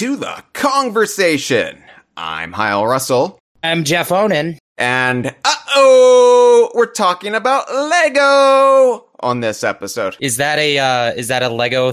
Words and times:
to 0.00 0.16
the 0.16 0.42
Kongversation. 0.54 1.78
I'm 2.16 2.52
Hyle 2.52 2.86
Russell. 2.86 3.38
I'm 3.62 3.84
Jeff 3.84 4.10
Onan. 4.10 4.58
And 4.78 5.26
uh 5.26 5.54
oh, 5.76 6.70
we're 6.74 6.90
talking 6.90 7.34
about 7.34 7.70
Lego 7.70 9.10
on 9.20 9.40
this 9.40 9.62
episode. 9.62 10.16
Is 10.18 10.38
that 10.38 10.58
a 10.58 10.78
uh, 10.78 11.12
is 11.12 11.28
that 11.28 11.42
a 11.42 11.50
Lego 11.50 11.92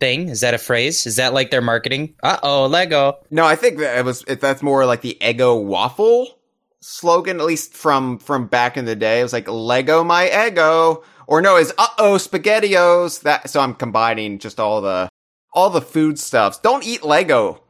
thing? 0.00 0.30
Is 0.30 0.40
that 0.40 0.54
a 0.54 0.58
phrase? 0.58 1.06
Is 1.06 1.14
that 1.14 1.32
like 1.32 1.52
their 1.52 1.62
marketing? 1.62 2.16
Uh 2.24 2.40
oh, 2.42 2.66
Lego. 2.66 3.18
No, 3.30 3.46
I 3.46 3.54
think 3.54 3.78
that 3.78 3.98
it 3.98 4.04
was 4.04 4.24
it, 4.26 4.40
that's 4.40 4.60
more 4.60 4.84
like 4.84 5.02
the 5.02 5.16
Ego 5.24 5.54
waffle 5.54 6.36
slogan, 6.80 7.38
at 7.38 7.46
least 7.46 7.72
from 7.74 8.18
from 8.18 8.48
back 8.48 8.76
in 8.76 8.84
the 8.84 8.96
day. 8.96 9.20
It 9.20 9.22
was 9.22 9.32
like 9.32 9.46
Lego 9.46 10.02
my 10.02 10.26
ego, 10.48 11.04
or 11.28 11.40
no, 11.40 11.56
is 11.56 11.72
uh 11.78 11.86
oh 11.98 12.14
spaghettios. 12.16 13.22
That 13.22 13.48
so 13.48 13.60
I'm 13.60 13.74
combining 13.74 14.40
just 14.40 14.58
all 14.58 14.80
the 14.80 15.08
all 15.54 15.70
the 15.70 15.80
food 15.80 16.18
stuffs. 16.18 16.58
Don't 16.58 16.84
eat 16.84 17.04
Lego. 17.04 17.62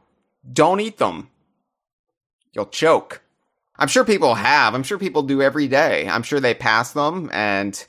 Don't 0.51 0.81
eat 0.81 0.97
them. 0.97 1.29
You'll 2.53 2.65
choke. 2.65 3.21
I'm 3.77 3.87
sure 3.87 4.03
people 4.03 4.35
have. 4.35 4.73
I'm 4.73 4.83
sure 4.83 4.97
people 4.97 5.23
do 5.23 5.41
every 5.41 5.67
day. 5.67 6.07
I'm 6.07 6.23
sure 6.23 6.39
they 6.39 6.53
pass 6.53 6.93
them 6.93 7.29
and 7.31 7.73
it 7.73 7.87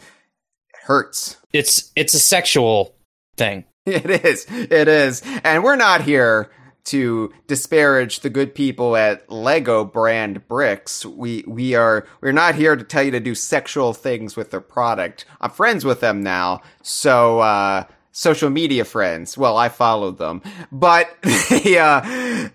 hurts. 0.84 1.36
It's 1.52 1.92
it's 1.96 2.14
a 2.14 2.20
sexual 2.20 2.94
thing. 3.36 3.64
It 3.86 4.24
is. 4.24 4.46
It 4.50 4.88
is. 4.88 5.22
And 5.44 5.62
we're 5.62 5.76
not 5.76 6.00
here 6.00 6.50
to 6.86 7.32
disparage 7.46 8.20
the 8.20 8.30
good 8.30 8.52
people 8.52 8.96
at 8.96 9.30
Lego 9.30 9.84
brand 9.84 10.48
bricks. 10.48 11.06
We 11.06 11.44
we 11.46 11.76
are 11.76 12.04
we're 12.20 12.32
not 12.32 12.56
here 12.56 12.74
to 12.74 12.82
tell 12.82 13.04
you 13.04 13.12
to 13.12 13.20
do 13.20 13.36
sexual 13.36 13.92
things 13.92 14.34
with 14.34 14.50
their 14.50 14.60
product. 14.60 15.24
I'm 15.40 15.50
friends 15.50 15.84
with 15.84 16.00
them 16.00 16.20
now. 16.20 16.62
So 16.82 17.38
uh 17.38 17.84
social 18.16 18.48
media 18.48 18.82
friends. 18.84 19.36
Well, 19.36 19.58
I 19.58 19.68
followed 19.68 20.16
them. 20.16 20.42
But 20.72 21.14
they 21.50 21.78
uh 21.78 22.48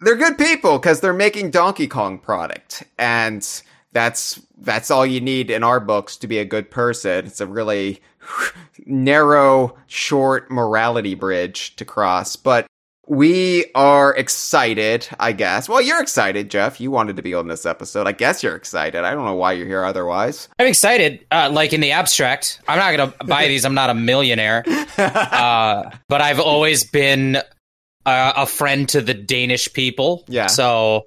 they're 0.00 0.16
good 0.16 0.38
people 0.38 0.78
because 0.78 1.00
they're 1.00 1.12
making 1.12 1.50
Donkey 1.50 1.86
Kong 1.86 2.18
product, 2.18 2.84
and 2.98 3.46
that's 3.92 4.40
that's 4.58 4.90
all 4.90 5.04
you 5.04 5.20
need 5.20 5.50
in 5.50 5.64
our 5.64 5.80
books 5.80 6.16
to 6.18 6.26
be 6.26 6.38
a 6.38 6.44
good 6.44 6.70
person. 6.70 7.26
It's 7.26 7.40
a 7.40 7.46
really 7.46 8.00
narrow, 8.86 9.76
short 9.86 10.50
morality 10.50 11.14
bridge 11.14 11.76
to 11.76 11.84
cross, 11.84 12.36
but 12.36 12.66
we 13.12 13.66
are 13.74 14.14
excited, 14.14 15.06
I 15.20 15.32
guess. 15.32 15.68
Well, 15.68 15.82
you're 15.82 16.00
excited, 16.00 16.50
Jeff. 16.50 16.80
You 16.80 16.90
wanted 16.90 17.16
to 17.16 17.22
be 17.22 17.34
on 17.34 17.46
this 17.46 17.66
episode. 17.66 18.06
I 18.06 18.12
guess 18.12 18.42
you're 18.42 18.56
excited. 18.56 19.04
I 19.04 19.12
don't 19.12 19.26
know 19.26 19.34
why 19.34 19.52
you're 19.52 19.66
here 19.66 19.84
otherwise. 19.84 20.48
I'm 20.58 20.66
excited, 20.66 21.26
uh, 21.30 21.50
like 21.52 21.74
in 21.74 21.82
the 21.82 21.92
abstract. 21.92 22.62
I'm 22.66 22.78
not 22.78 22.96
going 22.96 23.12
to 23.18 23.24
buy 23.26 23.48
these. 23.48 23.66
I'm 23.66 23.74
not 23.74 23.90
a 23.90 23.94
millionaire. 23.94 24.64
Uh, 24.96 25.90
but 26.08 26.22
I've 26.22 26.40
always 26.40 26.84
been 26.84 27.36
uh, 28.06 28.32
a 28.34 28.46
friend 28.46 28.88
to 28.88 29.02
the 29.02 29.12
Danish 29.12 29.70
people. 29.74 30.24
Yeah. 30.26 30.46
So 30.46 31.06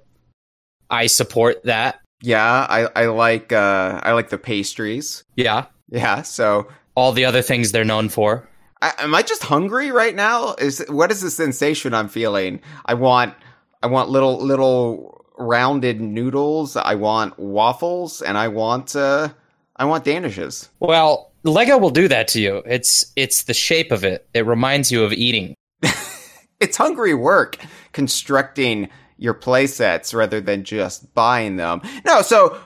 I 0.88 1.08
support 1.08 1.64
that. 1.64 2.00
Yeah, 2.22 2.44
I, 2.44 2.88
I 2.94 3.06
like 3.06 3.52
uh, 3.52 4.00
I 4.02 4.12
like 4.12 4.28
the 4.30 4.38
pastries. 4.38 5.24
Yeah. 5.34 5.66
Yeah, 5.90 6.22
so 6.22 6.68
All 6.94 7.10
the 7.10 7.24
other 7.24 7.42
things 7.42 7.72
they're 7.72 7.84
known 7.84 8.10
for. 8.10 8.48
I, 8.82 8.92
am 8.98 9.14
I 9.14 9.22
just 9.22 9.42
hungry 9.42 9.90
right 9.90 10.14
now? 10.14 10.54
Is 10.54 10.84
what 10.88 11.10
is 11.10 11.22
the 11.22 11.30
sensation 11.30 11.94
I'm 11.94 12.08
feeling? 12.08 12.60
I 12.84 12.94
want 12.94 13.34
I 13.82 13.86
want 13.86 14.10
little 14.10 14.38
little 14.38 15.24
rounded 15.38 16.00
noodles. 16.00 16.76
I 16.76 16.94
want 16.94 17.38
waffles, 17.38 18.22
and 18.22 18.36
I 18.36 18.48
want 18.48 18.94
uh 18.94 19.30
I 19.76 19.84
want 19.84 20.04
danishes. 20.04 20.68
Well, 20.80 21.32
Lego 21.44 21.78
will 21.78 21.90
do 21.90 22.08
that 22.08 22.28
to 22.28 22.40
you. 22.40 22.62
It's 22.66 23.12
it's 23.16 23.44
the 23.44 23.54
shape 23.54 23.92
of 23.92 24.04
it. 24.04 24.28
It 24.34 24.46
reminds 24.46 24.92
you 24.92 25.04
of 25.04 25.12
eating. 25.12 25.54
it's 26.60 26.76
hungry 26.76 27.14
work 27.14 27.58
constructing 27.92 28.88
your 29.18 29.34
playsets 29.34 30.14
rather 30.14 30.40
than 30.40 30.64
just 30.64 31.14
buying 31.14 31.56
them. 31.56 31.80
No, 32.04 32.20
so 32.20 32.58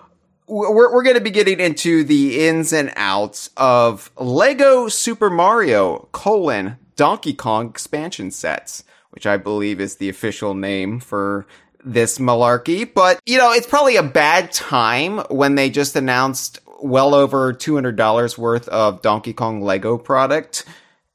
we're, 0.50 0.93
we're 0.93 1.03
going 1.03 1.16
to 1.16 1.22
be 1.22 1.31
getting 1.31 1.61
into 1.61 2.05
the 2.05 2.47
ins 2.47 2.72
and 2.72 2.93
outs 2.97 3.50
of 3.56 4.11
Lego 4.19 4.88
Super 4.88 5.31
Mario 5.31 6.09
colon 6.12 6.77
Donkey 6.97 7.33
Kong 7.33 7.69
expansion 7.69 8.31
sets, 8.31 8.84
which 9.10 9.27
I 9.27 9.37
believe 9.37 9.81
is 9.81 9.97
the 9.97 10.09
official 10.09 10.55
name 10.55 11.00
for 11.00 11.47
this 11.83 12.19
malarkey. 12.19 12.93
But, 12.93 13.21
you 13.25 13.39
know, 13.39 13.53
it's 13.53 13.66
probably 13.66 13.97
a 13.97 14.03
bad 14.03 14.53
time 14.53 15.19
when 15.31 15.55
they 15.55 15.71
just 15.71 15.97
announced 15.97 16.59
well 16.83 17.15
over 17.15 17.53
$200 17.53 18.39
worth 18.39 18.69
of 18.69 19.03
Donkey 19.03 19.33
Kong 19.33 19.62
Lego 19.62 19.99
product 19.99 20.65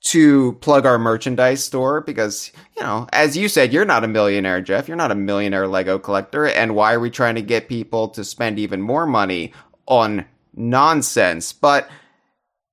to 0.06 0.54
plug 0.62 0.86
our 0.86 1.00
merchandise 1.00 1.64
store 1.64 2.00
because, 2.00 2.52
you 2.78 2.84
know, 2.84 3.08
as 3.12 3.36
you 3.36 3.50
said, 3.50 3.74
you're 3.74 3.86
not 3.86 4.04
a 4.04 4.08
millionaire, 4.08 4.62
Jeff. 4.62 4.88
You're 4.88 4.98
not 4.98 5.12
a 5.12 5.16
millionaire 5.16 5.68
Lego 5.68 5.98
collector. 5.98 6.46
And 6.46 6.76
why 6.76 6.94
are 6.94 7.00
we 7.00 7.10
trying 7.10 7.36
to 7.36 7.42
get 7.42 7.68
people 7.68 8.10
to 8.10 8.24
spend 8.24 8.60
even 8.60 8.82
more 8.82 9.08
money 9.08 9.52
on 9.88 10.26
nonsense? 10.54 11.54
But 11.54 11.90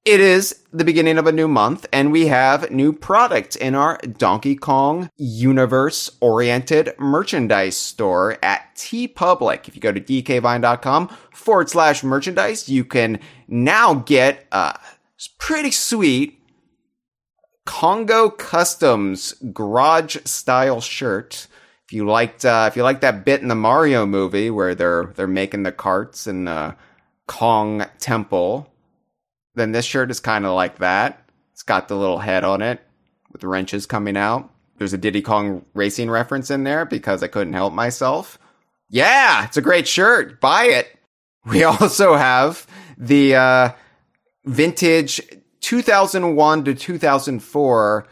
it 0.04 0.20
is 0.20 0.62
the 0.74 0.84
beginning 0.84 1.16
of 1.16 1.26
a 1.26 1.32
new 1.32 1.48
month 1.48 1.86
and 1.90 2.12
we 2.12 2.26
have 2.26 2.70
new 2.70 2.92
product 2.92 3.56
in 3.56 3.74
our 3.74 3.96
Donkey 3.98 4.54
Kong 4.54 5.08
universe 5.16 6.10
oriented 6.20 6.92
merchandise 6.98 7.78
store 7.78 8.36
at 8.42 8.74
TeePublic. 8.74 9.68
If 9.68 9.74
you 9.74 9.80
go 9.80 9.92
to 9.92 10.00
dkvine.com 10.00 11.08
forward 11.32 11.70
slash 11.70 12.02
merchandise, 12.02 12.68
you 12.68 12.84
can 12.84 13.20
now 13.48 13.94
get 13.94 14.46
a 14.52 14.78
pretty 15.38 15.70
sweet 15.70 16.41
Congo 17.64 18.30
Customs 18.30 19.34
garage 19.52 20.16
style 20.24 20.80
shirt. 20.80 21.46
If 21.86 21.92
you 21.92 22.06
liked, 22.06 22.44
uh, 22.44 22.66
if 22.70 22.76
you 22.76 22.82
like 22.82 23.00
that 23.00 23.24
bit 23.24 23.42
in 23.42 23.48
the 23.48 23.54
Mario 23.54 24.06
movie 24.06 24.50
where 24.50 24.74
they're 24.74 25.12
they're 25.14 25.26
making 25.26 25.62
the 25.62 25.72
carts 25.72 26.26
in 26.26 26.44
the 26.44 26.76
Kong 27.26 27.86
Temple, 27.98 28.72
then 29.54 29.72
this 29.72 29.84
shirt 29.84 30.10
is 30.10 30.20
kind 30.20 30.44
of 30.44 30.54
like 30.54 30.78
that. 30.78 31.28
It's 31.52 31.62
got 31.62 31.88
the 31.88 31.96
little 31.96 32.18
head 32.18 32.44
on 32.44 32.62
it 32.62 32.80
with 33.30 33.44
wrenches 33.44 33.86
coming 33.86 34.16
out. 34.16 34.50
There's 34.78 34.92
a 34.92 34.98
Diddy 34.98 35.22
Kong 35.22 35.64
racing 35.74 36.10
reference 36.10 36.50
in 36.50 36.64
there 36.64 36.84
because 36.84 37.22
I 37.22 37.28
couldn't 37.28 37.52
help 37.52 37.72
myself. 37.72 38.38
Yeah, 38.88 39.44
it's 39.44 39.56
a 39.56 39.62
great 39.62 39.86
shirt. 39.86 40.40
Buy 40.40 40.64
it. 40.64 40.98
We 41.46 41.62
also 41.64 42.16
have 42.16 42.66
the 42.98 43.36
uh, 43.36 43.70
vintage 44.44 45.20
2001 45.62 46.64
to 46.64 46.74
2004 46.74 48.06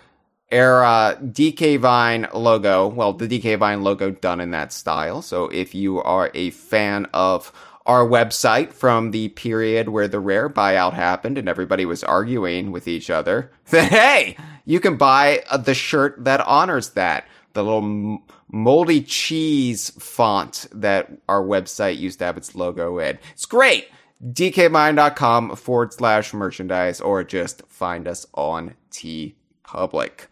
era 0.50 1.19
DK 1.22 1.78
Vine 1.78 2.27
logo. 2.33 2.88
Well, 2.88 3.12
the 3.12 3.28
DK 3.28 3.59
Vine 3.59 3.83
logo 3.83 4.11
done 4.11 4.41
in 4.41 4.50
that 4.50 4.72
style. 4.72 5.22
So 5.22 5.45
if 5.48 5.75
you 5.75 6.01
are 6.03 6.30
a 6.34 6.51
fan 6.51 7.07
of 7.13 7.53
our 7.86 8.07
website 8.07 8.72
from 8.72 9.10
the 9.10 9.28
period 9.30 9.89
where 9.89 10.09
the 10.09 10.21
rare 10.21 10.48
buyout 10.48 10.92
happened 10.92 11.39
and 11.39 11.48
everybody 11.48 11.84
was 11.84 12.04
arguing 12.04 12.72
with 12.72 12.86
each 12.89 13.10
other, 13.10 13.51
then 13.71 13.89
hey, 13.91 14.36
you 14.65 14.80
can 14.80 14.97
buy 14.97 15.42
uh, 15.51 15.57
the 15.57 15.75
shirt 15.75 16.25
that 16.25 16.41
honors 16.47 16.91
that. 16.91 17.27
The 17.53 17.65
little 17.65 18.22
moldy 18.53 19.03
cheese 19.03 19.91
font 19.91 20.69
that 20.72 21.10
our 21.28 21.42
website 21.42 21.98
used 21.98 22.21
to 22.21 22.27
have 22.27 22.36
its 22.36 22.54
logo 22.54 22.98
in. 22.98 23.19
It's 23.33 23.47
great 23.47 23.89
dkvine.com 24.25 25.57
forward 25.57 25.93
slash 25.93 26.34
merchandise 26.34 27.01
or 27.01 27.25
just 27.25 27.63
find 27.69 28.07
us 28.07 28.27
on 28.34 28.75
T 28.91 29.37
Public. 29.63 30.28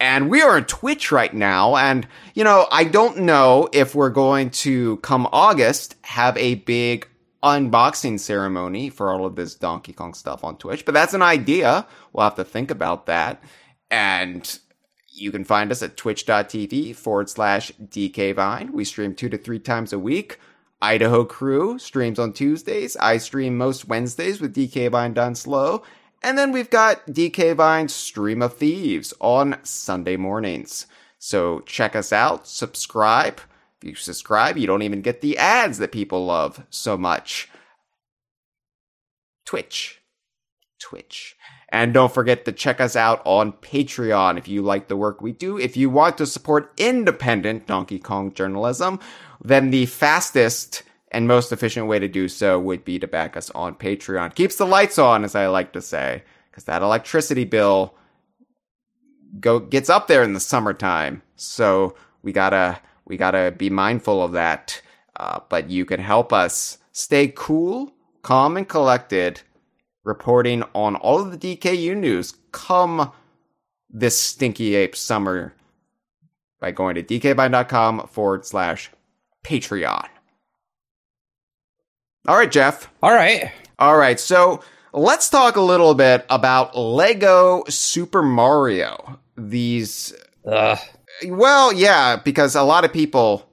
And 0.00 0.28
we 0.28 0.42
are 0.42 0.56
on 0.56 0.64
Twitch 0.64 1.10
right 1.10 1.32
now. 1.32 1.76
And, 1.76 2.06
you 2.34 2.44
know, 2.44 2.66
I 2.70 2.84
don't 2.84 3.20
know 3.20 3.68
if 3.72 3.94
we're 3.94 4.10
going 4.10 4.50
to, 4.50 4.98
come 4.98 5.28
August, 5.32 5.96
have 6.02 6.36
a 6.36 6.56
big 6.56 7.08
unboxing 7.42 8.18
ceremony 8.18 8.90
for 8.90 9.12
all 9.12 9.26
of 9.26 9.36
this 9.36 9.54
Donkey 9.54 9.92
Kong 9.92 10.14
stuff 10.14 10.42
on 10.44 10.56
Twitch, 10.56 10.84
but 10.84 10.94
that's 10.94 11.14
an 11.14 11.22
idea. 11.22 11.86
We'll 12.12 12.24
have 12.24 12.34
to 12.36 12.44
think 12.44 12.70
about 12.70 13.06
that. 13.06 13.42
And 13.90 14.58
you 15.08 15.30
can 15.30 15.44
find 15.44 15.70
us 15.70 15.82
at 15.82 15.96
twitch.tv 15.96 16.96
forward 16.96 17.28
slash 17.28 17.70
dkvine. 17.80 18.70
We 18.70 18.84
stream 18.84 19.14
two 19.14 19.28
to 19.28 19.38
three 19.38 19.58
times 19.60 19.92
a 19.92 19.98
week. 19.98 20.38
Idaho 20.84 21.24
Crew 21.24 21.78
streams 21.78 22.18
on 22.18 22.34
Tuesdays. 22.34 22.94
I 22.98 23.16
stream 23.16 23.56
most 23.56 23.88
Wednesdays 23.88 24.38
with 24.38 24.54
DK 24.54 24.90
Vine 24.90 25.14
Done 25.14 25.34
Slow. 25.34 25.82
And 26.22 26.36
then 26.36 26.52
we've 26.52 26.68
got 26.68 27.06
DK 27.06 27.56
Vine's 27.56 27.94
Stream 27.94 28.42
of 28.42 28.58
Thieves 28.58 29.14
on 29.18 29.56
Sunday 29.62 30.18
mornings. 30.18 30.86
So 31.18 31.60
check 31.60 31.96
us 31.96 32.12
out, 32.12 32.46
subscribe. 32.46 33.40
If 33.80 33.88
you 33.88 33.94
subscribe, 33.94 34.58
you 34.58 34.66
don't 34.66 34.82
even 34.82 35.00
get 35.00 35.22
the 35.22 35.38
ads 35.38 35.78
that 35.78 35.90
people 35.90 36.26
love 36.26 36.66
so 36.68 36.98
much. 36.98 37.48
Twitch. 39.46 40.02
Twitch. 40.78 41.34
And 41.70 41.94
don't 41.94 42.12
forget 42.12 42.44
to 42.44 42.52
check 42.52 42.78
us 42.78 42.94
out 42.94 43.22
on 43.24 43.54
Patreon 43.54 44.36
if 44.36 44.48
you 44.48 44.60
like 44.60 44.88
the 44.88 44.98
work 44.98 45.22
we 45.22 45.32
do. 45.32 45.58
If 45.58 45.78
you 45.78 45.88
want 45.88 46.18
to 46.18 46.26
support 46.26 46.72
independent 46.76 47.66
Donkey 47.66 47.98
Kong 47.98 48.34
journalism, 48.34 49.00
then 49.44 49.70
the 49.70 49.86
fastest 49.86 50.82
and 51.12 51.28
most 51.28 51.52
efficient 51.52 51.86
way 51.86 51.98
to 51.98 52.08
do 52.08 52.26
so 52.26 52.58
would 52.58 52.84
be 52.84 52.98
to 52.98 53.06
back 53.06 53.36
us 53.36 53.50
on 53.50 53.74
Patreon. 53.74 54.34
Keeps 54.34 54.56
the 54.56 54.66
lights 54.66 54.98
on, 54.98 55.22
as 55.22 55.36
I 55.36 55.46
like 55.46 55.72
to 55.74 55.80
say, 55.80 56.24
because 56.50 56.64
that 56.64 56.82
electricity 56.82 57.44
bill 57.44 57.94
go 59.38 59.60
gets 59.60 59.90
up 59.90 60.08
there 60.08 60.22
in 60.22 60.32
the 60.32 60.40
summertime. 60.40 61.22
So 61.36 61.94
we 62.22 62.32
gotta 62.32 62.80
we 63.04 63.16
gotta 63.16 63.54
be 63.56 63.70
mindful 63.70 64.22
of 64.22 64.32
that. 64.32 64.80
Uh, 65.16 65.38
but 65.48 65.70
you 65.70 65.84
can 65.84 66.00
help 66.00 66.32
us 66.32 66.78
stay 66.90 67.32
cool, 67.36 67.92
calm, 68.22 68.56
and 68.56 68.68
collected, 68.68 69.40
reporting 70.02 70.64
on 70.74 70.96
all 70.96 71.20
of 71.20 71.38
the 71.38 71.56
DKU 71.56 71.96
news 71.96 72.34
come 72.50 73.12
this 73.88 74.18
stinky 74.18 74.74
ape 74.74 74.96
summer 74.96 75.54
by 76.60 76.72
going 76.72 76.96
to 76.96 77.02
dkvine.com 77.02 78.08
forward 78.08 78.44
slash 78.44 78.90
Patreon. 79.44 80.06
All 82.26 82.36
right, 82.36 82.50
Jeff. 82.50 82.90
All 83.02 83.12
right. 83.12 83.52
All 83.78 83.96
right. 83.96 84.18
So 84.18 84.62
let's 84.92 85.28
talk 85.28 85.56
a 85.56 85.60
little 85.60 85.94
bit 85.94 86.24
about 86.30 86.76
Lego 86.76 87.64
Super 87.68 88.22
Mario. 88.22 89.18
These, 89.36 90.14
Ugh. 90.50 90.78
well, 91.26 91.72
yeah, 91.72 92.16
because 92.16 92.54
a 92.54 92.62
lot 92.62 92.84
of 92.84 92.92
people, 92.92 93.46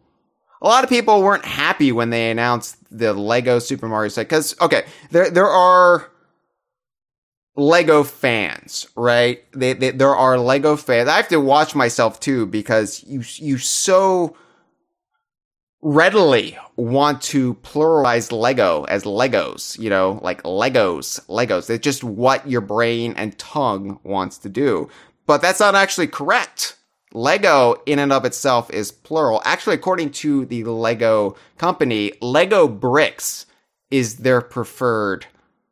a 0.61 0.67
lot 0.67 0.83
of 0.83 0.89
people 0.89 1.21
weren't 1.21 1.45
happy 1.45 1.91
when 1.91 2.11
they 2.11 2.31
announced 2.31 2.77
the 2.89 3.13
Lego 3.13 3.59
Super 3.59 3.87
Mario 3.87 4.09
set. 4.09 4.29
Because 4.29 4.55
okay, 4.61 4.85
there 5.09 5.29
there 5.29 5.47
are 5.47 6.09
Lego 7.55 8.03
fans, 8.03 8.87
right? 8.95 9.43
They, 9.53 9.73
they, 9.73 9.91
there 9.91 10.15
are 10.15 10.37
Lego 10.37 10.77
fans. 10.77 11.09
I 11.09 11.17
have 11.17 11.27
to 11.29 11.39
watch 11.39 11.75
myself 11.75 12.19
too 12.19 12.45
because 12.45 13.03
you 13.05 13.23
you 13.35 13.57
so 13.57 14.37
readily 15.81 16.57
want 16.75 17.21
to 17.21 17.55
pluralize 17.55 18.31
Lego 18.31 18.83
as 18.83 19.03
Legos, 19.03 19.79
you 19.79 19.89
know, 19.89 20.19
like 20.21 20.43
Legos, 20.43 21.25
Legos. 21.27 21.69
It's 21.69 21.83
just 21.83 22.03
what 22.03 22.47
your 22.47 22.61
brain 22.61 23.13
and 23.17 23.37
tongue 23.37 23.99
wants 24.03 24.37
to 24.39 24.49
do. 24.49 24.89
But 25.25 25.41
that's 25.41 25.59
not 25.59 25.75
actually 25.75 26.07
correct. 26.07 26.77
Lego 27.13 27.81
in 27.85 27.99
and 27.99 28.13
of 28.13 28.25
itself 28.25 28.71
is 28.71 28.91
plural. 28.91 29.41
Actually, 29.43 29.75
according 29.75 30.11
to 30.11 30.45
the 30.45 30.63
Lego 30.63 31.35
company, 31.57 32.13
Lego 32.21 32.67
bricks 32.67 33.45
is 33.89 34.17
their 34.17 34.41
preferred 34.41 35.25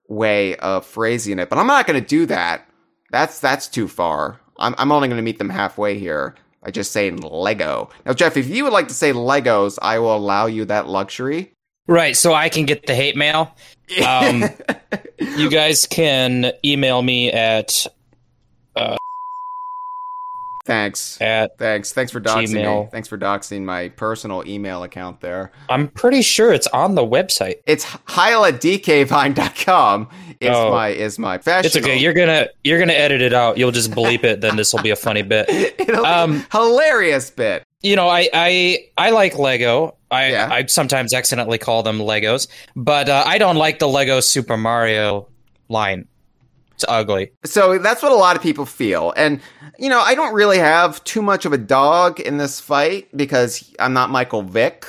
way 0.07 0.55
of 0.57 0.85
phrasing 0.85 1.39
it. 1.39 1.49
But 1.49 1.59
I'm 1.59 1.67
not 1.67 1.87
going 1.87 2.01
to 2.01 2.07
do 2.07 2.25
that. 2.25 2.67
That's 3.11 3.39
that's 3.39 3.67
too 3.67 3.87
far. 3.87 4.39
I'm 4.57 4.75
I'm 4.77 4.91
only 4.91 5.07
going 5.07 5.17
to 5.17 5.23
meet 5.23 5.39
them 5.39 5.49
halfway 5.49 5.97
here 5.97 6.35
by 6.69 6.71
just 6.71 6.91
saying 6.91 7.17
Lego. 7.17 7.89
Now, 8.05 8.13
Jeff, 8.13 8.37
if 8.37 8.47
you 8.47 8.63
would 8.63 8.73
like 8.73 8.87
to 8.89 8.93
say 8.93 9.11
Legos, 9.11 9.79
I 9.81 9.97
will 9.97 10.15
allow 10.15 10.45
you 10.45 10.65
that 10.65 10.87
luxury. 10.87 11.53
Right, 11.87 12.15
so 12.15 12.33
I 12.33 12.49
can 12.49 12.65
get 12.65 12.85
the 12.85 12.95
hate 12.95 13.15
mail. 13.15 13.55
Um, 14.05 14.43
you 15.19 15.49
guys 15.49 15.87
can 15.87 16.51
email 16.63 17.01
me 17.01 17.31
at 17.31 17.87
Thanks. 20.69 21.19
at. 21.19 21.57
Thanks. 21.57 21.93
Thanks 21.93 22.11
for 22.11 22.21
doxing 22.21 22.53
me. 22.83 22.87
Thanks 22.91 23.07
for 23.07 23.17
doxing 23.17 23.63
my 23.63 23.89
personal 23.89 24.47
email 24.47 24.83
account 24.83 25.19
there. 25.19 25.51
I'm 25.67 25.87
pretty 25.87 26.21
sure 26.21 26.53
it's 26.53 26.67
on 26.67 26.93
the 26.93 27.01
website. 27.05 27.55
It's 27.65 27.83
Heil 28.05 28.45
at 28.45 28.61
dkvine.com 28.61 30.09
is 30.39 30.49
Oh. 30.55 30.71
my 30.71 30.89
is 30.89 31.17
my 31.17 31.39
fashion. 31.39 31.65
It's 31.65 31.75
okay. 31.75 31.97
You're 31.97 32.13
gonna 32.13 32.49
you're 32.63 32.77
gonna 32.79 32.93
edit 32.93 33.21
it 33.21 33.33
out. 33.33 33.57
You'll 33.57 33.71
just 33.71 33.89
bleep 33.91 34.23
it. 34.23 34.41
Then 34.41 34.55
this 34.57 34.71
will 34.73 34.83
be 34.83 34.91
a 34.91 34.95
funny 34.95 35.23
bit. 35.23 35.49
It'll 35.79 36.03
be 36.03 36.07
Um, 36.07 36.45
hilarious 36.51 37.31
bit. 37.31 37.63
You 37.81 37.95
know, 37.95 38.07
I 38.07 38.29
I 38.33 38.79
I 38.97 39.09
like 39.09 39.37
Lego. 39.39 39.95
I 40.11 40.29
Yeah. 40.31 40.49
I 40.51 40.65
sometimes 40.67 41.13
accidentally 41.15 41.57
call 41.57 41.81
them 41.81 41.97
Legos, 41.99 42.47
but 42.75 43.09
uh, 43.09 43.23
I 43.25 43.37
don't 43.39 43.55
like 43.55 43.79
the 43.79 43.87
Lego 43.87 44.19
Super 44.19 44.55
Mario 44.57 45.27
line. 45.67 46.07
It's 46.79 46.85
ugly. 46.87 47.33
So 47.43 47.77
that's 47.77 48.01
what 48.01 48.13
a 48.13 48.15
lot 48.15 48.37
of 48.37 48.41
people 48.41 48.65
feel. 48.65 49.13
And, 49.17 49.41
you 49.77 49.89
know, 49.89 49.99
I 49.99 50.15
don't 50.15 50.33
really 50.33 50.59
have 50.59 51.03
too 51.03 51.21
much 51.21 51.43
of 51.43 51.51
a 51.51 51.57
dog 51.57 52.21
in 52.21 52.37
this 52.37 52.61
fight 52.61 53.09
because 53.13 53.69
I'm 53.81 53.91
not 53.91 54.09
Michael 54.09 54.43
Vick. 54.43 54.85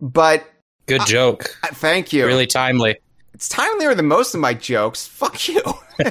But 0.00 0.42
Good 0.86 1.04
joke. 1.04 1.54
uh, 1.64 1.68
thank 1.74 2.14
you. 2.14 2.24
Really 2.24 2.46
timely. 2.46 2.96
It's 3.34 3.46
timelier 3.46 3.94
than 3.94 4.06
most 4.06 4.34
of 4.34 4.40
my 4.40 4.54
jokes. 4.54 5.06
Fuck 5.06 5.48
you. 5.48 5.60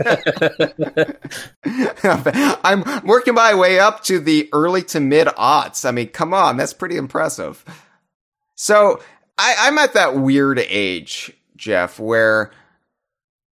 I'm 2.64 2.84
working 3.04 3.34
my 3.34 3.56
way 3.56 3.80
up 3.80 4.04
to 4.04 4.20
the 4.20 4.50
early 4.54 4.84
to 4.84 5.00
mid 5.00 5.30
aughts. 5.30 5.84
I 5.84 5.90
mean, 5.90 6.10
come 6.10 6.32
on, 6.32 6.58
that's 6.58 6.74
pretty 6.74 6.98
impressive. 6.98 7.66
So 8.54 9.02
I, 9.40 9.56
I'm 9.62 9.80
at 9.80 9.94
that 9.94 10.18
weird 10.18 10.60
age, 10.60 11.34
Jeff, 11.56 12.00
where 12.00 12.52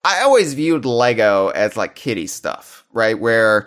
I 0.06 0.23
always 0.23 0.55
viewed 0.55 0.85
Lego 0.85 1.49
as 1.49 1.76
like 1.76 1.97
kiddie 1.97 2.29
stuff, 2.29 2.85
right? 2.93 3.19
Where 3.19 3.67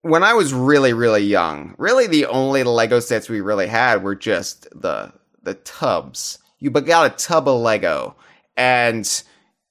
when 0.00 0.22
I 0.22 0.32
was 0.32 0.54
really, 0.54 0.94
really 0.94 1.22
young, 1.24 1.74
really 1.76 2.06
the 2.06 2.24
only 2.24 2.64
Lego 2.64 3.00
sets 3.00 3.28
we 3.28 3.42
really 3.42 3.66
had 3.66 4.02
were 4.02 4.14
just 4.14 4.66
the 4.70 5.12
the 5.42 5.52
tubs. 5.52 6.38
You 6.58 6.70
got 6.70 7.12
a 7.12 7.16
tub 7.16 7.48
of 7.48 7.60
Lego 7.60 8.16
and 8.56 9.22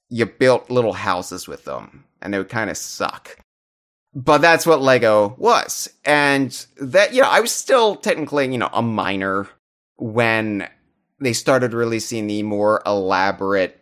you 0.08 0.26
built 0.26 0.70
little 0.70 0.92
houses 0.92 1.48
with 1.48 1.64
them, 1.64 2.04
and 2.20 2.32
they 2.32 2.38
would 2.38 2.48
kind 2.48 2.70
of 2.70 2.76
suck. 2.76 3.36
But 4.14 4.38
that's 4.38 4.66
what 4.66 4.82
Lego 4.82 5.34
was. 5.36 5.88
And 6.04 6.64
that, 6.76 7.12
you 7.12 7.22
know, 7.22 7.28
I 7.28 7.40
was 7.40 7.50
still 7.50 7.96
technically, 7.96 8.52
you 8.52 8.58
know, 8.58 8.70
a 8.72 8.82
minor 8.82 9.48
when 9.96 10.68
they 11.18 11.32
started 11.32 11.72
releasing 11.72 12.28
the 12.28 12.44
more 12.44 12.82
elaborate 12.86 13.81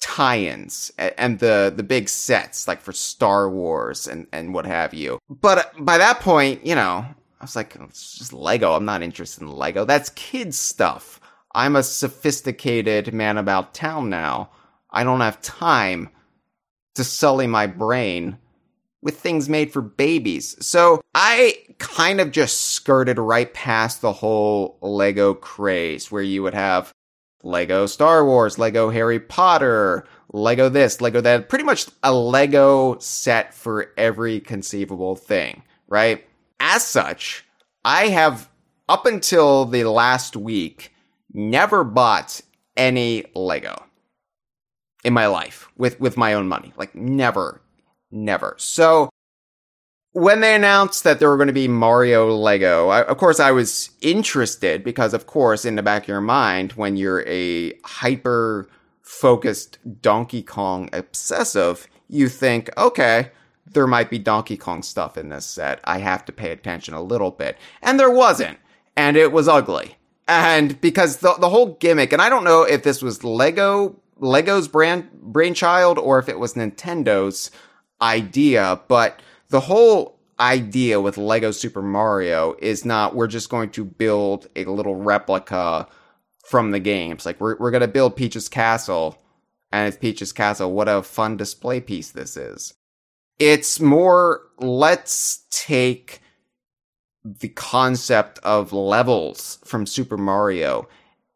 tie-ins 0.00 0.90
and 0.98 1.38
the 1.38 1.72
the 1.74 1.82
big 1.82 2.08
sets 2.08 2.66
like 2.66 2.80
for 2.80 2.92
Star 2.92 3.48
Wars 3.48 4.06
and 4.06 4.26
and 4.32 4.54
what 4.54 4.66
have 4.66 4.94
you. 4.94 5.18
But 5.28 5.58
uh, 5.58 5.64
by 5.80 5.98
that 5.98 6.20
point, 6.20 6.66
you 6.66 6.74
know, 6.74 7.04
I 7.40 7.44
was 7.44 7.56
like 7.56 7.76
it's 7.76 8.18
just 8.18 8.32
Lego. 8.32 8.72
I'm 8.72 8.84
not 8.84 9.02
interested 9.02 9.42
in 9.42 9.50
Lego. 9.50 9.84
That's 9.84 10.10
kids 10.10 10.58
stuff. 10.58 11.20
I'm 11.54 11.76
a 11.76 11.82
sophisticated 11.82 13.12
man 13.12 13.36
about 13.36 13.74
town 13.74 14.08
now. 14.08 14.50
I 14.90 15.04
don't 15.04 15.20
have 15.20 15.40
time 15.42 16.10
to 16.94 17.04
sully 17.04 17.46
my 17.46 17.66
brain 17.66 18.38
with 19.02 19.18
things 19.18 19.48
made 19.48 19.72
for 19.72 19.80
babies. 19.80 20.56
So 20.64 21.00
I 21.14 21.56
kind 21.78 22.20
of 22.20 22.32
just 22.32 22.72
skirted 22.72 23.18
right 23.18 23.52
past 23.54 24.00
the 24.00 24.12
whole 24.12 24.78
Lego 24.80 25.34
craze 25.34 26.10
where 26.10 26.22
you 26.22 26.42
would 26.42 26.54
have 26.54 26.92
Lego 27.42 27.86
Star 27.86 28.24
Wars, 28.24 28.58
Lego 28.58 28.90
Harry 28.90 29.20
Potter, 29.20 30.06
Lego 30.32 30.68
this, 30.68 31.00
Lego 31.00 31.20
that, 31.20 31.48
pretty 31.48 31.64
much 31.64 31.86
a 32.02 32.12
Lego 32.12 32.98
set 32.98 33.54
for 33.54 33.92
every 33.96 34.40
conceivable 34.40 35.16
thing, 35.16 35.62
right? 35.88 36.26
As 36.58 36.86
such, 36.86 37.44
I 37.84 38.08
have 38.08 38.48
up 38.88 39.06
until 39.06 39.64
the 39.64 39.84
last 39.84 40.36
week 40.36 40.92
never 41.32 41.84
bought 41.84 42.40
any 42.76 43.24
Lego 43.34 43.84
in 45.04 45.12
my 45.12 45.26
life 45.26 45.68
with 45.76 45.98
with 46.00 46.16
my 46.16 46.34
own 46.34 46.48
money. 46.48 46.72
Like 46.76 46.94
never, 46.94 47.60
never. 48.10 48.54
So 48.58 49.10
when 50.12 50.40
they 50.40 50.54
announced 50.54 51.04
that 51.04 51.18
there 51.18 51.28
were 51.28 51.36
going 51.36 51.46
to 51.46 51.52
be 51.52 51.68
Mario 51.68 52.28
Lego, 52.34 52.88
I, 52.88 53.02
of 53.02 53.16
course 53.18 53.38
I 53.38 53.52
was 53.52 53.90
interested 54.00 54.82
because 54.82 55.14
of 55.14 55.26
course 55.26 55.64
in 55.64 55.76
the 55.76 55.82
back 55.82 56.02
of 56.02 56.08
your 56.08 56.20
mind 56.20 56.72
when 56.72 56.96
you're 56.96 57.26
a 57.28 57.72
hyper 57.84 58.68
focused 59.02 59.78
Donkey 60.02 60.42
Kong 60.42 60.88
obsessive, 60.92 61.86
you 62.08 62.28
think, 62.28 62.70
okay, 62.76 63.30
there 63.66 63.86
might 63.86 64.10
be 64.10 64.18
Donkey 64.18 64.56
Kong 64.56 64.82
stuff 64.82 65.16
in 65.16 65.28
this 65.28 65.46
set. 65.46 65.80
I 65.84 65.98
have 65.98 66.24
to 66.24 66.32
pay 66.32 66.50
attention 66.50 66.94
a 66.94 67.02
little 67.02 67.30
bit. 67.30 67.56
And 67.82 68.00
there 68.00 68.10
wasn't. 68.10 68.58
And 68.96 69.16
it 69.16 69.30
was 69.30 69.46
ugly. 69.46 69.96
And 70.26 70.80
because 70.80 71.18
the, 71.18 71.34
the 71.34 71.50
whole 71.50 71.74
gimmick, 71.74 72.12
and 72.12 72.22
I 72.22 72.28
don't 72.28 72.44
know 72.44 72.62
if 72.62 72.82
this 72.82 73.02
was 73.02 73.22
Lego, 73.22 73.96
Lego's 74.18 74.68
brand, 74.68 75.10
brainchild 75.12 75.98
or 75.98 76.18
if 76.18 76.28
it 76.28 76.38
was 76.38 76.54
Nintendo's 76.54 77.50
idea, 78.00 78.80
but 78.88 79.20
the 79.50 79.60
whole 79.60 80.18
idea 80.38 81.00
with 81.00 81.18
Lego 81.18 81.50
Super 81.50 81.82
Mario 81.82 82.56
is 82.60 82.84
not 82.84 83.14
we're 83.14 83.26
just 83.26 83.50
going 83.50 83.70
to 83.70 83.84
build 83.84 84.48
a 84.56 84.64
little 84.64 84.96
replica 84.96 85.86
from 86.46 86.70
the 86.70 86.80
games. 86.80 87.26
Like 87.26 87.40
we're 87.40 87.56
we're 87.58 87.70
gonna 87.70 87.88
build 87.88 88.16
Peach's 88.16 88.48
Castle, 88.48 89.18
and 89.70 89.86
it's 89.86 89.96
Peach's 89.96 90.32
Castle. 90.32 90.72
What 90.72 90.88
a 90.88 91.02
fun 91.02 91.36
display 91.36 91.80
piece 91.80 92.10
this 92.10 92.36
is. 92.36 92.74
It's 93.38 93.80
more 93.80 94.42
let's 94.58 95.46
take 95.50 96.20
the 97.24 97.48
concept 97.48 98.38
of 98.42 98.72
levels 98.72 99.58
from 99.64 99.84
Super 99.84 100.16
Mario 100.16 100.88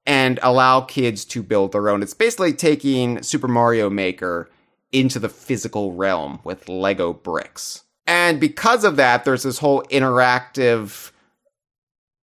and 0.06 0.38
allow 0.42 0.80
kids 0.80 1.24
to 1.26 1.42
build 1.42 1.72
their 1.72 1.88
own. 1.88 2.02
It's 2.02 2.14
basically 2.14 2.52
taking 2.52 3.22
Super 3.22 3.48
Mario 3.48 3.90
Maker 3.90 4.50
into 4.92 5.18
the 5.18 5.28
physical 5.28 5.92
realm 5.92 6.40
with 6.44 6.68
Lego 6.68 7.12
bricks. 7.12 7.83
And 8.06 8.38
because 8.38 8.84
of 8.84 8.96
that, 8.96 9.24
there's 9.24 9.44
this 9.44 9.58
whole 9.58 9.82
interactive 9.84 11.10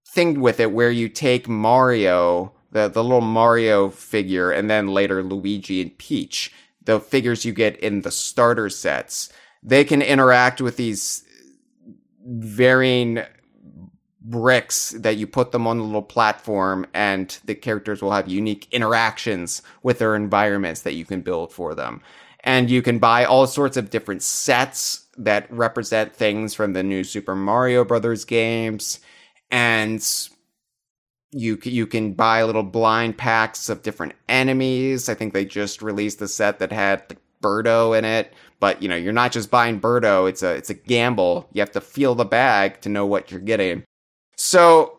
thing 0.08 0.40
with 0.40 0.60
it 0.60 0.72
where 0.72 0.90
you 0.90 1.08
take 1.08 1.48
Mario, 1.48 2.52
the, 2.70 2.88
the 2.88 3.02
little 3.02 3.20
Mario 3.20 3.90
figure, 3.90 4.52
and 4.52 4.70
then 4.70 4.88
later 4.88 5.22
Luigi 5.22 5.82
and 5.82 5.96
Peach, 5.98 6.52
the 6.84 7.00
figures 7.00 7.44
you 7.44 7.52
get 7.52 7.76
in 7.78 8.02
the 8.02 8.10
starter 8.10 8.68
sets. 8.68 9.32
They 9.62 9.84
can 9.84 10.02
interact 10.02 10.60
with 10.60 10.76
these 10.76 11.24
varying 12.24 13.22
bricks 14.20 14.90
that 14.90 15.16
you 15.16 15.26
put 15.26 15.52
them 15.52 15.66
on 15.66 15.78
the 15.78 15.84
little 15.84 16.02
platform 16.02 16.86
and 16.94 17.38
the 17.44 17.54
characters 17.54 18.00
will 18.00 18.12
have 18.12 18.26
unique 18.26 18.66
interactions 18.72 19.60
with 19.82 19.98
their 19.98 20.16
environments 20.16 20.82
that 20.82 20.94
you 20.94 21.04
can 21.04 21.20
build 21.20 21.52
for 21.52 21.74
them. 21.74 22.00
And 22.40 22.70
you 22.70 22.80
can 22.80 22.98
buy 22.98 23.24
all 23.24 23.46
sorts 23.46 23.76
of 23.76 23.90
different 23.90 24.22
sets 24.22 25.03
that 25.16 25.50
represent 25.50 26.14
things 26.14 26.54
from 26.54 26.72
the 26.72 26.82
new 26.82 27.04
Super 27.04 27.34
Mario 27.34 27.84
Brothers 27.84 28.24
games 28.24 29.00
and 29.50 30.28
you 31.34 31.58
you 31.64 31.86
can 31.86 32.12
buy 32.12 32.42
little 32.42 32.62
blind 32.62 33.18
packs 33.18 33.68
of 33.68 33.82
different 33.82 34.14
enemies. 34.28 35.08
I 35.08 35.14
think 35.14 35.32
they 35.32 35.44
just 35.44 35.82
released 35.82 36.22
a 36.22 36.28
set 36.28 36.60
that 36.60 36.72
had 36.72 37.16
Birdo 37.42 37.96
in 37.98 38.04
it, 38.04 38.32
but 38.60 38.82
you 38.82 38.88
know, 38.88 38.96
you're 38.96 39.12
not 39.12 39.32
just 39.32 39.50
buying 39.50 39.80
Birdo, 39.80 40.28
it's 40.28 40.42
a 40.42 40.54
it's 40.54 40.70
a 40.70 40.74
gamble. 40.74 41.48
You 41.52 41.60
have 41.60 41.72
to 41.72 41.80
feel 41.80 42.14
the 42.14 42.24
bag 42.24 42.80
to 42.82 42.88
know 42.88 43.04
what 43.04 43.30
you're 43.30 43.40
getting. 43.40 43.84
So 44.36 44.98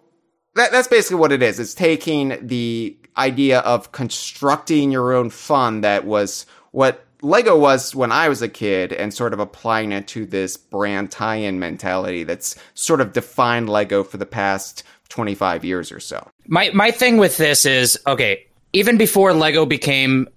that 0.55 0.71
that's 0.71 0.87
basically 0.87 1.17
what 1.17 1.31
it 1.31 1.41
is. 1.41 1.59
It's 1.59 1.73
taking 1.73 2.37
the 2.45 2.97
idea 3.17 3.59
of 3.59 3.93
constructing 3.93 4.91
your 4.91 5.13
own 5.13 5.29
fun 5.29 5.81
that 5.81 6.05
was 6.05 6.45
what 6.71 7.04
Lego 7.25 7.57
was 7.57 7.95
when 7.95 8.11
I 8.11 8.29
was 8.29 8.43
a 8.43 8.47
kid 8.47 8.93
and 8.93 9.11
sort 9.11 9.33
of 9.33 9.39
applying 9.39 9.91
it 9.91 10.07
to 10.09 10.27
this 10.27 10.57
brand 10.57 11.09
tie-in 11.09 11.59
mentality 11.59 12.23
that's 12.23 12.55
sort 12.75 13.01
of 13.01 13.13
defined 13.13 13.67
Lego 13.67 14.03
for 14.03 14.17
the 14.17 14.27
past 14.27 14.83
25 15.09 15.65
years 15.65 15.91
or 15.91 15.99
so. 15.99 16.29
My 16.47 16.69
my 16.71 16.91
thing 16.91 17.17
with 17.17 17.37
this 17.37 17.65
is 17.65 17.97
okay, 18.05 18.45
even 18.73 18.97
before 18.97 19.33
Lego 19.33 19.65
became 19.65 20.27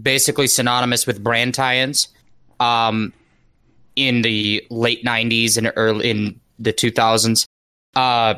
basically 0.00 0.46
synonymous 0.46 1.08
with 1.08 1.22
brand 1.22 1.54
tie-ins, 1.54 2.08
um, 2.60 3.12
in 3.96 4.22
the 4.22 4.64
late 4.70 5.04
90s 5.04 5.58
and 5.58 5.72
early 5.74 6.08
in 6.08 6.40
the 6.60 6.72
2000s, 6.72 7.46
uh, 7.96 8.34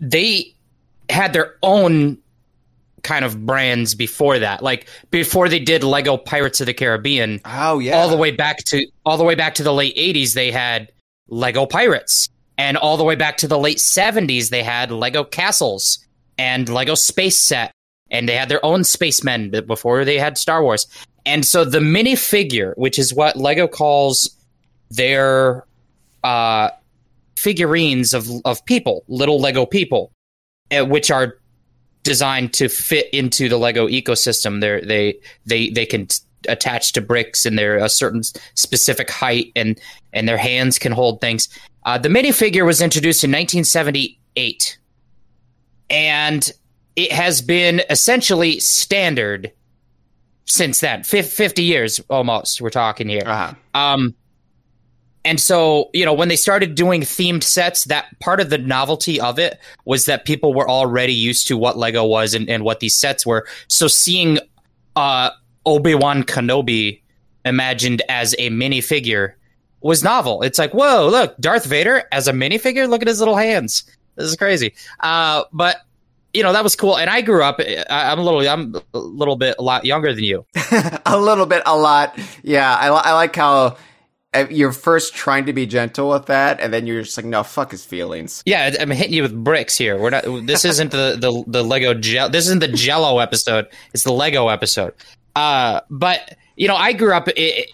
they 0.00 0.52
had 1.08 1.32
their 1.32 1.54
own 1.62 2.18
kind 3.04 3.24
of 3.24 3.46
brands 3.46 3.94
before 3.94 4.38
that. 4.40 4.62
Like 4.62 4.88
before 5.10 5.48
they 5.48 5.60
did 5.60 5.84
Lego 5.84 6.16
Pirates 6.16 6.60
of 6.60 6.66
the 6.66 6.74
Caribbean. 6.74 7.40
Oh 7.44 7.78
yeah. 7.78 7.96
All 7.96 8.08
the 8.08 8.16
way 8.16 8.32
back 8.32 8.58
to 8.66 8.86
all 9.06 9.16
the 9.16 9.24
way 9.24 9.34
back 9.34 9.54
to 9.56 9.62
the 9.62 9.72
late 9.72 9.96
80s 9.96 10.34
they 10.34 10.50
had 10.50 10.90
Lego 11.28 11.66
Pirates. 11.66 12.28
And 12.56 12.76
all 12.76 12.96
the 12.96 13.04
way 13.04 13.16
back 13.16 13.38
to 13.38 13.48
the 13.48 13.58
late 13.58 13.78
70s, 13.78 14.50
they 14.50 14.62
had 14.62 14.90
Lego 14.92 15.24
Castles 15.24 15.98
and 16.38 16.68
Lego 16.68 16.94
Space 16.94 17.36
Set. 17.36 17.72
And 18.10 18.28
they 18.28 18.36
had 18.36 18.48
their 18.48 18.64
own 18.64 18.84
spacemen 18.84 19.50
before 19.66 20.04
they 20.04 20.18
had 20.18 20.38
Star 20.38 20.62
Wars. 20.62 20.86
And 21.26 21.44
so 21.44 21.64
the 21.64 21.80
minifigure, 21.80 22.74
which 22.76 22.98
is 22.98 23.12
what 23.12 23.36
Lego 23.36 23.66
calls 23.66 24.36
their 24.90 25.64
uh, 26.22 26.70
figurines 27.36 28.14
of, 28.14 28.28
of 28.44 28.64
people, 28.66 29.04
little 29.08 29.40
Lego 29.40 29.66
people, 29.66 30.12
uh, 30.70 30.84
which 30.84 31.10
are 31.10 31.38
designed 32.04 32.52
to 32.54 32.68
fit 32.68 33.08
into 33.12 33.48
the 33.48 33.56
Lego 33.56 33.88
ecosystem. 33.88 34.60
They're, 34.60 34.80
they 34.80 35.18
they 35.44 35.70
they 35.70 35.84
can 35.84 36.06
t- 36.06 36.22
attach 36.48 36.92
to 36.92 37.00
bricks 37.00 37.44
and 37.44 37.58
they're 37.58 37.78
a 37.78 37.88
certain 37.88 38.22
specific 38.54 39.10
height 39.10 39.50
and 39.56 39.80
and 40.12 40.28
their 40.28 40.38
hands 40.38 40.78
can 40.78 40.92
hold 40.92 41.20
things. 41.20 41.48
Uh, 41.84 41.98
the 41.98 42.08
minifigure 42.08 42.64
was 42.64 42.80
introduced 42.80 43.24
in 43.24 43.30
1978, 43.30 44.78
and 45.90 46.52
it 46.96 47.12
has 47.12 47.42
been 47.42 47.82
essentially 47.90 48.60
standard 48.60 49.52
since 50.46 50.80
then. 50.80 51.00
F- 51.00 51.26
50 51.26 51.62
years 51.62 52.00
almost. 52.08 52.60
We're 52.60 52.70
talking 52.70 53.08
here. 53.08 53.22
Uh-huh. 53.26 53.54
Um, 53.74 54.14
and 55.24 55.40
so, 55.40 55.90
you 55.94 56.04
know, 56.04 56.12
when 56.12 56.28
they 56.28 56.36
started 56.36 56.74
doing 56.74 57.00
themed 57.00 57.42
sets, 57.42 57.84
that 57.84 58.18
part 58.20 58.40
of 58.40 58.50
the 58.50 58.58
novelty 58.58 59.18
of 59.18 59.38
it 59.38 59.58
was 59.86 60.04
that 60.04 60.26
people 60.26 60.52
were 60.52 60.68
already 60.68 61.14
used 61.14 61.48
to 61.48 61.56
what 61.56 61.78
Lego 61.78 62.04
was 62.04 62.34
and, 62.34 62.48
and 62.48 62.62
what 62.62 62.80
these 62.80 62.94
sets 62.94 63.24
were. 63.24 63.46
So 63.68 63.88
seeing 63.88 64.38
uh, 64.96 65.30
Obi 65.64 65.94
Wan 65.94 66.24
Kenobi 66.24 67.00
imagined 67.44 68.02
as 68.08 68.34
a 68.38 68.50
minifigure 68.50 69.32
was 69.80 70.04
novel. 70.04 70.42
It's 70.42 70.58
like, 70.58 70.72
whoa, 70.72 71.08
look, 71.08 71.36
Darth 71.38 71.64
Vader 71.64 72.04
as 72.12 72.28
a 72.28 72.32
minifigure. 72.32 72.88
Look 72.88 73.02
at 73.02 73.08
his 73.08 73.18
little 73.18 73.36
hands. 73.36 73.84
This 74.16 74.26
is 74.26 74.36
crazy. 74.36 74.74
Uh, 75.00 75.44
but 75.52 75.78
you 76.34 76.42
know 76.42 76.52
that 76.52 76.64
was 76.64 76.74
cool. 76.76 76.98
And 76.98 77.08
I 77.08 77.20
grew 77.20 77.42
up. 77.42 77.60
I, 77.60 78.12
am 78.12 78.18
a 78.18 78.22
little. 78.22 78.40
I'm 78.48 78.74
a 78.92 78.98
little 78.98 79.36
bit 79.36 79.54
a 79.58 79.62
lot 79.62 79.84
younger 79.84 80.12
than 80.12 80.24
you. 80.24 80.44
a 81.06 81.18
little 81.18 81.46
bit, 81.46 81.62
a 81.64 81.76
lot. 81.76 82.18
Yeah, 82.42 82.74
I, 82.74 82.88
I 82.88 83.12
like 83.12 83.36
how 83.36 83.76
you're 84.50 84.72
first 84.72 85.14
trying 85.14 85.46
to 85.46 85.52
be 85.52 85.66
gentle 85.66 86.10
with 86.10 86.26
that, 86.26 86.60
and 86.60 86.72
then 86.72 86.86
you're 86.86 87.02
just 87.02 87.16
like, 87.16 87.26
no, 87.26 87.42
fuck 87.42 87.70
his 87.70 87.84
feelings. 87.84 88.42
Yeah, 88.46 88.74
I'm 88.80 88.90
hitting 88.90 89.12
you 89.12 89.22
with 89.22 89.44
bricks 89.44 89.76
here. 89.76 89.98
We're 89.98 90.10
not. 90.10 90.24
This 90.46 90.64
isn't 90.64 90.90
the 90.90 91.16
the 91.18 91.44
the 91.46 91.62
Lego 91.62 91.94
gel. 91.94 92.28
This 92.28 92.46
isn't 92.46 92.60
the 92.60 92.68
Jello 92.68 93.18
episode. 93.18 93.66
It's 93.92 94.04
the 94.04 94.12
Lego 94.12 94.48
episode. 94.48 94.94
Uh, 95.36 95.80
but 95.90 96.36
you 96.56 96.68
know, 96.68 96.76
I 96.76 96.92
grew 96.92 97.14
up. 97.14 97.28
It, 97.36 97.70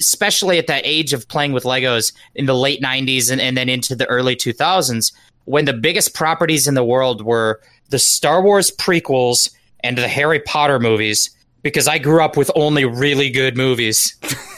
especially 0.00 0.58
at 0.58 0.66
that 0.66 0.82
age 0.84 1.12
of 1.12 1.28
playing 1.28 1.52
with 1.52 1.62
Legos 1.62 2.12
in 2.34 2.46
the 2.46 2.56
late 2.56 2.82
90s 2.82 3.30
and, 3.30 3.40
and 3.40 3.56
then 3.56 3.68
into 3.68 3.94
the 3.94 4.04
early 4.06 4.34
2000s, 4.34 5.12
when 5.44 5.64
the 5.64 5.72
biggest 5.72 6.12
properties 6.12 6.66
in 6.66 6.74
the 6.74 6.82
world 6.82 7.24
were 7.24 7.60
the 7.90 8.00
Star 8.00 8.42
Wars 8.42 8.68
prequels 8.70 9.54
and 9.80 9.96
the 9.96 10.08
Harry 10.08 10.40
Potter 10.40 10.80
movies, 10.80 11.30
because 11.62 11.86
I 11.86 11.98
grew 11.98 12.22
up 12.22 12.36
with 12.36 12.50
only 12.56 12.84
really 12.84 13.30
good 13.30 13.56
movies. 13.56 14.16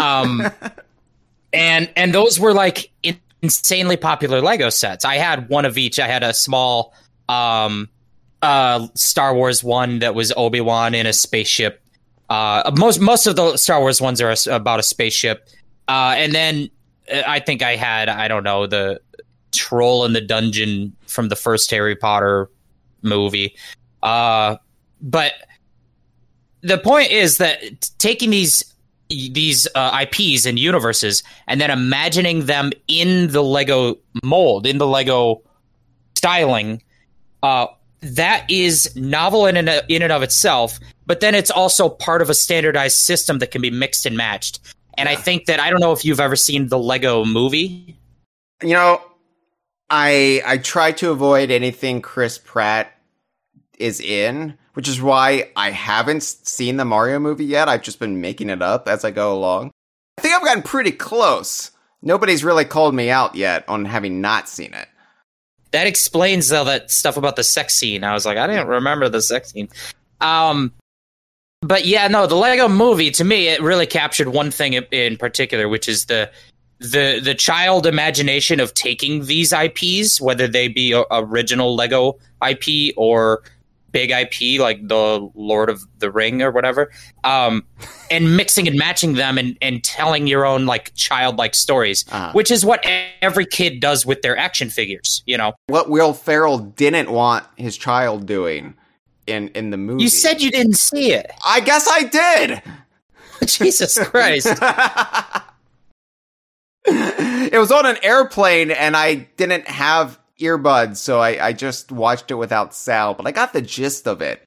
um, 0.00 0.42
and 1.52 1.90
and 1.96 2.14
those 2.14 2.38
were 2.38 2.52
like 2.52 2.90
insanely 3.42 3.96
popular 3.96 4.40
Lego 4.40 4.70
sets. 4.70 5.04
I 5.04 5.16
had 5.16 5.48
one 5.48 5.64
of 5.64 5.78
each. 5.78 6.00
I 6.00 6.08
had 6.08 6.22
a 6.22 6.34
small 6.34 6.94
um, 7.28 7.88
uh, 8.42 8.88
Star 8.94 9.34
Wars 9.34 9.62
one 9.62 10.00
that 10.00 10.14
was 10.14 10.32
Obi 10.36 10.60
Wan 10.60 10.94
in 10.94 11.06
a 11.06 11.12
spaceship. 11.12 11.80
Uh, 12.28 12.70
most 12.76 13.00
most 13.00 13.26
of 13.26 13.36
the 13.36 13.56
Star 13.56 13.80
Wars 13.80 14.00
ones 14.00 14.20
are 14.20 14.34
about 14.50 14.80
a 14.80 14.82
spaceship, 14.82 15.48
uh, 15.88 16.14
and 16.16 16.34
then 16.34 16.70
uh, 17.12 17.22
I 17.26 17.40
think 17.40 17.62
I 17.62 17.76
had 17.76 18.08
I 18.08 18.28
don't 18.28 18.44
know 18.44 18.66
the 18.66 19.00
troll 19.52 20.04
in 20.04 20.12
the 20.12 20.20
dungeon 20.20 20.96
from 21.06 21.28
the 21.28 21.36
first 21.36 21.70
Harry 21.70 21.94
Potter 21.94 22.50
movie. 23.02 23.56
Uh, 24.02 24.56
but 25.00 25.32
the 26.62 26.78
point 26.78 27.10
is 27.10 27.38
that 27.38 27.90
taking 27.98 28.30
these 28.30 28.73
these 29.08 29.68
uh, 29.74 30.04
IPs 30.04 30.46
and 30.46 30.58
universes, 30.58 31.22
and 31.46 31.60
then 31.60 31.70
imagining 31.70 32.46
them 32.46 32.72
in 32.88 33.28
the 33.32 33.42
Lego 33.42 33.96
mold, 34.22 34.66
in 34.66 34.78
the 34.78 34.86
Lego 34.86 35.42
styling, 36.14 36.82
uh, 37.42 37.66
that 38.00 38.44
is 38.50 38.94
novel 38.96 39.46
in 39.46 39.56
and, 39.56 39.68
in 39.88 40.02
and 40.02 40.12
of 40.12 40.22
itself. 40.22 40.78
But 41.06 41.20
then 41.20 41.34
it's 41.34 41.50
also 41.50 41.88
part 41.88 42.22
of 42.22 42.30
a 42.30 42.34
standardized 42.34 42.96
system 42.96 43.38
that 43.38 43.50
can 43.50 43.62
be 43.62 43.70
mixed 43.70 44.06
and 44.06 44.16
matched. 44.16 44.60
And 44.96 45.08
yeah. 45.08 45.12
I 45.12 45.16
think 45.16 45.46
that 45.46 45.60
I 45.60 45.70
don't 45.70 45.80
know 45.80 45.92
if 45.92 46.04
you've 46.04 46.20
ever 46.20 46.36
seen 46.36 46.68
the 46.68 46.78
Lego 46.78 47.24
movie. 47.24 47.98
You 48.62 48.74
know, 48.74 49.02
I 49.90 50.42
I 50.46 50.58
try 50.58 50.92
to 50.92 51.10
avoid 51.10 51.50
anything 51.50 52.00
Chris 52.00 52.38
Pratt 52.38 52.93
is 53.78 54.00
in 54.00 54.56
which 54.74 54.88
is 54.88 55.00
why 55.00 55.50
I 55.56 55.70
haven't 55.70 56.22
seen 56.22 56.76
the 56.76 56.84
Mario 56.84 57.18
movie 57.18 57.44
yet. 57.44 57.68
I've 57.68 57.82
just 57.82 57.98
been 57.98 58.20
making 58.20 58.50
it 58.50 58.60
up 58.60 58.86
as 58.86 59.04
I 59.04 59.10
go 59.10 59.32
along. 59.32 59.70
I 60.18 60.22
think 60.22 60.34
I've 60.34 60.44
gotten 60.44 60.62
pretty 60.62 60.92
close. 60.92 61.70
Nobody's 62.02 62.44
really 62.44 62.64
called 62.64 62.94
me 62.94 63.08
out 63.08 63.34
yet 63.34 63.64
on 63.68 63.84
having 63.84 64.20
not 64.20 64.48
seen 64.48 64.74
it. 64.74 64.88
That 65.70 65.86
explains 65.86 66.52
all 66.52 66.66
that 66.66 66.90
stuff 66.90 67.16
about 67.16 67.36
the 67.36 67.44
sex 67.44 67.74
scene. 67.74 68.04
I 68.04 68.14
was 68.14 68.26
like, 68.26 68.36
I 68.36 68.46
didn't 68.46 68.68
remember 68.68 69.08
the 69.08 69.22
sex 69.22 69.52
scene. 69.52 69.68
Um, 70.20 70.72
but 71.62 71.86
yeah, 71.86 72.06
no, 72.08 72.26
the 72.26 72.36
Lego 72.36 72.68
movie 72.68 73.10
to 73.12 73.24
me 73.24 73.48
it 73.48 73.62
really 73.62 73.86
captured 73.86 74.28
one 74.28 74.50
thing 74.50 74.74
in 74.74 75.16
particular, 75.16 75.68
which 75.68 75.88
is 75.88 76.04
the 76.06 76.30
the 76.78 77.20
the 77.22 77.34
child 77.34 77.86
imagination 77.86 78.60
of 78.60 78.74
taking 78.74 79.24
these 79.24 79.52
IPs, 79.52 80.20
whether 80.20 80.46
they 80.46 80.68
be 80.68 81.00
original 81.10 81.74
Lego 81.74 82.18
IP 82.46 82.92
or 82.96 83.42
big 83.94 84.10
IP 84.10 84.60
like 84.60 84.86
the 84.86 85.26
Lord 85.34 85.70
of 85.70 85.82
the 86.00 86.10
Ring 86.10 86.42
or 86.42 86.50
whatever, 86.50 86.90
um, 87.22 87.64
and 88.10 88.36
mixing 88.36 88.68
and 88.68 88.76
matching 88.76 89.14
them 89.14 89.38
and, 89.38 89.56
and 89.62 89.82
telling 89.82 90.26
your 90.26 90.44
own 90.44 90.66
like 90.66 90.92
childlike 90.96 91.54
stories, 91.54 92.04
uh-huh. 92.10 92.32
which 92.32 92.50
is 92.50 92.64
what 92.64 92.84
every 93.22 93.46
kid 93.46 93.80
does 93.80 94.04
with 94.04 94.20
their 94.20 94.36
action 94.36 94.68
figures. 94.68 95.22
You 95.24 95.38
know 95.38 95.54
what 95.68 95.88
Will 95.88 96.12
Ferrell 96.12 96.58
didn't 96.58 97.10
want 97.10 97.46
his 97.56 97.78
child 97.78 98.26
doing 98.26 98.74
in 99.26 99.48
in 99.50 99.70
the 99.70 99.78
movie. 99.78 100.02
You 100.02 100.10
said 100.10 100.42
you 100.42 100.50
didn't 100.50 100.76
see 100.76 101.12
it. 101.12 101.30
I 101.46 101.60
guess 101.60 101.88
I 101.88 102.02
did. 102.02 102.62
Jesus 103.46 103.98
Christ. 103.98 104.46
it 106.84 107.58
was 107.58 107.70
on 107.70 107.86
an 107.86 107.96
airplane 108.02 108.72
and 108.72 108.96
I 108.96 109.28
didn't 109.36 109.68
have 109.68 110.18
earbuds, 110.40 110.96
so 110.96 111.20
I, 111.20 111.48
I 111.48 111.52
just 111.52 111.92
watched 111.92 112.30
it 112.30 112.34
without 112.34 112.74
sound, 112.74 113.16
but 113.16 113.26
I 113.26 113.32
got 113.32 113.52
the 113.52 113.62
gist 113.62 114.06
of 114.06 114.20
it. 114.20 114.42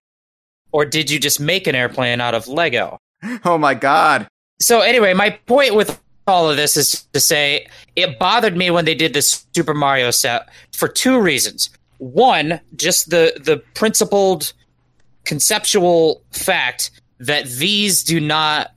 Or 0.72 0.86
did 0.86 1.10
you 1.10 1.20
just 1.20 1.40
make 1.40 1.68
an 1.68 1.76
airplane 1.76 2.22
out 2.22 2.36
of 2.36 2.48
Lego? 2.48 2.98
Oh 3.46 3.58
my 3.58 3.74
god. 3.74 4.28
So 4.60 4.82
anyway, 4.82 5.14
my 5.14 5.32
point 5.32 5.76
with 5.76 6.00
all 6.28 6.50
of 6.50 6.58
this 6.58 6.76
is 6.78 7.04
to 7.14 7.20
say 7.20 7.68
it 7.96 8.20
bothered 8.20 8.56
me 8.56 8.70
when 8.70 8.86
they 8.86 8.96
did 8.96 9.14
this 9.14 9.46
Super 9.56 9.74
Mario 9.74 10.12
set 10.12 10.50
for 10.74 10.88
two 10.88 11.20
reasons. 11.20 11.70
One, 12.00 12.60
just 12.76 13.10
the 13.10 13.40
the 13.44 13.58
principled 13.74 14.54
conceptual 15.24 16.22
fact 16.32 16.92
that 17.20 17.46
these 17.46 18.04
do 18.04 18.20
not 18.20 18.72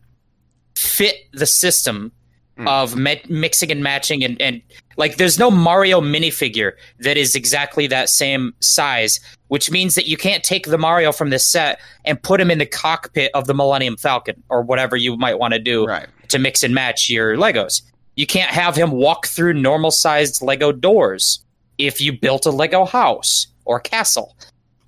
fit 0.74 1.16
the 1.32 1.46
system 1.46 2.12
mm. 2.60 2.68
of 2.68 2.96
me- 2.96 3.22
mixing 3.28 3.70
and 3.70 3.82
matching 3.82 4.22
and, 4.22 4.40
and 4.40 4.62
like 4.96 5.16
there's 5.16 5.38
no 5.38 5.50
Mario 5.50 6.00
minifigure 6.00 6.72
that 6.98 7.16
is 7.16 7.34
exactly 7.34 7.86
that 7.86 8.08
same 8.10 8.54
size, 8.60 9.18
which 9.48 9.70
means 9.70 9.94
that 9.94 10.06
you 10.06 10.16
can't 10.16 10.44
take 10.44 10.66
the 10.66 10.76
Mario 10.78 11.10
from 11.10 11.30
this 11.30 11.44
set 11.44 11.80
and 12.04 12.22
put 12.22 12.40
him 12.40 12.50
in 12.50 12.58
the 12.58 12.66
cockpit 12.66 13.30
of 13.34 13.46
the 13.46 13.54
Millennium 13.54 13.96
Falcon 13.96 14.42
or 14.50 14.62
whatever 14.62 14.96
you 14.96 15.16
might 15.16 15.38
want 15.38 15.54
to 15.54 15.58
do 15.58 15.86
right. 15.86 16.06
to 16.28 16.38
mix 16.38 16.62
and 16.62 16.74
match 16.74 17.08
your 17.08 17.36
Legos. 17.36 17.82
You 18.16 18.26
can't 18.26 18.50
have 18.50 18.76
him 18.76 18.90
walk 18.90 19.26
through 19.26 19.54
normal 19.54 19.90
sized 19.90 20.42
Lego 20.42 20.70
doors 20.70 21.42
if 21.78 22.00
you 22.00 22.12
built 22.12 22.44
a 22.44 22.50
Lego 22.50 22.84
house 22.84 23.46
or 23.64 23.80
castle. 23.80 24.36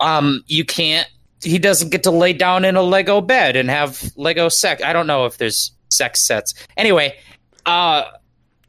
Um, 0.00 0.44
you 0.46 0.64
can't. 0.64 1.08
He 1.42 1.58
doesn't 1.58 1.90
get 1.90 2.02
to 2.02 2.10
lay 2.10 2.34
down 2.34 2.64
in 2.64 2.76
a 2.76 2.82
Lego 2.82 3.20
bed 3.20 3.56
and 3.56 3.70
have 3.70 4.12
Lego 4.16 4.48
sex. 4.48 4.82
I 4.82 4.92
don't 4.92 5.06
know 5.06 5.24
if 5.24 5.38
there's 5.38 5.72
sex 5.88 6.20
sets. 6.26 6.54
Anyway, 6.76 7.16
uh, 7.66 8.04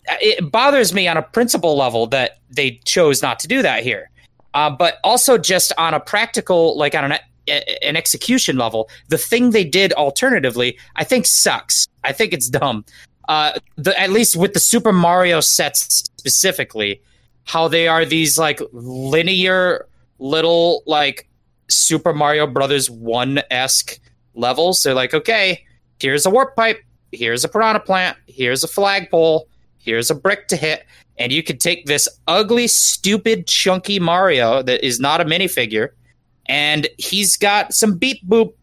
it 0.06 0.52
bothers 0.52 0.94
me 0.94 1.08
on 1.08 1.18
a 1.18 1.22
principle 1.22 1.78
level 1.78 2.08
that 2.08 2.40
they 2.50 2.80
chose 2.86 3.22
not 3.22 3.40
to 3.40 3.48
do 3.48 3.62
that 3.62 3.84
here. 3.84 4.10
Uh, 4.54 4.70
but 4.70 4.98
also 5.04 5.38
just 5.38 5.74
on 5.78 5.94
a 5.94 6.00
practical, 6.00 6.78
like 6.78 6.94
on 6.94 7.12
an, 7.12 7.20
an 7.48 7.96
execution 7.96 8.58
level, 8.58 8.90
the 9.10 9.18
thing 9.18 9.50
they 9.50 9.64
did 9.64 9.94
alternatively, 9.94 10.78
I 10.96 11.04
think 11.04 11.26
sucks. 11.26 11.88
I 12.04 12.12
think 12.12 12.34
it's 12.34 12.50
dumb. 12.50 12.86
Uh, 13.30 13.58
the, 13.78 14.00
at 14.00 14.12
least 14.12 14.36
with 14.36 14.54
the 14.54 14.60
Super 14.60 14.92
Mario 14.92 15.40
sets 15.40 16.04
specifically, 16.18 17.02
how 17.46 17.68
they 17.68 17.88
are 17.88 18.06
these 18.06 18.38
like 18.38 18.62
linear 18.72 19.88
little 20.20 20.84
like 20.86 21.28
Super 21.70 22.14
Mario 22.14 22.46
Brothers 22.46 22.90
one 22.90 23.42
esque 23.50 24.00
levels. 24.36 24.84
They're 24.84 24.94
like, 24.94 25.14
okay, 25.14 25.66
here's 26.00 26.26
a 26.26 26.30
warp 26.30 26.56
pipe, 26.56 26.80
here's 27.14 27.44
a 27.44 27.50
piranha 27.50 27.80
plant, 27.80 28.18
here's 28.28 28.64
a 28.64 28.68
flagpole, 28.68 29.48
here's 29.78 30.10
a 30.10 30.16
brick 30.16 30.48
to 30.50 30.56
hit, 30.56 30.86
and 31.18 31.32
you 31.32 31.44
could 31.44 31.60
take 31.60 31.86
this 31.86 32.08
ugly, 32.28 32.68
stupid, 32.68 33.48
chunky 33.48 34.00
Mario 34.00 34.62
that 34.64 34.86
is 34.86 35.00
not 35.00 35.22
a 35.22 35.26
minifigure, 35.26 35.90
and 36.48 36.88
he's 36.98 37.38
got 37.38 37.74
some 37.74 37.98
beep 37.98 38.26
boop 38.28 38.54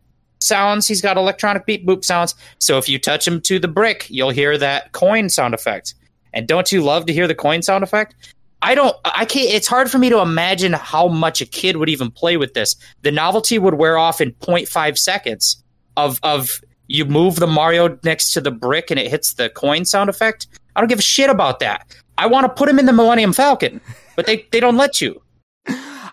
sounds. 0.40 0.88
He's 0.88 1.00
got 1.00 1.16
electronic 1.16 1.66
beep 1.66 1.86
boop 1.86 2.04
sounds. 2.04 2.34
So 2.58 2.78
if 2.78 2.88
you 2.88 2.98
touch 2.98 3.26
him 3.26 3.40
to 3.42 3.58
the 3.58 3.68
brick, 3.68 4.06
you'll 4.10 4.30
hear 4.30 4.58
that 4.58 4.92
coin 4.92 5.28
sound 5.28 5.54
effect. 5.54 5.94
And 6.32 6.46
don't 6.46 6.70
you 6.70 6.82
love 6.82 7.06
to 7.06 7.12
hear 7.12 7.26
the 7.26 7.34
coin 7.34 7.62
sound 7.62 7.84
effect? 7.84 8.14
I 8.62 8.74
don't 8.74 8.94
I 9.04 9.24
can't 9.24 9.48
it's 9.48 9.66
hard 9.66 9.90
for 9.90 9.98
me 9.98 10.10
to 10.10 10.18
imagine 10.18 10.74
how 10.74 11.08
much 11.08 11.40
a 11.40 11.46
kid 11.46 11.76
would 11.78 11.88
even 11.88 12.10
play 12.10 12.36
with 12.36 12.54
this. 12.54 12.76
The 13.02 13.10
novelty 13.10 13.58
would 13.58 13.74
wear 13.74 13.96
off 13.96 14.20
in 14.20 14.32
0.5 14.32 14.98
seconds 14.98 15.62
of 15.96 16.20
of 16.22 16.60
you 16.90 17.04
move 17.04 17.36
the 17.36 17.46
Mario 17.46 17.96
next 18.02 18.32
to 18.32 18.40
the 18.40 18.50
brick 18.50 18.90
and 18.90 18.98
it 18.98 19.08
hits 19.08 19.34
the 19.34 19.48
coin 19.48 19.84
sound 19.84 20.10
effect. 20.10 20.48
I 20.74 20.80
don't 20.80 20.88
give 20.88 20.98
a 20.98 21.02
shit 21.02 21.30
about 21.30 21.60
that. 21.60 21.86
I 22.18 22.26
want 22.26 22.46
to 22.46 22.48
put 22.48 22.68
him 22.68 22.80
in 22.80 22.86
the 22.86 22.92
Millennium 22.92 23.32
Falcon, 23.32 23.80
but 24.16 24.26
they, 24.26 24.48
they 24.50 24.58
don't 24.58 24.76
let 24.76 25.00
you. 25.00 25.22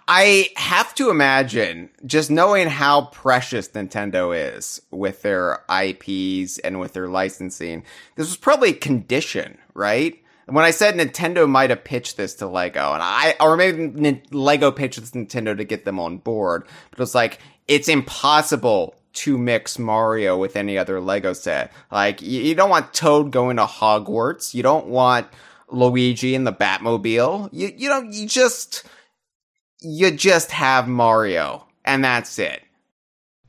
I 0.07 0.51
have 0.55 0.93
to 0.95 1.09
imagine 1.09 1.89
just 2.05 2.29
knowing 2.29 2.67
how 2.67 3.05
precious 3.07 3.69
Nintendo 3.69 4.55
is 4.55 4.79
with 4.91 5.23
their 5.23 5.63
IPs 5.67 6.59
and 6.59 6.79
with 6.79 6.93
their 6.93 7.09
licensing. 7.09 7.83
This 8.15 8.27
was 8.27 8.37
probably 8.37 8.69
a 8.69 8.73
condition, 8.73 9.57
right? 9.73 10.15
When 10.45 10.63
I 10.63 10.71
said 10.71 10.93
Nintendo 10.93 11.49
might 11.49 11.71
have 11.71 11.83
pitched 11.83 12.17
this 12.17 12.35
to 12.35 12.47
Lego, 12.47 12.93
and 12.93 13.01
I, 13.01 13.35
or 13.41 13.57
maybe 13.57 14.21
Lego 14.31 14.71
pitched 14.71 14.99
this 14.99 15.11
to 15.11 15.17
Nintendo 15.17 15.57
to 15.57 15.63
get 15.63 15.85
them 15.85 15.99
on 15.99 16.19
board, 16.19 16.67
but 16.91 16.99
it 16.99 17.01
was 17.01 17.15
like, 17.15 17.39
it's 17.67 17.89
impossible 17.89 18.95
to 19.17 19.37
mix 19.37 19.77
Mario 19.77 20.37
with 20.37 20.55
any 20.55 20.77
other 20.77 20.99
Lego 20.99 21.33
set. 21.33 21.71
Like, 21.91 22.21
you, 22.21 22.41
you 22.41 22.55
don't 22.55 22.69
want 22.69 22.93
Toad 22.93 23.31
going 23.31 23.57
to 23.57 23.65
Hogwarts. 23.65 24.53
You 24.53 24.63
don't 24.63 24.87
want 24.87 25.27
Luigi 25.69 26.35
in 26.35 26.43
the 26.43 26.53
Batmobile. 26.53 27.49
You, 27.51 27.71
you 27.75 27.89
know, 27.89 28.01
you 28.01 28.27
just, 28.27 28.83
you 29.81 30.11
just 30.11 30.51
have 30.51 30.87
Mario 30.87 31.65
and 31.85 32.03
that's 32.03 32.37
it. 32.37 32.61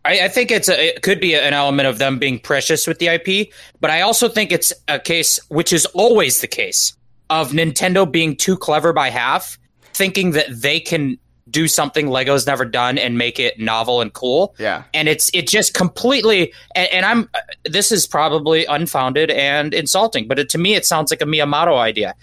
I, 0.05 0.21
I 0.25 0.29
think 0.29 0.51
it's 0.51 0.69
a, 0.69 0.97
it 0.97 1.03
could 1.03 1.21
be 1.21 1.35
an 1.35 1.53
element 1.53 1.89
of 1.89 1.99
them 1.99 2.19
being 2.19 2.39
precious 2.39 2.87
with 2.87 2.99
the 2.99 3.09
IP, 3.09 3.53
but 3.81 3.91
I 3.91 4.01
also 4.01 4.29
think 4.29 4.53
it's 4.53 4.73
a 4.87 4.99
case, 4.99 5.39
which 5.49 5.73
is 5.73 5.85
always 5.87 6.41
the 6.41 6.47
case, 6.47 6.95
of 7.29 7.51
Nintendo 7.51 8.11
being 8.11 8.37
too 8.37 8.57
clever 8.57 8.93
by 8.93 9.11
half, 9.11 9.59
thinking 9.93 10.31
that 10.31 10.47
they 10.49 10.81
can 10.81 11.19
do 11.51 11.69
something 11.69 12.09
Lego's 12.09 12.47
never 12.47 12.65
done 12.65 12.99
and 12.99 13.19
make 13.19 13.39
it 13.39 13.59
novel 13.59 14.01
and 14.01 14.13
cool. 14.13 14.55
Yeah. 14.59 14.85
And 14.95 15.09
it's 15.09 15.31
it 15.35 15.49
just 15.49 15.75
completely 15.75 16.53
and, 16.75 16.89
and 16.93 17.07
I'm 17.07 17.31
this 17.65 17.93
is 17.93 18.07
probably 18.07 18.65
unfounded 18.67 19.31
and 19.31 19.75
insulting, 19.75 20.29
but 20.29 20.39
it, 20.39 20.49
to 20.51 20.59
me 20.59 20.75
it 20.75 20.87
sounds 20.87 21.11
like 21.11 21.23
a 21.23 21.27
Miyamoto 21.27 21.77
idea. 21.79 22.15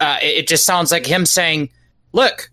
Uh, 0.00 0.18
it, 0.22 0.38
it 0.38 0.48
just 0.48 0.64
sounds 0.64 0.90
like 0.90 1.06
him 1.06 1.24
saying, 1.24 1.70
"Look, 2.12 2.50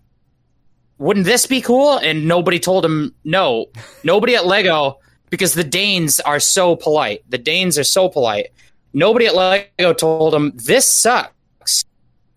wouldn't 0.98 1.26
this 1.26 1.46
be 1.46 1.60
cool?" 1.60 1.98
And 1.98 2.28
nobody 2.28 2.58
told 2.60 2.84
him 2.84 3.14
no. 3.24 3.66
nobody 4.04 4.36
at 4.36 4.46
Lego 4.46 4.98
because 5.30 5.54
the 5.54 5.64
Danes 5.64 6.20
are 6.20 6.38
so 6.38 6.76
polite. 6.76 7.24
The 7.28 7.38
Danes 7.38 7.78
are 7.78 7.84
so 7.84 8.08
polite. 8.08 8.48
Nobody 8.92 9.26
at 9.26 9.34
Lego 9.34 9.92
told 9.92 10.34
him 10.34 10.52
this 10.54 10.88
sucks. 10.88 11.84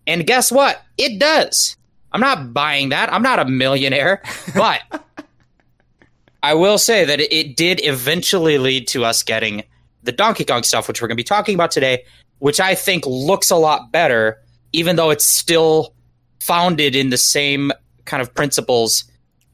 And 0.06 0.26
guess 0.26 0.50
what? 0.50 0.82
It 0.96 1.20
does. 1.20 1.76
I'm 2.12 2.20
not 2.20 2.52
buying 2.52 2.90
that. 2.90 3.12
I'm 3.12 3.22
not 3.22 3.38
a 3.38 3.44
millionaire, 3.44 4.22
but 4.54 4.80
I 6.42 6.54
will 6.54 6.78
say 6.78 7.04
that 7.04 7.20
it 7.20 7.56
did 7.56 7.80
eventually 7.84 8.58
lead 8.58 8.88
to 8.88 9.04
us 9.04 9.22
getting 9.22 9.64
the 10.02 10.12
Donkey 10.12 10.44
Kong 10.44 10.62
stuff, 10.62 10.88
which 10.88 11.02
we're 11.02 11.08
going 11.08 11.16
to 11.16 11.20
be 11.20 11.24
talking 11.24 11.54
about 11.54 11.70
today, 11.70 12.04
which 12.38 12.60
I 12.60 12.74
think 12.74 13.04
looks 13.06 13.50
a 13.50 13.56
lot 13.56 13.90
better, 13.90 14.38
even 14.72 14.96
though 14.96 15.10
it's 15.10 15.24
still 15.24 15.94
founded 16.40 16.94
in 16.94 17.10
the 17.10 17.18
same 17.18 17.72
kind 18.04 18.22
of 18.22 18.32
principles 18.34 19.04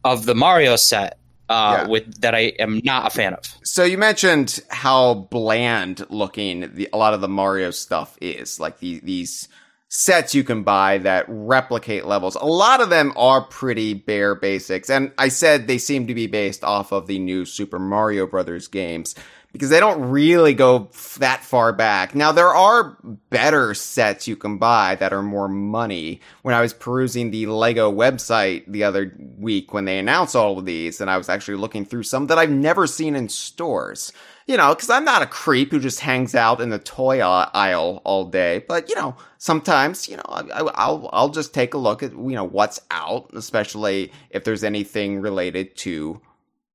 of 0.05 0.27
the 0.27 0.35
Mario 0.35 0.77
set. 0.77 1.19
Uh, 1.49 1.81
yeah. 1.83 1.89
with 1.89 2.21
that 2.23 2.35
I 2.35 2.53
am 2.61 2.81
not 2.83 3.09
a 3.09 3.11
fan 3.11 3.35
of. 3.35 3.41
So 3.63 3.85
you 3.85 3.99
mentioned 3.99 4.61
how 4.71 5.15
bland 5.31 6.07
looking 6.09 6.71
the, 6.75 6.89
a 6.95 6.97
lot 6.97 7.13
of 7.13 7.21
the 7.21 7.29
Mario 7.29 7.73
stuff 7.73 8.17
is, 8.23 8.59
like 8.59 8.79
the, 8.79 9.01
these 9.01 9.49
sets 9.95 10.35
you 10.35 10.43
can 10.43 10.63
buy 10.63 10.97
that 10.97 11.27
replicate 11.29 12.07
levels. 12.07 12.35
A 12.37 12.47
lot 12.47 12.81
of 12.81 12.89
them 12.89 13.13
are 13.15 13.43
pretty 13.43 13.93
bare 13.93 14.35
basics. 14.35 14.89
And 14.89 15.13
I 15.19 15.29
said 15.29 15.67
they 15.67 15.77
seem 15.77 16.07
to 16.07 16.15
be 16.15 16.27
based 16.27 16.65
off 16.65 16.93
of 16.93 17.07
the 17.07 17.19
new 17.19 17.45
Super 17.45 17.79
Mario 17.79 18.27
Brothers 18.27 18.69
games 18.69 19.15
because 19.53 19.71
they 19.71 19.81
don't 19.81 20.11
really 20.11 20.55
go 20.55 20.91
that 21.19 21.45
far 21.45 21.73
back. 21.73 22.15
Now 22.15 22.33
there 22.33 22.55
are 22.55 22.97
better 23.31 23.75
sets 23.75 24.27
you 24.27 24.37
can 24.37 24.59
buy 24.59 24.97
that 24.97 25.13
are 25.13 25.23
more 25.23 25.49
money. 25.49 26.21
When 26.43 26.55
I 26.55 26.61
was 26.61 26.73
perusing 26.73 27.31
the 27.31 27.47
Lego 27.47 27.93
website 27.93 28.65
the 28.67 28.85
other 28.85 29.15
week 29.39 29.73
when 29.75 29.85
they 29.85 29.99
announced 29.99 30.35
all 30.35 30.59
of 30.59 30.65
these 30.65 31.01
and 31.01 31.11
I 31.11 31.19
was 31.19 31.29
actually 31.29 31.59
looking 31.59 31.85
through 31.85 32.05
some 32.05 32.27
that 32.29 32.39
I've 32.39 32.51
never 32.51 32.87
seen 32.87 33.15
in 33.15 33.29
stores 33.29 34.13
you 34.47 34.57
know, 34.57 34.75
because 34.75 34.91
I'm 34.91 35.05
not 35.05 35.23
a 35.23 35.27
creep 35.27 35.71
who 35.71 35.79
just 35.79 36.01
hangs 36.01 36.35
out 36.35 36.61
in 36.61 36.71
the 36.71 36.79
toy 36.79 37.21
aisle 37.21 38.03
all 38.05 38.25
day. 38.25 38.65
But 38.67 38.89
you 38.89 38.95
know, 38.95 39.17
sometimes 39.39 40.09
you 40.09 40.17
know 40.17 40.25
I, 40.27 40.63
will 40.63 41.09
I'll 41.13 41.29
just 41.29 41.55
take 41.55 41.75
a 41.75 41.79
look 41.79 42.03
at 42.03 42.13
you 42.13 42.35
know 42.35 42.45
what's 42.45 42.81
out, 42.91 43.31
especially 43.35 44.13
if 44.31 44.45
there's 44.45 44.65
anything 44.65 45.21
related 45.21 45.77
to 45.79 46.21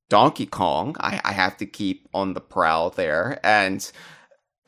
Donkey 0.10 0.46
Kong. 0.46 0.96
I, 1.00 1.22
I 1.24 1.34
have 1.34 1.58
to 1.58 1.66
keep 1.66 2.08
on 2.14 2.34
the 2.34 2.42
prowl 2.42 2.90
there, 2.92 3.40
and 3.44 3.90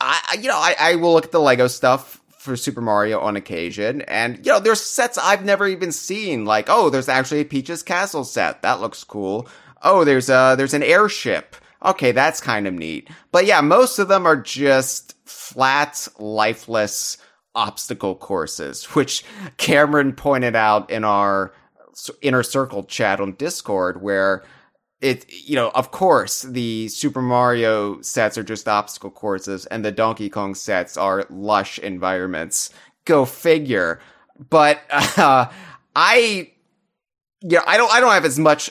I 0.00 0.38
you 0.40 0.48
know 0.48 0.56
I, 0.56 0.74
I 0.78 0.94
will 0.96 1.12
look 1.12 1.24
at 1.24 1.32
the 1.32 1.40
Lego 1.40 1.66
stuff 1.66 2.20
for 2.38 2.56
Super 2.56 2.80
Mario 2.80 3.20
on 3.20 3.36
occasion. 3.36 4.00
And, 4.02 4.38
you 4.46 4.50
know, 4.50 4.60
there's 4.60 4.80
sets 4.80 5.18
I've 5.18 5.44
never 5.44 5.68
even 5.68 5.92
seen. 5.92 6.46
Like, 6.46 6.70
oh, 6.70 6.88
there's 6.88 7.10
actually 7.10 7.40
a 7.40 7.44
Peach's 7.44 7.82
Castle 7.82 8.24
set. 8.24 8.62
That 8.62 8.80
looks 8.80 9.04
cool. 9.04 9.46
Oh, 9.82 10.04
there's 10.04 10.30
a, 10.30 10.54
there's 10.56 10.72
an 10.72 10.82
airship 10.82 11.54
okay, 11.84 12.12
that's 12.12 12.40
kind 12.40 12.66
of 12.66 12.74
neat. 12.74 13.08
But 13.32 13.46
yeah, 13.46 13.60
most 13.60 13.98
of 13.98 14.08
them 14.08 14.26
are 14.26 14.36
just 14.36 15.14
flat, 15.26 16.06
lifeless 16.18 17.18
obstacle 17.54 18.16
courses, 18.16 18.84
which 18.94 19.24
Cameron 19.56 20.12
pointed 20.12 20.56
out 20.56 20.90
in 20.90 21.04
our 21.04 21.52
inner 22.22 22.42
circle 22.42 22.84
chat 22.84 23.20
on 23.20 23.32
Discord, 23.32 24.02
where 24.02 24.42
it, 25.00 25.26
you 25.32 25.56
know, 25.56 25.70
of 25.70 25.90
course, 25.90 26.42
the 26.42 26.88
Super 26.88 27.22
Mario 27.22 28.00
sets 28.02 28.36
are 28.36 28.42
just 28.42 28.68
obstacle 28.68 29.10
courses 29.10 29.64
and 29.66 29.84
the 29.84 29.92
Donkey 29.92 30.28
Kong 30.28 30.54
sets 30.54 30.96
are 30.96 31.26
lush 31.30 31.78
environments. 31.78 32.70
Go 33.06 33.24
figure. 33.24 34.00
But, 34.50 34.82
uh, 34.90 35.50
I, 35.96 36.52
yeah, 37.40 37.62
I 37.66 37.76
don't, 37.78 37.92
I 37.92 38.00
don't 38.00 38.12
have 38.12 38.26
as 38.26 38.38
much 38.38 38.70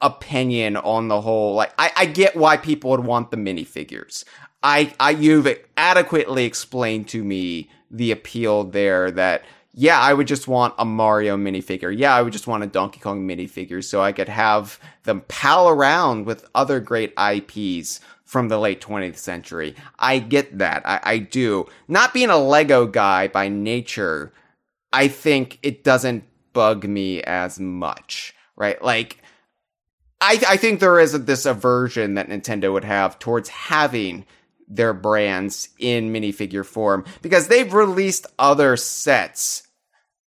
opinion 0.00 0.76
on 0.76 1.06
the 1.06 1.20
whole. 1.20 1.54
Like, 1.54 1.72
I, 1.78 1.92
I 1.96 2.06
get 2.06 2.34
why 2.34 2.56
people 2.56 2.90
would 2.90 3.04
want 3.04 3.30
the 3.30 3.36
minifigures. 3.36 4.24
I, 4.64 4.92
I, 4.98 5.10
you've 5.10 5.48
adequately 5.76 6.44
explained 6.44 7.08
to 7.08 7.22
me 7.22 7.70
the 7.90 8.10
appeal 8.10 8.64
there 8.64 9.12
that, 9.12 9.44
yeah, 9.74 9.98
I 9.98 10.12
would 10.12 10.26
just 10.26 10.48
want 10.48 10.74
a 10.78 10.84
Mario 10.84 11.36
minifigure. 11.36 11.96
Yeah, 11.96 12.14
I 12.14 12.20
would 12.20 12.32
just 12.32 12.46
want 12.46 12.62
a 12.62 12.66
Donkey 12.66 13.00
Kong 13.00 13.26
minifigure 13.26 13.82
so 13.82 14.02
I 14.02 14.12
could 14.12 14.28
have 14.28 14.78
them 15.04 15.22
pal 15.28 15.68
around 15.68 16.26
with 16.26 16.48
other 16.54 16.78
great 16.78 17.14
IPs 17.18 18.00
from 18.24 18.48
the 18.48 18.58
late 18.58 18.82
20th 18.82 19.16
century. 19.16 19.74
I 19.98 20.18
get 20.18 20.58
that. 20.58 20.82
I, 20.84 21.00
I 21.02 21.18
do. 21.18 21.66
Not 21.88 22.12
being 22.12 22.30
a 22.30 22.36
Lego 22.36 22.86
guy 22.86 23.28
by 23.28 23.48
nature, 23.48 24.32
I 24.92 25.08
think 25.08 25.58
it 25.62 25.84
doesn't 25.84 26.24
bug 26.52 26.84
me 26.84 27.22
as 27.22 27.58
much, 27.58 28.34
right? 28.56 28.82
Like, 28.82 29.22
I, 30.20 30.38
I 30.48 30.56
think 30.58 30.80
there 30.80 31.00
is 31.00 31.12
this 31.24 31.46
aversion 31.46 32.14
that 32.14 32.28
Nintendo 32.28 32.72
would 32.72 32.84
have 32.84 33.18
towards 33.18 33.48
having 33.48 34.26
their 34.74 34.94
brands 34.94 35.68
in 35.78 36.12
minifigure 36.12 36.64
form 36.64 37.04
because 37.20 37.48
they've 37.48 37.72
released 37.72 38.26
other 38.38 38.76
sets 38.76 39.68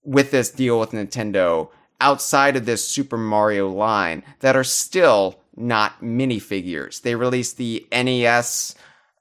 with 0.02 0.30
this 0.30 0.50
deal 0.50 0.80
with 0.80 0.92
Nintendo 0.92 1.68
outside 2.00 2.56
of 2.56 2.64
this 2.64 2.86
Super 2.86 3.18
Mario 3.18 3.68
line 3.68 4.22
that 4.40 4.56
are 4.56 4.64
still 4.64 5.40
not 5.54 6.00
minifigures. 6.00 7.02
They 7.02 7.14
released 7.14 7.58
the 7.58 7.86
NES 7.92 8.74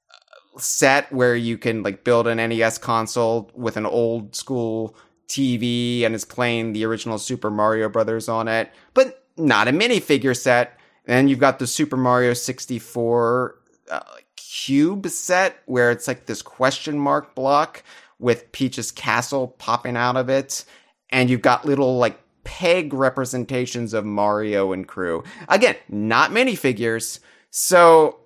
uh, 0.10 0.60
set 0.60 1.12
where 1.12 1.36
you 1.36 1.58
can 1.58 1.84
like 1.84 2.04
build 2.04 2.28
an 2.28 2.38
NES 2.38 2.78
console 2.78 3.52
with 3.54 3.76
an 3.76 3.86
old 3.86 4.36
school 4.36 4.96
TV 5.28 6.04
and 6.06 6.16
it's 6.16 6.26
playing 6.26 6.74
the 6.74 6.86
original 6.86 7.18
Super 7.18 7.52
Mario 7.52 7.90
Brothers 7.90 8.30
on 8.30 8.48
it, 8.48 8.72
but 8.94 9.26
not 9.38 9.68
a 9.68 9.72
minifigure 9.72 10.38
set. 10.38 10.80
Then 11.06 11.28
you've 11.28 11.40
got 11.40 11.60
the 11.60 11.68
Super 11.68 11.98
Mario 11.98 12.34
64 12.34 13.56
uh, 13.92 14.00
cube 14.50 15.08
set 15.08 15.62
where 15.66 15.92
it's 15.92 16.08
like 16.08 16.26
this 16.26 16.42
question 16.42 16.98
mark 16.98 17.36
block 17.36 17.84
with 18.18 18.52
Peach's 18.52 18.92
castle 18.92 19.48
popping 19.48 19.96
out 19.96 20.18
of 20.18 20.30
it. 20.30 20.66
And 21.12 21.30
you've 21.30 21.42
got 21.42 21.66
little 21.66 21.98
like 21.98 22.20
peg 22.44 22.94
representations 22.94 23.94
of 23.94 24.06
Mario 24.06 24.72
and 24.72 24.88
crew. 24.88 25.24
Again, 25.48 25.76
not 25.88 26.32
minifigures. 26.32 27.20
So 27.52 28.20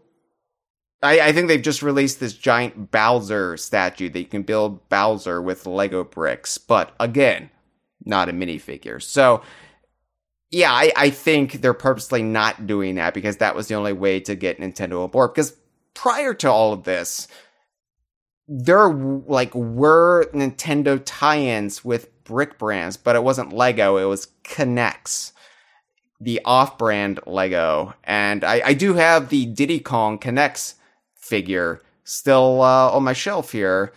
I, 1.01 1.19
I, 1.19 1.31
think 1.33 1.47
they've 1.47 1.61
just 1.61 1.83
released 1.83 2.19
this 2.19 2.33
giant 2.33 2.91
Bowser 2.91 3.57
statue 3.57 4.09
that 4.09 4.19
you 4.19 4.25
can 4.25 4.43
build 4.43 4.87
Bowser 4.89 5.41
with 5.41 5.65
Lego 5.65 6.03
bricks. 6.03 6.57
But 6.57 6.93
again, 6.99 7.49
not 8.05 8.29
a 8.29 8.33
minifigure. 8.33 9.01
So 9.01 9.41
yeah, 10.51 10.71
I, 10.71 10.91
I 10.95 11.09
think 11.09 11.61
they're 11.61 11.73
purposely 11.73 12.23
not 12.23 12.67
doing 12.67 12.95
that 12.95 13.13
because 13.13 13.37
that 13.37 13.55
was 13.55 13.67
the 13.67 13.75
only 13.75 13.93
way 13.93 14.19
to 14.21 14.35
get 14.35 14.59
Nintendo 14.59 15.03
on 15.03 15.09
board. 15.09 15.33
Because 15.33 15.57
prior 15.93 16.33
to 16.35 16.51
all 16.51 16.73
of 16.73 16.83
this, 16.83 17.27
there 18.47 18.89
like 18.89 19.53
were 19.55 20.29
Nintendo 20.33 21.01
tie-ins 21.03 21.85
with 21.85 22.23
brick 22.23 22.57
brands, 22.57 22.97
but 22.97 23.15
it 23.15 23.23
wasn't 23.23 23.53
Lego. 23.53 23.97
It 23.97 24.05
was 24.05 24.27
K'NEX, 24.43 25.31
the 26.19 26.41
off-brand 26.45 27.19
Lego, 27.25 27.93
and 28.03 28.43
I, 28.43 28.61
I 28.65 28.73
do 28.73 28.93
have 28.93 29.29
the 29.29 29.45
Diddy 29.45 29.79
Kong 29.79 30.19
K'NEX 30.19 30.75
figure 31.15 31.81
still 32.03 32.61
uh, 32.61 32.91
on 32.91 33.03
my 33.03 33.13
shelf 33.13 33.51
here. 33.51 33.93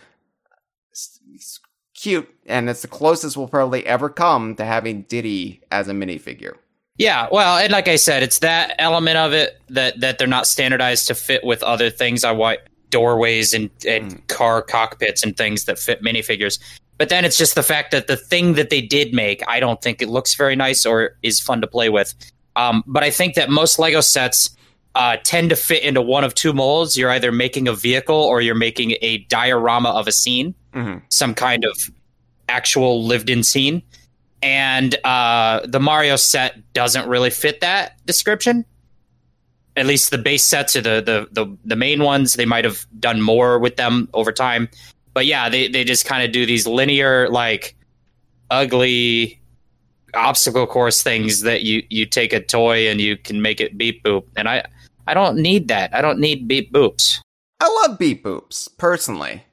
It's 0.91 1.59
cute, 1.93 2.29
and 2.45 2.69
it's 2.69 2.81
the 2.81 2.87
closest 2.87 3.35
we'll 3.35 3.47
probably 3.47 3.85
ever 3.85 4.09
come 4.09 4.55
to 4.55 4.65
having 4.65 5.03
Diddy 5.03 5.61
as 5.71 5.87
a 5.87 5.93
minifigure. 5.93 6.55
Yeah, 6.97 7.27
well, 7.31 7.57
and 7.57 7.71
like 7.71 7.87
I 7.87 7.95
said, 7.95 8.23
it's 8.23 8.39
that 8.39 8.75
element 8.79 9.17
of 9.17 9.33
it 9.33 9.61
that 9.69 9.99
that 9.99 10.17
they're 10.17 10.27
not 10.27 10.47
standardized 10.47 11.07
to 11.07 11.15
fit 11.15 11.43
with 11.43 11.61
other 11.63 11.89
things. 11.89 12.23
I 12.23 12.31
want 12.31 12.59
doorways 12.89 13.53
and, 13.53 13.69
and 13.87 14.15
mm. 14.15 14.27
car 14.27 14.61
cockpits 14.61 15.23
and 15.23 15.35
things 15.35 15.65
that 15.65 15.77
fit 15.77 16.01
minifigures. 16.01 16.59
But 16.97 17.09
then 17.09 17.25
it's 17.25 17.37
just 17.37 17.53
the 17.53 17.63
fact 17.63 17.91
that 17.91 18.07
the 18.07 18.17
thing 18.17 18.53
that 18.53 18.69
they 18.69 18.81
did 18.81 19.13
make, 19.13 19.43
I 19.47 19.59
don't 19.59 19.81
think 19.81 20.01
it 20.01 20.09
looks 20.09 20.33
very 20.33 20.55
nice 20.55 20.85
or 20.85 21.15
is 21.21 21.39
fun 21.39 21.61
to 21.61 21.67
play 21.67 21.89
with. 21.89 22.15
Um, 22.55 22.83
but 22.87 23.03
I 23.03 23.11
think 23.11 23.35
that 23.35 23.49
most 23.49 23.77
Lego 23.77 24.01
sets 24.01 24.49
uh, 24.95 25.17
tend 25.23 25.51
to 25.51 25.55
fit 25.55 25.83
into 25.83 26.01
one 26.01 26.23
of 26.23 26.33
two 26.33 26.53
molds. 26.53 26.97
You're 26.97 27.11
either 27.11 27.31
making 27.31 27.67
a 27.67 27.73
vehicle 27.73 28.15
or 28.15 28.41
you're 28.41 28.55
making 28.55 28.95
a 29.01 29.19
diorama 29.25 29.89
of 29.89 30.07
a 30.07 30.11
scene, 30.11 30.55
mm-hmm. 30.73 30.99
some 31.09 31.35
kind 31.35 31.65
of 31.65 31.77
actual 32.49 33.03
lived 33.03 33.29
in 33.29 33.43
scene 33.43 33.83
and 34.41 34.95
uh, 35.03 35.61
the 35.65 35.79
Mario 35.79 36.15
set 36.15 36.73
doesn't 36.73 37.07
really 37.07 37.29
fit 37.29 37.61
that 37.61 38.03
description. 38.05 38.65
At 39.75 39.85
least 39.85 40.09
the 40.09 40.17
base 40.17 40.43
sets 40.43 40.75
or 40.75 40.81
the, 40.81 41.01
the 41.01 41.27
the 41.43 41.57
the 41.65 41.75
main 41.75 42.03
ones, 42.03 42.33
they 42.33 42.45
might 42.45 42.65
have 42.65 42.85
done 42.99 43.21
more 43.21 43.59
with 43.59 43.75
them 43.75 44.09
over 44.13 44.31
time. 44.31 44.69
But 45.13 45.25
yeah, 45.25 45.49
they 45.49 45.67
they 45.67 45.83
just 45.83 46.05
kind 46.05 46.23
of 46.23 46.31
do 46.31 46.45
these 46.45 46.65
linear, 46.65 47.29
like 47.29 47.75
ugly 48.49 49.39
obstacle 50.13 50.65
course 50.65 51.03
things 51.03 51.41
that 51.41 51.61
you 51.61 51.83
you 51.89 52.05
take 52.05 52.33
a 52.33 52.39
toy 52.39 52.87
and 52.87 52.99
you 52.99 53.17
can 53.17 53.41
make 53.41 53.61
it 53.61 53.77
beep 53.77 54.03
boop. 54.03 54.23
And 54.35 54.49
I 54.49 54.63
I 55.05 55.13
don't 55.13 55.37
need 55.37 55.67
that. 55.67 55.93
I 55.93 56.01
don't 56.01 56.19
need 56.19 56.47
beep 56.47 56.71
boops. 56.71 57.19
I 57.59 57.67
love 57.83 57.99
beep 57.99 58.23
boops 58.23 58.69
personally. 58.77 59.43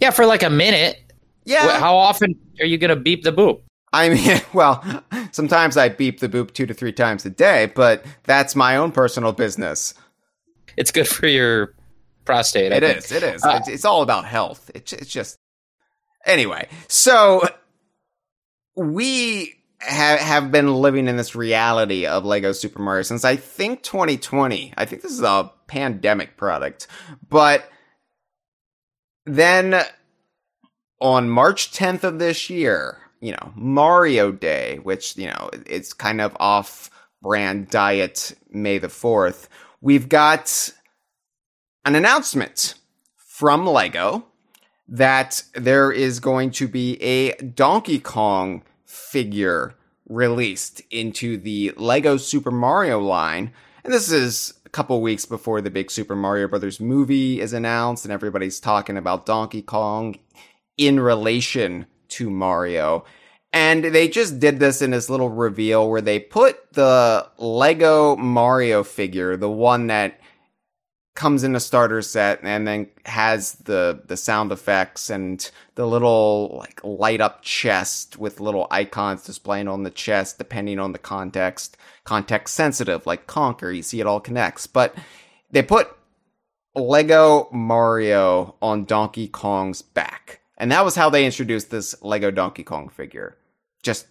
Yeah, 0.00 0.10
for 0.10 0.26
like 0.26 0.42
a 0.42 0.50
minute. 0.50 1.12
Yeah. 1.44 1.78
How 1.78 1.96
often 1.96 2.34
are 2.60 2.66
you 2.66 2.78
gonna 2.78 2.96
beep 2.96 3.22
the 3.22 3.32
boop? 3.32 3.60
I 3.92 4.08
mean, 4.08 4.40
well, 4.52 5.04
sometimes 5.32 5.76
I 5.76 5.88
beep 5.88 6.20
the 6.20 6.28
boop 6.28 6.52
two 6.52 6.66
to 6.66 6.74
three 6.74 6.92
times 6.92 7.24
a 7.26 7.30
day, 7.30 7.70
but 7.74 8.04
that's 8.24 8.56
my 8.56 8.76
own 8.76 8.92
personal 8.92 9.32
business. 9.32 9.94
It's 10.76 10.90
good 10.90 11.08
for 11.08 11.26
your 11.26 11.74
prostate. 12.24 12.72
It 12.72 12.82
is. 12.82 13.12
It 13.12 13.22
is. 13.22 13.44
Uh, 13.44 13.58
it's, 13.60 13.68
it's, 13.68 13.84
all 13.84 14.02
about 14.02 14.24
health. 14.24 14.70
It's, 14.74 14.92
it's 14.92 15.10
just. 15.10 15.38
Anyway, 16.24 16.68
so 16.88 17.46
we 18.76 19.54
have 19.80 20.20
have 20.20 20.52
been 20.52 20.72
living 20.72 21.08
in 21.08 21.16
this 21.16 21.34
reality 21.34 22.06
of 22.06 22.24
Lego 22.24 22.52
Super 22.52 22.80
Mario 22.80 23.02
since 23.02 23.24
I 23.24 23.36
think 23.36 23.82
2020. 23.82 24.72
I 24.76 24.84
think 24.84 25.02
this 25.02 25.12
is 25.12 25.22
a 25.22 25.50
pandemic 25.66 26.36
product, 26.36 26.86
but 27.28 27.68
then 29.26 29.82
on 31.00 31.28
March 31.28 31.72
10th 31.72 32.04
of 32.04 32.20
this 32.20 32.48
year, 32.48 33.01
you 33.22 33.30
know, 33.30 33.52
Mario 33.54 34.32
Day, 34.32 34.80
which, 34.82 35.16
you 35.16 35.28
know, 35.28 35.48
it's 35.64 35.92
kind 35.92 36.20
of 36.20 36.36
off 36.40 36.90
brand 37.22 37.70
diet 37.70 38.34
May 38.50 38.78
the 38.78 38.88
4th, 38.88 39.46
we've 39.80 40.08
got 40.08 40.70
an 41.84 41.94
announcement 41.94 42.74
from 43.16 43.64
Lego 43.64 44.26
that 44.88 45.44
there 45.54 45.92
is 45.92 46.18
going 46.18 46.50
to 46.50 46.66
be 46.66 47.00
a 47.00 47.32
Donkey 47.36 48.00
Kong 48.00 48.64
figure 48.84 49.76
released 50.08 50.82
into 50.90 51.38
the 51.38 51.72
Lego 51.76 52.16
Super 52.16 52.50
Mario 52.50 52.98
line. 52.98 53.52
And 53.84 53.94
this 53.94 54.10
is 54.10 54.52
a 54.66 54.68
couple 54.68 55.00
weeks 55.00 55.26
before 55.26 55.60
the 55.60 55.70
big 55.70 55.92
Super 55.92 56.16
Mario 56.16 56.48
Brothers 56.48 56.80
movie 56.80 57.40
is 57.40 57.52
announced 57.52 58.04
and 58.04 58.12
everybody's 58.12 58.58
talking 58.58 58.96
about 58.96 59.26
Donkey 59.26 59.62
Kong 59.62 60.16
in 60.76 60.98
relation 60.98 61.86
to 62.12 62.30
Mario. 62.30 63.04
And 63.52 63.84
they 63.84 64.08
just 64.08 64.40
did 64.40 64.60
this 64.60 64.80
in 64.80 64.92
this 64.92 65.10
little 65.10 65.28
reveal 65.28 65.90
where 65.90 66.00
they 66.00 66.18
put 66.18 66.72
the 66.72 67.28
Lego 67.36 68.16
Mario 68.16 68.82
figure, 68.82 69.36
the 69.36 69.50
one 69.50 69.88
that 69.88 70.18
comes 71.14 71.44
in 71.44 71.54
a 71.54 71.60
starter 71.60 72.00
set 72.00 72.40
and 72.42 72.66
then 72.66 72.88
has 73.04 73.54
the 73.64 74.02
the 74.06 74.16
sound 74.16 74.50
effects 74.50 75.10
and 75.10 75.50
the 75.74 75.86
little 75.86 76.56
like 76.58 76.80
light 76.82 77.20
up 77.20 77.42
chest 77.42 78.18
with 78.18 78.40
little 78.40 78.66
icons 78.70 79.22
displaying 79.22 79.68
on 79.68 79.82
the 79.82 79.90
chest 79.90 80.38
depending 80.38 80.78
on 80.78 80.92
the 80.92 80.98
context 80.98 81.76
context 82.04 82.54
sensitive 82.54 83.04
like 83.06 83.26
conker 83.26 83.74
you 83.74 83.82
see 83.82 84.00
it 84.00 84.06
all 84.06 84.20
connects 84.20 84.66
but 84.66 84.94
they 85.50 85.62
put 85.62 85.94
lego 86.74 87.46
mario 87.52 88.54
on 88.62 88.86
donkey 88.86 89.28
kong's 89.28 89.82
back 89.82 90.40
and 90.62 90.70
that 90.70 90.84
was 90.84 90.94
how 90.94 91.10
they 91.10 91.26
introduced 91.26 91.72
this 91.72 92.00
Lego 92.02 92.30
Donkey 92.30 92.62
Kong 92.62 92.88
figure. 92.88 93.36
Just 93.82 94.06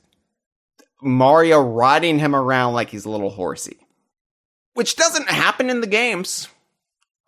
Mario 1.02 1.62
riding 1.62 2.20
him 2.20 2.36
around 2.36 2.74
like 2.74 2.90
he's 2.90 3.06
a 3.06 3.10
little 3.10 3.30
horsey. 3.30 3.78
Which 4.74 4.98
doesn't 4.98 5.30
happen 5.30 5.70
in 5.70 5.80
the 5.80 5.88
games. 5.88 6.50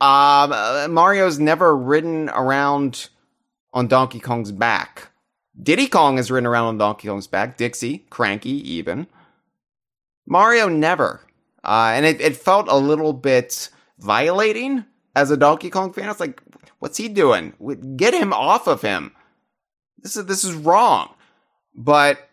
Uh, 0.02 0.88
Mario's 0.90 1.40
never 1.40 1.74
ridden 1.74 2.28
around 2.32 3.08
on 3.72 3.88
Donkey 3.88 4.20
Kong's 4.20 4.52
back. 4.52 5.08
Diddy 5.58 5.88
Kong 5.88 6.18
has 6.18 6.30
ridden 6.30 6.46
around 6.46 6.66
on 6.66 6.78
Donkey 6.78 7.08
Kong's 7.08 7.28
back. 7.28 7.56
Dixie, 7.56 8.00
Cranky, 8.10 8.72
even. 8.72 9.08
Mario 10.26 10.68
never. 10.68 11.22
Uh, 11.64 11.94
and 11.96 12.06
it, 12.06 12.20
it 12.20 12.36
felt 12.36 12.68
a 12.68 12.76
little 12.76 13.14
bit 13.14 13.70
violating 14.00 14.84
as 15.16 15.32
a 15.32 15.38
Donkey 15.38 15.70
Kong 15.70 15.94
fan. 15.94 16.10
It's 16.10 16.20
like, 16.20 16.42
What's 16.84 16.98
he 16.98 17.08
doing? 17.08 17.54
Get 17.96 18.14
him 18.14 18.34
off 18.34 18.68
of 18.68 18.82
him. 18.82 19.14
This 20.00 20.18
is 20.18 20.26
this 20.26 20.44
is 20.44 20.54
wrong. 20.54 21.14
But 21.74 22.30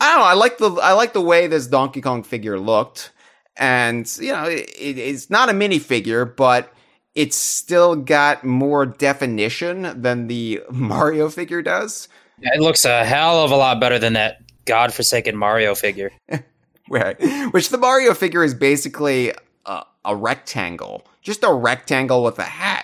I 0.00 0.08
don't 0.08 0.18
know. 0.18 0.24
I 0.24 0.32
like 0.32 0.58
the 0.58 0.72
I 0.72 0.94
like 0.94 1.12
the 1.12 1.20
way 1.20 1.46
this 1.46 1.68
Donkey 1.68 2.00
Kong 2.00 2.24
figure 2.24 2.58
looked, 2.58 3.12
and 3.56 4.12
you 4.20 4.32
know, 4.32 4.46
it, 4.46 4.68
it's 4.76 5.30
not 5.30 5.48
a 5.48 5.52
minifigure, 5.52 6.34
but 6.34 6.74
it's 7.14 7.36
still 7.36 7.94
got 7.94 8.42
more 8.42 8.84
definition 8.84 10.02
than 10.02 10.26
the 10.26 10.62
Mario 10.72 11.28
figure 11.28 11.62
does. 11.62 12.08
It 12.40 12.60
looks 12.60 12.84
a 12.84 13.04
hell 13.04 13.44
of 13.44 13.52
a 13.52 13.56
lot 13.56 13.78
better 13.78 14.00
than 14.00 14.14
that 14.14 14.42
godforsaken 14.64 15.36
Mario 15.36 15.76
figure. 15.76 16.10
right. 16.90 17.16
Which 17.52 17.68
the 17.68 17.78
Mario 17.78 18.12
figure 18.14 18.42
is 18.42 18.54
basically 18.54 19.34
a, 19.66 19.84
a, 20.04 20.16
rectangle, 20.16 21.06
just 21.22 21.44
a 21.44 21.52
rectangle 21.52 22.24
with 22.24 22.40
a 22.40 22.44
hat. 22.44 22.79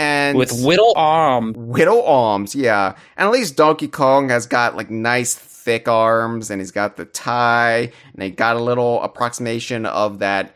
And 0.00 0.38
with 0.38 0.50
whittle 0.64 0.94
arms. 0.96 1.56
Whittle 1.58 2.02
arms, 2.04 2.54
yeah. 2.54 2.96
And 3.18 3.26
at 3.26 3.32
least 3.32 3.56
Donkey 3.56 3.86
Kong 3.86 4.30
has 4.30 4.46
got 4.46 4.74
like 4.74 4.90
nice 4.90 5.34
thick 5.34 5.88
arms 5.88 6.50
and 6.50 6.58
he's 6.58 6.70
got 6.70 6.96
the 6.96 7.04
tie 7.04 7.92
and 8.14 8.22
he 8.22 8.30
got 8.30 8.56
a 8.56 8.62
little 8.62 9.02
approximation 9.02 9.84
of 9.84 10.20
that 10.20 10.54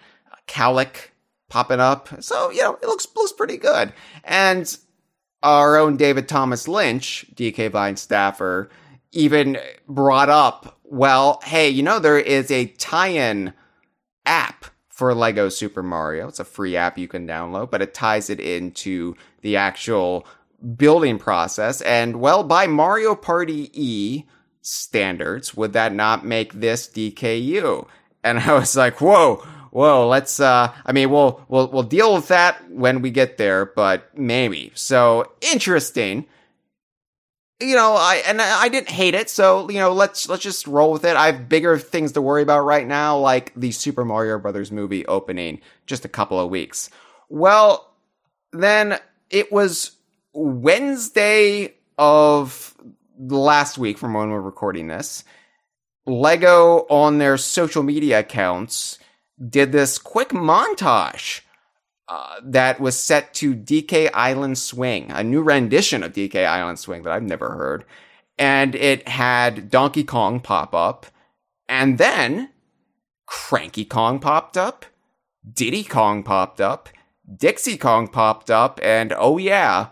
cowlick 0.49 1.11
popping 1.51 1.79
up. 1.79 2.09
So, 2.23 2.51
you 2.51 2.63
know, 2.63 2.79
it 2.83 2.87
looks 2.87 3.07
looks 3.15 3.33
pretty 3.33 3.59
good. 3.59 3.93
And 4.25 4.75
our 5.43 5.77
own 5.77 5.99
David 5.99 6.27
Thomas 6.27 6.67
Lynch, 6.67 7.27
DK 7.35 7.71
Vine 7.71 7.97
staffer, 7.97 8.71
even 9.13 9.59
brought 9.87 10.31
up, 10.31 10.79
well, 10.85 11.41
hey, 11.45 11.69
you 11.69 11.83
know, 11.83 11.99
there 11.99 12.19
is 12.19 12.51
a 12.51 12.67
tie-in 12.67 13.53
app 14.25 14.65
for 14.89 15.15
Lego 15.15 15.51
Super 15.51 15.83
Mario. 15.83 16.29
It's 16.29 16.41
a 16.41 16.45
free 16.45 16.77
app 16.77 16.97
you 16.97 17.09
can 17.09 17.27
download, 17.27 17.71
but 17.71 17.83
it 17.83 17.93
ties 17.93 18.31
it 18.31 18.41
into 18.41 19.17
the 19.45 19.57
actual 19.57 20.27
building 20.77 21.19
process. 21.19 21.83
And 21.83 22.19
well, 22.19 22.43
by 22.43 22.67
Mario 22.67 23.15
Party 23.15 23.71
E 23.75 24.25
standards, 24.63 25.55
would 25.55 25.75
that 25.75 25.93
not 25.95 26.25
make 26.25 26.55
this 26.55 26.89
DKU? 26.89 27.87
And 28.25 28.39
I 28.41 28.55
was 28.55 28.75
like, 28.75 29.03
whoa, 29.03 29.47
whoa, 29.71 30.09
let's 30.09 30.41
uh 30.41 30.73
I 30.85 30.93
mean 30.93 31.11
we'll 31.11 31.45
we'll 31.49 31.71
we'll 31.71 31.83
deal 31.83 32.15
with 32.15 32.29
that 32.29 32.71
when 32.71 33.03
we 33.03 33.11
get 33.11 33.37
there, 33.37 33.67
but 33.67 34.19
maybe. 34.19 34.73
So 34.75 35.31
interesting. 35.53 36.27
You 37.61 37.77
know, 37.77 37.95
I 37.95 38.23
and 38.27 38.41
I 38.41 38.69
didn't 38.69 38.89
hate 38.89 39.15
it, 39.15 39.29
so 39.29 39.69
you 39.69 39.79
know, 39.79 39.93
let's 39.93 40.27
let's 40.29 40.43
just 40.43 40.67
roll 40.67 40.91
with 40.91 41.05
it. 41.05 41.17
I 41.17 41.27
have 41.27 41.51
bigger 41.51 41.79
things 41.79 42.13
to 42.13 42.23
worry 42.23 42.43
about 42.43 42.65
right 42.65 42.87
now, 42.87 43.19
like 43.19 43.53
the 43.55 43.73
Super 43.73 44.07
Mario 44.07 44.39
Brothers 44.39 44.73
movie 44.73 45.05
opening 45.07 45.61
just 45.87 46.07
a 46.07 46.09
couple 46.09 46.41
of 46.41 46.51
weeks. 46.51 46.89
Well, 47.29 47.95
then 48.53 48.99
it 49.35 49.51
was 49.51 49.91
Wednesday 50.33 51.75
of 51.99 52.75
last 53.19 53.77
week 53.77 53.99
from 53.99 54.15
when 54.15 54.31
we're 54.31 54.41
recording 54.41 54.87
this. 54.87 55.25
Lego 56.07 56.87
on 56.89 57.19
their 57.19 57.37
social 57.37 57.83
media 57.83 58.21
accounts 58.21 58.99
did 59.49 59.73
this 59.73 59.99
quick 59.99 60.29
montage 60.29 61.41
uh, 62.07 62.37
that 62.45 62.79
was 62.79 62.99
set 62.99 63.35
to 63.35 63.55
DK 63.55 64.11
Island 64.15 64.57
Swing, 64.57 65.11
a 65.11 65.25
new 65.25 65.43
rendition 65.43 66.05
of 66.05 66.13
DK 66.13 66.47
Island 66.47 66.79
Swing 66.79 67.03
that 67.03 67.13
I've 67.13 67.23
never 67.23 67.51
heard. 67.55 67.85
And 68.39 68.75
it 68.77 69.09
had 69.09 69.69
Donkey 69.71 70.05
Kong 70.05 70.39
pop 70.39 70.75
up, 70.75 71.07
and 71.69 71.99
then 71.99 72.51
Cranky 73.27 73.85
Kong 73.85 74.21
popped 74.21 74.57
up, 74.57 74.85
Diddy 75.51 75.83
Kong 75.83 76.23
popped 76.23 76.61
up, 76.61 76.89
Dixie 77.33 77.79
Kong 77.79 78.09
popped 78.09 78.51
up, 78.51 78.81
and 78.83 79.13
oh 79.17 79.39
yeah, 79.39 79.89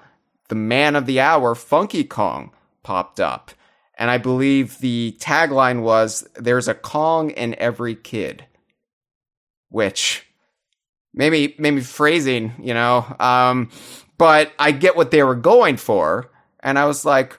the 0.49 0.55
man 0.55 0.97
of 0.97 1.07
the 1.07 1.21
hour, 1.21 1.55
Funky 1.55 2.05
Kong, 2.05 2.53
popped 2.83 3.21
up. 3.21 3.53
And 3.99 4.11
I 4.11 4.19
believe 4.19 4.79
the 4.79 5.17
tagline 5.21 5.83
was, 5.83 6.29
There's 6.35 6.69
a 6.69 6.75
Kong 6.75 7.31
in 7.31 7.55
every 7.57 7.95
kid 7.95 8.47
which 9.73 10.27
maybe 11.13 11.57
maybe 11.59 11.81
phrasing, 11.81 12.53
you 12.61 12.75
know. 12.75 13.05
Um, 13.19 13.71
but 14.19 14.53
I 14.59 14.71
get 14.71 14.97
what 14.97 15.11
they 15.11 15.23
were 15.25 15.35
going 15.35 15.79
for, 15.79 16.31
and 16.61 16.79
I 16.79 16.85
was 16.85 17.05
like, 17.05 17.39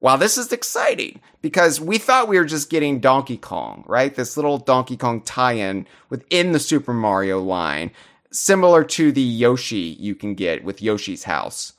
wow, 0.00 0.16
this 0.16 0.38
is 0.38 0.52
exciting 0.52 1.20
because 1.42 1.80
we 1.80 1.98
thought 1.98 2.28
we 2.28 2.38
were 2.38 2.44
just 2.44 2.70
getting 2.70 3.00
Donkey 3.00 3.36
Kong, 3.36 3.84
right? 3.86 4.14
This 4.14 4.36
little 4.36 4.58
Donkey 4.58 4.96
Kong 4.96 5.22
tie-in 5.22 5.86
within 6.08 6.52
the 6.52 6.60
Super 6.60 6.92
Mario 6.92 7.40
line, 7.40 7.90
similar 8.32 8.84
to 8.84 9.12
the 9.12 9.22
Yoshi 9.22 9.96
you 9.98 10.14
can 10.14 10.34
get 10.34 10.64
with 10.64 10.82
Yoshi's 10.82 11.24
House. 11.24 11.72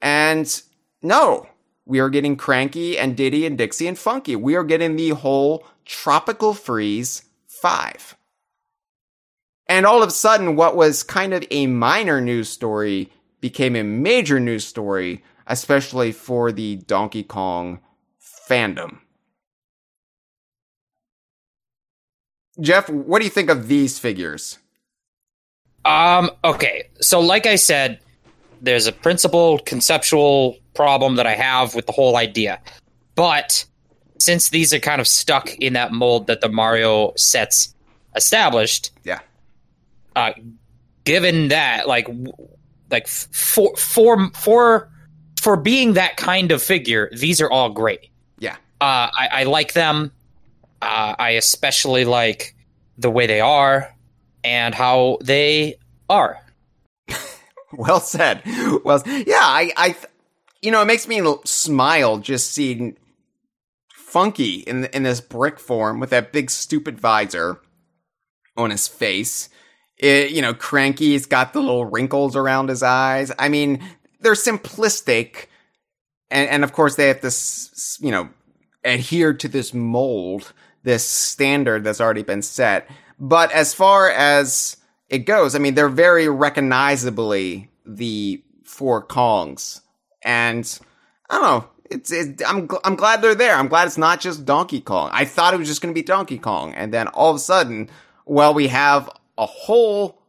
And 0.00 0.62
no, 1.02 1.48
we 1.84 2.00
are 2.00 2.10
getting 2.10 2.36
Cranky 2.36 2.98
and 2.98 3.16
Diddy 3.16 3.46
and 3.46 3.56
Dixie 3.56 3.86
and 3.86 3.98
Funky. 3.98 4.36
We 4.36 4.56
are 4.56 4.64
getting 4.64 4.96
the 4.96 5.10
whole 5.10 5.66
Tropical 5.84 6.52
Freeze 6.52 7.22
5. 7.48 8.16
And 9.68 9.86
all 9.86 10.02
of 10.02 10.08
a 10.08 10.12
sudden, 10.12 10.56
what 10.56 10.76
was 10.76 11.02
kind 11.02 11.32
of 11.34 11.44
a 11.50 11.66
minor 11.66 12.20
news 12.20 12.48
story 12.48 13.10
became 13.40 13.76
a 13.76 13.82
major 13.82 14.40
news 14.40 14.64
story, 14.64 15.22
especially 15.46 16.12
for 16.12 16.52
the 16.52 16.76
Donkey 16.76 17.22
Kong 17.22 17.80
fandom. 18.48 18.98
Jeff, 22.60 22.88
what 22.88 23.18
do 23.18 23.24
you 23.24 23.30
think 23.30 23.50
of 23.50 23.68
these 23.68 23.98
figures? 23.98 24.58
Um, 25.86 26.30
okay. 26.44 26.88
So, 27.00 27.20
like 27.20 27.46
I 27.46 27.54
said, 27.54 28.00
there's 28.60 28.86
a 28.86 28.92
principal 28.92 29.60
conceptual 29.60 30.56
problem 30.74 31.16
that 31.16 31.26
I 31.26 31.34
have 31.34 31.74
with 31.74 31.86
the 31.86 31.92
whole 31.92 32.16
idea. 32.16 32.60
But 33.14 33.64
since 34.18 34.50
these 34.50 34.74
are 34.74 34.80
kind 34.80 35.00
of 35.00 35.06
stuck 35.06 35.54
in 35.56 35.74
that 35.74 35.92
mold 35.92 36.26
that 36.26 36.40
the 36.40 36.48
Mario 36.48 37.12
sets 37.16 37.74
established, 38.16 38.90
yeah 39.04 39.20
uh, 40.16 40.32
given 41.04 41.48
that, 41.48 41.86
like, 41.86 42.08
like 42.90 43.06
for 43.06 43.76
for 43.76 44.30
for 44.30 44.90
for 45.40 45.56
being 45.56 45.92
that 45.92 46.16
kind 46.16 46.50
of 46.50 46.62
figure, 46.62 47.10
these 47.12 47.40
are 47.40 47.50
all 47.50 47.70
great. 47.70 48.10
Yeah, 48.38 48.56
uh, 48.80 49.08
I, 49.14 49.28
I 49.30 49.42
like 49.44 49.74
them. 49.74 50.10
Uh, 50.82 51.14
I 51.18 51.30
especially 51.30 52.04
like 52.04 52.54
the 52.98 53.10
way 53.10 53.26
they 53.26 53.40
are 53.40 53.95
and 54.46 54.76
how 54.76 55.18
they 55.20 55.74
are. 56.08 56.40
well 57.72 57.98
said. 58.00 58.42
Well, 58.84 59.02
yeah, 59.04 59.40
I, 59.40 59.72
I, 59.76 59.96
you 60.62 60.70
know, 60.70 60.80
it 60.80 60.86
makes 60.86 61.08
me 61.08 61.20
smile 61.44 62.18
just 62.18 62.52
seeing 62.52 62.96
Funky 63.92 64.60
in 64.60 64.84
in 64.86 65.02
this 65.02 65.20
brick 65.20 65.58
form 65.58 65.98
with 65.98 66.10
that 66.10 66.32
big 66.32 66.48
stupid 66.48 66.98
visor 66.98 67.60
on 68.56 68.70
his 68.70 68.86
face. 68.86 69.50
It, 69.98 70.30
you 70.30 70.40
know, 70.40 70.54
cranky. 70.54 71.10
He's 71.10 71.26
got 71.26 71.52
the 71.52 71.60
little 71.60 71.84
wrinkles 71.84 72.36
around 72.36 72.68
his 72.68 72.84
eyes. 72.84 73.32
I 73.38 73.48
mean, 73.48 73.82
they're 74.20 74.34
simplistic. 74.34 75.46
And, 76.30 76.48
and 76.48 76.64
of 76.64 76.72
course, 76.72 76.94
they 76.94 77.08
have 77.08 77.20
to, 77.22 77.32
you 78.00 78.12
know, 78.12 78.28
adhere 78.84 79.34
to 79.34 79.48
this 79.48 79.74
mold, 79.74 80.52
this 80.84 81.04
standard 81.04 81.82
that's 81.82 82.00
already 82.00 82.22
been 82.22 82.42
set. 82.42 82.88
But 83.18 83.52
as 83.52 83.74
far 83.74 84.10
as 84.10 84.76
it 85.08 85.20
goes, 85.20 85.54
I 85.54 85.58
mean, 85.58 85.74
they're 85.74 85.88
very 85.88 86.28
recognizably 86.28 87.70
the 87.84 88.42
four 88.64 89.04
Kongs. 89.06 89.80
And 90.22 90.78
I 91.30 91.34
don't 91.38 91.44
know. 91.44 91.68
It's, 91.88 92.10
it, 92.10 92.42
I'm, 92.46 92.68
I'm 92.84 92.96
glad 92.96 93.22
they're 93.22 93.34
there. 93.34 93.54
I'm 93.54 93.68
glad 93.68 93.86
it's 93.86 93.98
not 93.98 94.20
just 94.20 94.44
Donkey 94.44 94.80
Kong. 94.80 95.10
I 95.12 95.24
thought 95.24 95.54
it 95.54 95.58
was 95.58 95.68
just 95.68 95.80
going 95.80 95.94
to 95.94 95.98
be 95.98 96.04
Donkey 96.04 96.38
Kong. 96.38 96.74
And 96.74 96.92
then 96.92 97.06
all 97.08 97.30
of 97.30 97.36
a 97.36 97.40
sudden, 97.40 97.88
well, 98.24 98.52
we 98.52 98.68
have 98.68 99.08
a 99.38 99.46
whole 99.46 100.20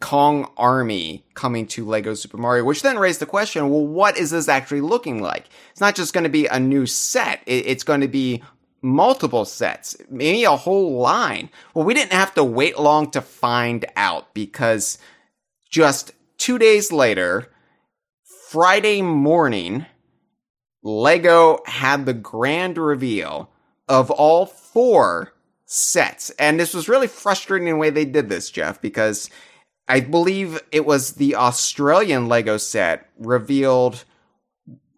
Kong 0.00 0.50
army 0.56 1.24
coming 1.34 1.66
to 1.68 1.84
Lego 1.86 2.14
Super 2.14 2.36
Mario, 2.36 2.64
which 2.64 2.82
then 2.82 2.98
raised 2.98 3.20
the 3.20 3.26
question, 3.26 3.70
well, 3.70 3.86
what 3.86 4.16
is 4.18 4.30
this 4.30 4.48
actually 4.48 4.80
looking 4.80 5.22
like? 5.22 5.46
It's 5.70 5.80
not 5.80 5.94
just 5.94 6.12
going 6.12 6.24
to 6.24 6.30
be 6.30 6.46
a 6.46 6.58
new 6.58 6.86
set. 6.86 7.42
It's 7.46 7.84
going 7.84 8.00
to 8.00 8.08
be 8.08 8.42
multiple 8.84 9.46
sets, 9.46 9.96
maybe 10.10 10.44
a 10.44 10.54
whole 10.54 10.98
line. 10.98 11.48
Well, 11.72 11.86
we 11.86 11.94
didn't 11.94 12.12
have 12.12 12.34
to 12.34 12.44
wait 12.44 12.78
long 12.78 13.10
to 13.12 13.22
find 13.22 13.86
out 13.96 14.34
because 14.34 14.98
just 15.70 16.12
two 16.36 16.58
days 16.58 16.92
later, 16.92 17.50
Friday 18.50 19.00
morning, 19.00 19.86
Lego 20.82 21.60
had 21.64 22.04
the 22.04 22.12
grand 22.12 22.76
reveal 22.76 23.50
of 23.88 24.10
all 24.10 24.44
four 24.44 25.32
sets. 25.64 26.28
And 26.38 26.60
this 26.60 26.74
was 26.74 26.88
really 26.88 27.08
frustrating 27.08 27.68
the 27.68 27.76
way 27.76 27.88
they 27.88 28.04
did 28.04 28.28
this, 28.28 28.50
Jeff, 28.50 28.82
because 28.82 29.30
I 29.88 30.00
believe 30.00 30.62
it 30.72 30.84
was 30.84 31.12
the 31.12 31.36
Australian 31.36 32.28
Lego 32.28 32.58
set 32.58 33.08
revealed 33.18 34.04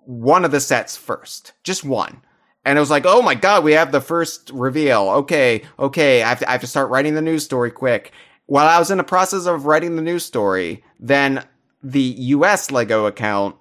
one 0.04 0.44
of 0.44 0.50
the 0.50 0.60
sets 0.60 0.96
first, 0.96 1.52
just 1.62 1.84
one. 1.84 2.22
And 2.66 2.76
it 2.76 2.80
was 2.80 2.90
like, 2.90 3.06
oh 3.06 3.22
my 3.22 3.36
God, 3.36 3.62
we 3.62 3.74
have 3.74 3.92
the 3.92 4.00
first 4.00 4.50
reveal. 4.52 5.08
Okay, 5.08 5.62
okay, 5.78 6.24
I 6.24 6.30
have, 6.30 6.40
to, 6.40 6.48
I 6.48 6.52
have 6.52 6.60
to 6.62 6.66
start 6.66 6.90
writing 6.90 7.14
the 7.14 7.22
news 7.22 7.44
story 7.44 7.70
quick. 7.70 8.10
While 8.46 8.66
I 8.66 8.80
was 8.80 8.90
in 8.90 8.98
the 8.98 9.04
process 9.04 9.46
of 9.46 9.66
writing 9.66 9.94
the 9.94 10.02
news 10.02 10.24
story, 10.24 10.82
then 10.98 11.46
the 11.84 12.02
US 12.02 12.72
Lego 12.72 13.06
account 13.06 13.54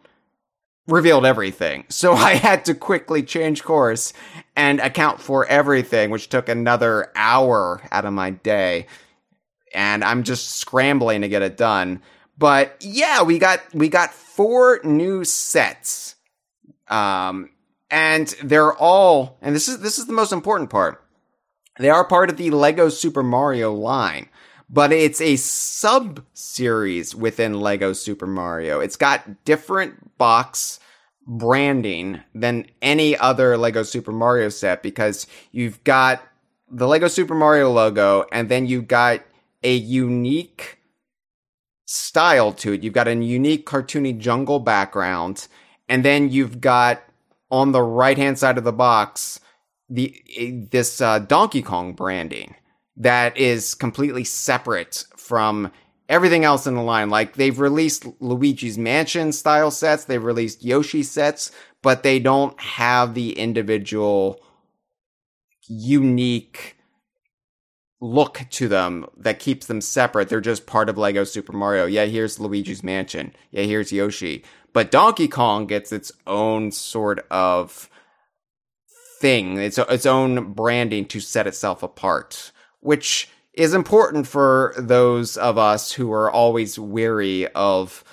revealed 0.87 1.23
everything. 1.23 1.85
So 1.91 2.13
I 2.13 2.33
had 2.33 2.65
to 2.65 2.73
quickly 2.73 3.21
change 3.21 3.63
course 3.63 4.11
and 4.55 4.79
account 4.79 5.21
for 5.21 5.45
everything, 5.45 6.09
which 6.09 6.29
took 6.29 6.49
another 6.49 7.11
hour 7.15 7.87
out 7.91 8.05
of 8.05 8.13
my 8.13 8.31
day. 8.31 8.87
And 9.71 10.03
I'm 10.03 10.23
just 10.23 10.57
scrambling 10.57 11.21
to 11.21 11.29
get 11.29 11.43
it 11.43 11.57
done. 11.57 12.01
But 12.39 12.77
yeah, 12.81 13.21
we 13.21 13.37
got 13.37 13.61
we 13.71 13.87
got 13.87 14.13
four 14.13 14.79
new 14.83 15.23
sets. 15.23 16.15
Um 16.87 17.51
and 17.95 18.35
they're 18.43 18.75
all 18.75 19.37
and 19.41 19.55
this 19.55 19.69
is 19.69 19.79
this 19.79 19.97
is 19.97 20.05
the 20.05 20.13
most 20.13 20.33
important 20.33 20.69
part. 20.69 21.01
They 21.79 21.89
are 21.89 22.03
part 22.03 22.29
of 22.29 22.35
the 22.35 22.51
Lego 22.51 22.89
Super 22.89 23.23
Mario 23.23 23.73
line 23.73 24.27
but 24.69 24.91
it's 24.91 25.21
a 25.21 25.37
sub 25.37 26.25
series 26.33 27.15
within 27.15 27.61
Lego 27.61 27.93
Super 27.93 28.27
Mario. 28.27 28.81
It's 28.81 28.97
got 28.97 29.45
different 29.45 30.17
box 30.17 30.79
branding 31.25 32.21
than 32.33 32.65
any 32.81 33.17
other 33.17 33.57
Lego 33.57 33.83
Super 33.83 34.11
Mario 34.11 34.49
set 34.49 34.83
because 34.83 35.25
you've 35.51 35.81
got 35.85 36.21
the 36.69 36.87
Lego 36.87 37.07
Super 37.07 37.35
Mario 37.35 37.71
logo 37.71 38.25
and 38.31 38.49
then 38.49 38.65
you've 38.65 38.89
got 38.89 39.21
a 39.63 39.73
unique 39.73 40.79
style 41.85 42.51
to 42.53 42.73
it. 42.73 42.83
You've 42.83 42.93
got 42.93 43.07
a 43.07 43.15
unique 43.15 43.65
cartoony 43.65 44.17
jungle 44.17 44.59
background 44.59 45.47
and 45.87 46.03
then 46.03 46.29
you've 46.29 46.59
got 46.59 47.01
on 47.55 47.71
the 47.71 47.81
right 47.81 48.17
hand 48.17 48.37
side 48.37 48.57
of 48.57 48.65
the 48.65 48.73
box 48.73 49.39
the 49.89 50.67
this 50.71 50.99
uh, 50.99 51.19
Donkey 51.19 51.61
Kong 51.61 51.93
branding 51.93 52.55
that 52.97 53.37
is 53.37 53.75
completely 53.75 54.23
separate 54.23 55.05
from 55.15 55.71
everything 56.09 56.43
else 56.43 56.65
in 56.67 56.75
the 56.75 56.81
line. 56.81 57.09
Like 57.09 57.35
they've 57.35 57.59
released 57.59 58.05
Luigi's 58.19 58.77
Mansion 58.77 59.31
style 59.31 59.71
sets, 59.71 60.05
they've 60.05 60.23
released 60.23 60.63
Yoshi 60.65 61.03
sets, 61.03 61.51
but 61.81 62.03
they 62.03 62.19
don't 62.19 62.59
have 62.59 63.13
the 63.13 63.37
individual 63.37 64.41
unique 65.67 66.77
look 68.01 68.41
to 68.51 68.67
them 68.67 69.05
that 69.17 69.39
keeps 69.39 69.67
them 69.67 69.81
separate. 69.81 70.29
They're 70.29 70.41
just 70.41 70.65
part 70.67 70.89
of 70.89 70.97
Lego 70.97 71.23
Super 71.23 71.53
Mario. 71.53 71.85
Yeah, 71.85 72.05
here's 72.05 72.39
Luigi's 72.39 72.83
Mansion. 72.83 73.33
Yeah, 73.51 73.63
here's 73.63 73.91
Yoshi. 73.91 74.43
But 74.75 74.91
Donkey 74.91 75.27
Kong 75.27 75.65
gets 75.65 75.91
its 75.91 76.11
own 76.27 76.71
sort 76.71 77.25
of 77.31 77.89
thing, 79.19 79.57
its 79.57 79.79
its 79.79 80.05
own 80.05 80.53
branding 80.53 81.05
to 81.05 81.19
set 81.19 81.47
itself 81.47 81.81
apart 81.81 82.51
which 82.85 83.27
is 83.55 83.73
important 83.73 84.27
for 84.27 84.75
those 84.77 85.37
of 85.37 85.57
us 85.57 85.91
who 85.91 86.11
are 86.11 86.29
always 86.29 86.77
weary 86.77 87.47
of 87.53 88.03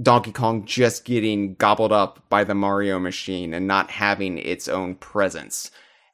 Donkey 0.00 0.32
Kong 0.32 0.66
just 0.66 1.06
getting 1.06 1.54
gobbled 1.54 1.92
up 1.92 2.28
by 2.28 2.44
the 2.44 2.54
Mario 2.54 2.98
machine 2.98 3.54
and 3.54 3.66
not 3.66 3.90
having 3.90 4.36
its 4.36 4.68
own 4.68 4.96
presence. 4.96 5.70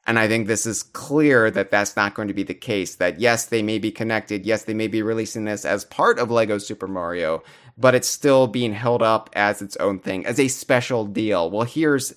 And 0.07 0.17
I 0.17 0.29
think 0.29 0.47
this 0.47 0.65
is 0.65 0.81
clear 0.81 1.51
that 1.51 1.71
that's 1.71 1.97
not 1.97 2.13
going 2.13 2.29
to 2.29 2.33
be 2.33 2.43
the 2.43 2.53
case. 2.53 2.95
That 2.95 3.19
yes, 3.19 3.47
they 3.47 3.61
may 3.61 3.79
be 3.79 3.91
connected. 3.91 4.45
Yes, 4.45 4.63
they 4.63 4.73
may 4.73 4.87
be 4.87 5.01
releasing 5.01 5.43
this 5.43 5.65
as 5.65 5.83
part 5.83 6.17
of 6.17 6.31
Lego 6.31 6.57
Super 6.57 6.87
Mario, 6.87 7.43
but 7.77 7.95
it's 7.95 8.07
still 8.07 8.47
being 8.47 8.73
held 8.73 9.01
up 9.01 9.29
as 9.33 9.61
its 9.61 9.75
own 9.77 9.99
thing, 9.99 10.25
as 10.25 10.39
a 10.39 10.47
special 10.47 11.05
deal. 11.05 11.49
Well, 11.49 11.65
here's 11.65 12.13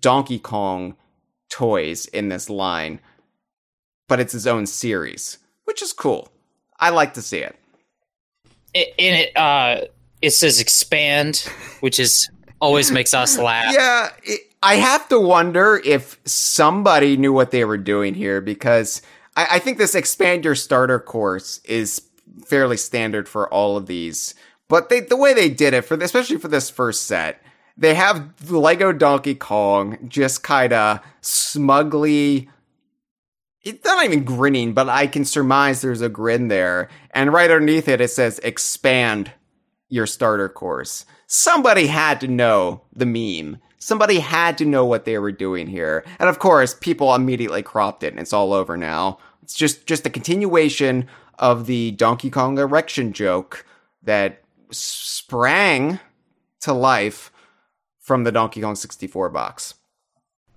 Donkey 0.00 0.38
Kong 0.38 0.96
toys 1.48 2.06
in 2.06 2.28
this 2.28 2.48
line, 2.48 3.00
but 4.08 4.20
it's 4.20 4.34
its 4.34 4.46
own 4.46 4.66
series 4.66 5.38
which 5.64 5.82
is 5.82 5.92
cool. 5.92 6.28
I 6.78 6.90
like 6.90 7.14
to 7.14 7.22
see 7.22 7.38
it. 7.38 7.56
In 8.74 9.14
it, 9.14 9.36
uh, 9.36 9.82
it 10.20 10.30
says 10.30 10.60
expand, 10.60 11.48
which 11.80 11.98
is 11.98 12.30
always 12.60 12.90
makes 12.90 13.14
us 13.14 13.38
laugh. 13.38 13.74
Yeah, 13.74 14.10
it, 14.22 14.40
I 14.62 14.76
have 14.76 15.08
to 15.08 15.18
wonder 15.18 15.80
if 15.84 16.18
somebody 16.24 17.16
knew 17.16 17.32
what 17.32 17.50
they 17.50 17.64
were 17.64 17.78
doing 17.78 18.14
here 18.14 18.40
because 18.40 19.02
I, 19.36 19.46
I 19.52 19.58
think 19.58 19.78
this 19.78 19.94
expand 19.94 20.44
your 20.44 20.54
starter 20.54 20.98
course 20.98 21.60
is 21.64 22.02
fairly 22.46 22.76
standard 22.76 23.28
for 23.28 23.52
all 23.52 23.76
of 23.76 23.86
these. 23.86 24.34
But 24.72 24.88
they, 24.88 25.00
the 25.00 25.18
way 25.18 25.34
they 25.34 25.50
did 25.50 25.74
it 25.74 25.82
for, 25.82 25.98
especially 25.98 26.38
for 26.38 26.48
this 26.48 26.70
first 26.70 27.04
set, 27.04 27.42
they 27.76 27.92
have 27.92 28.50
Lego 28.50 28.90
Donkey 28.90 29.34
Kong 29.34 29.98
just 30.08 30.42
kind 30.42 30.72
of 30.72 31.00
smugly 31.20 32.48
it's 33.62 33.84
not 33.84 34.02
even 34.06 34.24
grinning, 34.24 34.72
but 34.72 34.88
I 34.88 35.08
can 35.08 35.26
surmise 35.26 35.82
there's 35.82 36.00
a 36.00 36.08
grin 36.08 36.48
there. 36.48 36.88
And 37.10 37.34
right 37.34 37.50
underneath 37.50 37.86
it, 37.86 38.00
it 38.00 38.08
says 38.12 38.38
expand 38.38 39.32
your 39.90 40.06
starter 40.06 40.48
course. 40.48 41.04
Somebody 41.26 41.88
had 41.88 42.18
to 42.22 42.26
know 42.28 42.80
the 42.94 43.04
meme. 43.04 43.60
Somebody 43.76 44.20
had 44.20 44.56
to 44.56 44.64
know 44.64 44.86
what 44.86 45.04
they 45.04 45.18
were 45.18 45.32
doing 45.32 45.66
here. 45.66 46.02
And 46.18 46.30
of 46.30 46.38
course, 46.38 46.74
people 46.80 47.14
immediately 47.14 47.62
cropped 47.62 48.04
it 48.04 48.14
and 48.14 48.20
it's 48.20 48.32
all 48.32 48.54
over 48.54 48.78
now. 48.78 49.18
It's 49.42 49.54
just, 49.54 49.86
just 49.86 50.06
a 50.06 50.10
continuation 50.10 51.08
of 51.38 51.66
the 51.66 51.90
Donkey 51.90 52.30
Kong 52.30 52.56
erection 52.56 53.12
joke 53.12 53.66
that 54.02 54.41
sprang 54.72 56.00
to 56.60 56.72
life 56.72 57.30
from 58.00 58.24
the 58.24 58.32
Donkey 58.32 58.60
Kong 58.60 58.74
64 58.74 59.30
box. 59.30 59.74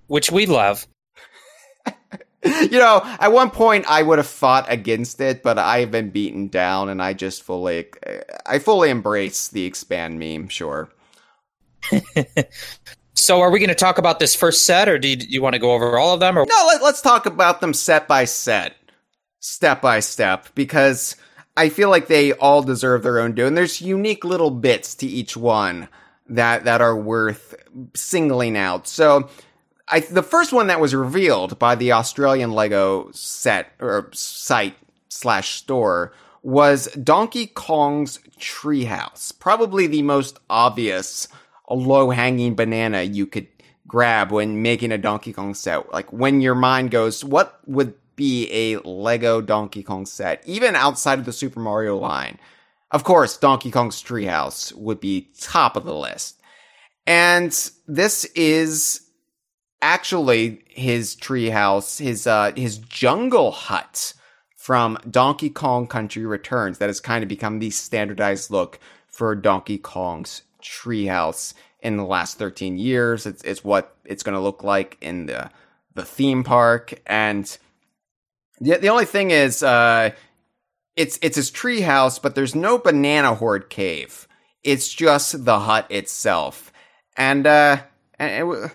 Which 0.08 0.32
we 0.32 0.46
love. 0.46 0.88
you 2.46 2.80
know, 2.80 3.02
at 3.04 3.32
one 3.32 3.50
point 3.50 3.86
I 3.88 4.04
would 4.04 4.20
have 4.20 4.28
fought 4.28 4.72
against 4.72 5.20
it, 5.22 5.42
but 5.42 5.58
I've 5.58 5.92
been 5.92 6.10
beaten 6.10 6.48
down, 6.48 6.90
and 6.90 7.02
I 7.02 7.14
just 7.14 7.44
fully, 7.44 7.88
I 8.46 8.60
fully 8.60 8.90
embrace 8.90 9.48
the 9.48 9.66
expand 9.66 10.20
meme. 10.20 10.48
Sure. 10.50 10.90
so, 13.14 13.42
are 13.42 13.50
we 13.50 13.60
going 13.60 13.70
to 13.70 13.76
talk 13.76 13.98
about 13.98 14.20
this 14.20 14.36
first 14.36 14.66
set, 14.66 14.90
or 14.90 14.98
do 15.00 15.08
you, 15.08 15.16
do 15.16 15.28
you, 15.28 15.42
want 15.42 15.54
to 15.54 15.60
go 15.60 15.74
over 15.74 15.98
all 15.98 16.14
of 16.14 16.20
them? 16.20 16.38
Or 16.38 16.46
no, 16.48 16.66
let, 16.68 16.84
let's 16.84 17.02
talk 17.02 17.26
about 17.26 17.62
them 17.62 17.74
set 17.74 18.08
by 18.08 18.26
set, 18.26 18.76
step 19.40 19.82
by 19.82 20.00
step, 20.00 20.48
because 20.56 21.16
I 21.58 21.70
feel 21.70 21.90
like 21.90 22.08
they 22.08 22.34
all 22.34 22.62
deserve 22.62 23.04
their 23.04 23.20
own 23.20 23.34
due, 23.34 23.46
and 23.46 23.58
there's 23.58 23.82
unique 23.82 24.26
little 24.26 24.52
bits 24.52 24.96
to 24.96 25.08
each 25.08 25.38
one 25.38 25.88
that 26.28 26.66
that 26.66 26.82
are 26.82 26.96
worth 26.96 27.56
singling 27.94 28.58
out. 28.58 28.88
So 28.88 29.30
I, 29.88 30.00
the 30.00 30.24
first 30.24 30.52
one 30.52 30.68
that 30.68 30.80
was 30.80 30.96
revealed 30.96 31.60
by 31.60 31.76
the 31.76 31.92
Australian 31.92 32.52
Lego 32.52 33.10
set 33.12 33.72
or 33.80 34.10
site 34.14 34.76
slash 35.10 35.56
store 35.56 36.12
was 36.42 36.88
Donkey 36.94 37.48
Kong's 37.48 38.20
Treehouse. 38.40 39.38
Probably 39.38 39.88
the 39.88 40.02
most 40.02 40.40
obvious 40.50 41.28
low 41.70 42.10
hanging 42.10 42.56
banana 42.56 43.02
you 43.02 43.26
could 43.26 43.48
grab 43.88 44.32
when 44.32 44.62
making 44.62 44.92
a 44.92 44.98
Donkey 44.98 45.34
Kong 45.34 45.54
set. 45.54 45.92
Like 45.94 46.12
when 46.12 46.42
your 46.42 46.56
mind 46.56 46.92
goes, 46.92 47.24
what 47.24 47.60
would 47.68 47.94
be 48.16 48.50
a 48.52 48.80
Lego 48.80 49.42
Donkey 49.42 49.84
Kong 49.84 50.06
set, 50.06 50.42
even 50.46 50.76
outside 50.76 51.20
of 51.20 51.26
the 51.26 51.34
Super 51.34 51.60
Mario 51.60 51.98
line? 51.98 52.40
Of 52.92 53.04
course, 53.04 53.38
Donkey 53.38 53.72
Kong's 53.72 54.02
Treehouse 54.02 54.74
would 54.74 55.00
be 55.00 55.30
top 55.40 55.76
of 55.76 55.86
the 55.86 55.96
list. 55.96 56.42
And 57.08 57.52
this 57.88 58.26
is 58.36 59.02
actually 59.82 60.64
his 60.70 61.16
treehouse, 61.16 62.00
his 62.00 62.26
uh, 62.26 62.52
his 62.56 62.78
jungle 62.78 63.52
hut 63.52 64.14
from 64.56 64.98
Donkey 65.10 65.50
Kong 65.50 65.86
Country 65.86 66.26
Returns 66.26 66.80
that 66.80 66.90
has 66.90 67.00
kind 67.00 67.22
of 67.22 67.30
become 67.30 67.60
the 67.60 67.70
standardized 67.70 68.50
look 68.50 68.80
for 69.08 69.36
Donkey 69.36 69.78
Kong's 69.78 70.42
treehouse 70.62 71.54
in 71.82 71.98
the 71.98 72.06
last 72.06 72.40
13 72.40 72.78
years. 72.78 73.28
It's 73.28 73.44
it's 73.44 73.64
what 73.64 73.96
it's 74.06 74.24
going 74.24 74.34
to 74.34 74.42
look 74.42 74.64
like 74.64 74.98
in 75.02 75.28
the 75.28 75.52
the 75.94 76.04
theme 76.04 76.44
park 76.44 77.00
and 77.06 77.58
the 78.60 78.78
the 78.78 78.90
only 78.90 79.06
thing 79.06 79.32
is 79.32 79.64
uh 79.64 80.12
it's 80.96 81.20
it's 81.22 81.36
his 81.36 81.52
treehouse 81.52 82.22
but 82.22 82.36
there's 82.36 82.56
no 82.56 82.78
banana 82.78 83.36
hoard 83.36 83.70
cave. 83.70 84.28
It's 84.64 84.92
just 84.92 85.46
the 85.46 85.60
hut 85.60 85.88
itself. 85.90 86.72
And 87.18 87.46
uh 87.46 87.82
and 88.18 88.52
it, 88.52 88.72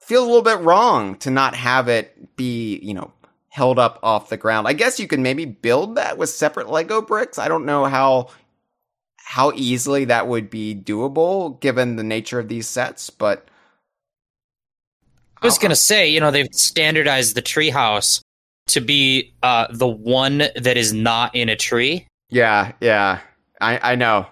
feels 0.00 0.24
a 0.24 0.26
little 0.26 0.42
bit 0.42 0.60
wrong 0.60 1.16
to 1.16 1.30
not 1.30 1.54
have 1.54 1.88
it 1.88 2.36
be, 2.36 2.78
you 2.82 2.92
know, 2.92 3.10
held 3.48 3.78
up 3.78 3.98
off 4.02 4.28
the 4.28 4.36
ground. 4.36 4.68
I 4.68 4.74
guess 4.74 5.00
you 5.00 5.08
can 5.08 5.22
maybe 5.22 5.46
build 5.46 5.96
that 5.96 6.18
with 6.18 6.28
separate 6.28 6.68
Lego 6.68 7.00
bricks. 7.00 7.38
I 7.38 7.48
don't 7.48 7.64
know 7.64 7.84
how 7.84 8.28
how 9.16 9.52
easily 9.54 10.04
that 10.06 10.28
would 10.28 10.50
be 10.50 10.74
doable 10.74 11.58
given 11.60 11.96
the 11.96 12.02
nature 12.02 12.38
of 12.38 12.48
these 12.48 12.66
sets, 12.66 13.08
but 13.08 13.48
I 15.40 15.46
was 15.46 15.58
gonna 15.58 15.76
say, 15.76 16.08
you 16.08 16.20
know, 16.20 16.30
they've 16.30 16.52
standardized 16.52 17.34
the 17.34 17.42
treehouse 17.42 18.20
to 18.66 18.80
be 18.80 19.32
uh, 19.42 19.66
the 19.70 19.88
one 19.88 20.38
that 20.38 20.76
is 20.76 20.92
not 20.92 21.34
in 21.34 21.48
a 21.48 21.56
tree. 21.56 22.06
Yeah, 22.30 22.72
yeah, 22.80 23.20
I 23.60 23.92
I 23.92 23.94
know. 23.94 24.26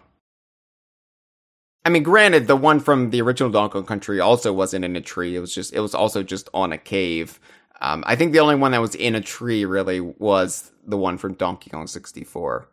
I 1.84 1.90
mean, 1.90 2.02
granted, 2.02 2.46
the 2.46 2.56
one 2.56 2.78
from 2.78 3.10
the 3.10 3.20
original 3.22 3.50
Donkey 3.50 3.72
Kong 3.72 3.84
Country 3.84 4.20
also 4.20 4.52
wasn't 4.52 4.84
in 4.84 4.94
a 4.94 5.00
tree. 5.00 5.34
It 5.34 5.40
was 5.40 5.52
just, 5.52 5.72
it 5.72 5.80
was 5.80 5.94
also 5.94 6.22
just 6.22 6.48
on 6.54 6.72
a 6.72 6.78
cave. 6.78 7.40
Um, 7.80 8.04
I 8.06 8.14
think 8.14 8.32
the 8.32 8.38
only 8.38 8.54
one 8.54 8.70
that 8.70 8.80
was 8.80 8.94
in 8.94 9.16
a 9.16 9.20
tree 9.20 9.64
really 9.64 10.00
was 10.00 10.70
the 10.86 10.96
one 10.96 11.18
from 11.18 11.34
Donkey 11.34 11.70
Kong 11.70 11.88
64. 11.88 12.68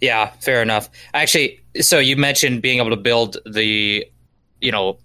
Yeah, 0.00 0.30
fair 0.40 0.62
enough. 0.62 0.90
Actually, 1.14 1.60
so 1.80 1.98
you 2.00 2.16
mentioned 2.16 2.62
being 2.62 2.78
able 2.78 2.90
to 2.90 2.96
build 2.96 3.36
the, 3.46 4.04
you 4.60 4.72
know, 4.72 4.98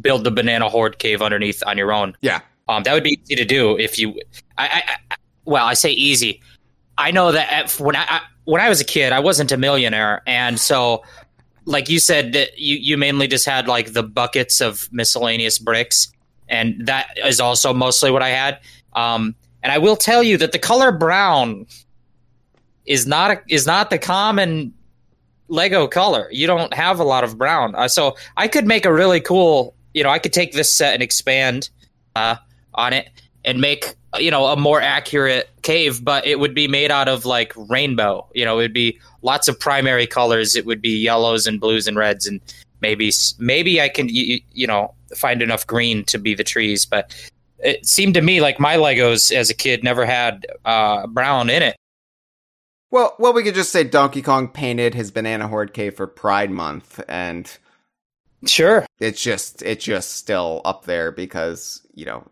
build 0.00 0.22
the 0.22 0.30
banana 0.30 0.68
hoard 0.68 0.98
cave 0.98 1.22
underneath 1.22 1.62
on 1.66 1.76
your 1.76 1.92
own. 1.92 2.16
Yeah. 2.20 2.40
Um, 2.68 2.82
that 2.82 2.94
would 2.94 3.04
be 3.04 3.20
easy 3.22 3.36
to 3.36 3.44
do 3.44 3.78
if 3.78 3.98
you. 3.98 4.18
I, 4.58 4.66
I, 4.66 4.82
I 5.10 5.16
well, 5.44 5.64
I 5.64 5.74
say 5.74 5.92
easy. 5.92 6.40
I 6.98 7.10
know 7.10 7.32
that 7.32 7.52
at, 7.52 7.72
when 7.80 7.94
I, 7.94 8.04
I 8.08 8.20
when 8.44 8.60
I 8.60 8.68
was 8.68 8.80
a 8.80 8.84
kid, 8.84 9.12
I 9.12 9.20
wasn't 9.20 9.52
a 9.52 9.56
millionaire, 9.56 10.22
and 10.26 10.58
so 10.58 11.02
like 11.66 11.88
you 11.88 11.98
said 11.98 12.32
that 12.32 12.58
you 12.58 12.76
you 12.76 12.96
mainly 12.96 13.28
just 13.28 13.44
had 13.44 13.68
like 13.68 13.92
the 13.92 14.02
buckets 14.02 14.60
of 14.60 14.88
miscellaneous 14.92 15.58
bricks, 15.58 16.10
and 16.48 16.86
that 16.86 17.08
is 17.24 17.40
also 17.40 17.74
mostly 17.74 18.10
what 18.10 18.22
I 18.22 18.30
had. 18.30 18.58
Um, 18.94 19.34
and 19.62 19.72
I 19.72 19.78
will 19.78 19.96
tell 19.96 20.22
you 20.22 20.36
that 20.38 20.52
the 20.52 20.58
color 20.58 20.90
brown 20.92 21.66
is 22.86 23.06
not 23.06 23.30
a, 23.32 23.42
is 23.48 23.66
not 23.66 23.90
the 23.90 23.98
common 23.98 24.72
Lego 25.48 25.86
color. 25.86 26.28
You 26.30 26.46
don't 26.46 26.72
have 26.72 26.98
a 26.98 27.04
lot 27.04 27.24
of 27.24 27.36
brown, 27.36 27.74
uh, 27.74 27.88
so 27.88 28.16
I 28.36 28.48
could 28.48 28.66
make 28.66 28.86
a 28.86 28.92
really 28.92 29.20
cool. 29.20 29.74
You 29.92 30.02
know, 30.02 30.10
I 30.10 30.18
could 30.18 30.32
take 30.32 30.52
this 30.52 30.74
set 30.74 30.94
and 30.94 31.02
expand 31.02 31.70
uh, 32.14 32.36
on 32.76 32.92
it 32.92 33.08
and 33.44 33.60
make 33.60 33.94
you 34.18 34.30
know 34.30 34.46
a 34.46 34.56
more 34.56 34.80
accurate 34.80 35.48
cave, 35.62 36.04
but 36.04 36.26
it 36.26 36.38
would 36.40 36.54
be 36.54 36.68
made 36.68 36.90
out 36.90 37.08
of 37.08 37.24
like 37.24 37.52
rainbow. 37.56 38.26
You 38.34 38.44
know, 38.44 38.58
it 38.58 38.62
would 38.62 38.72
be 38.72 38.98
lots 39.22 39.48
of 39.48 39.58
primary 39.58 40.06
colors. 40.06 40.56
It 40.56 40.66
would 40.66 40.82
be 40.82 40.96
yellows 40.96 41.46
and 41.46 41.60
blues 41.60 41.86
and 41.86 41.96
reds, 41.96 42.26
and 42.26 42.40
maybe 42.80 43.10
maybe 43.38 43.80
I 43.80 43.88
can 43.88 44.08
you, 44.08 44.40
you 44.52 44.66
know 44.66 44.94
find 45.16 45.42
enough 45.42 45.66
green 45.66 46.04
to 46.04 46.18
be 46.18 46.34
the 46.34 46.44
trees. 46.44 46.84
But 46.84 47.14
it 47.58 47.86
seemed 47.86 48.14
to 48.14 48.22
me 48.22 48.40
like 48.40 48.60
my 48.60 48.76
Legos 48.76 49.34
as 49.34 49.50
a 49.50 49.54
kid 49.54 49.82
never 49.82 50.04
had 50.04 50.46
uh, 50.64 51.06
brown 51.06 51.48
in 51.50 51.62
it. 51.62 51.76
Well, 52.90 53.14
well, 53.18 53.32
we 53.32 53.42
could 53.42 53.54
just 53.54 53.72
say 53.72 53.84
Donkey 53.84 54.22
Kong 54.22 54.48
painted 54.48 54.94
his 54.94 55.10
banana 55.10 55.48
hoard 55.48 55.74
cave 55.74 55.96
for 55.96 56.06
Pride 56.06 56.50
Month, 56.50 57.00
and 57.08 57.50
sure, 58.46 58.86
it's 59.00 59.22
just 59.22 59.62
it's 59.62 59.84
just 59.84 60.12
still 60.12 60.62
up 60.64 60.84
there 60.84 61.10
because 61.10 61.82
you 61.94 62.06
know 62.06 62.24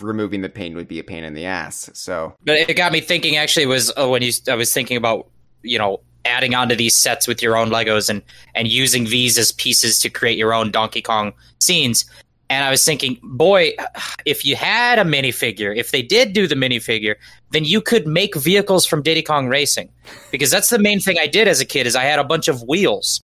removing 0.00 0.40
the 0.40 0.48
pain 0.48 0.74
would 0.74 0.88
be 0.88 0.98
a 0.98 1.04
pain 1.04 1.24
in 1.24 1.34
the 1.34 1.44
ass. 1.44 1.90
So, 1.94 2.34
but 2.44 2.56
it 2.56 2.76
got 2.76 2.92
me 2.92 3.00
thinking. 3.00 3.36
Actually, 3.36 3.66
was 3.66 3.92
oh, 3.96 4.10
when 4.10 4.22
you 4.22 4.32
I 4.48 4.54
was 4.54 4.72
thinking 4.72 4.96
about 4.96 5.28
you 5.62 5.78
know 5.78 6.00
adding 6.24 6.54
onto 6.54 6.74
these 6.74 6.94
sets 6.94 7.26
with 7.26 7.42
your 7.42 7.56
own 7.56 7.70
Legos 7.70 8.08
and 8.08 8.22
and 8.54 8.68
using 8.68 9.04
these 9.04 9.38
as 9.38 9.52
pieces 9.52 9.98
to 10.00 10.10
create 10.10 10.38
your 10.38 10.52
own 10.52 10.70
Donkey 10.70 11.02
Kong 11.02 11.32
scenes. 11.60 12.04
And 12.50 12.64
I 12.64 12.70
was 12.70 12.82
thinking, 12.82 13.18
boy, 13.22 13.74
if 14.24 14.44
you 14.44 14.56
had 14.56 14.98
a 14.98 15.04
minifigure, 15.04 15.76
if 15.76 15.90
they 15.90 16.02
did 16.02 16.32
do 16.32 16.46
the 16.46 16.54
minifigure, 16.54 17.16
then 17.50 17.64
you 17.64 17.80
could 17.80 18.06
make 18.06 18.34
vehicles 18.34 18.86
from 18.86 19.02
Diddy 19.02 19.22
Kong 19.22 19.48
Racing. 19.48 19.90
Because 20.30 20.50
that's 20.50 20.70
the 20.70 20.78
main 20.78 21.00
thing 21.00 21.18
I 21.18 21.26
did 21.26 21.48
as 21.48 21.60
a 21.60 21.64
kid 21.64 21.86
is 21.86 21.96
I 21.96 22.04
had 22.04 22.18
a 22.18 22.24
bunch 22.24 22.48
of 22.48 22.62
wheels. 22.62 23.20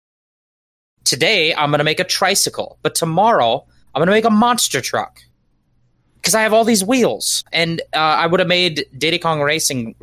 Today 1.04 1.54
I'm 1.56 1.72
gonna 1.72 1.84
make 1.84 2.00
a 2.00 2.06
tricycle, 2.06 2.78
but 2.82 2.96
tomorrow 2.96 3.66
I'm 3.94 4.00
gonna 4.00 4.12
make 4.12 4.26
a 4.26 4.30
monster 4.30 4.82
truck. 4.82 5.20
Because 6.24 6.36
I 6.36 6.42
have 6.44 6.54
all 6.54 6.64
these 6.64 6.86
wheels. 6.86 7.44
And 7.52 7.82
uh, 7.94 7.98
I 7.98 8.26
would 8.28 8.40
have 8.40 8.48
made 8.48 8.86
Diddy 8.98 9.20
Kong 9.20 9.42
Racing 9.42 9.96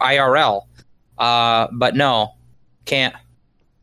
IRL. 0.00 0.62
Uh, 1.16 1.68
but 1.72 1.94
no, 1.94 2.34
can't. 2.86 3.14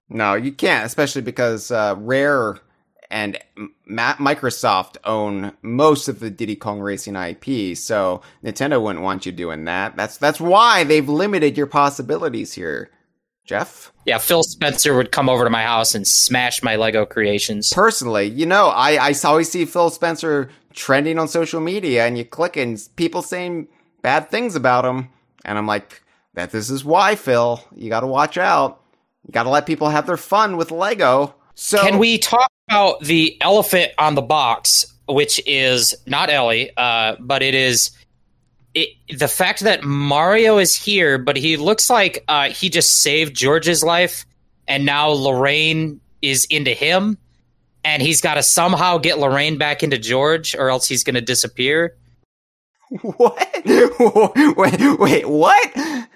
No, 0.10 0.36
you 0.36 0.52
can't, 0.52 0.86
especially 0.86 1.22
because 1.22 1.72
uh, 1.72 1.96
Rare 1.98 2.60
and 3.10 3.38
Ma- 3.86 4.16
Microsoft 4.16 4.98
own 5.06 5.54
most 5.62 6.08
of 6.08 6.20
the 6.20 6.30
Diddy 6.30 6.56
Kong 6.56 6.80
Racing 6.82 7.16
IP, 7.16 7.78
so 7.78 8.22
Nintendo 8.44 8.82
wouldn't 8.82 9.04
want 9.04 9.26
you 9.26 9.32
doing 9.32 9.66
that. 9.66 9.96
That's 9.96 10.18
that's 10.18 10.42
why 10.42 10.84
they've 10.84 11.08
limited 11.08 11.58
your 11.58 11.68
possibilities 11.68 12.54
here, 12.54 12.90
Jeff. 13.48 13.92
Yeah, 14.06 14.20
Phil 14.20 14.44
Spencer 14.44 14.96
would 14.96 15.12
come 15.12 15.30
over 15.30 15.44
to 15.44 15.50
my 15.50 15.64
house 15.64 15.96
and 15.96 16.08
smash 16.08 16.62
my 16.62 16.76
Lego 16.76 17.06
creations. 17.06 17.74
Personally, 17.74 18.26
you 18.26 18.46
know, 18.46 18.68
I 18.68 19.10
I 19.10 19.14
always 19.24 19.50
see 19.50 19.66
Phil 19.66 19.90
Spencer 19.90 20.50
trending 20.74 21.18
on 21.18 21.28
social 21.28 21.62
media, 21.62 22.06
and 22.06 22.18
you 22.18 22.26
click 22.26 22.58
and 22.58 22.80
people 22.98 23.22
saying 23.22 23.68
bad 24.02 24.30
things 24.30 24.56
about 24.56 24.86
him, 24.86 25.10
and 25.46 25.58
I'm 25.58 25.66
like, 25.66 26.04
that 26.36 26.52
this 26.52 26.70
is 26.70 26.86
why, 26.86 27.16
Phil. 27.16 27.64
You 27.76 27.90
got 27.90 28.02
to 28.02 28.08
watch 28.08 28.38
out. 28.38 28.82
You 29.26 29.32
got 29.32 29.44
to 29.44 29.50
let 29.50 29.66
people 29.66 29.90
have 29.90 30.06
their 30.06 30.18
fun 30.18 30.56
with 30.56 30.72
Lego. 30.72 31.34
So, 31.56 31.82
can 31.82 31.98
we 31.98 32.20
talk 32.20 32.52
about 32.70 33.02
the 33.02 33.36
elephant 33.42 33.92
on 33.98 34.16
the 34.16 34.22
box, 34.22 34.86
which 35.08 35.42
is 35.48 35.96
not 36.06 36.30
Ellie, 36.30 36.70
uh, 36.78 37.16
but 37.20 37.42
it 37.42 37.56
is 37.56 37.92
it, 38.78 39.18
the 39.18 39.28
fact 39.28 39.62
that 39.62 39.84
Mario 39.84 40.60
is 40.60 40.76
here, 40.76 41.18
but 41.18 41.36
he 41.36 41.58
looks 41.58 41.90
like 41.90 42.24
uh, 42.28 42.50
he 42.50 42.70
just 42.70 43.02
saved 43.02 43.36
George's 43.36 43.84
life, 43.84 44.26
and 44.68 44.86
now 44.86 45.10
Lorraine 45.10 46.00
is 46.22 46.46
into 46.46 46.72
him, 46.72 47.18
and 47.84 48.04
he's 48.04 48.22
got 48.22 48.36
to 48.36 48.44
somehow 48.44 49.00
get 49.00 49.18
Lorraine 49.18 49.58
back 49.58 49.82
into 49.82 49.98
George, 49.98 50.56
or 50.56 50.70
else 50.70 50.88
he's 50.88 51.04
going 51.04 51.16
to 51.16 51.22
disappear. 51.22 51.96
What? 53.02 53.36
wait, 54.58 54.98
wait, 54.98 55.28
what? 55.28 56.08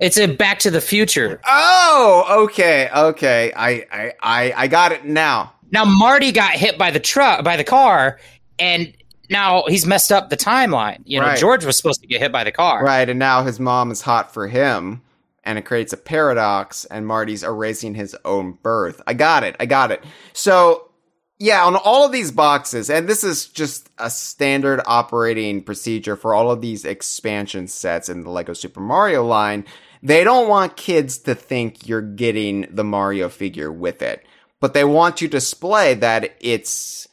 It's 0.00 0.18
a 0.18 0.26
Back 0.26 0.58
to 0.60 0.70
the 0.72 0.80
Future. 0.80 1.40
Oh, 1.46 2.44
okay, 2.46 2.90
okay. 2.92 3.52
I, 3.54 3.86
I, 3.92 4.12
I, 4.20 4.52
I 4.56 4.66
got 4.66 4.90
it 4.90 5.04
now. 5.04 5.52
Now 5.70 5.84
Marty 5.84 6.32
got 6.32 6.54
hit 6.54 6.76
by 6.76 6.90
the 6.90 6.98
truck 6.98 7.44
by 7.44 7.56
the 7.56 7.62
car, 7.62 8.18
and 8.58 8.92
now 9.32 9.64
he's 9.66 9.86
messed 9.86 10.12
up 10.12 10.30
the 10.30 10.36
timeline. 10.36 11.00
You 11.04 11.20
know, 11.20 11.26
Right. 11.26 11.38
George 11.38 11.64
was 11.64 11.76
supposed 11.76 12.00
to 12.02 12.06
get 12.06 12.20
hit 12.20 12.30
by 12.30 12.44
the 12.44 12.52
car. 12.52 12.84
Right, 12.84 13.08
and 13.08 13.18
now 13.18 13.42
his 13.42 13.58
mom 13.58 13.90
is 13.90 14.02
hot 14.02 14.32
for 14.32 14.46
him, 14.46 15.02
and 15.42 15.58
it 15.58 15.62
creates 15.62 15.92
a 15.92 15.96
paradox, 15.96 16.84
and 16.84 17.06
Marty's 17.06 17.42
erasing 17.42 17.94
his 17.94 18.16
own 18.24 18.58
birth. 18.62 19.02
I 19.06 19.14
got 19.14 19.42
it. 19.42 19.56
I 19.58 19.66
got 19.66 19.90
it. 19.90 20.04
So, 20.32 20.90
yeah, 21.38 21.64
on 21.64 21.74
all 21.74 22.06
of 22.06 22.12
these 22.12 22.30
boxes, 22.30 22.88
and 22.88 23.08
this 23.08 23.24
is 23.24 23.46
just 23.46 23.90
a 23.98 24.08
standard 24.10 24.80
operating 24.86 25.62
procedure 25.62 26.14
for 26.14 26.34
all 26.34 26.50
of 26.52 26.60
these 26.60 26.84
expansion 26.84 27.66
sets 27.66 28.08
in 28.08 28.22
the 28.22 28.30
Lego 28.30 28.52
Super 28.52 28.80
Mario 28.80 29.24
line. 29.24 29.64
They 30.04 30.22
don't 30.22 30.48
want 30.48 30.76
kids 30.76 31.18
to 31.18 31.34
think 31.34 31.88
you're 31.88 32.00
getting 32.02 32.66
the 32.70 32.84
Mario 32.84 33.28
figure 33.28 33.72
with 33.72 34.02
it, 34.02 34.24
but 34.60 34.74
they 34.74 34.84
want 34.84 35.20
you 35.20 35.28
to 35.28 35.36
display 35.36 35.94
that 35.94 36.34
it's 36.40 37.08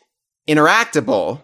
interactable 0.48 1.42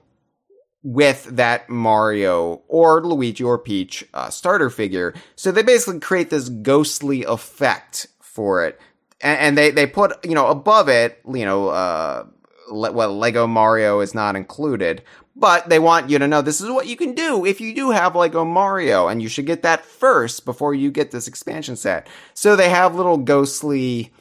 with 0.85 1.23
that 1.35 1.67
Mario 1.67 2.61
or 2.67 3.03
Luigi 3.03 3.43
or 3.43 3.57
Peach 3.57 4.05
uh, 4.13 4.29
starter 4.29 4.69
figure. 4.69 5.15
So 5.35 5.51
they 5.51 5.63
basically 5.63 5.99
create 5.99 6.29
this 6.29 6.47
ghostly 6.47 7.23
effect 7.23 8.05
for 8.21 8.63
it. 8.63 8.79
And, 9.19 9.39
and 9.39 9.57
they, 9.57 9.71
they 9.71 9.87
put, 9.87 10.23
you 10.23 10.35
know, 10.35 10.45
above 10.45 10.87
it, 10.87 11.19
you 11.27 11.43
know, 11.43 11.69
uh, 11.69 12.27
le- 12.69 12.91
well, 12.91 13.17
Lego 13.17 13.47
Mario 13.47 13.99
is 14.01 14.13
not 14.13 14.35
included, 14.35 15.01
but 15.35 15.67
they 15.69 15.79
want 15.79 16.11
you 16.11 16.19
to 16.19 16.27
know 16.27 16.43
this 16.43 16.61
is 16.61 16.69
what 16.69 16.85
you 16.85 16.95
can 16.95 17.15
do 17.15 17.47
if 17.47 17.59
you 17.59 17.73
do 17.73 17.89
have 17.89 18.15
Lego 18.15 18.45
Mario, 18.45 19.07
and 19.07 19.23
you 19.23 19.27
should 19.27 19.47
get 19.47 19.63
that 19.63 19.83
first 19.83 20.45
before 20.45 20.75
you 20.75 20.91
get 20.91 21.09
this 21.09 21.27
expansion 21.27 21.75
set. 21.75 22.05
So 22.35 22.55
they 22.55 22.69
have 22.69 22.93
little 22.93 23.17
ghostly 23.17 24.13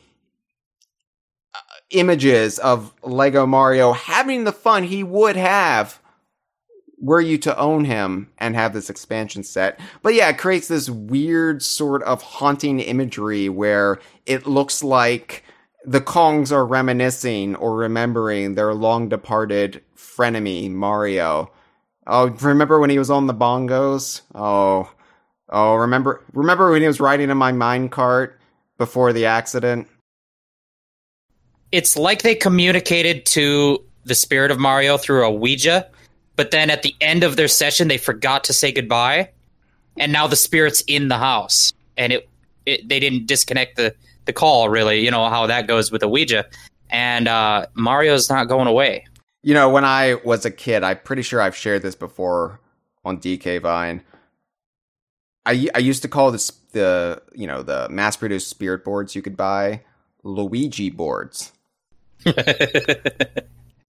uh, 1.55 1.59
images 1.91 2.59
of 2.59 2.95
Lego 3.03 3.45
Mario 3.45 3.93
having 3.93 4.45
the 4.45 4.53
fun 4.53 4.85
he 4.85 5.05
would 5.05 5.37
have 5.37 6.01
were 6.99 7.21
you 7.21 7.39
to 7.39 7.59
own 7.59 7.85
him 7.85 8.31
and 8.39 8.55
have 8.55 8.73
this 8.73 8.91
expansion 8.91 9.43
set. 9.43 9.81
But 10.03 10.15
yeah, 10.15 10.29
it 10.29 10.39
creates 10.39 10.69
this 10.69 10.89
weird 10.89 11.63
sort 11.63 12.03
of 12.05 12.23
haunting 12.23 12.81
imagery 12.81 13.49
where 13.49 13.99
it 14.27 14.47
looks 14.47 14.83
like 14.83 15.45
the 15.85 16.01
Kongs 16.01 16.51
are 16.51 16.65
reminiscing 16.65 17.57
or 17.57 17.77
remembering 17.77 18.55
their 18.55 18.75
long 18.75 19.09
departed 19.09 19.83
frenemy, 19.97 20.71
Mario. 20.71 21.51
Oh, 22.07 22.29
remember 22.29 22.79
when 22.79 22.91
he 22.91 22.99
was 22.99 23.11
on 23.11 23.27
the 23.27 23.35
bongos? 23.35 24.23
Oh, 24.35 24.91
oh, 25.49 25.75
remember, 25.75 26.23
remember 26.33 26.71
when 26.71 26.83
he 26.83 26.87
was 26.87 27.01
riding 27.01 27.31
in 27.31 27.37
my 27.37 27.53
mine 27.53 27.89
cart 27.89 28.41
before 28.79 29.13
the 29.13 29.27
accident? 29.27 29.89
It's 31.73 31.97
like 31.97 32.23
they 32.23 32.35
communicated 32.35 33.27
to 33.27 33.85
the 34.05 34.15
spirit 34.15 34.51
of 34.51 34.59
Mario 34.59 34.97
through 34.97 35.25
a 35.25 35.31
Ouija, 35.31 35.91
but 36.37 36.51
then 36.51 36.71
at 36.71 36.83
the 36.83 36.95
end 37.01 37.25
of 37.25 37.37
their 37.37 37.49
session 37.49 37.89
they 37.89 37.99
forgot 37.99 38.45
to 38.45 38.53
say 38.53 38.73
goodbye, 38.73 39.31
and 39.99 40.13
now 40.13 40.27
the 40.27 40.37
spirit's 40.37 40.83
in 40.87 41.09
the 41.09 41.19
house, 41.19 41.73
and 41.97 42.13
it, 42.13 42.29
it 42.67 42.89
they 42.89 43.01
didn't 43.01 43.27
disconnect 43.27 43.77
the 43.77 43.95
the 44.25 44.33
call 44.33 44.69
really. 44.69 45.05
You 45.05 45.11
know 45.11 45.29
how 45.29 45.47
that 45.47 45.67
goes 45.67 45.91
with 45.91 46.03
a 46.03 46.09
Ouija, 46.09 46.47
and 46.91 47.29
uh, 47.29 47.67
Mario's 47.75 48.29
not 48.31 48.49
going 48.49 48.67
away. 48.67 49.07
You 49.43 49.55
know, 49.55 49.69
when 49.69 49.85
I 49.85 50.15
was 50.25 50.47
a 50.47 50.51
kid, 50.51 50.83
I'm 50.83 50.99
pretty 50.99 51.23
sure 51.23 51.41
I've 51.41 51.57
shared 51.57 51.83
this 51.83 51.95
before 51.95 52.61
on 53.05 53.19
DK 53.19 53.61
Vine. 53.61 54.03
I, 55.47 55.69
I 55.75 55.79
used 55.79 56.03
to 56.03 56.09
call 56.09 56.33
this 56.33 56.51
the 56.73 57.23
you 57.35 57.47
know 57.47 57.63
the 57.63 57.89
mass 57.89 58.17
produced 58.17 58.49
spirit 58.49 58.85
boards 58.85 59.15
you 59.15 59.23
could 59.23 59.37
buy 59.37 59.83
Luigi 60.23 60.91
boards. 60.91 61.53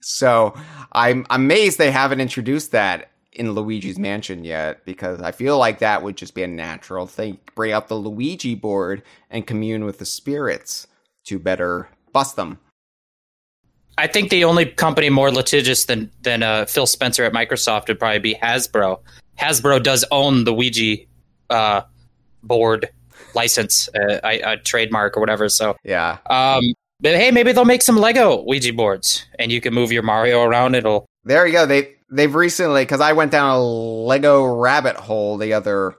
so 0.07 0.53
I'm 0.91 1.25
amazed 1.31 1.79
they 1.79 1.89
haven't 1.89 2.21
introduced 2.21 2.71
that 2.73 3.09
in 3.31 3.53
Luigi's 3.53 3.97
Mansion 3.97 4.43
yet 4.43 4.85
because 4.85 5.19
I 5.19 5.31
feel 5.31 5.57
like 5.57 5.79
that 5.79 6.03
would 6.03 6.15
just 6.15 6.35
be 6.35 6.43
a 6.43 6.47
natural 6.47 7.07
thing. 7.07 7.39
Bring 7.55 7.71
out 7.71 7.87
the 7.87 7.95
Luigi 7.95 8.53
board 8.53 9.01
and 9.31 9.47
commune 9.47 9.83
with 9.83 9.97
the 9.97 10.05
spirits 10.05 10.85
to 11.23 11.39
better 11.39 11.89
bust 12.13 12.35
them. 12.35 12.59
I 13.97 14.05
think 14.05 14.29
the 14.29 14.43
only 14.43 14.67
company 14.67 15.09
more 15.09 15.31
litigious 15.31 15.85
than 15.85 16.11
than 16.21 16.43
uh, 16.43 16.65
Phil 16.65 16.85
Spencer 16.85 17.23
at 17.23 17.33
Microsoft 17.33 17.87
would 17.87 17.97
probably 17.97 18.19
be 18.19 18.35
Hasbro. 18.35 18.99
Hasbro 19.39 19.81
does 19.81 20.05
own 20.11 20.43
the 20.43 20.53
Ouija 20.53 21.03
uh, 21.49 21.81
board 22.43 22.89
license, 23.33 23.89
uh, 23.95 24.19
a 24.23 24.57
trademark 24.57 25.17
or 25.17 25.19
whatever. 25.19 25.49
So 25.49 25.75
yeah. 25.83 26.19
Um, 26.29 26.75
but 27.05 27.17
hey, 27.17 27.29
maybe 27.29 27.51
they'll 27.51 27.65
make 27.65 27.83
some 27.83 27.97
Lego 27.97 28.41
Ouija 28.47 28.73
boards, 28.73 29.27
and 29.37 29.51
you 29.51 29.61
can 29.61 29.75
move 29.75 29.91
your 29.91 30.01
Mario 30.01 30.41
around. 30.41 30.73
It'll. 30.73 31.05
There 31.23 31.45
you 31.45 31.53
go. 31.53 31.67
They 31.67 31.97
they've 32.09 32.33
recently 32.33 32.81
because 32.81 32.99
I 32.99 33.13
went 33.13 33.31
down 33.31 33.51
a 33.51 33.63
Lego 33.63 34.43
rabbit 34.43 34.95
hole 34.95 35.37
the 35.37 35.53
other 35.53 35.93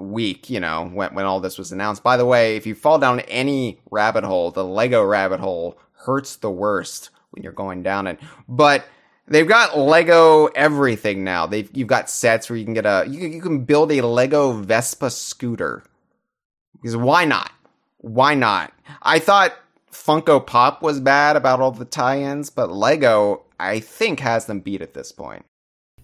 week. 0.00 0.50
You 0.50 0.58
know 0.58 0.90
when 0.92 1.14
when 1.14 1.26
all 1.26 1.38
this 1.38 1.58
was 1.58 1.70
announced. 1.70 2.02
By 2.02 2.16
the 2.16 2.26
way, 2.26 2.56
if 2.56 2.66
you 2.66 2.74
fall 2.74 2.98
down 2.98 3.20
any 3.20 3.80
rabbit 3.92 4.24
hole, 4.24 4.50
the 4.50 4.64
Lego 4.64 5.04
rabbit 5.04 5.38
hole 5.38 5.78
hurts 5.92 6.34
the 6.34 6.50
worst 6.50 7.10
when 7.30 7.44
you're 7.44 7.52
going 7.52 7.84
down 7.84 8.08
it. 8.08 8.18
But 8.48 8.84
they've 9.28 9.46
got 9.46 9.78
Lego 9.78 10.46
everything 10.46 11.22
now. 11.22 11.46
They've 11.46 11.70
you've 11.72 11.86
got 11.86 12.10
sets 12.10 12.50
where 12.50 12.56
you 12.56 12.64
can 12.64 12.74
get 12.74 12.84
a 12.84 13.04
you 13.08 13.28
you 13.28 13.40
can 13.40 13.64
build 13.64 13.92
a 13.92 14.00
Lego 14.04 14.54
Vespa 14.54 15.08
scooter. 15.08 15.84
Because 16.74 16.96
why 16.96 17.26
not? 17.26 17.52
Why 17.98 18.34
not? 18.34 18.72
I 19.02 19.20
thought 19.20 19.54
Funko 19.92 20.44
Pop 20.44 20.82
was 20.82 21.00
bad 21.00 21.36
about 21.36 21.60
all 21.60 21.72
the 21.72 21.84
tie-ins, 21.84 22.50
but 22.50 22.70
Lego, 22.70 23.42
I 23.58 23.80
think, 23.80 24.20
has 24.20 24.46
them 24.46 24.60
beat 24.60 24.82
at 24.82 24.94
this 24.94 25.12
point. 25.12 25.44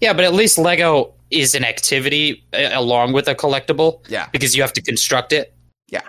Yeah, 0.00 0.12
but 0.12 0.24
at 0.24 0.34
least 0.34 0.58
Lego 0.58 1.14
is 1.30 1.54
an 1.54 1.64
activity 1.64 2.44
uh, 2.52 2.70
along 2.72 3.12
with 3.12 3.28
a 3.28 3.34
collectible. 3.34 4.00
Yeah, 4.08 4.28
because 4.32 4.54
you 4.54 4.62
have 4.62 4.74
to 4.74 4.82
construct 4.82 5.32
it. 5.32 5.54
Yeah, 5.88 6.02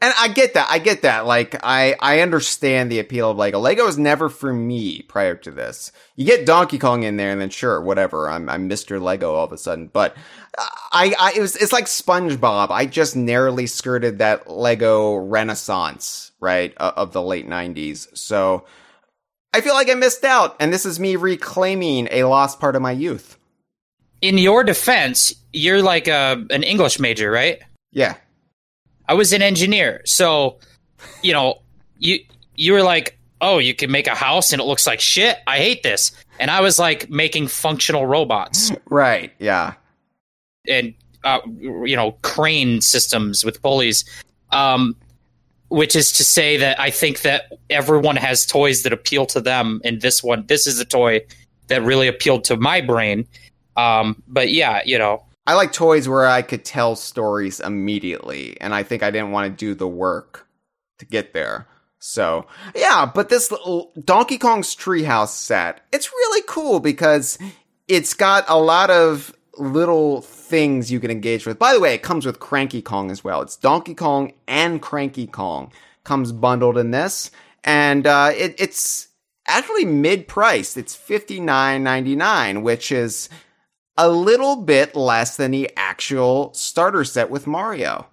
and 0.00 0.14
I 0.18 0.28
get 0.28 0.54
that. 0.54 0.68
I 0.70 0.78
get 0.78 1.02
that. 1.02 1.26
Like, 1.26 1.56
I 1.64 1.96
I 2.00 2.20
understand 2.20 2.92
the 2.92 3.00
appeal 3.00 3.30
of 3.30 3.38
Lego. 3.38 3.58
Lego 3.58 3.84
was 3.84 3.98
never 3.98 4.28
for 4.28 4.52
me 4.52 5.02
prior 5.02 5.34
to 5.36 5.50
this. 5.50 5.90
You 6.14 6.26
get 6.26 6.46
Donkey 6.46 6.78
Kong 6.78 7.02
in 7.02 7.16
there, 7.16 7.32
and 7.32 7.40
then 7.40 7.50
sure, 7.50 7.80
whatever. 7.80 8.30
I'm 8.30 8.48
I'm 8.48 8.68
Mr. 8.68 9.00
Lego 9.00 9.34
all 9.34 9.46
of 9.46 9.52
a 9.52 9.58
sudden, 9.58 9.88
but 9.88 10.16
I, 10.92 11.14
I 11.18 11.32
it 11.36 11.40
was 11.40 11.56
it's 11.56 11.72
like 11.72 11.86
SpongeBob. 11.86 12.70
I 12.70 12.86
just 12.86 13.16
narrowly 13.16 13.66
skirted 13.66 14.18
that 14.18 14.50
Lego 14.50 15.16
renaissance, 15.16 16.25
right, 16.40 16.74
uh, 16.76 16.92
of 16.96 17.12
the 17.12 17.22
late 17.22 17.48
'90s. 17.48 18.16
So 18.16 18.64
I 19.52 19.60
feel 19.60 19.74
like 19.74 19.90
I 19.90 19.94
missed 19.94 20.24
out, 20.24 20.56
and 20.60 20.72
this 20.72 20.86
is 20.86 21.00
me 21.00 21.16
reclaiming 21.16 22.08
a 22.10 22.24
lost 22.24 22.60
part 22.60 22.76
of 22.76 22.82
my 22.82 22.92
youth. 22.92 23.38
In 24.22 24.38
your 24.38 24.64
defense, 24.64 25.34
you're 25.52 25.82
like 25.82 26.08
a, 26.08 26.44
an 26.50 26.62
English 26.62 26.98
major, 26.98 27.30
right? 27.30 27.60
Yeah. 27.92 28.14
I 29.08 29.14
was 29.14 29.32
an 29.32 29.42
engineer, 29.42 30.02
so 30.04 30.58
you 31.22 31.32
know, 31.32 31.62
you 31.98 32.18
you 32.54 32.72
were 32.72 32.82
like, 32.82 33.18
"Oh, 33.40 33.58
you 33.58 33.74
can 33.74 33.90
make 33.90 34.06
a 34.06 34.14
house 34.14 34.52
and 34.52 34.60
it 34.60 34.64
looks 34.64 34.86
like 34.86 35.00
shit. 35.00 35.38
I 35.46 35.58
hate 35.58 35.82
this." 35.82 36.12
And 36.38 36.50
I 36.50 36.60
was 36.60 36.78
like 36.78 37.08
making 37.08 37.48
functional 37.48 38.06
robots. 38.06 38.72
Right. 38.88 39.32
Yeah 39.38 39.74
and 40.68 40.94
uh, 41.24 41.40
you 41.58 41.96
know 41.96 42.12
crane 42.22 42.80
systems 42.80 43.44
with 43.44 43.62
pulleys. 43.62 44.04
Um, 44.52 44.96
which 45.68 45.96
is 45.96 46.12
to 46.12 46.24
say 46.24 46.56
that 46.58 46.78
I 46.80 46.90
think 46.90 47.22
that 47.22 47.52
everyone 47.70 48.16
has 48.16 48.46
toys 48.46 48.82
that 48.82 48.92
appeal 48.92 49.26
to 49.26 49.40
them, 49.40 49.80
and 49.84 50.00
this 50.00 50.22
one, 50.22 50.46
this 50.46 50.66
is 50.66 50.78
a 50.80 50.84
toy 50.84 51.22
that 51.68 51.82
really 51.82 52.08
appealed 52.08 52.44
to 52.44 52.56
my 52.56 52.80
brain. 52.80 53.26
Um, 53.76 54.22
but 54.28 54.50
yeah, 54.50 54.82
you 54.84 54.98
know, 54.98 55.24
I 55.46 55.54
like 55.54 55.72
toys 55.72 56.08
where 56.08 56.26
I 56.26 56.42
could 56.42 56.64
tell 56.64 56.96
stories 56.96 57.60
immediately, 57.60 58.60
and 58.60 58.74
I 58.74 58.82
think 58.82 59.02
I 59.02 59.10
didn't 59.10 59.32
want 59.32 59.50
to 59.50 59.56
do 59.56 59.74
the 59.74 59.88
work 59.88 60.46
to 60.98 61.06
get 61.06 61.32
there. 61.32 61.66
So 61.98 62.46
yeah, 62.74 63.10
but 63.12 63.28
this 63.28 63.52
Donkey 64.04 64.38
Kong's 64.38 64.76
Treehouse 64.76 65.28
set, 65.28 65.80
it's 65.92 66.12
really 66.12 66.42
cool 66.46 66.78
because 66.80 67.38
it's 67.88 68.14
got 68.14 68.44
a 68.48 68.58
lot 68.58 68.90
of 68.90 69.34
little 69.58 70.22
things 70.46 70.90
you 70.90 71.00
can 71.00 71.10
engage 71.10 71.46
with. 71.46 71.58
By 71.58 71.74
the 71.74 71.80
way, 71.80 71.94
it 71.94 72.02
comes 72.02 72.24
with 72.24 72.40
Cranky 72.40 72.82
Kong 72.82 73.10
as 73.10 73.24
well. 73.24 73.42
It's 73.42 73.56
Donkey 73.56 73.94
Kong 73.94 74.32
and 74.46 74.80
Cranky 74.80 75.26
Kong 75.26 75.72
comes 76.04 76.32
bundled 76.32 76.78
in 76.78 76.92
this, 76.92 77.30
and 77.64 78.06
uh, 78.06 78.30
it, 78.34 78.54
it's 78.58 79.08
actually 79.46 79.84
mid 79.84 80.28
priced. 80.28 80.76
It's 80.76 80.94
fifty 80.94 81.40
nine 81.40 81.82
ninety 81.82 82.16
nine, 82.16 82.62
which 82.62 82.92
is 82.92 83.28
a 83.98 84.08
little 84.08 84.56
bit 84.56 84.94
less 84.94 85.36
than 85.36 85.50
the 85.50 85.70
actual 85.76 86.52
starter 86.54 87.04
set 87.04 87.30
with 87.30 87.46
Mario. 87.46 88.06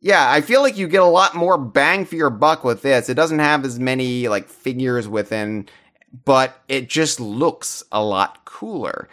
Yeah, 0.00 0.30
I 0.30 0.40
feel 0.40 0.62
like 0.62 0.76
you 0.76 0.88
get 0.88 1.02
a 1.02 1.06
lot 1.06 1.34
more 1.34 1.58
bang 1.58 2.04
for 2.04 2.14
your 2.14 2.30
buck 2.30 2.64
with 2.64 2.82
this. 2.82 3.08
It 3.08 3.14
doesn't 3.14 3.40
have 3.40 3.64
as 3.64 3.78
many 3.78 4.28
like 4.28 4.48
figures 4.48 5.08
within, 5.08 5.68
but 6.24 6.60
it 6.68 6.88
just 6.88 7.20
looks 7.20 7.82
a 7.92 8.02
lot 8.02 8.44
cooler 8.44 9.08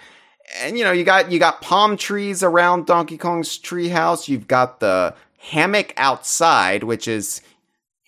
and 0.61 0.77
you 0.77 0.83
know 0.83 0.91
you 0.91 1.03
got 1.03 1.31
you 1.31 1.39
got 1.39 1.61
palm 1.61 1.97
trees 1.97 2.43
around 2.43 2.85
Donkey 2.85 3.17
Kong's 3.17 3.57
treehouse. 3.57 4.27
You've 4.27 4.47
got 4.47 4.79
the 4.79 5.15
hammock 5.37 5.93
outside, 5.97 6.83
which 6.83 7.07
is 7.07 7.41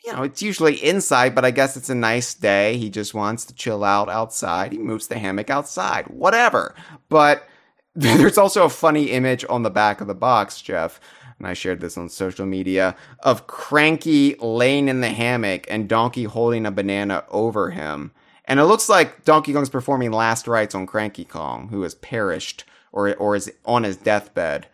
you 0.05 0.13
know 0.13 0.23
it's 0.23 0.41
usually 0.41 0.75
inside, 0.83 1.35
but 1.35 1.45
I 1.45 1.51
guess 1.51 1.77
it's 1.77 1.89
a 1.89 1.95
nice 1.95 2.33
day. 2.33 2.77
He 2.77 2.89
just 2.89 3.13
wants 3.13 3.45
to 3.45 3.55
chill 3.55 3.83
out 3.83 4.09
outside. 4.09 4.71
He 4.71 4.77
moves 4.77 5.07
the 5.07 5.17
hammock 5.17 5.49
outside, 5.49 6.07
whatever. 6.07 6.75
But 7.09 7.47
there's 7.95 8.38
also 8.38 8.65
a 8.65 8.69
funny 8.69 9.11
image 9.11 9.43
on 9.49 9.63
the 9.63 9.69
back 9.69 10.01
of 10.01 10.07
the 10.07 10.15
box, 10.15 10.61
Jeff. 10.61 10.99
And 11.39 11.47
I 11.47 11.53
shared 11.53 11.81
this 11.81 11.97
on 11.97 12.09
social 12.09 12.45
media 12.45 12.95
of 13.19 13.45
Cranky 13.47 14.35
laying 14.39 14.88
in 14.88 15.01
the 15.01 15.09
hammock 15.09 15.67
and 15.69 15.88
Donkey 15.88 16.23
holding 16.23 16.65
a 16.65 16.71
banana 16.71 17.23
over 17.29 17.69
him. 17.69 18.11
And 18.47 18.59
it 18.59 18.65
looks 18.65 18.87
like 18.87 19.25
Donkey 19.25 19.53
Kong's 19.53 19.69
performing 19.69 20.11
last 20.11 20.47
rites 20.47 20.73
on 20.73 20.87
Cranky 20.87 21.25
Kong, 21.25 21.67
who 21.67 21.81
has 21.81 21.95
perished 21.95 22.63
or 22.91 23.13
or 23.15 23.35
is 23.35 23.51
on 23.65 23.83
his 23.83 23.97
deathbed. 23.97 24.67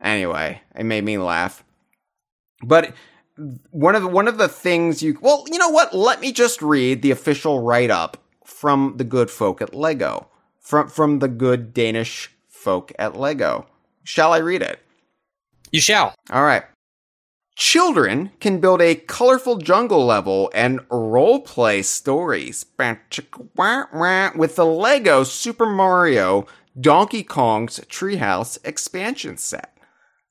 Anyway, 0.00 0.62
it 0.76 0.84
made 0.84 1.04
me 1.04 1.18
laugh. 1.18 1.64
But 2.62 2.94
one 3.70 3.94
of 3.94 4.02
the, 4.02 4.08
one 4.08 4.28
of 4.28 4.38
the 4.38 4.48
things 4.48 5.02
you 5.02 5.18
well, 5.20 5.44
you 5.50 5.58
know 5.58 5.70
what? 5.70 5.94
Let 5.94 6.20
me 6.20 6.32
just 6.32 6.62
read 6.62 7.02
the 7.02 7.10
official 7.10 7.60
write 7.60 7.90
up 7.90 8.16
from 8.44 8.94
the 8.96 9.04
good 9.04 9.30
folk 9.30 9.60
at 9.60 9.74
Lego. 9.74 10.28
From 10.60 10.88
from 10.88 11.18
the 11.18 11.28
good 11.28 11.74
Danish 11.74 12.30
folk 12.46 12.92
at 12.98 13.16
Lego. 13.16 13.66
Shall 14.04 14.32
I 14.32 14.38
read 14.38 14.62
it? 14.62 14.80
You 15.72 15.80
shall. 15.80 16.14
All 16.30 16.44
right. 16.44 16.64
Children 17.58 18.30
can 18.38 18.60
build 18.60 18.80
a 18.80 18.94
colorful 18.94 19.56
jungle 19.58 20.06
level 20.06 20.48
and 20.54 20.78
roleplay 20.90 21.84
stories 21.84 22.64
with 24.36 24.54
the 24.54 24.64
Lego 24.64 25.24
Super 25.24 25.66
Mario 25.66 26.46
Donkey 26.80 27.24
Kong's 27.24 27.80
Treehouse 27.80 28.58
expansion 28.62 29.36
set. 29.38 29.76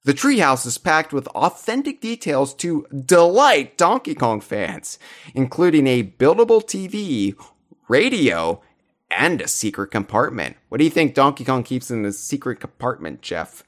The 0.05 0.13
treehouse 0.13 0.65
is 0.65 0.77
packed 0.77 1.11
with 1.11 1.27
authentic 1.27 1.99
details 1.99 2.53
to 2.55 2.87
delight 3.05 3.77
Donkey 3.77 4.15
Kong 4.15 4.39
fans, 4.39 4.97
including 5.35 5.85
a 5.85 6.03
buildable 6.03 6.63
TV, 6.63 7.35
radio, 7.89 8.61
and 9.11 9.41
a 9.41 9.49
secret 9.49 9.91
compartment. 9.91 10.55
What 10.69 10.77
do 10.77 10.85
you 10.85 10.89
think 10.89 11.13
Donkey 11.13 11.43
Kong 11.43 11.63
keeps 11.63 11.91
in 11.91 12.03
the 12.03 12.13
secret 12.13 12.61
compartment, 12.61 13.21
Jeff? 13.21 13.65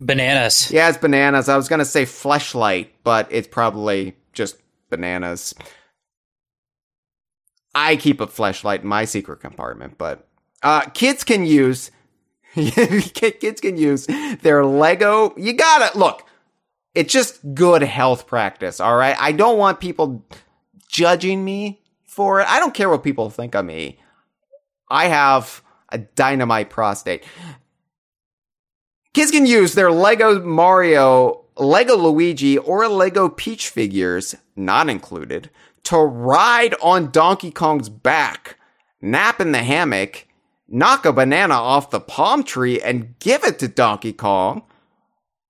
Bananas. 0.00 0.70
Yeah, 0.70 0.88
it's 0.88 0.98
bananas. 0.98 1.48
I 1.48 1.56
was 1.56 1.68
gonna 1.68 1.84
say 1.84 2.04
fleshlight, 2.04 2.88
but 3.02 3.28
it's 3.30 3.48
probably 3.48 4.16
just 4.32 4.56
bananas. 4.90 5.54
I 7.74 7.96
keep 7.96 8.20
a 8.20 8.26
fleshlight 8.26 8.82
in 8.82 8.88
my 8.88 9.04
secret 9.04 9.40
compartment, 9.40 9.96
but 9.98 10.26
uh, 10.62 10.82
kids 10.82 11.24
can 11.24 11.46
use 11.46 11.90
kids 12.54 13.60
can 13.60 13.76
use 13.76 14.06
their 14.42 14.64
Lego. 14.64 15.34
You 15.36 15.54
gotta 15.54 15.96
look. 15.98 16.24
It's 16.94 17.12
just 17.12 17.54
good 17.54 17.82
health 17.82 18.26
practice, 18.26 18.80
all 18.80 18.96
right. 18.96 19.16
I 19.18 19.32
don't 19.32 19.58
want 19.58 19.80
people 19.80 20.24
judging 20.88 21.44
me 21.44 21.82
for 22.06 22.40
it. 22.40 22.48
I 22.48 22.58
don't 22.58 22.72
care 22.72 22.88
what 22.88 23.02
people 23.02 23.28
think 23.28 23.54
of 23.54 23.64
me. 23.66 23.98
I 24.88 25.06
have 25.08 25.62
a 25.90 25.98
dynamite 25.98 26.70
prostate. 26.70 27.24
Kids 29.16 29.30
can 29.30 29.46
use 29.46 29.72
their 29.72 29.90
Lego 29.90 30.42
Mario, 30.42 31.46
Lego 31.56 31.96
Luigi, 31.96 32.58
or 32.58 32.86
Lego 32.86 33.30
Peach 33.30 33.70
figures, 33.70 34.34
not 34.54 34.90
included, 34.90 35.48
to 35.84 35.96
ride 35.96 36.74
on 36.82 37.10
Donkey 37.10 37.50
Kong's 37.50 37.88
back, 37.88 38.58
nap 39.00 39.40
in 39.40 39.52
the 39.52 39.62
hammock, 39.62 40.28
knock 40.68 41.06
a 41.06 41.14
banana 41.14 41.54
off 41.54 41.88
the 41.88 41.98
palm 41.98 42.42
tree 42.42 42.78
and 42.78 43.18
give 43.18 43.42
it 43.42 43.58
to 43.60 43.68
Donkey 43.68 44.12
Kong, 44.12 44.60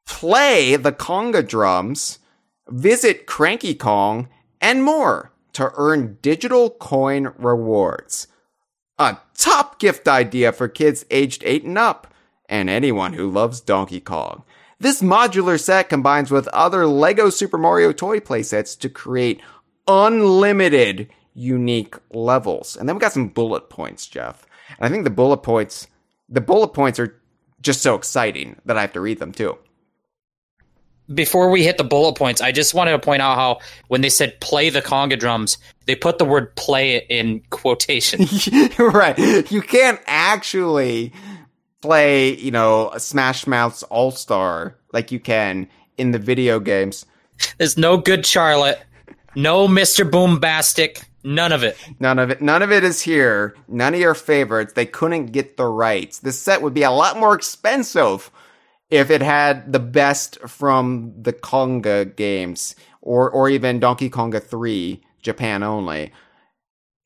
play 0.06 0.76
the 0.76 0.92
conga 0.92 1.44
drums, 1.44 2.20
visit 2.68 3.26
Cranky 3.26 3.74
Kong, 3.74 4.28
and 4.60 4.84
more 4.84 5.32
to 5.54 5.72
earn 5.74 6.18
digital 6.22 6.70
coin 6.70 7.32
rewards. 7.36 8.28
A 8.96 9.16
top 9.36 9.80
gift 9.80 10.06
idea 10.06 10.52
for 10.52 10.68
kids 10.68 11.04
aged 11.10 11.42
8 11.44 11.64
and 11.64 11.78
up 11.78 12.12
and 12.48 12.70
anyone 12.70 13.12
who 13.12 13.30
loves 13.30 13.60
Donkey 13.60 14.00
Kong. 14.00 14.42
This 14.78 15.00
modular 15.00 15.58
set 15.58 15.88
combines 15.88 16.30
with 16.30 16.48
other 16.48 16.86
LEGO 16.86 17.30
Super 17.30 17.56
Mario 17.56 17.92
toy 17.92 18.20
playsets 18.20 18.78
to 18.80 18.88
create 18.88 19.40
unlimited 19.88 21.08
unique 21.32 21.94
levels. 22.10 22.76
And 22.76 22.88
then 22.88 22.96
we 22.96 23.00
got 23.00 23.12
some 23.12 23.28
bullet 23.28 23.70
points, 23.70 24.06
Jeff. 24.06 24.46
And 24.78 24.86
I 24.86 24.88
think 24.88 25.04
the 25.04 25.10
bullet 25.10 25.38
points, 25.38 25.86
the 26.28 26.40
bullet 26.40 26.68
points 26.68 26.98
are 26.98 27.20
just 27.62 27.82
so 27.82 27.94
exciting 27.94 28.56
that 28.64 28.76
I 28.76 28.82
have 28.82 28.92
to 28.94 29.00
read 29.00 29.18
them 29.18 29.32
too. 29.32 29.56
Before 31.12 31.50
we 31.50 31.62
hit 31.62 31.78
the 31.78 31.84
bullet 31.84 32.16
points, 32.16 32.40
I 32.40 32.50
just 32.50 32.74
wanted 32.74 32.90
to 32.90 32.98
point 32.98 33.22
out 33.22 33.36
how 33.36 33.60
when 33.86 34.00
they 34.00 34.08
said 34.08 34.40
play 34.40 34.70
the 34.70 34.82
conga 34.82 35.16
drums, 35.18 35.56
they 35.86 35.94
put 35.94 36.18
the 36.18 36.24
word 36.24 36.56
play 36.56 37.06
in 37.08 37.42
quotation. 37.50 38.26
right. 38.78 39.16
You 39.50 39.62
can't 39.62 40.00
actually 40.06 41.12
play, 41.82 42.34
you 42.36 42.50
know, 42.50 42.92
Smash 42.98 43.46
Mouth's 43.46 43.82
All 43.84 44.10
Star 44.10 44.76
like 44.92 45.12
you 45.12 45.20
can 45.20 45.68
in 45.98 46.10
the 46.10 46.18
video 46.18 46.60
games. 46.60 47.06
There's 47.58 47.76
no 47.76 47.96
good 47.96 48.24
Charlotte, 48.24 48.80
no 49.34 49.68
Mr. 49.68 50.08
Boombastic, 50.08 51.04
none 51.22 51.52
of 51.52 51.62
it. 51.62 51.76
None 52.00 52.18
of 52.18 52.30
it. 52.30 52.40
None 52.40 52.62
of 52.62 52.72
it 52.72 52.84
is 52.84 53.02
here. 53.02 53.54
None 53.68 53.94
of 53.94 54.00
your 54.00 54.14
favorites. 54.14 54.72
They 54.72 54.86
couldn't 54.86 55.26
get 55.26 55.56
the 55.56 55.66
rights. 55.66 56.20
This 56.20 56.38
set 56.40 56.62
would 56.62 56.74
be 56.74 56.82
a 56.82 56.90
lot 56.90 57.18
more 57.18 57.34
expensive 57.34 58.30
if 58.90 59.10
it 59.10 59.22
had 59.22 59.72
the 59.72 59.80
best 59.80 60.38
from 60.48 61.12
the 61.20 61.32
Konga 61.32 62.14
games 62.16 62.74
or 63.02 63.30
or 63.30 63.48
even 63.48 63.80
Donkey 63.80 64.08
Konga 64.08 64.42
3 64.42 65.02
Japan 65.22 65.62
only. 65.62 66.12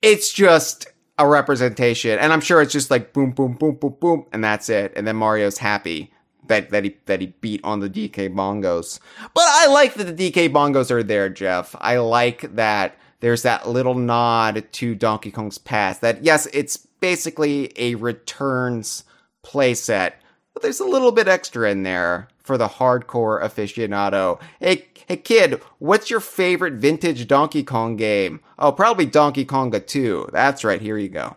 It's 0.03 0.33
just 0.33 0.87
a 1.21 1.29
representation 1.29 2.19
and 2.19 2.33
I'm 2.33 2.41
sure 2.41 2.63
it's 2.63 2.73
just 2.73 2.91
like 2.91 3.13
boom 3.13 3.33
boom 3.33 3.55
boom 3.55 3.75
boom 3.75 3.97
boom 4.01 4.27
and 4.33 4.43
that's 4.43 4.69
it 4.69 4.93
and 4.97 5.07
then 5.07 5.17
Mario's 5.17 5.59
happy 5.59 6.13
that 6.51 6.71
that 6.71 6.85
he 6.85 6.97
that 7.07 7.21
he 7.21 7.29
beat 7.41 7.61
on 7.65 7.81
the 7.81 7.89
DK 7.89 8.35
bongos. 8.35 8.99
But 9.35 9.45
I 9.47 9.67
like 9.69 9.95
that 9.95 10.17
the 10.17 10.31
DK 10.31 10.51
bongos 10.51 10.91
are 10.91 11.03
there, 11.03 11.29
Jeff. 11.29 11.75
I 11.81 11.99
like 11.99 12.55
that 12.57 12.97
there's 13.21 13.43
that 13.43 13.69
little 13.69 13.95
nod 13.95 14.67
to 14.73 14.95
Donkey 14.95 15.31
Kong's 15.31 15.59
past. 15.59 16.01
That 16.01 16.25
yes, 16.25 16.47
it's 16.53 16.77
basically 16.77 17.73
a 17.77 17.95
returns 17.97 19.05
playset, 19.45 20.13
but 20.53 20.63
there's 20.63 20.81
a 20.81 20.85
little 20.85 21.13
bit 21.13 21.29
extra 21.29 21.71
in 21.71 21.83
there 21.83 22.29
for 22.51 22.59
the 22.59 22.67
hardcore 22.67 23.41
aficionado. 23.41 24.41
Hey, 24.59 24.89
hey 25.07 25.19
kid, 25.19 25.63
what's 25.79 26.11
your 26.11 26.19
favorite 26.19 26.75
vintage 26.75 27.29
Donkey 27.29 27.63
Kong 27.63 27.95
game? 27.95 28.41
Oh, 28.59 28.73
probably 28.73 29.07
Donkey 29.07 29.45
Konga 29.45 29.87
2. 29.87 30.31
That's 30.33 30.65
right, 30.65 30.81
here 30.81 30.99
you 30.99 31.09
go. 31.09 31.37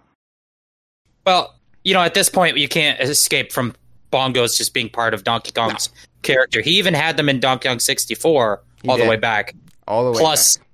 Well, 1.23 1.53
you 1.83 1.93
know, 1.93 2.01
at 2.01 2.15
this 2.15 2.29
point, 2.29 2.57
you 2.57 2.67
can't 2.67 2.99
escape 2.99 3.51
from 3.51 3.75
bongos 4.11 4.57
just 4.57 4.73
being 4.73 4.89
part 4.89 5.13
of 5.13 5.23
Donkey 5.23 5.51
Kong's 5.51 5.89
no. 5.93 5.99
character. 6.23 6.61
He 6.61 6.79
even 6.79 6.95
had 6.95 7.15
them 7.15 7.29
in 7.29 7.39
Donkey 7.39 7.69
Kong 7.69 7.79
64 7.79 8.63
he 8.81 8.89
all 8.89 8.97
did. 8.97 9.05
the 9.05 9.09
way 9.11 9.17
back. 9.17 9.53
All 9.87 10.05
the 10.05 10.13
way 10.13 10.17
Plus, 10.17 10.57
back. 10.57 10.65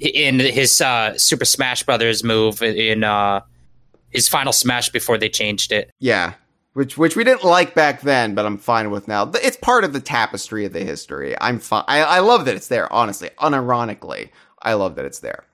in 0.00 0.40
his 0.40 0.80
uh, 0.80 1.18
Super 1.18 1.44
Smash 1.44 1.82
Brothers 1.82 2.24
move 2.24 2.62
in 2.62 3.04
uh, 3.04 3.42
his 4.08 4.28
final 4.28 4.54
Smash 4.54 4.88
before 4.88 5.18
they 5.18 5.28
changed 5.28 5.72
it. 5.72 5.90
Yeah. 6.00 6.32
Which, 6.74 6.98
which 6.98 7.16
we 7.16 7.24
didn't 7.24 7.44
like 7.44 7.74
back 7.74 8.00
then, 8.00 8.34
but 8.34 8.44
I'm 8.44 8.58
fine 8.58 8.90
with 8.90 9.06
now. 9.06 9.30
It's 9.42 9.56
part 9.56 9.84
of 9.84 9.92
the 9.92 10.00
tapestry 10.00 10.64
of 10.64 10.72
the 10.72 10.84
history. 10.84 11.36
I'm 11.40 11.60
fine. 11.60 11.84
I, 11.86 12.02
I 12.02 12.18
love 12.18 12.44
that 12.44 12.56
it's 12.56 12.68
there, 12.68 12.92
honestly. 12.92 13.30
Unironically, 13.38 14.30
I 14.60 14.74
love 14.74 14.96
that 14.96 15.04
it's 15.04 15.20
there. 15.20 15.44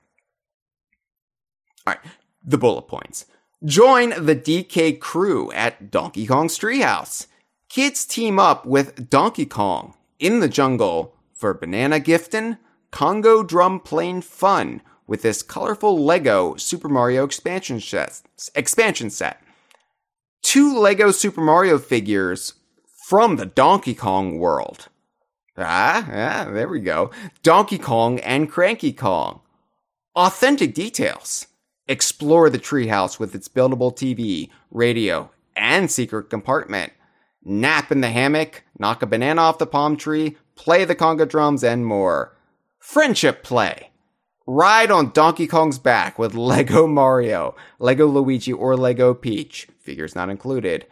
All 1.85 1.93
right, 1.93 1.99
the 2.43 2.57
bullet 2.57 2.87
points. 2.87 3.25
Join 3.63 4.09
the 4.09 4.35
DK 4.35 4.99
crew 4.99 5.51
at 5.51 5.91
Donkey 5.91 6.25
Kong's 6.25 6.57
Treehouse. 6.57 7.27
Kids 7.69 8.05
team 8.05 8.39
up 8.39 8.65
with 8.65 9.09
Donkey 9.09 9.45
Kong 9.45 9.93
in 10.19 10.39
the 10.39 10.49
jungle 10.49 11.15
for 11.33 11.53
banana 11.53 11.99
gifting, 11.99 12.57
conga 12.91 13.47
drum 13.47 13.79
playing 13.79 14.21
fun 14.21 14.81
with 15.07 15.21
this 15.21 15.43
colorful 15.43 16.03
Lego 16.03 16.55
Super 16.55 16.89
Mario 16.89 17.23
expansion 17.23 17.79
set. 17.79 18.21
Expansion 18.55 19.09
set. 19.09 19.41
Two 20.41 20.77
Lego 20.77 21.11
Super 21.11 21.41
Mario 21.41 21.77
figures 21.77 22.55
from 23.07 23.35
the 23.35 23.45
Donkey 23.45 23.93
Kong 23.93 24.39
world. 24.39 24.87
Ah, 25.57 26.47
there 26.51 26.67
we 26.67 26.79
go. 26.79 27.11
Donkey 27.43 27.77
Kong 27.77 28.19
and 28.21 28.49
Cranky 28.49 28.93
Kong. 28.93 29.41
Authentic 30.15 30.73
details. 30.73 31.47
Explore 31.87 32.49
the 32.49 32.59
treehouse 32.59 33.19
with 33.19 33.35
its 33.35 33.47
buildable 33.47 33.93
TV, 33.93 34.49
radio, 34.71 35.29
and 35.55 35.91
secret 35.91 36.29
compartment. 36.29 36.93
Nap 37.43 37.91
in 37.91 38.01
the 38.01 38.09
hammock, 38.09 38.63
knock 38.79 39.01
a 39.01 39.05
banana 39.05 39.41
off 39.41 39.57
the 39.57 39.67
palm 39.67 39.97
tree, 39.97 40.37
play 40.55 40.85
the 40.85 40.95
conga 40.95 41.27
drums, 41.27 41.63
and 41.63 41.85
more. 41.85 42.35
Friendship 42.79 43.43
play. 43.43 43.90
Ride 44.53 44.91
on 44.91 45.11
Donkey 45.11 45.47
Kong's 45.47 45.79
back 45.79 46.19
with 46.19 46.35
Lego 46.35 46.85
Mario, 46.85 47.55
Lego 47.79 48.05
Luigi, 48.05 48.51
or 48.51 48.75
Lego 48.75 49.13
Peach. 49.13 49.69
Figures 49.79 50.13
not 50.13 50.29
included. 50.29 50.85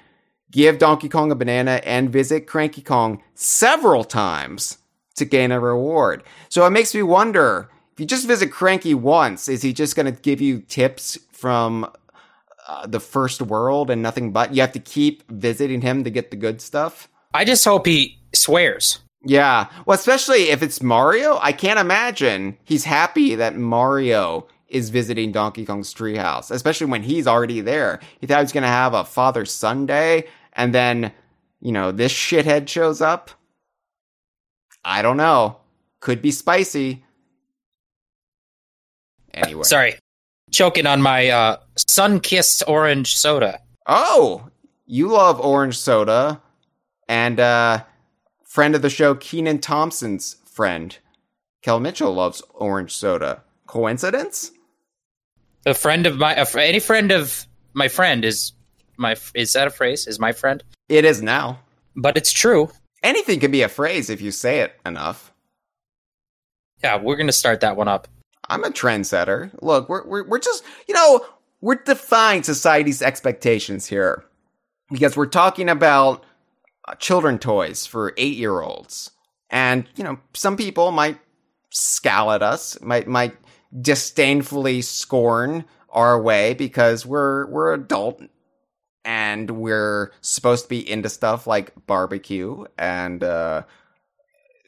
Give 0.50 0.78
Donkey 0.78 1.10
Kong 1.10 1.30
a 1.30 1.36
banana 1.36 1.82
and 1.84 2.10
visit 2.10 2.48
Cranky 2.48 2.82
Kong 2.82 3.22
several 3.36 4.06
times 4.06 4.78
to 5.16 5.26
gain 5.26 5.52
a 5.52 5.60
reward. 5.60 6.24
So 6.48 6.66
it 6.66 6.70
makes 6.70 6.96
me 6.96 7.04
wonder 7.04 7.70
if 7.92 8.00
you 8.00 8.06
just 8.06 8.28
visit 8.28 8.50
Cranky 8.50 8.94
once, 8.94 9.50
is 9.50 9.62
he 9.62 9.74
just 9.74 9.94
going 9.94 10.06
to 10.06 10.22
give 10.22 10.40
you 10.40 10.62
tips 10.62 11.18
from 11.34 11.92
uh, 12.66 12.88
the 12.88 13.02
first 13.02 13.42
world 13.42 13.90
and 13.90 14.02
nothing 14.02 14.32
but? 14.32 14.56
You 14.56 14.62
have 14.62 14.72
to 14.72 14.80
keep 14.80 15.30
visiting 15.30 15.82
him 15.82 16.06
to 16.06 16.10
get 16.10 16.32
the 16.32 16.38
good 16.38 16.62
stuff? 16.62 17.10
I 17.34 17.44
just 17.44 17.66
hope 17.66 17.88
he 17.88 18.20
swears. 18.34 19.00
Yeah. 19.24 19.68
Well, 19.86 19.96
especially 19.96 20.50
if 20.50 20.64
it's 20.64 20.82
Mario, 20.82 21.38
I 21.42 21.52
can't 21.52 21.80
imagine 21.80 22.58
he's 22.64 22.86
happy 22.86 23.36
that 23.36 23.58
Mario 23.58 24.48
is 24.70 24.90
visiting 24.90 25.32
Donkey 25.32 25.66
Kong's 25.66 25.94
treehouse, 25.94 26.52
especially 26.52 26.88
when 26.88 27.04
he's 27.04 27.28
already 27.28 27.60
there. 27.60 28.00
He 28.22 28.28
thought 28.28 28.38
he 28.38 28.44
was 28.44 28.52
going 28.52 28.64
to 28.64 28.70
have 28.70 28.94
a 28.94 29.04
father 29.04 29.46
son 29.46 29.86
day, 29.86 30.28
and 30.54 30.74
then, 30.74 31.12
you 31.60 31.72
know, 31.72 31.92
this 31.92 32.14
shithead 32.14 32.68
shows 32.68 33.02
up. 33.02 33.32
I 34.86 35.02
don't 35.02 35.18
know. 35.18 35.58
Could 36.00 36.22
be 36.22 36.32
spicy. 36.32 37.04
Anyway. 39.34 39.64
Sorry. 39.64 39.96
Choking 40.52 40.88
on 40.88 41.02
my 41.02 41.30
uh, 41.30 41.58
sun 41.76 42.20
kissed 42.20 42.64
orange 42.68 43.16
soda. 43.16 43.60
Oh, 43.86 44.48
you 44.86 45.10
love 45.10 45.40
orange 45.42 45.78
soda. 45.78 46.42
And 47.08 47.40
uh, 47.40 47.84
friend 48.50 48.76
of 48.76 48.82
the 48.82 48.90
show, 48.90 49.16
Kenan 49.16 49.60
Thompson's 49.60 50.36
friend, 50.44 50.98
Kel 51.62 51.80
Mitchell, 51.80 52.14
loves 52.14 52.42
orange 52.54 52.94
soda. 52.94 53.44
Coincidence? 53.68 54.52
A 55.66 55.74
friend 55.74 56.06
of 56.08 56.18
my, 56.18 56.44
fr- 56.44 56.60
any 56.60 56.80
friend 56.80 57.12
of 57.12 57.46
my 57.74 57.88
friend 57.88 58.26
is 58.26 58.54
my, 58.98 59.16
is 59.36 59.54
that 59.54 59.68
a 59.68 59.72
phrase? 59.72 60.08
Is 60.08 60.20
my 60.20 60.32
friend? 60.32 60.64
It 60.90 61.06
is 61.06 61.22
now. 61.22 61.60
But 61.96 62.18
it's 62.18 62.34
true. 62.34 62.72
Anything 63.04 63.40
can 63.40 63.52
be 63.52 63.62
a 63.62 63.70
phrase 63.70 64.10
if 64.10 64.20
you 64.20 64.32
say 64.32 64.60
it 64.62 64.74
enough. 64.86 65.32
Yeah, 66.84 66.98
we're 66.98 67.16
going 67.16 67.28
to 67.28 67.34
start 67.34 67.62
that 67.62 67.78
one 67.78 67.88
up. 67.88 68.08
I'm 68.50 68.64
a 68.64 68.70
trendsetter. 68.70 69.52
Look, 69.62 69.88
we're, 69.90 70.06
we're, 70.08 70.28
we're 70.28 70.40
just, 70.40 70.64
you 70.88 70.96
know, 70.96 71.26
we're 71.62 71.76
defying 71.76 72.42
society's 72.42 73.02
expectations 73.02 73.86
here 73.86 74.26
because 74.90 75.16
we're 75.16 75.28
talking 75.28 75.70
about 75.70 76.24
children 76.96 77.40
toys 77.40 77.86
for 77.86 78.14
eight 78.18 78.38
year 78.38 78.62
olds. 78.62 79.12
And, 79.50 79.88
you 79.96 80.04
know, 80.04 80.20
some 80.34 80.58
people 80.58 80.92
might 80.92 81.18
scowl 81.72 82.32
at 82.32 82.44
us, 82.44 82.80
might, 82.82 83.08
might 83.08 83.36
disdainfully 83.82 84.82
scorn 84.82 85.66
our 85.90 86.22
way 86.22 86.54
because 86.54 87.06
we're, 87.06 87.48
we're 87.48 87.74
adult 87.74 88.22
and 89.04 89.50
we're 89.50 90.12
supposed 90.22 90.66
to 90.66 90.70
be 90.70 90.88
into 90.88 91.10
stuff 91.10 91.48
like 91.48 91.74
barbecue 91.88 92.66
and, 92.78 93.24
uh, 93.24 93.64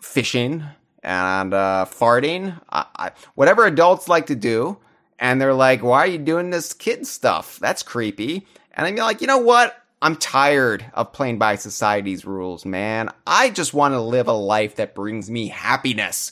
fishing 0.02 0.64
and 1.04 1.54
uh, 1.54 1.86
farting, 1.88 2.60
I, 2.70 2.86
I, 2.96 3.12
whatever 3.36 3.66
adults 3.66 4.08
like 4.08 4.28
to 4.28 4.36
do. 4.36 4.78
And 5.20 5.40
they're 5.40 5.54
like, 5.54 5.84
why 5.84 6.00
are 6.00 6.08
you 6.08 6.18
doing 6.18 6.50
this 6.50 6.74
kid 6.74 7.06
stuff? 7.06 7.60
That's 7.60 7.84
creepy. 7.84 8.48
And 8.74 8.88
I'm 8.88 8.96
like, 8.96 9.22
you 9.22 9.28
know 9.28 9.38
what? 9.38 9.76
I'm 10.02 10.16
tired 10.16 10.86
of 10.94 11.14
playing 11.14 11.38
by 11.38 11.56
society's 11.56 12.26
rules, 12.26 12.66
man. 12.66 13.10
I 13.28 13.52
just 13.52 13.74
want 13.74 13.94
to 13.94 14.02
live 14.02 14.28
a 14.28 14.34
life 14.34 14.76
that 14.78 14.96
brings 14.96 15.30
me 15.30 15.48
happiness. 15.48 16.32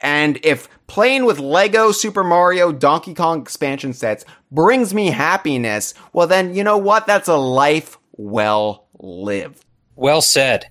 And 0.00 0.38
if 0.44 0.68
playing 0.86 1.24
with 1.24 1.40
Lego 1.40 1.90
Super 1.90 2.22
Mario 2.22 2.70
Donkey 2.70 3.14
Kong 3.14 3.42
expansion 3.42 3.92
sets 3.92 4.24
brings 4.52 4.94
me 4.94 5.08
happiness, 5.08 5.94
well 6.12 6.28
then, 6.28 6.54
you 6.54 6.62
know 6.62 6.78
what? 6.78 7.06
That's 7.06 7.28
a 7.28 7.36
life 7.36 7.98
well 8.12 8.86
lived. 9.00 9.64
Well 9.96 10.20
said. 10.20 10.66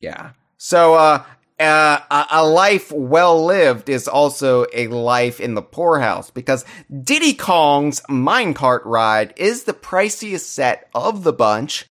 Yeah. 0.00 0.32
So, 0.56 0.94
uh, 0.94 1.22
uh, 1.62 2.26
a 2.30 2.46
life 2.46 2.90
well 2.92 3.44
lived 3.44 3.88
is 3.88 4.08
also 4.08 4.66
a 4.72 4.88
life 4.88 5.40
in 5.40 5.54
the 5.54 5.62
poorhouse 5.62 6.30
because 6.30 6.64
Diddy 7.02 7.34
Kong's 7.34 8.00
minecart 8.02 8.84
ride 8.84 9.32
is 9.36 9.64
the 9.64 9.72
priciest 9.72 10.40
set 10.40 10.88
of 10.94 11.24
the 11.24 11.32
bunch. 11.32 11.86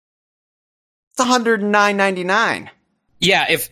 It's 1.11 1.19
one 1.19 1.27
hundred 1.27 1.63
nine 1.63 1.97
ninety 1.97 2.23
nine. 2.23 2.69
Yeah, 3.19 3.45
if 3.49 3.69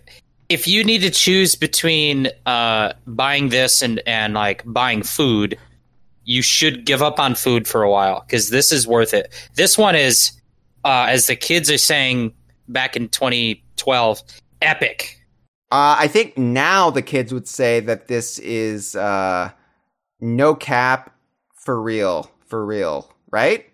if 0.49 0.67
you 0.67 0.83
need 0.83 1.01
to 1.01 1.09
choose 1.09 1.55
between 1.55 2.29
uh, 2.45 2.93
buying 3.07 3.49
this 3.49 3.81
and 3.81 4.01
and 4.05 4.33
like 4.33 4.63
buying 4.65 5.03
food, 5.03 5.57
you 6.23 6.41
should 6.41 6.85
give 6.85 7.01
up 7.01 7.19
on 7.19 7.35
food 7.35 7.67
for 7.67 7.83
a 7.83 7.89
while 7.89 8.23
because 8.25 8.49
this 8.49 8.71
is 8.71 8.87
worth 8.87 9.13
it. 9.13 9.31
This 9.55 9.77
one 9.77 9.95
is, 9.95 10.31
uh, 10.83 11.07
as 11.09 11.27
the 11.27 11.35
kids 11.35 11.69
are 11.71 11.77
saying 11.77 12.33
back 12.67 12.95
in 12.95 13.09
2012, 13.09 14.23
epic. 14.61 15.19
Uh, 15.75 15.97
I 15.99 16.07
think 16.07 16.37
now 16.37 16.89
the 16.89 17.01
kids 17.01 17.33
would 17.33 17.49
say 17.49 17.81
that 17.81 18.07
this 18.07 18.39
is 18.39 18.95
uh, 18.95 19.51
no 20.21 20.55
cap 20.55 21.13
for 21.53 21.81
real, 21.81 22.31
for 22.45 22.65
real, 22.65 23.13
right? 23.29 23.65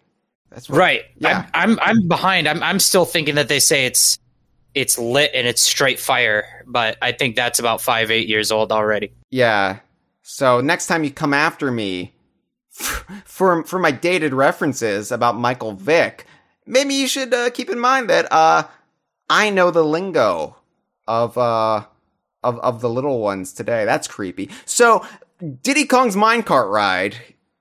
That's 0.50 0.68
what, 0.68 0.80
right. 0.80 1.04
Yeah. 1.18 1.48
I'm, 1.54 1.74
I'm 1.74 1.80
I'm 1.80 2.08
behind. 2.08 2.48
I'm 2.50 2.64
I'm 2.64 2.80
still 2.80 3.06
thinking 3.06 3.36
that 3.36 3.50
they 3.50 3.60
say 3.60 3.86
it's 3.86 4.18
it's 4.74 4.98
lit 4.98 5.30
and 5.36 5.46
it's 5.46 5.62
straight 5.62 6.00
fire, 6.00 6.66
but 6.66 6.98
I 7.04 7.12
think 7.12 7.36
that's 7.36 7.60
about 7.60 7.82
five 7.82 8.10
eight 8.10 8.28
years 8.28 8.52
old 8.52 8.72
already. 8.72 9.14
Yeah. 9.30 9.78
So 10.24 10.60
next 10.60 10.88
time 10.88 11.04
you 11.04 11.12
come 11.12 11.36
after 11.36 11.70
me 11.70 12.16
for 12.72 13.64
for 13.64 13.78
my 13.78 13.92
dated 13.92 14.34
references 14.34 15.12
about 15.12 15.36
Michael 15.36 15.74
Vick, 15.74 16.26
maybe 16.66 16.96
you 16.96 17.08
should 17.08 17.32
uh, 17.32 17.52
keep 17.52 17.70
in 17.70 17.80
mind 17.80 18.10
that 18.10 18.32
uh, 18.32 18.64
I 19.30 19.52
know 19.52 19.70
the 19.70 19.86
lingo 19.86 20.56
of 21.08 21.38
uh 21.38 21.84
of 22.44 22.60
of 22.60 22.82
the 22.82 22.90
little 22.90 23.20
ones 23.20 23.54
today. 23.54 23.86
That's 23.86 24.08
creepy. 24.08 24.50
So 24.66 25.06
Diddy 25.64 25.86
Kong's 25.86 26.16
minecart 26.16 26.72
ride 26.72 27.16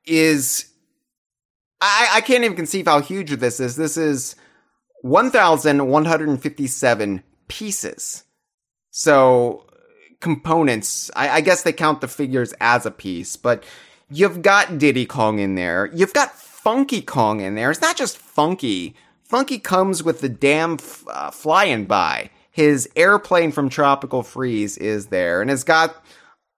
is 0.04 0.66
I, 1.80 2.10
I 2.14 2.20
can't 2.20 2.44
even 2.44 2.56
conceive 2.56 2.84
how 2.86 3.00
huge 3.00 3.30
this 3.30 3.58
is. 3.60 3.76
This 3.76 3.96
is 3.96 4.36
1,157 5.02 7.22
pieces. 7.48 8.24
So 8.90 9.64
components, 10.20 11.10
I, 11.16 11.30
I 11.30 11.40
guess 11.40 11.62
they 11.62 11.72
count 11.72 12.02
the 12.02 12.08
figures 12.08 12.52
as 12.60 12.84
a 12.84 12.90
piece, 12.90 13.36
but 13.36 13.64
you've 14.10 14.42
got 14.42 14.76
Diddy 14.78 15.06
Kong 15.06 15.38
in 15.38 15.54
there. 15.54 15.88
You've 15.94 16.12
got 16.12 16.36
Funky 16.36 17.00
Kong 17.00 17.40
in 17.40 17.54
there. 17.54 17.70
It's 17.70 17.80
not 17.80 17.96
just 17.96 18.18
funky. 18.18 18.94
Funky 19.24 19.58
comes 19.58 20.02
with 20.02 20.20
the 20.20 20.28
damn 20.28 20.74
f- 20.74 21.04
uh, 21.08 21.30
flying 21.30 21.86
by. 21.86 22.28
His 22.60 22.90
airplane 22.94 23.52
from 23.52 23.70
Tropical 23.70 24.22
Freeze 24.22 24.76
is 24.76 25.06
there, 25.06 25.40
and 25.40 25.50
it's 25.50 25.64
got 25.64 26.04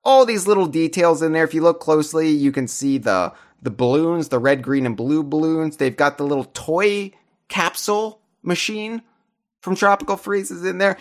all 0.03 0.26
these 0.26 0.48
little 0.48 0.66
details 0.66 1.22
in 1.22 1.30
there. 1.30 1.44
If 1.44 1.55
you 1.55 1.62
look 1.62 1.78
closely, 1.78 2.28
you 2.28 2.50
can 2.50 2.66
see 2.66 2.98
the 2.98 3.32
the 3.62 3.70
balloons, 3.70 4.28
the 4.28 4.40
red, 4.40 4.62
green, 4.62 4.84
and 4.84 4.96
blue 4.96 5.22
balloons. 5.22 5.76
They've 5.76 5.96
got 5.96 6.18
the 6.18 6.24
little 6.24 6.46
toy 6.55 7.12
capsule 7.46 8.20
machine 8.42 9.03
from 9.61 9.76
Tropical 9.76 10.16
Freeze 10.16 10.50
is 10.50 10.64
in 10.64 10.78
there. 10.78 10.98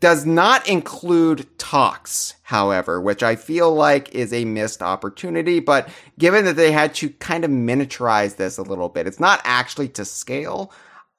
Does 0.00 0.24
not 0.24 0.66
include 0.66 1.46
Tox, 1.58 2.36
however, 2.42 2.98
which 3.02 3.22
I 3.22 3.36
feel 3.36 3.70
like 3.74 4.14
is 4.14 4.32
a 4.32 4.46
missed 4.46 4.80
opportunity. 4.80 5.60
But 5.60 5.90
given 6.18 6.46
that 6.46 6.56
they 6.56 6.72
had 6.72 6.94
to 6.94 7.10
kind 7.10 7.44
of 7.44 7.50
miniaturize 7.50 8.36
this 8.36 8.56
a 8.56 8.62
little 8.62 8.88
bit, 8.88 9.06
it's 9.06 9.20
not 9.20 9.42
actually 9.44 9.88
to 9.90 10.06
scale. 10.06 10.72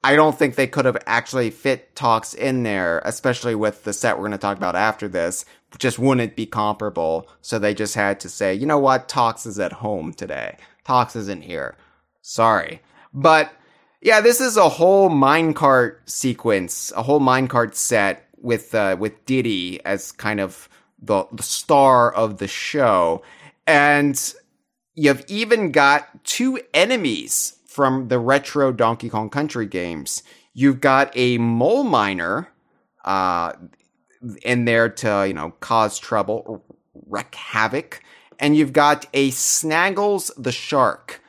I 0.04 0.14
don't 0.14 0.38
think 0.38 0.54
they 0.54 0.68
could 0.68 0.84
have 0.84 1.02
actually 1.06 1.50
fit 1.50 1.94
Tox 1.96 2.32
in 2.32 2.62
there, 2.62 3.02
especially 3.04 3.54
with 3.54 3.84
the 3.84 3.92
set 3.92 4.16
we're 4.16 4.22
going 4.22 4.32
to 4.32 4.38
talk 4.38 4.56
about 4.56 4.76
after 4.76 5.08
this, 5.08 5.44
just 5.78 5.98
wouldn't 5.98 6.36
be 6.36 6.46
comparable. 6.46 7.28
So 7.40 7.58
they 7.58 7.74
just 7.74 7.94
had 7.94 8.20
to 8.20 8.28
say, 8.28 8.54
you 8.54 8.64
know 8.64 8.78
what, 8.78 9.08
Tox 9.08 9.44
is 9.44 9.58
at 9.58 9.72
home 9.72 10.12
today. 10.12 10.56
Tox 10.84 11.16
isn't 11.16 11.42
here. 11.42 11.76
Sorry. 12.22 12.80
But 13.12 13.52
yeah, 14.00 14.20
this 14.20 14.40
is 14.40 14.56
a 14.56 14.68
whole 14.68 15.10
minecart 15.10 15.96
sequence, 16.06 16.92
a 16.96 17.02
whole 17.02 17.20
minecart 17.20 17.74
set 17.74 18.28
with 18.36 18.74
uh, 18.74 18.96
with 18.98 19.26
Diddy 19.26 19.84
as 19.84 20.12
kind 20.12 20.38
of 20.38 20.68
the, 21.00 21.26
the 21.32 21.42
star 21.42 22.12
of 22.12 22.38
the 22.38 22.46
show. 22.46 23.22
And 23.66 24.34
you've 24.94 25.24
even 25.28 25.72
got 25.72 26.24
two 26.24 26.60
enemies 26.72 27.57
from 27.78 28.08
the 28.08 28.18
retro 28.18 28.72
Donkey 28.72 29.08
Kong 29.08 29.30
Country 29.30 29.64
games. 29.64 30.24
You've 30.52 30.80
got 30.80 31.12
a 31.14 31.38
mole 31.38 31.84
miner, 31.84 32.48
uh, 33.04 33.52
in 34.42 34.64
there 34.64 34.88
to, 34.88 35.26
you 35.28 35.32
know, 35.32 35.52
cause 35.60 35.96
trouble, 35.96 36.64
wreak 37.06 37.32
havoc. 37.36 38.02
And 38.40 38.56
you've 38.56 38.72
got 38.72 39.06
a 39.14 39.30
Snaggles 39.30 40.32
the 40.36 40.50
Shark. 40.50 41.22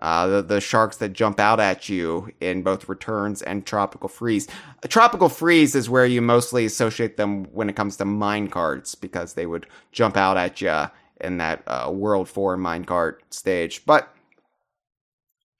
Uh, 0.00 0.26
the, 0.28 0.42
the 0.42 0.60
sharks 0.62 0.96
that 0.98 1.12
jump 1.12 1.38
out 1.38 1.60
at 1.60 1.90
you 1.90 2.32
in 2.40 2.62
both 2.62 2.88
Returns 2.88 3.42
and 3.42 3.66
Tropical 3.66 4.08
Freeze. 4.08 4.48
A 4.82 4.88
tropical 4.88 5.28
Freeze 5.28 5.74
is 5.74 5.90
where 5.90 6.06
you 6.06 6.22
mostly 6.22 6.64
associate 6.64 7.18
them 7.18 7.44
when 7.52 7.68
it 7.68 7.76
comes 7.76 7.98
to 7.98 8.06
mine 8.06 8.48
carts 8.48 8.94
because 8.94 9.34
they 9.34 9.44
would 9.44 9.66
jump 9.92 10.16
out 10.16 10.38
at 10.38 10.62
you 10.62 10.86
in 11.20 11.36
that 11.38 11.62
uh, 11.66 11.90
World 11.92 12.26
4 12.26 12.56
mine 12.56 12.86
cart 12.86 13.22
stage. 13.34 13.84
But, 13.84 14.14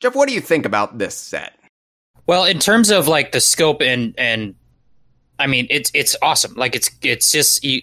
Jeff, 0.01 0.15
what 0.15 0.29
do 0.29 0.35
you 0.35 0.41
think 0.41 0.65
about 0.65 0.99
this 0.99 1.17
set? 1.17 1.59
Well, 2.27 2.45
in 2.45 2.59
terms 2.59 2.91
of 2.91 3.09
like 3.09 3.33
the 3.33 3.41
scope 3.41 3.83
and 3.83 4.15
and 4.19 4.55
I 5.39 5.47
mean, 5.47 5.67
it's 5.71 5.91
it's 5.95 6.17
awesome. 6.23 6.55
Like 6.55 6.75
it's 6.75 6.91
it's 7.03 7.33
just 7.33 7.65
you, 7.65 7.83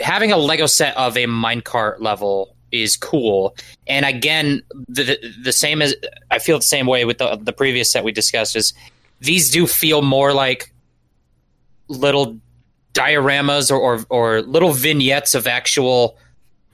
having 0.00 0.32
a 0.32 0.36
Lego 0.36 0.66
set 0.66 0.96
of 0.96 1.16
a 1.16 1.26
minecart 1.26 2.00
level 2.00 2.54
is 2.72 2.96
cool. 2.96 3.56
And 3.86 4.04
again, 4.04 4.62
the 4.88 5.18
the 5.42 5.52
same 5.52 5.80
as 5.80 5.94
I 6.30 6.38
feel 6.38 6.58
the 6.58 6.64
same 6.64 6.86
way 6.86 7.04
with 7.04 7.18
the 7.18 7.36
the 7.36 7.52
previous 7.52 7.90
set 7.90 8.04
we 8.04 8.12
discussed 8.12 8.56
is 8.56 8.72
these 9.20 9.50
do 9.50 9.66
feel 9.66 10.02
more 10.02 10.32
like 10.32 10.72
little 11.88 12.38
dioramas 12.92 13.70
or 13.70 13.78
or, 13.78 14.04
or 14.10 14.42
little 14.42 14.72
vignettes 14.72 15.34
of 15.34 15.46
actual 15.46 16.18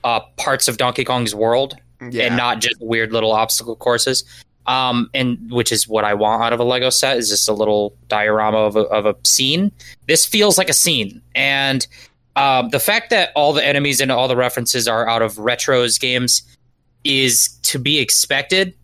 uh, 0.02 0.20
parts 0.36 0.66
of 0.66 0.78
Donkey 0.78 1.04
Kong's 1.04 1.34
world, 1.34 1.76
yeah. 2.10 2.24
and 2.24 2.36
not 2.36 2.60
just 2.60 2.76
weird 2.80 3.12
little 3.12 3.32
obstacle 3.32 3.76
courses 3.76 4.24
um, 4.66 5.10
and 5.14 5.50
which 5.50 5.72
is 5.72 5.88
what 5.88 6.04
I 6.04 6.14
want 6.14 6.42
out 6.42 6.52
of 6.52 6.60
a 6.60 6.64
Lego 6.64 6.90
set 6.90 7.16
is 7.16 7.28
just 7.28 7.48
a 7.48 7.52
little 7.52 7.96
diorama 8.08 8.58
of 8.58 8.76
a, 8.76 8.80
of 8.82 9.06
a 9.06 9.16
scene. 9.24 9.72
This 10.06 10.24
feels 10.26 10.58
like 10.58 10.68
a 10.68 10.74
scene, 10.74 11.20
and 11.34 11.86
um, 12.36 12.68
the 12.68 12.78
fact 12.78 13.10
that 13.10 13.30
all 13.34 13.52
the 13.52 13.66
enemies 13.66 14.00
and 14.00 14.12
all 14.12 14.28
the 14.28 14.36
references 14.36 14.86
are 14.86 15.08
out 15.08 15.22
of 15.22 15.34
retros 15.34 15.98
games 15.98 16.42
is 17.04 17.48
to 17.62 17.78
be 17.78 17.98
expected. 17.98 18.74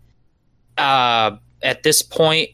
Uh, 0.77 1.37
at 1.63 1.83
this 1.83 2.01
point, 2.01 2.49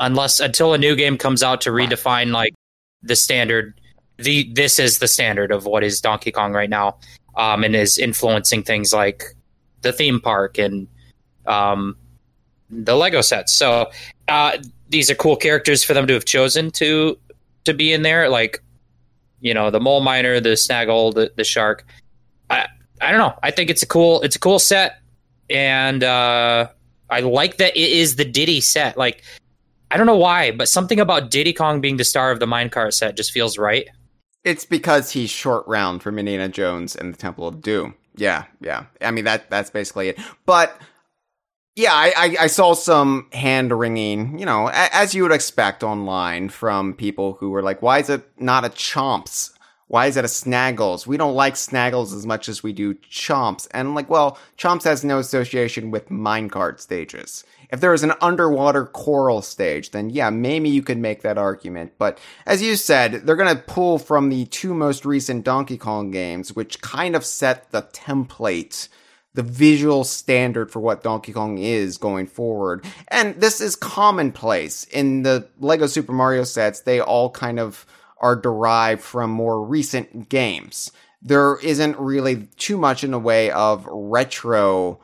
unless 0.00 0.40
until 0.40 0.72
a 0.72 0.78
new 0.78 0.96
game 0.96 1.18
comes 1.18 1.42
out 1.42 1.60
to 1.62 1.70
redefine 1.70 2.32
like 2.32 2.54
the 3.02 3.16
standard, 3.16 3.78
the 4.18 4.50
this 4.52 4.78
is 4.78 5.00
the 5.00 5.08
standard 5.08 5.50
of 5.50 5.66
what 5.66 5.82
is 5.82 6.00
Donkey 6.00 6.30
Kong 6.30 6.52
right 6.52 6.70
now, 6.70 6.96
um, 7.36 7.64
and 7.64 7.74
is 7.74 7.98
influencing 7.98 8.62
things 8.62 8.92
like 8.92 9.24
the 9.82 9.92
theme 9.92 10.20
park 10.20 10.58
and 10.58 10.86
um, 11.46 11.96
the 12.70 12.96
Lego 12.96 13.20
sets. 13.20 13.52
So 13.52 13.90
uh, 14.28 14.58
these 14.88 15.10
are 15.10 15.14
cool 15.14 15.36
characters 15.36 15.84
for 15.84 15.94
them 15.94 16.06
to 16.06 16.14
have 16.14 16.24
chosen 16.24 16.70
to 16.72 17.18
to 17.64 17.74
be 17.74 17.92
in 17.92 18.02
there, 18.02 18.28
like 18.28 18.62
you 19.40 19.54
know 19.54 19.70
the 19.70 19.80
mole 19.80 20.00
miner, 20.00 20.40
the 20.40 20.56
snaggle, 20.56 21.12
the, 21.12 21.32
the 21.36 21.44
shark. 21.44 21.86
I 22.50 22.66
I 23.00 23.10
don't 23.10 23.20
know. 23.20 23.38
I 23.42 23.50
think 23.50 23.70
it's 23.70 23.82
a 23.82 23.86
cool 23.86 24.22
it's 24.22 24.36
a 24.36 24.40
cool 24.40 24.58
set, 24.58 25.00
and 25.50 26.02
uh, 26.02 26.68
I 27.10 27.20
like 27.20 27.58
that 27.58 27.76
it 27.76 27.90
is 27.90 28.16
the 28.16 28.24
Diddy 28.24 28.60
set. 28.60 28.96
Like 28.96 29.22
I 29.90 29.96
don't 29.96 30.06
know 30.06 30.16
why, 30.16 30.50
but 30.50 30.68
something 30.68 31.00
about 31.00 31.30
Diddy 31.30 31.52
Kong 31.52 31.80
being 31.80 31.96
the 31.96 32.04
star 32.04 32.30
of 32.30 32.40
the 32.40 32.46
minecart 32.46 32.94
set 32.94 33.16
just 33.16 33.32
feels 33.32 33.58
right. 33.58 33.88
It's 34.44 34.64
because 34.64 35.12
he's 35.12 35.30
short 35.30 35.66
round 35.66 36.02
from 36.02 36.18
Indiana 36.18 36.48
Jones 36.48 36.94
and 36.94 37.12
the 37.12 37.18
Temple 37.18 37.48
of 37.48 37.62
Doom. 37.62 37.94
Yeah, 38.16 38.44
yeah. 38.60 38.86
I 39.00 39.10
mean 39.10 39.24
that 39.24 39.50
that's 39.50 39.70
basically 39.70 40.10
it. 40.10 40.20
But 40.46 40.78
yeah, 41.76 41.92
I, 41.92 42.12
I, 42.16 42.36
I, 42.42 42.46
saw 42.46 42.74
some 42.74 43.26
hand 43.32 43.76
wringing, 43.76 44.38
you 44.38 44.46
know, 44.46 44.70
as 44.72 45.12
you 45.12 45.24
would 45.24 45.32
expect 45.32 45.82
online 45.82 46.48
from 46.48 46.94
people 46.94 47.32
who 47.40 47.50
were 47.50 47.62
like, 47.62 47.82
why 47.82 47.98
is 47.98 48.08
it 48.08 48.24
not 48.38 48.64
a 48.64 48.68
Chomps? 48.68 49.50
Why 49.88 50.06
is 50.06 50.16
it 50.16 50.24
a 50.24 50.28
Snaggles? 50.28 51.06
We 51.06 51.16
don't 51.16 51.34
like 51.34 51.54
Snaggles 51.54 52.14
as 52.14 52.26
much 52.26 52.48
as 52.48 52.62
we 52.62 52.72
do 52.72 52.94
Chomps. 52.94 53.66
And 53.72 53.88
I'm 53.88 53.94
like, 53.94 54.08
well, 54.08 54.38
Chomps 54.56 54.84
has 54.84 55.04
no 55.04 55.18
association 55.18 55.90
with 55.90 56.10
minecart 56.10 56.78
stages. 56.78 57.44
If 57.74 57.80
there 57.80 57.90
was 57.90 58.04
an 58.04 58.12
underwater 58.20 58.86
coral 58.86 59.42
stage, 59.42 59.90
then 59.90 60.08
yeah, 60.08 60.30
maybe 60.30 60.68
you 60.68 60.80
could 60.80 60.96
make 60.96 61.22
that 61.22 61.38
argument. 61.38 61.94
But 61.98 62.20
as 62.46 62.62
you 62.62 62.76
said, 62.76 63.26
they're 63.26 63.34
going 63.34 63.52
to 63.52 63.60
pull 63.64 63.98
from 63.98 64.28
the 64.28 64.44
two 64.44 64.74
most 64.74 65.04
recent 65.04 65.44
Donkey 65.44 65.76
Kong 65.76 66.12
games, 66.12 66.54
which 66.54 66.80
kind 66.82 67.16
of 67.16 67.24
set 67.24 67.72
the 67.72 67.82
template 67.82 68.88
the 69.34 69.42
visual 69.42 70.04
standard 70.04 70.70
for 70.70 70.78
what 70.78 71.02
Donkey 71.02 71.32
Kong 71.32 71.58
is 71.58 71.98
going 71.98 72.28
forward. 72.28 72.84
And 73.08 73.40
this 73.40 73.60
is 73.60 73.74
commonplace 73.74 74.84
in 74.84 75.24
the 75.24 75.48
Lego 75.58 75.88
Super 75.88 76.12
Mario 76.12 76.44
sets. 76.44 76.82
They 76.82 77.00
all 77.00 77.28
kind 77.30 77.58
of 77.58 77.84
are 78.20 78.36
derived 78.36 79.02
from 79.02 79.30
more 79.30 79.60
recent 79.60 80.28
games. 80.28 80.92
There 81.20 81.58
isn't 81.58 81.98
really 81.98 82.46
too 82.56 82.78
much 82.78 83.02
in 83.02 83.10
the 83.10 83.18
way 83.18 83.50
of 83.50 83.84
retro 83.90 85.00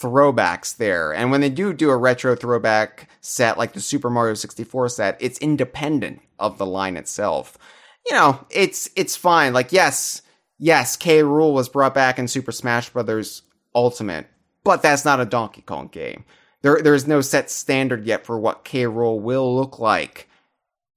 throwbacks 0.00 0.76
there. 0.76 1.12
And 1.12 1.30
when 1.30 1.40
they 1.40 1.50
do 1.50 1.72
do 1.72 1.90
a 1.90 1.96
retro 1.96 2.34
throwback 2.34 3.08
set 3.20 3.58
like 3.58 3.72
the 3.72 3.80
Super 3.80 4.10
Mario 4.10 4.34
64 4.34 4.88
set, 4.88 5.16
it's 5.20 5.38
independent 5.38 6.20
of 6.38 6.58
the 6.58 6.66
line 6.66 6.96
itself. 6.96 7.58
You 8.06 8.14
know, 8.14 8.46
it's 8.50 8.90
it's 8.96 9.16
fine. 9.16 9.52
Like 9.52 9.72
yes, 9.72 10.22
yes, 10.58 10.96
K. 10.96 11.20
Rool 11.20 11.52
was 11.52 11.68
brought 11.68 11.94
back 11.94 12.18
in 12.18 12.28
Super 12.28 12.52
Smash 12.52 12.90
Brothers 12.90 13.42
Ultimate, 13.74 14.26
but 14.62 14.82
that's 14.82 15.04
not 15.04 15.20
a 15.20 15.24
Donkey 15.24 15.62
Kong 15.62 15.88
game. 15.88 16.24
There, 16.62 16.80
there's 16.80 17.06
no 17.06 17.20
set 17.20 17.50
standard 17.50 18.06
yet 18.06 18.24
for 18.24 18.38
what 18.38 18.64
K. 18.64 18.84
Rool 18.84 19.20
will 19.20 19.54
look 19.54 19.78
like 19.78 20.28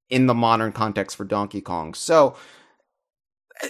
in 0.10 0.26
the 0.26 0.34
modern 0.34 0.72
context 0.72 1.18
for 1.18 1.26
Donkey 1.26 1.60
Kong. 1.60 1.94
So, 1.94 2.38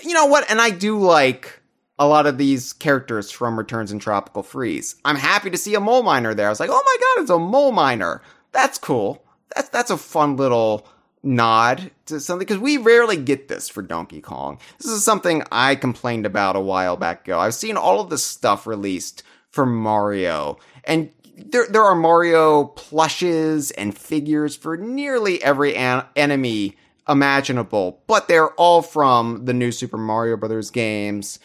you 0.04 0.14
know 0.14 0.28
what? 0.28 0.50
And 0.50 0.62
I 0.62 0.70
do 0.70 1.00
like 1.00 1.60
a 2.00 2.08
lot 2.08 2.28
of 2.28 2.38
these 2.38 2.74
characters 2.74 3.32
from 3.32 3.58
Returns 3.58 3.92
and 3.92 4.02
Tropical 4.02 4.44
Freeze. 4.44 4.96
I'm 5.04 5.16
happy 5.16 5.50
to 5.50 5.58
see 5.58 5.76
a 5.76 5.80
mole 5.80 6.04
miner 6.04 6.34
there. 6.34 6.48
I 6.48 6.50
was 6.50 6.60
like, 6.60 6.70
oh 6.72 6.84
my 6.86 6.98
god, 7.00 7.22
it's 7.22 7.32
a 7.32 7.40
mole 7.40 7.72
miner. 7.72 8.22
That's 8.52 8.78
cool. 8.78 9.24
That's 9.56 9.70
that's 9.70 9.92
a 9.92 9.98
fun 9.98 10.36
little 10.38 10.88
nod 11.24 11.92
to 12.06 12.20
something 12.20 12.46
because 12.46 12.62
we 12.62 12.78
rarely 12.78 13.18
get 13.18 13.48
this 13.48 13.68
for 13.68 13.82
Donkey 13.82 14.22
Kong. 14.22 14.60
This 14.78 14.92
is 14.92 15.04
something 15.04 15.44
I 15.52 15.76
complained 15.76 16.26
about 16.26 16.56
a 16.56 16.62
while 16.62 16.98
back 16.98 17.26
ago. 17.26 17.40
I've 17.40 17.54
seen 17.54 17.78
all 17.78 18.00
of 18.00 18.10
this 18.10 18.26
stuff 18.26 18.68
released 18.68 19.24
for 19.50 19.66
Mario, 19.66 20.58
and 20.84 21.10
there 21.36 21.68
there 21.68 21.84
are 21.84 21.96
Mario 21.96 22.66
plushes 22.66 23.72
and 23.72 23.98
figures 23.98 24.56
for 24.56 24.78
nearly 24.78 25.42
every 25.44 25.76
an- 25.76 26.06
enemy 26.16 26.78
imaginable, 27.10 28.02
but 28.08 28.28
they're 28.28 28.52
all 28.52 28.82
from 28.82 29.46
the 29.46 29.54
new 29.54 29.72
Super 29.72 29.98
Mario 29.98 30.38
Brothers 30.38 30.70
games. 30.70 31.40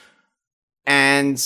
And 0.87 1.41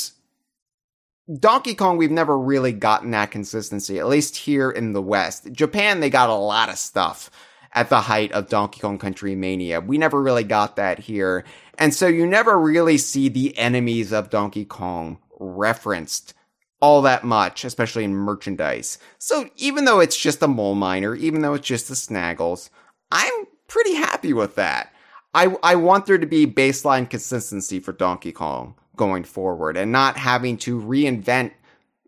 Donkey 1.41 1.75
Kong, 1.75 1.97
we've 1.97 2.11
never 2.11 2.39
really 2.39 2.73
gotten 2.73 3.11
that 3.11 3.31
consistency, 3.31 3.99
at 3.99 4.07
least 4.07 4.37
here 4.37 4.71
in 4.71 4.93
the 4.93 5.03
West. 5.03 5.51
Japan, 5.53 6.01
they 6.01 6.11
got 6.11 6.31
a 6.31 6.35
lot 6.35 6.69
of 6.69 6.79
stuff 6.79 7.31
at 7.75 7.91
the 7.91 8.03
height 8.03 8.33
of 8.33 8.49
Donkey 8.49 8.81
Kong 8.81 8.99
Country 8.99 9.35
Mania. 9.35 9.81
We 9.81 9.99
never 9.99 10.23
really 10.23 10.45
got 10.45 10.77
that 10.77 11.01
here. 11.01 11.45
And 11.79 11.93
so 11.93 12.07
you 12.07 12.27
never 12.27 12.59
really 12.59 12.97
see 12.97 13.29
the 13.29 13.57
enemies 13.59 14.13
of 14.13 14.31
Donkey 14.31 14.65
Kong 14.65 15.19
referenced 15.39 16.33
all 16.81 17.03
that 17.03 17.25
much, 17.25 17.65
especially 17.65 18.05
in 18.05 18.15
merchandise. 18.15 18.99
So 19.19 19.49
even 19.57 19.85
though 19.85 20.01
it's 20.01 20.17
just 20.17 20.43
a 20.43 20.49
mole 20.49 20.75
miner, 20.75 21.15
even 21.15 21.43
though 21.43 21.55
it's 21.55 21.67
just 21.67 21.89
the 21.89 21.95
Snaggles, 21.95 22.71
I'm 23.11 23.47
pretty 23.67 23.95
happy 23.95 24.33
with 24.33 24.55
that. 24.55 24.93
I, 25.35 25.57
I 25.63 25.75
want 25.75 26.07
there 26.07 26.19
to 26.19 26.27
be 26.27 26.47
baseline 26.47 27.11
consistency 27.11 27.81
for 27.81 27.93
Donkey 27.93 28.33
Kong 28.33 28.75
going 28.97 29.25
forward 29.25 29.77
and 29.77 29.93
not 29.93 30.17
having 30.17 30.57
to 30.59 30.81
reinvent 30.81 31.53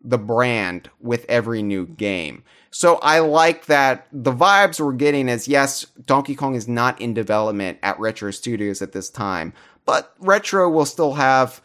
the 0.02 0.18
brand 0.18 0.90
with 1.00 1.26
every 1.28 1.62
new 1.62 1.86
game. 1.86 2.42
So 2.70 2.96
I 2.96 3.20
like 3.20 3.66
that 3.66 4.06
the 4.12 4.32
vibes 4.32 4.80
we're 4.80 4.92
getting 4.92 5.28
is 5.28 5.48
yes, 5.48 5.86
Donkey 6.04 6.34
Kong 6.34 6.54
is 6.54 6.68
not 6.68 7.00
in 7.00 7.14
development 7.14 7.78
at 7.82 7.98
Retro 7.98 8.30
Studios 8.30 8.82
at 8.82 8.92
this 8.92 9.10
time, 9.10 9.52
but 9.84 10.14
Retro 10.20 10.68
will 10.68 10.86
still 10.86 11.14
have 11.14 11.60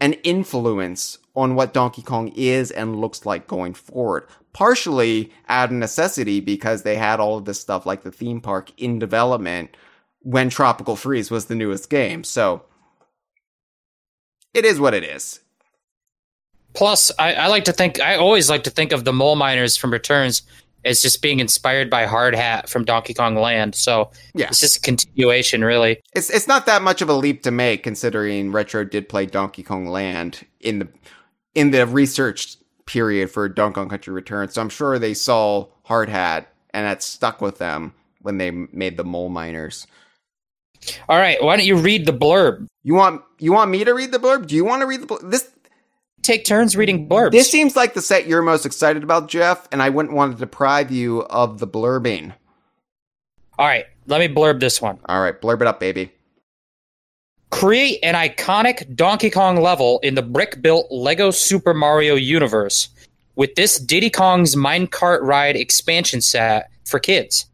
an 0.00 0.14
influence 0.24 1.18
on 1.34 1.54
what 1.54 1.72
Donkey 1.72 2.02
Kong 2.02 2.32
is 2.34 2.70
and 2.70 3.00
looks 3.00 3.26
like 3.26 3.46
going 3.46 3.74
forward. 3.74 4.26
Partially 4.52 5.32
out 5.48 5.70
of 5.70 5.76
necessity 5.76 6.40
because 6.40 6.82
they 6.82 6.96
had 6.96 7.20
all 7.20 7.36
of 7.36 7.44
this 7.44 7.60
stuff 7.60 7.86
like 7.86 8.02
the 8.02 8.10
theme 8.10 8.40
park 8.40 8.72
in 8.76 8.98
development 8.98 9.76
when 10.20 10.50
Tropical 10.50 10.96
Freeze 10.96 11.30
was 11.30 11.46
the 11.46 11.54
newest 11.54 11.90
game. 11.90 12.24
So 12.24 12.64
it 14.54 14.64
is 14.64 14.80
what 14.80 14.94
it 14.94 15.04
is. 15.04 15.40
Plus, 16.74 17.10
I, 17.18 17.34
I, 17.34 17.46
like 17.48 17.64
to 17.64 17.72
think 17.72 18.00
I 18.00 18.16
always 18.16 18.48
like 18.48 18.64
to 18.64 18.70
think 18.70 18.92
of 18.92 19.04
the 19.04 19.12
mole 19.12 19.36
miners 19.36 19.76
from 19.76 19.92
Returns 19.92 20.42
as 20.84 21.02
just 21.02 21.22
being 21.22 21.40
inspired 21.40 21.90
by 21.90 22.06
Hard 22.06 22.34
Hat 22.34 22.68
from 22.68 22.84
Donkey 22.84 23.14
Kong 23.14 23.34
Land. 23.34 23.74
So 23.74 24.10
yeah. 24.34 24.46
it's 24.48 24.60
just 24.60 24.76
a 24.76 24.80
continuation, 24.80 25.64
really. 25.64 26.00
It's 26.14 26.30
it's 26.30 26.46
not 26.46 26.66
that 26.66 26.82
much 26.82 27.02
of 27.02 27.08
a 27.08 27.14
leap 27.14 27.42
to 27.42 27.50
make, 27.50 27.82
considering 27.82 28.52
Retro 28.52 28.84
did 28.84 29.08
play 29.08 29.26
Donkey 29.26 29.62
Kong 29.62 29.86
Land 29.86 30.46
in 30.60 30.78
the 30.78 30.88
in 31.54 31.70
the 31.72 31.86
research 31.86 32.56
period 32.86 33.30
for 33.30 33.48
Donkey 33.48 33.74
Kong 33.74 33.88
Country 33.88 34.12
Returns. 34.12 34.54
So 34.54 34.60
I'm 34.62 34.68
sure 34.68 34.98
they 34.98 35.14
saw 35.14 35.66
Hard 35.84 36.08
Hat 36.08 36.52
and 36.70 36.86
that 36.86 37.02
stuck 37.02 37.40
with 37.40 37.58
them 37.58 37.92
when 38.22 38.38
they 38.38 38.50
made 38.50 38.96
the 38.96 39.04
mole 39.04 39.28
miners. 39.30 39.86
All 41.08 41.18
right, 41.18 41.42
why 41.42 41.56
don't 41.56 41.66
you 41.66 41.76
read 41.76 42.06
the 42.06 42.12
blurb? 42.12 42.66
You 42.82 42.94
want 42.94 43.22
you 43.38 43.52
want 43.52 43.70
me 43.70 43.84
to 43.84 43.92
read 43.92 44.12
the 44.12 44.18
blurb? 44.18 44.46
Do 44.46 44.54
you 44.54 44.64
want 44.64 44.80
to 44.80 44.86
read 44.86 45.02
the 45.02 45.06
blurb? 45.06 45.30
This 45.30 45.50
take 46.22 46.44
turns 46.44 46.76
reading 46.76 47.08
blurbs. 47.08 47.32
This 47.32 47.50
seems 47.50 47.76
like 47.76 47.94
the 47.94 48.02
set 48.02 48.26
you're 48.26 48.42
most 48.42 48.66
excited 48.66 49.02
about, 49.02 49.28
Jeff, 49.28 49.68
and 49.72 49.82
I 49.82 49.88
wouldn't 49.88 50.14
want 50.14 50.32
to 50.32 50.38
deprive 50.38 50.90
you 50.90 51.22
of 51.22 51.58
the 51.58 51.66
blurbing. 51.66 52.34
All 53.58 53.66
right, 53.66 53.86
let 54.06 54.20
me 54.20 54.28
blurb 54.28 54.60
this 54.60 54.80
one. 54.80 54.98
All 55.06 55.20
right, 55.20 55.40
blurb 55.40 55.60
it 55.60 55.66
up, 55.66 55.80
baby. 55.80 56.12
Create 57.50 57.98
an 58.02 58.14
iconic 58.14 58.94
Donkey 58.94 59.30
Kong 59.30 59.60
level 59.60 60.00
in 60.00 60.14
the 60.14 60.22
brick 60.22 60.60
built 60.60 60.90
Lego 60.90 61.30
Super 61.30 61.72
Mario 61.72 62.14
universe 62.14 62.88
with 63.36 63.54
this 63.54 63.78
Diddy 63.78 64.10
Kong's 64.10 64.54
Minecart 64.54 65.22
Ride 65.22 65.56
expansion 65.56 66.20
set 66.20 66.70
for 66.84 66.98
kids. 66.98 67.46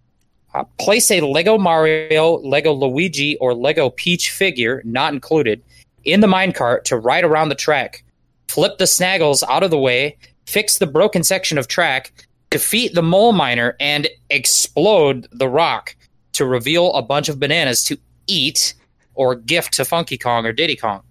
Uh, 0.54 0.62
place 0.78 1.10
a 1.10 1.20
Lego 1.20 1.58
Mario, 1.58 2.38
Lego 2.38 2.72
Luigi, 2.72 3.36
or 3.38 3.54
Lego 3.54 3.90
Peach 3.90 4.30
figure, 4.30 4.80
not 4.84 5.12
included, 5.12 5.60
in 6.04 6.20
the 6.20 6.28
minecart 6.28 6.84
to 6.84 6.96
ride 6.96 7.24
around 7.24 7.48
the 7.48 7.56
track. 7.56 8.04
Flip 8.48 8.78
the 8.78 8.84
snaggles 8.84 9.42
out 9.48 9.64
of 9.64 9.72
the 9.72 9.78
way, 9.78 10.16
fix 10.46 10.78
the 10.78 10.86
broken 10.86 11.24
section 11.24 11.58
of 11.58 11.66
track, 11.66 12.12
defeat 12.50 12.94
the 12.94 13.02
mole 13.02 13.32
miner, 13.32 13.74
and 13.80 14.06
explode 14.30 15.26
the 15.32 15.48
rock 15.48 15.96
to 16.34 16.44
reveal 16.44 16.92
a 16.92 17.02
bunch 17.02 17.28
of 17.28 17.40
bananas 17.40 17.82
to 17.84 17.98
eat 18.28 18.74
or 19.14 19.34
gift 19.34 19.72
to 19.74 19.84
Funky 19.84 20.16
Kong 20.16 20.46
or 20.46 20.52
Diddy 20.52 20.76
Kong. 20.76 21.02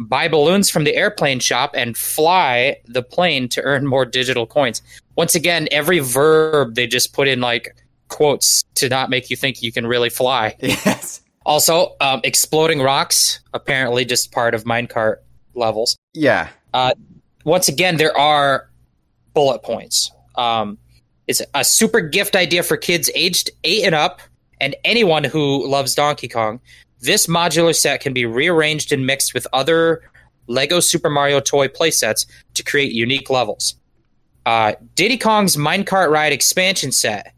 Buy 0.00 0.26
balloons 0.26 0.70
from 0.70 0.84
the 0.84 0.96
airplane 0.96 1.38
shop 1.38 1.72
and 1.76 1.96
fly 1.96 2.76
the 2.86 3.02
plane 3.02 3.48
to 3.50 3.62
earn 3.62 3.86
more 3.86 4.06
digital 4.06 4.46
coins. 4.46 4.82
Once 5.14 5.34
again, 5.34 5.68
every 5.70 5.98
verb 5.98 6.74
they 6.74 6.86
just 6.86 7.12
put 7.12 7.28
in 7.28 7.40
like 7.40 7.76
quotes 8.10 8.64
to 8.74 8.88
not 8.88 9.08
make 9.08 9.30
you 9.30 9.36
think 9.36 9.62
you 9.62 9.72
can 9.72 9.86
really 9.86 10.10
fly. 10.10 10.56
Yes. 10.62 11.22
Also, 11.46 11.96
um, 12.02 12.20
exploding 12.22 12.82
rocks 12.82 13.40
apparently 13.54 14.04
just 14.04 14.30
part 14.30 14.54
of 14.54 14.64
minecart 14.64 15.16
levels. 15.54 15.96
Yeah. 16.12 16.48
Uh, 16.74 16.92
once 17.44 17.66
again, 17.66 17.96
there 17.96 18.16
are 18.16 18.70
bullet 19.32 19.62
points. 19.62 20.12
Um, 20.34 20.76
it's 21.26 21.40
a 21.54 21.64
super 21.64 22.00
gift 22.00 22.36
idea 22.36 22.62
for 22.62 22.76
kids 22.76 23.10
aged 23.14 23.50
eight 23.64 23.84
and 23.84 23.94
up, 23.94 24.20
and 24.60 24.76
anyone 24.84 25.24
who 25.24 25.66
loves 25.66 25.94
Donkey 25.94 26.28
Kong. 26.28 26.60
This 27.00 27.26
modular 27.26 27.74
set 27.74 28.02
can 28.02 28.12
be 28.12 28.26
rearranged 28.26 28.92
and 28.92 29.06
mixed 29.06 29.32
with 29.32 29.46
other 29.52 30.02
Lego 30.46 30.80
Super 30.80 31.08
Mario 31.08 31.40
toy 31.40 31.68
playsets 31.68 32.26
to 32.54 32.62
create 32.62 32.92
unique 32.92 33.30
levels. 33.30 33.76
Uh, 34.44 34.72
Diddy 34.94 35.16
Kong's 35.16 35.56
Minecart 35.56 36.10
Ride 36.10 36.32
expansion 36.32 36.92
set 36.92 37.32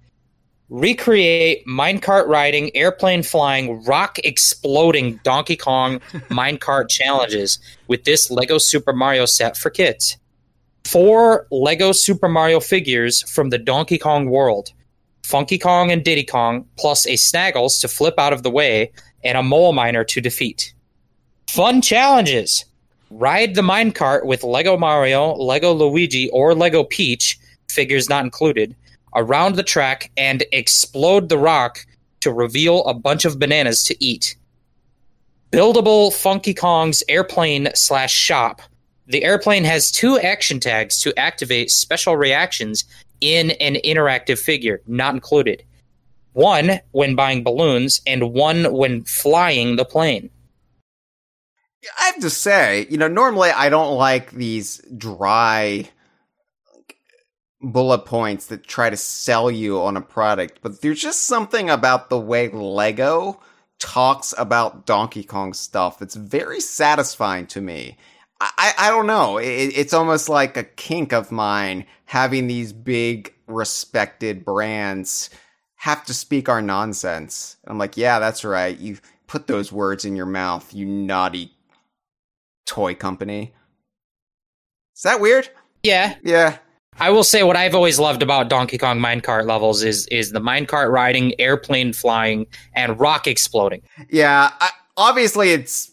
recreate 0.69 1.67
minecart 1.67 2.27
riding, 2.27 2.75
airplane 2.77 3.23
flying, 3.23 3.85
rock 3.85 4.19
exploding 4.25 5.21
Donkey 5.23 5.57
Kong 5.57 5.99
minecart 6.31 6.89
challenges 6.89 7.59
with 7.89 8.05
this 8.05 8.31
Lego 8.31 8.59
Super 8.59 8.93
Mario 8.93 9.27
set 9.27 9.57
for 9.57 9.71
kids. 9.71 10.17
Four 10.85 11.47
Lego 11.51 11.93
Super 11.93 12.29
Mario 12.29 12.59
figures 12.61 13.23
from 13.31 13.51
the 13.51 13.59
Donkey 13.59 13.99
Kong 13.99 14.29
world 14.29 14.73
Funky 15.25 15.59
Kong 15.59 15.91
and 15.91 16.05
Diddy 16.05 16.25
Kong, 16.25 16.67
plus 16.77 17.07
a 17.07 17.13
Snaggles 17.13 17.81
to 17.81 17.89
flip 17.89 18.19
out 18.19 18.33
of 18.33 18.43
the 18.43 18.51
way, 18.51 18.93
and 19.23 19.39
a 19.39 19.43
Mole 19.43 19.73
Miner 19.73 20.05
to 20.05 20.21
defeat. 20.21 20.75
Fun 21.49 21.81
challenges! 21.81 22.65
Ride 23.11 23.55
the 23.55 23.63
minecart 23.63 24.25
with 24.25 24.43
Lego 24.43 24.77
Mario, 24.77 25.35
Lego 25.35 25.73
Luigi, 25.73 26.29
or 26.31 26.55
Lego 26.55 26.83
Peach, 26.83 27.39
figures 27.69 28.09
not 28.09 28.25
included 28.25 28.75
around 29.15 29.57
the 29.57 29.63
track 29.63 30.11
and 30.17 30.45
explode 30.53 31.29
the 31.29 31.39
rock 31.39 31.85
to 32.21 32.33
reveal 32.33 32.85
a 32.85 32.95
bunch 32.95 33.25
of 33.25 33.39
bananas 33.39 33.83
to 33.85 34.05
eat. 34.05 34.37
Buildable 35.51 36.13
Funky 36.13 36.55
Kong's 36.55 37.03
airplane 37.09 37.69
slash 37.75 38.13
shop. 38.15 38.63
The 39.07 39.25
airplane 39.25 39.65
has 39.65 39.91
two 39.91 40.19
action 40.19 40.61
tags 40.61 41.01
to 41.01 41.19
activate 41.19 41.71
special 41.71 42.17
reactions 42.17 42.85
in 43.21 43.51
an 43.53 43.75
interactive 43.85 44.39
figure, 44.39 44.81
not 44.87 45.15
included. 45.15 45.63
One 46.33 46.81
when 46.93 47.15
buying 47.15 47.45
balloons, 47.45 48.01
and 48.07 48.33
one 48.33 48.73
when 48.73 49.05
flying 49.05 49.77
the 49.77 49.85
plane. 49.85 50.31
I 51.99 52.07
have 52.07 52.21
to 52.21 52.31
say, 52.31 52.87
you 52.89 52.97
know, 52.97 53.09
normally 53.09 53.51
I 53.51 53.69
don't 53.69 53.97
like 53.97 54.31
these 54.31 54.81
dry 54.97 55.89
bullet 57.63 58.05
points 58.05 58.47
that 58.47 58.67
try 58.67 58.91
to 58.91 58.97
sell 58.97 59.51
you 59.51 59.81
on 59.81 59.97
a 59.97 60.01
product, 60.01 60.59
but 60.63 60.81
there's 60.81 61.01
just 61.01 61.25
something 61.25 61.71
about 61.71 62.11
the 62.11 62.19
way 62.19 62.49
Lego 62.49 63.41
talks 63.79 64.35
about 64.39 64.87
Donkey 64.87 65.25
Kong 65.25 65.53
stuff 65.53 65.99
that's 65.99 66.15
very 66.15 66.61
satisfying 66.61 67.47
to 67.49 67.61
me. 67.61 67.97
I, 68.41 68.75
I 68.77 68.91
don't 68.91 69.07
know. 69.07 69.39
It, 69.39 69.73
it's 69.77 69.93
almost 69.93 70.29
like 70.29 70.57
a 70.57 70.65
kink 70.65 71.13
of 71.13 71.31
mine 71.31 71.87
having 72.07 72.49
these 72.49 72.73
big 72.73 73.33
respected 73.47 74.45
brands 74.45 75.31
have 75.77 76.05
to 76.07 76.15
speak 76.15 76.49
our 76.49 76.63
nonsense. 76.63 77.57
I'm 77.67 77.79
like, 77.79 77.97
yeah, 77.97 78.19
that's 78.19 78.45
right. 78.45 78.77
You 78.77 78.99
put 79.27 79.47
those 79.47 79.73
words 79.73 80.05
in 80.05 80.17
your 80.17 80.27
mouth, 80.27 80.73
you 80.75 80.87
naughty 80.87 81.53
toy 82.67 82.95
company. 82.95 83.55
Is 84.97 85.03
that 85.03 85.21
weird? 85.21 85.49
Yeah. 85.83 86.17
Yeah. 86.23 86.59
I 87.03 87.11
will 87.11 87.25
say 87.25 87.43
what 87.43 87.57
I've 87.57 87.75
always 87.75 87.99
loved 87.99 88.23
about 88.23 88.49
Donkey 88.49 88.79
Kong 88.79 89.01
minecart 89.01 89.45
levels 89.45 89.83
is 89.83 90.07
is 90.07 90.31
the 90.31 90.39
minecart 90.39 90.89
riding, 90.89 91.39
airplane 91.41 91.93
flying, 91.93 92.47
and 92.77 93.01
rock 93.01 93.27
exploding. 93.27 93.83
Yeah. 94.09 94.53
I, 94.61 94.71
obviously, 94.97 95.51
it's 95.51 95.91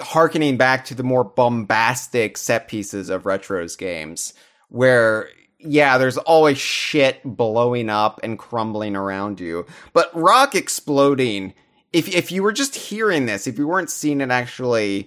harkening 0.00 0.56
back 0.56 0.86
to 0.86 0.94
the 0.94 1.02
more 1.02 1.24
bombastic 1.24 2.38
set 2.38 2.68
pieces 2.68 3.10
of 3.10 3.26
Retro's 3.26 3.76
games 3.76 4.32
where 4.70 5.28
yeah, 5.58 5.98
there's 5.98 6.16
always 6.16 6.56
shit 6.56 7.20
blowing 7.22 7.90
up 7.90 8.20
and 8.22 8.38
crumbling 8.38 8.96
around 8.96 9.40
you. 9.40 9.66
But 9.92 10.10
rock 10.14 10.54
exploding, 10.54 11.52
if 11.92 12.08
if 12.08 12.32
you 12.32 12.42
were 12.42 12.52
just 12.52 12.74
hearing 12.74 13.26
this, 13.26 13.46
if 13.46 13.58
you 13.58 13.68
weren't 13.68 13.90
seeing 13.90 14.22
it 14.22 14.30
actually 14.30 15.06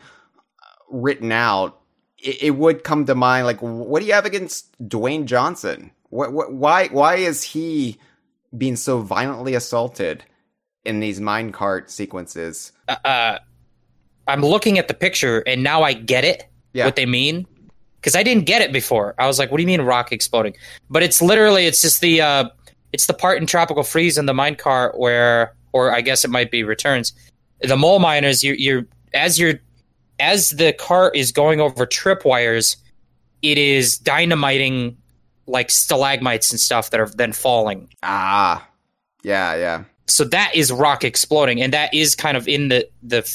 uh, 0.62 0.68
written 0.92 1.32
out, 1.32 1.79
it, 2.22 2.44
it 2.44 2.52
would 2.52 2.84
come 2.84 3.06
to 3.06 3.16
mind 3.16 3.46
like, 3.46 3.60
what 3.62 4.00
do 4.00 4.06
you 4.06 4.14
have 4.14 4.26
against 4.26 4.72
Dwayne 4.88 5.26
Johnson? 5.26 5.92
What, 6.10 6.34
what 6.34 6.52
why 6.52 6.88
why 6.88 7.16
is 7.16 7.44
he 7.44 7.98
being 8.58 8.76
so 8.76 9.00
violently 9.00 9.54
assaulted 9.54 10.24
in 10.84 11.00
these 11.00 11.20
minecart 11.20 11.90
sequences? 11.90 12.72
Uh, 12.88 13.40
I'm 14.28 14.42
looking 14.42 14.80
at 14.80 14.88
the 14.88 14.94
picture 14.94 15.40
and 15.42 15.64
now 15.64 15.84
I 15.84 15.94
get 15.94 16.24
it. 16.24 16.48
Yeah. 16.74 16.86
What 16.86 16.96
they 16.96 17.06
mean 17.06 17.48
because 18.00 18.16
I 18.16 18.24
didn't 18.24 18.46
get 18.46 18.62
it 18.62 18.72
before. 18.72 19.16
I 19.18 19.28
was 19.28 19.40
like, 19.40 19.52
"What 19.52 19.58
do 19.58 19.64
you 19.64 19.68
mean 19.68 19.82
rock 19.82 20.12
exploding?" 20.12 20.56
But 20.90 21.04
it's 21.04 21.22
literally 21.22 21.66
it's 21.66 21.82
just 21.82 22.02
the 22.02 22.22
uh, 22.22 22.50
it's 22.94 23.08
the 23.08 23.14
part 23.14 23.40
in 23.40 23.48
Tropical 23.48 23.84
Freeze 23.84 24.18
in 24.18 24.26
the 24.26 24.34
minecart 24.34 24.98
where, 24.98 25.54
or 25.74 25.94
I 25.94 26.02
guess 26.02 26.24
it 26.24 26.30
might 26.30 26.52
be 26.52 26.64
Returns. 26.64 27.14
The 27.62 27.76
mole 27.76 28.00
miners, 28.00 28.44
you, 28.44 28.54
you're 28.54 28.86
as 29.14 29.40
you're 29.40 29.60
as 30.20 30.52
the 30.52 30.74
cart 30.74 31.16
is 31.16 31.32
going 31.32 31.62
over 31.62 31.86
tripwires, 31.86 32.76
it 33.42 33.58
is 33.58 33.98
dynamiting 33.98 34.98
like 35.48 35.70
stalagmites 35.72 36.52
and 36.52 36.60
stuff 36.60 36.92
that 36.92 37.00
are 37.00 37.10
then 37.10 37.34
falling. 37.34 37.90
Ah, 38.04 38.68
yeah, 39.24 39.56
yeah. 39.56 39.84
So 40.08 40.24
that 40.26 40.52
is 40.56 40.72
rock 40.72 41.04
exploding, 41.04 41.62
and 41.62 41.74
that 41.74 41.94
is 41.94 42.16
kind 42.16 42.36
of 42.38 42.48
in 42.48 42.70
the 42.70 42.88
the 43.04 43.30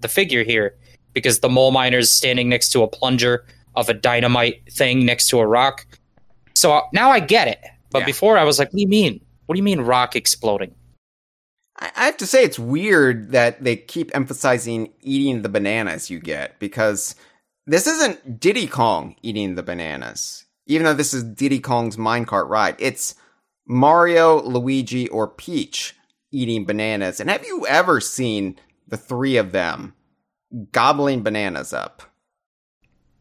the 0.00 0.08
figure 0.08 0.42
here 0.44 0.74
because 1.12 1.40
the 1.40 1.48
mole 1.48 1.70
miner's 1.70 2.10
standing 2.10 2.48
next 2.48 2.70
to 2.72 2.82
a 2.82 2.88
plunger 2.88 3.44
of 3.76 3.88
a 3.88 3.94
dynamite 3.94 4.62
thing 4.72 5.04
next 5.06 5.28
to 5.28 5.38
a 5.38 5.46
rock. 5.46 5.86
So 6.54 6.72
uh, 6.72 6.82
now 6.92 7.10
I 7.10 7.20
get 7.20 7.48
it. 7.48 7.60
But 7.90 8.00
Yeah. 8.00 8.06
before 8.06 8.36
I 8.38 8.44
was 8.44 8.58
like, 8.58 8.68
what 8.68 8.76
do 8.76 8.82
you 8.82 8.88
mean? 8.88 9.20
What 9.46 9.54
do 9.54 9.58
you 9.58 9.62
mean 9.62 9.80
rock 9.80 10.16
exploding? 10.16 10.74
I 11.96 12.06
have 12.06 12.16
to 12.18 12.26
say 12.26 12.44
it's 12.44 12.58
weird 12.58 13.32
that 13.32 13.64
they 13.64 13.76
keep 13.76 14.10
emphasizing 14.14 14.92
eating 15.00 15.42
the 15.42 15.48
bananas 15.48 16.10
you 16.10 16.20
get 16.20 16.58
because 16.58 17.14
this 17.66 17.86
isn't 17.86 18.40
Diddy 18.40 18.66
Kong 18.66 19.16
eating 19.22 19.54
the 19.54 19.62
bananas. 19.62 20.44
Even 20.66 20.84
though 20.84 20.94
this 20.94 21.12
is 21.12 21.24
Diddy 21.24 21.60
Kong's 21.60 21.96
minecart 21.96 22.48
ride, 22.48 22.76
it's 22.78 23.14
Mario, 23.66 24.40
Luigi, 24.42 25.08
or 25.08 25.28
Peach 25.28 25.96
eating 26.30 26.64
bananas. 26.64 27.20
And 27.20 27.30
have 27.30 27.44
you 27.44 27.66
ever 27.66 28.00
seen 28.00 28.58
the 28.88 28.96
three 28.96 29.36
of 29.36 29.52
them 29.52 29.94
gobbling 30.72 31.22
bananas 31.22 31.72
up? 31.72 32.02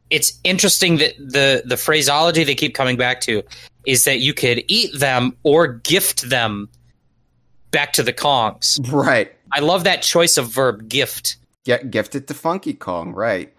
It's 0.09 0.39
interesting 0.43 0.97
that 0.97 1.16
the 1.18 1.64
the 1.66 1.78
phraseology 1.78 2.43
they 2.43 2.55
keep 2.55 2.76
coming 2.76 2.97
back 2.97 3.22
to 3.22 3.43
is 3.86 4.03
that 4.05 4.20
you 4.20 4.34
could 4.34 4.64
eat 4.68 4.99
them 4.99 5.38
or 5.43 5.68
gift 5.68 6.30
them 6.30 6.70
back 7.72 7.93
to 7.93 8.03
the 8.03 8.13
Kongs. 8.13 8.80
Right. 8.91 9.34
I 9.51 9.59
love 9.59 9.86
that 9.86 10.01
choice 10.01 10.38
of 10.38 10.49
verb 10.49 10.88
gift. 10.88 11.38
Get 11.65 11.91
gifted 11.91 12.28
to 12.28 12.34
Funky 12.34 12.74
Kong, 12.74 13.13
right? 13.13 13.53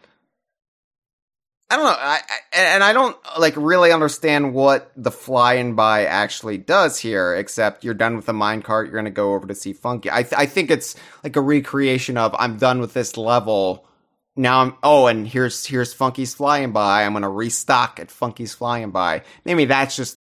I 1.73 1.77
don't 1.77 1.87
know, 1.87 1.97
I, 1.99 2.21
I, 2.29 2.59
and 2.75 2.85
I 2.85 2.93
don't 2.93 3.17
like 3.39 3.55
really 3.57 3.93
understand 3.93 4.53
what 4.53 4.93
the 4.95 5.11
flying 5.11 5.75
by 5.75 6.05
actually 6.05 6.59
does 6.59 6.99
here. 6.99 7.35
Except 7.35 7.83
you're 7.83 7.95
done 7.95 8.15
with 8.15 8.27
the 8.27 8.35
minecart, 8.35 8.85
you're 8.85 8.97
gonna 8.97 9.11
go 9.11 9.33
over 9.33 9.47
to 9.47 9.55
see 9.55 9.73
Funky. 9.73 10.11
I 10.11 10.23
th- 10.23 10.35
I 10.37 10.45
think 10.45 10.71
it's 10.71 10.97
like 11.25 11.35
a 11.35 11.41
recreation 11.41 12.19
of 12.19 12.37
I'm 12.39 12.59
done 12.59 12.79
with 12.79 12.93
this 12.93 13.17
level. 13.17 13.87
Now 14.37 14.61
I'm 14.61 14.75
oh, 14.83 15.07
and 15.07 15.27
here's 15.27 15.65
here's 15.65 15.95
Funky's 15.95 16.35
flying 16.35 16.73
by. 16.73 17.05
I'm 17.05 17.15
gonna 17.15 17.31
restock 17.31 17.99
at 18.01 18.11
Funky's 18.11 18.53
flying 18.53 18.91
by. 18.91 19.23
Maybe 19.47 19.65
that's 19.65 19.97
just 19.97 20.19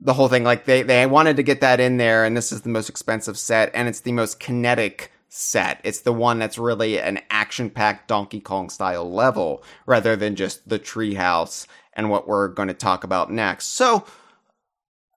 the 0.00 0.14
whole 0.14 0.28
thing. 0.28 0.44
Like 0.44 0.64
they 0.64 0.82
they 0.82 1.06
wanted 1.06 1.36
to 1.36 1.42
get 1.42 1.60
that 1.60 1.80
in 1.80 1.96
there, 1.96 2.24
and 2.24 2.36
this 2.36 2.52
is 2.52 2.62
the 2.62 2.68
most 2.68 2.88
expensive 2.88 3.38
set, 3.38 3.70
and 3.74 3.88
it's 3.88 4.00
the 4.00 4.12
most 4.12 4.40
kinetic 4.40 5.12
set. 5.28 5.80
It's 5.84 6.00
the 6.00 6.12
one 6.12 6.38
that's 6.38 6.58
really 6.58 7.00
an 7.00 7.20
action 7.30 7.70
packed 7.70 8.08
Donkey 8.08 8.40
Kong 8.40 8.70
style 8.70 9.10
level, 9.10 9.62
rather 9.86 10.16
than 10.16 10.36
just 10.36 10.68
the 10.68 10.78
treehouse 10.78 11.66
and 11.94 12.10
what 12.10 12.28
we're 12.28 12.48
going 12.48 12.68
to 12.68 12.74
talk 12.74 13.04
about 13.04 13.30
next. 13.30 13.68
So, 13.68 14.04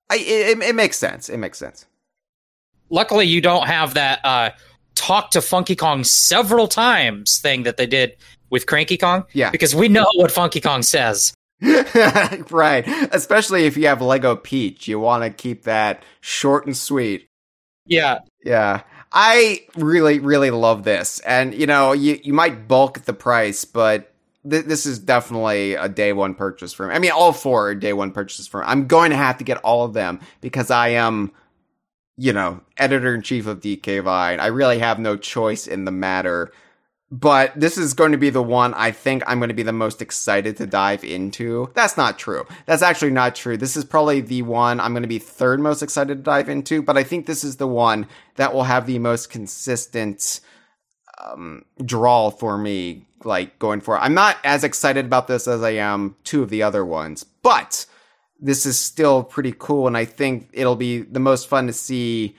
I 0.09 0.17
it, 0.17 0.59
it 0.61 0.75
makes 0.75 0.97
sense. 0.97 1.29
It 1.29 1.37
makes 1.37 1.57
sense. 1.57 1.85
Luckily, 2.89 3.25
you 3.25 3.39
don't 3.39 3.67
have 3.67 3.93
that 3.93 4.19
uh, 4.25 4.49
talk 4.95 5.31
to 5.31 5.41
Funky 5.41 5.75
Kong 5.75 6.03
several 6.03 6.67
times 6.67 7.39
thing 7.39 7.63
that 7.63 7.77
they 7.77 7.87
did 7.87 8.17
with 8.49 8.65
Cranky 8.65 8.97
Kong. 8.97 9.25
Yeah. 9.31 9.49
Because 9.49 9.73
we 9.73 9.87
know 9.87 10.05
what 10.15 10.31
Funky 10.31 10.59
Kong 10.59 10.83
says. 10.83 11.33
right. 12.49 12.83
Especially 13.11 13.65
if 13.65 13.77
you 13.77 13.87
have 13.87 14.01
Lego 14.01 14.35
Peach, 14.35 14.87
you 14.87 14.99
want 14.99 15.23
to 15.23 15.29
keep 15.29 15.63
that 15.63 16.03
short 16.19 16.65
and 16.65 16.75
sweet. 16.75 17.29
Yeah. 17.85 18.19
Yeah. 18.43 18.83
I 19.11 19.65
really, 19.75 20.19
really 20.19 20.51
love 20.51 20.83
this. 20.83 21.19
And, 21.19 21.53
you 21.53 21.67
know, 21.67 21.91
you, 21.91 22.19
you 22.23 22.33
might 22.33 22.67
bulk 22.67 23.01
the 23.01 23.13
price, 23.13 23.65
but 23.65 24.13
th- 24.49 24.65
this 24.65 24.85
is 24.85 24.99
definitely 24.99 25.73
a 25.75 25.89
day 25.89 26.13
one 26.13 26.33
purchase 26.33 26.73
for 26.73 26.87
me. 26.87 26.95
I 26.95 26.99
mean, 26.99 27.11
all 27.11 27.33
four 27.33 27.69
are 27.69 27.75
day 27.75 27.93
one 27.93 28.11
purchases 28.11 28.47
for 28.47 28.61
me. 28.61 28.67
I'm 28.67 28.87
going 28.87 29.11
to 29.11 29.17
have 29.17 29.37
to 29.39 29.43
get 29.43 29.57
all 29.57 29.83
of 29.83 29.93
them 29.93 30.21
because 30.39 30.71
I 30.71 30.89
am, 30.89 31.31
you 32.17 32.33
know, 32.33 32.61
editor 32.77 33.13
in 33.13 33.21
chief 33.21 33.47
of 33.47 33.59
DK 33.59 34.01
Vine. 34.03 34.39
I 34.39 34.47
really 34.47 34.79
have 34.79 34.97
no 34.97 35.17
choice 35.17 35.67
in 35.67 35.85
the 35.85 35.91
matter. 35.91 36.51
But 37.13 37.51
this 37.59 37.77
is 37.77 37.93
going 37.93 38.13
to 38.13 38.17
be 38.17 38.29
the 38.29 38.41
one 38.41 38.73
I 38.73 38.91
think 38.91 39.21
I'm 39.27 39.39
going 39.39 39.49
to 39.49 39.53
be 39.53 39.63
the 39.63 39.73
most 39.73 40.01
excited 40.01 40.55
to 40.57 40.65
dive 40.65 41.03
into. 41.03 41.69
That's 41.73 41.97
not 41.97 42.17
true. 42.17 42.47
That's 42.65 42.81
actually 42.81 43.11
not 43.11 43.35
true. 43.35 43.57
This 43.57 43.75
is 43.75 43.83
probably 43.83 44.21
the 44.21 44.43
one 44.43 44.79
I'm 44.79 44.93
going 44.93 45.03
to 45.03 45.09
be 45.09 45.19
third 45.19 45.59
most 45.59 45.83
excited 45.83 46.17
to 46.17 46.23
dive 46.23 46.47
into, 46.47 46.81
but 46.81 46.97
I 46.97 47.03
think 47.03 47.25
this 47.25 47.43
is 47.43 47.57
the 47.57 47.67
one 47.67 48.07
that 48.35 48.53
will 48.53 48.63
have 48.63 48.87
the 48.87 48.97
most 48.97 49.29
consistent 49.29 50.39
um, 51.21 51.65
draw 51.83 52.29
for 52.29 52.57
me, 52.57 53.05
like 53.25 53.59
going 53.59 53.81
forward. 53.81 54.01
I'm 54.01 54.13
not 54.13 54.37
as 54.45 54.63
excited 54.63 55.05
about 55.05 55.27
this 55.27 55.49
as 55.49 55.61
I 55.61 55.71
am 55.71 56.15
two 56.23 56.41
of 56.41 56.49
the 56.49 56.63
other 56.63 56.85
ones, 56.85 57.25
but 57.25 57.85
this 58.39 58.65
is 58.65 58.79
still 58.79 59.21
pretty 59.21 59.53
cool, 59.57 59.85
and 59.85 59.97
I 59.97 60.05
think 60.05 60.49
it'll 60.53 60.77
be 60.77 61.01
the 61.01 61.19
most 61.19 61.49
fun 61.49 61.67
to 61.67 61.73
see 61.73 62.37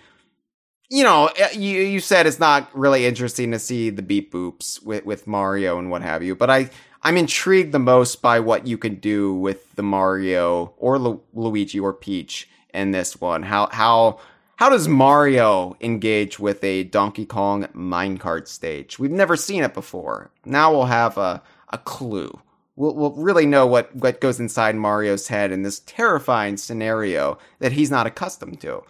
you 0.93 1.03
know, 1.05 1.31
eh, 1.37 1.49
you 1.53 1.81
you 1.81 2.01
said 2.01 2.27
it's 2.27 2.39
not 2.39 2.69
really 2.77 3.07
interesting 3.07 3.51
to 3.53 3.59
see 3.59 3.89
the 3.89 4.03
beep 4.03 4.31
boops 4.31 4.85
with 4.85 5.07
with 5.07 5.27
Mario 5.27 5.79
and 5.79 5.91
what 5.91 6.03
have 6.03 6.23
you, 6.23 6.37
but 6.37 6.51
I 6.51 6.69
I'm 7.03 7.17
intrigued 7.17 7.73
the 7.73 7.79
most 7.79 8.21
by 8.21 8.41
what 8.41 8.67
you 8.67 8.77
can 8.77 8.97
do 8.97 9.33
with 9.33 9.75
the 9.75 9.83
Mario 9.83 10.75
or 10.77 10.99
Lu- 10.99 11.23
Luigi 11.33 11.81
or 11.81 11.95
Peach 11.95 12.47
in 12.75 12.91
this 12.91 13.19
one. 13.19 13.43
How 13.43 13.71
how 13.73 14.21
how 14.57 14.69
does 14.69 14.87
Mario 14.87 15.79
engage 15.81 16.39
with 16.39 16.63
a 16.63 16.85
Donkey 16.85 17.25
Kong 17.25 17.65
minecart 17.75 18.47
stage? 18.47 18.99
We've 18.99 19.11
never 19.11 19.35
seen 19.35 19.65
it 19.65 19.73
before. 19.73 20.31
Now 20.45 20.73
we'll 20.73 20.85
have 20.85 21.17
a 21.17 21.43
a 21.71 21.79
clue. 21.79 22.39
We'll, 22.77 22.95
we'll 22.95 23.13
really 23.13 23.47
know 23.47 23.67
what, 23.67 23.95
what 23.95 24.21
goes 24.21 24.41
inside 24.41 24.75
Mario's 24.77 25.29
head 25.29 25.53
in 25.53 25.63
this 25.63 25.81
terrifying 25.81 26.57
scenario 26.57 27.39
that 27.59 27.73
he's 27.73 27.91
not 27.91 28.07
accustomed 28.07 28.61
to. 28.63 28.83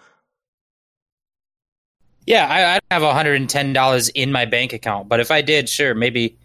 Yeah, 2.26 2.46
I, 2.46 2.76
I 2.76 2.80
don't 2.80 3.02
have 3.02 3.26
$110 3.26 4.10
in 4.14 4.32
my 4.32 4.44
bank 4.44 4.72
account, 4.72 5.08
but 5.08 5.20
if 5.20 5.30
I 5.30 5.42
did, 5.42 5.68
sure, 5.68 5.94
maybe 5.94 6.36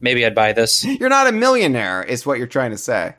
maybe 0.00 0.24
I'd 0.24 0.34
buy 0.34 0.52
this. 0.52 0.84
You're 0.84 1.08
not 1.08 1.26
a 1.26 1.32
millionaire, 1.32 2.02
is 2.02 2.26
what 2.26 2.38
you're 2.38 2.46
trying 2.46 2.70
to 2.70 2.78
say. 2.78 3.14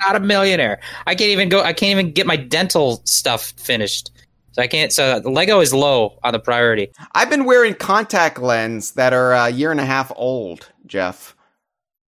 Not 0.00 0.16
a 0.16 0.20
millionaire. 0.20 0.80
I 1.06 1.14
can't 1.14 1.30
even 1.30 1.48
go 1.48 1.62
I 1.62 1.72
can't 1.72 1.98
even 1.98 2.12
get 2.12 2.26
my 2.26 2.36
dental 2.36 3.00
stuff 3.04 3.52
finished. 3.56 4.10
So 4.52 4.62
I 4.62 4.66
can't 4.66 4.92
so 4.92 5.22
Lego 5.24 5.60
is 5.60 5.72
low 5.72 6.18
on 6.22 6.32
the 6.32 6.38
priority. 6.38 6.90
I've 7.14 7.30
been 7.30 7.44
wearing 7.44 7.74
contact 7.74 8.38
lens 8.38 8.92
that 8.92 9.14
are 9.14 9.32
a 9.32 9.48
year 9.48 9.70
and 9.70 9.80
a 9.80 9.86
half 9.86 10.12
old, 10.14 10.70
Jeff. 10.86 11.34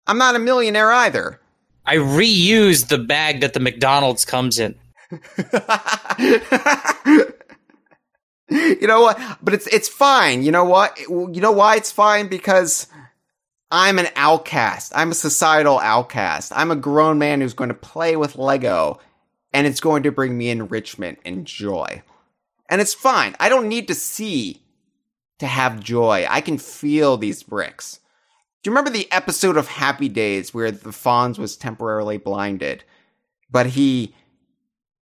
I'm 0.05 0.19
not 0.19 0.35
a 0.35 0.39
millionaire 0.39 0.91
either. 0.91 1.39
I 1.85 1.95
reuse 1.95 2.87
the 2.87 2.99
bag 2.99 3.41
that 3.41 3.53
the 3.53 3.59
McDonald's 3.59 4.25
comes 4.25 4.59
in. 4.59 4.75
you 8.81 8.85
know 8.85 9.01
what? 9.01 9.17
But 9.41 9.53
it's 9.53 9.67
it's 9.67 9.87
fine. 9.87 10.43
You 10.43 10.51
know 10.51 10.65
what? 10.65 10.99
You 10.99 11.39
know 11.39 11.53
why 11.53 11.77
it's 11.77 11.91
fine? 11.91 12.27
Because 12.27 12.87
I'm 13.71 13.97
an 13.97 14.09
outcast. 14.17 14.91
I'm 14.93 15.11
a 15.11 15.15
societal 15.15 15.79
outcast. 15.79 16.51
I'm 16.53 16.69
a 16.69 16.75
grown 16.75 17.17
man 17.17 17.39
who's 17.39 17.53
going 17.53 17.69
to 17.69 17.73
play 17.73 18.17
with 18.17 18.35
Lego, 18.35 18.99
and 19.53 19.65
it's 19.65 19.79
going 19.79 20.03
to 20.03 20.11
bring 20.11 20.37
me 20.37 20.49
enrichment 20.49 21.19
and 21.23 21.47
joy. 21.47 22.03
And 22.69 22.81
it's 22.81 22.93
fine. 22.93 23.37
I 23.39 23.47
don't 23.47 23.69
need 23.69 23.87
to 23.87 23.95
see 23.95 24.61
to 25.39 25.47
have 25.47 25.79
joy. 25.79 26.25
I 26.29 26.41
can 26.41 26.57
feel 26.57 27.15
these 27.15 27.43
bricks. 27.43 28.01
Do 28.61 28.69
you 28.69 28.73
remember 28.73 28.91
the 28.91 29.09
episode 29.13 29.55
of 29.55 29.69
Happy 29.69 30.09
Days 30.09 30.53
where 30.53 30.71
the 30.71 30.89
Fonz 30.89 31.39
was 31.39 31.55
temporarily 31.55 32.17
blinded, 32.17 32.83
but 33.49 33.67
he 33.67 34.13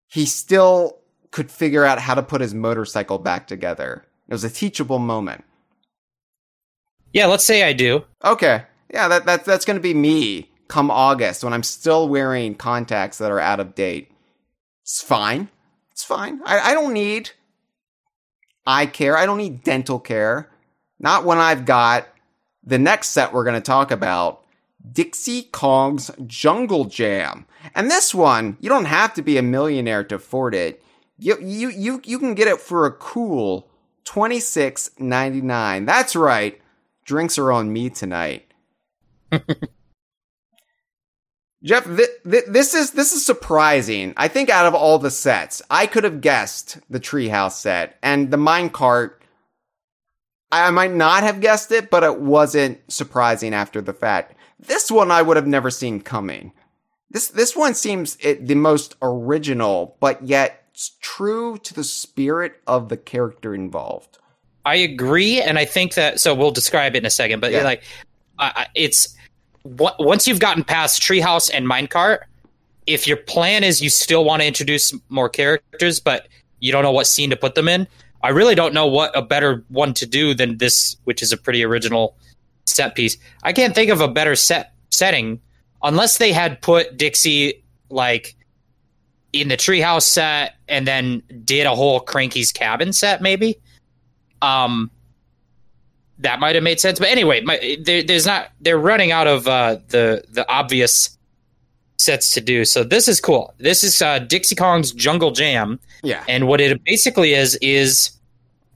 he 0.07 0.27
still 0.27 1.00
could 1.31 1.51
figure 1.51 1.85
out 1.85 1.99
how 1.99 2.13
to 2.13 2.23
put 2.23 2.41
his 2.41 2.53
motorcycle 2.53 3.17
back 3.17 3.47
together? 3.47 4.05
It 4.27 4.33
was 4.33 4.43
a 4.43 4.49
teachable 4.49 4.99
moment. 4.99 5.43
Yeah, 7.13 7.25
let's 7.25 7.45
say 7.45 7.63
I 7.63 7.73
do. 7.73 8.05
Okay. 8.23 8.63
Yeah, 8.93 9.07
that, 9.07 9.25
that 9.25 9.45
that's 9.45 9.65
going 9.65 9.77
to 9.77 9.81
be 9.81 9.93
me 9.93 10.51
come 10.67 10.89
August 10.89 11.43
when 11.43 11.53
I'm 11.53 11.63
still 11.63 12.07
wearing 12.07 12.55
contacts 12.55 13.17
that 13.17 13.31
are 13.31 13.39
out 13.39 13.59
of 13.59 13.75
date. 13.75 14.11
It's 14.83 15.01
fine. 15.01 15.49
It's 15.91 16.03
fine. 16.03 16.41
I, 16.45 16.71
I 16.71 16.73
don't 16.73 16.93
need 16.93 17.31
eye 18.65 18.85
care. 18.85 19.17
I 19.17 19.25
don't 19.25 19.37
need 19.37 19.63
dental 19.63 19.99
care. 19.99 20.49
Not 20.99 21.25
when 21.25 21.39
I've 21.39 21.65
got 21.65 22.07
the 22.63 22.79
next 22.79 23.09
set 23.09 23.33
we're 23.33 23.43
going 23.43 23.55
to 23.55 23.61
talk 23.61 23.91
about 23.91 24.45
Dixie 24.91 25.43
Kong's 25.43 26.11
Jungle 26.25 26.85
Jam. 26.85 27.45
And 27.75 27.89
this 27.89 28.15
one, 28.15 28.57
you 28.59 28.69
don't 28.69 28.85
have 28.85 29.13
to 29.15 29.21
be 29.21 29.37
a 29.37 29.43
millionaire 29.43 30.03
to 30.05 30.15
afford 30.15 30.55
it. 30.55 30.81
You 31.21 31.37
you 31.39 31.69
you 31.69 32.01
you 32.03 32.17
can 32.17 32.33
get 32.33 32.47
it 32.47 32.59
for 32.59 32.87
a 32.87 32.91
cool 32.91 33.69
twenty 34.05 34.39
six 34.39 34.89
ninety 34.97 35.39
nine. 35.39 35.85
That's 35.85 36.15
right. 36.15 36.59
Drinks 37.05 37.37
are 37.37 37.51
on 37.51 37.71
me 37.71 37.91
tonight. 37.91 38.51
Jeff, 41.63 41.85
th- 41.85 42.09
th- 42.27 42.45
this 42.47 42.73
is 42.73 42.91
this 42.91 43.13
is 43.13 43.23
surprising. 43.23 44.15
I 44.17 44.29
think 44.29 44.49
out 44.49 44.65
of 44.65 44.73
all 44.73 44.97
the 44.97 45.11
sets, 45.11 45.61
I 45.69 45.85
could 45.85 46.05
have 46.05 46.21
guessed 46.21 46.79
the 46.89 46.99
treehouse 46.99 47.51
set 47.51 47.99
and 48.01 48.31
the 48.31 48.37
minecart. 48.37 49.11
I 50.51 50.71
might 50.71 50.91
not 50.91 51.21
have 51.21 51.39
guessed 51.39 51.71
it, 51.71 51.91
but 51.91 52.03
it 52.03 52.19
wasn't 52.19 52.79
surprising 52.91 53.53
after 53.53 53.79
the 53.79 53.93
fact. 53.93 54.33
This 54.59 54.89
one 54.89 55.11
I 55.11 55.21
would 55.21 55.37
have 55.37 55.45
never 55.45 55.69
seen 55.69 56.01
coming. 56.01 56.51
This 57.11 57.27
this 57.27 57.55
one 57.55 57.75
seems 57.75 58.17
it, 58.21 58.47
the 58.47 58.55
most 58.55 58.95
original, 59.03 59.97
but 59.99 60.23
yet 60.23 60.60
true 61.01 61.57
to 61.59 61.73
the 61.73 61.83
spirit 61.83 62.53
of 62.67 62.89
the 62.89 62.97
character 62.97 63.53
involved. 63.55 64.17
I 64.65 64.75
agree, 64.75 65.41
and 65.41 65.57
I 65.57 65.65
think 65.65 65.95
that. 65.95 66.19
So 66.19 66.33
we'll 66.35 66.51
describe 66.51 66.95
it 66.95 66.99
in 66.99 67.05
a 67.05 67.09
second, 67.09 67.39
but 67.39 67.51
Yeah. 67.51 67.63
like, 67.63 67.83
uh, 68.37 68.65
it's 68.75 69.15
what, 69.63 69.95
once 69.99 70.27
you've 70.27 70.39
gotten 70.39 70.63
past 70.63 71.01
Treehouse 71.01 71.49
and 71.53 71.65
Minecart, 71.65 72.19
if 72.87 73.07
your 73.07 73.17
plan 73.17 73.63
is 73.63 73.81
you 73.81 73.89
still 73.89 74.23
want 74.25 74.41
to 74.41 74.47
introduce 74.47 74.93
more 75.09 75.29
characters, 75.29 75.99
but 75.99 76.27
you 76.59 76.71
don't 76.71 76.83
know 76.83 76.91
what 76.91 77.07
scene 77.07 77.29
to 77.29 77.35
put 77.35 77.55
them 77.55 77.67
in, 77.67 77.87
I 78.23 78.29
really 78.29 78.55
don't 78.55 78.73
know 78.73 78.87
what 78.87 79.15
a 79.17 79.21
better 79.21 79.63
one 79.69 79.93
to 79.95 80.05
do 80.05 80.33
than 80.33 80.57
this, 80.57 80.95
which 81.05 81.21
is 81.21 81.31
a 81.31 81.37
pretty 81.37 81.63
original 81.63 82.15
set 82.65 82.95
piece. 82.95 83.17
I 83.43 83.53
can't 83.53 83.73
think 83.73 83.89
of 83.89 84.01
a 84.01 84.07
better 84.07 84.35
set 84.35 84.73
setting 84.91 85.39
unless 85.83 86.17
they 86.17 86.31
had 86.31 86.61
put 86.61 86.97
Dixie 86.97 87.63
like 87.89 88.35
in 89.33 89.47
the 89.47 89.57
treehouse 89.57 90.03
set 90.03 90.55
and 90.67 90.87
then 90.87 91.23
did 91.43 91.65
a 91.65 91.75
whole 91.75 91.99
Cranky's 91.99 92.51
cabin 92.51 92.93
set, 92.93 93.21
maybe. 93.21 93.57
Um, 94.41 94.91
that 96.19 96.39
might 96.39 96.55
have 96.55 96.63
made 96.63 96.79
sense. 96.79 96.99
But 96.99 97.09
anyway, 97.09 97.41
my, 97.41 97.77
there, 97.81 98.03
there's 98.03 98.25
not. 98.25 98.49
They're 98.59 98.77
running 98.77 99.11
out 99.11 99.27
of 99.27 99.47
uh, 99.47 99.77
the 99.87 100.23
the 100.29 100.47
obvious 100.49 101.17
sets 101.97 102.31
to 102.33 102.41
do. 102.41 102.65
So 102.65 102.83
this 102.83 103.07
is 103.07 103.19
cool. 103.19 103.53
This 103.57 103.83
is 103.83 104.01
uh, 104.01 104.19
Dixie 104.19 104.55
Kong's 104.55 104.91
Jungle 104.91 105.31
Jam, 105.31 105.79
Yeah. 106.03 106.23
and 106.27 106.47
what 106.47 106.61
it 106.61 106.83
basically 106.83 107.33
is 107.33 107.55
is 107.61 108.11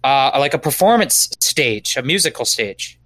uh, 0.03 0.32
like 0.38 0.53
a 0.53 0.60
performance 0.60 1.30
stage, 1.39 1.97
a 1.97 2.03
musical 2.03 2.45
stage. 2.45 2.99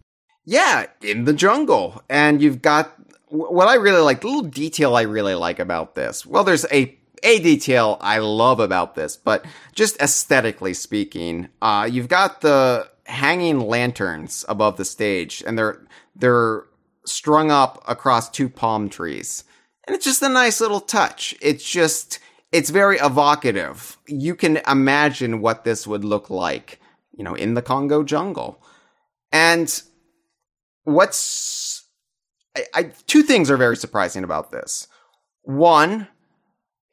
Yeah, 0.46 0.88
in 1.02 1.26
the 1.26 1.34
jungle. 1.34 2.02
And 2.10 2.42
you've 2.42 2.62
got 2.62 2.94
what 3.28 3.68
I 3.68 3.76
really 3.76 4.02
like, 4.02 4.22
the 4.22 4.28
little 4.28 4.42
detail 4.50 4.96
I 4.96 5.02
really 5.04 5.36
like 5.36 5.60
about 5.60 5.96
this. 5.96 6.26
Well, 6.26 6.44
there's 6.44 6.66
a 6.72 6.98
a 7.24 7.40
detail 7.40 7.98
I 8.02 8.20
love 8.20 8.60
about 8.60 8.96
this, 8.96 9.18
but 9.18 9.46
just 9.74 10.02
aesthetically 10.02 10.74
speaking, 10.74 11.50
uh, 11.62 11.88
you've 11.90 12.08
got 12.08 12.42
the 12.42 12.90
hanging 13.06 13.60
lanterns 13.60 14.46
above 14.48 14.78
the 14.78 14.86
stage, 14.86 15.44
and 15.46 15.58
they're 15.58 15.86
they're 16.16 16.66
strung 17.06 17.52
up 17.52 17.84
across 17.88 18.30
two 18.30 18.50
palm 18.50 18.90
trees. 18.90 19.44
And 19.88 19.96
it's 19.96 20.06
just 20.06 20.22
a 20.22 20.30
nice 20.30 20.62
little 20.62 20.82
touch. 20.82 21.36
It's 21.42 21.68
just 21.68 22.20
it's 22.52 22.70
very 22.70 22.98
evocative. 22.98 23.98
You 24.08 24.36
can 24.36 24.58
imagine 24.68 25.42
what 25.42 25.64
this 25.64 25.86
would 25.86 26.04
look 26.04 26.30
like, 26.30 26.80
you 27.12 27.24
know, 27.24 27.36
in 27.36 27.54
the 27.54 27.62
Kongo 27.62 28.04
Jungle. 28.04 28.64
And 29.32 29.82
what's 30.84 31.84
I, 32.56 32.66
I 32.74 32.84
two 33.08 33.24
things 33.24 33.50
are 33.52 33.58
very 33.58 33.78
surprising 33.78 34.24
about 34.24 34.52
this. 34.52 34.88
One, 35.44 36.08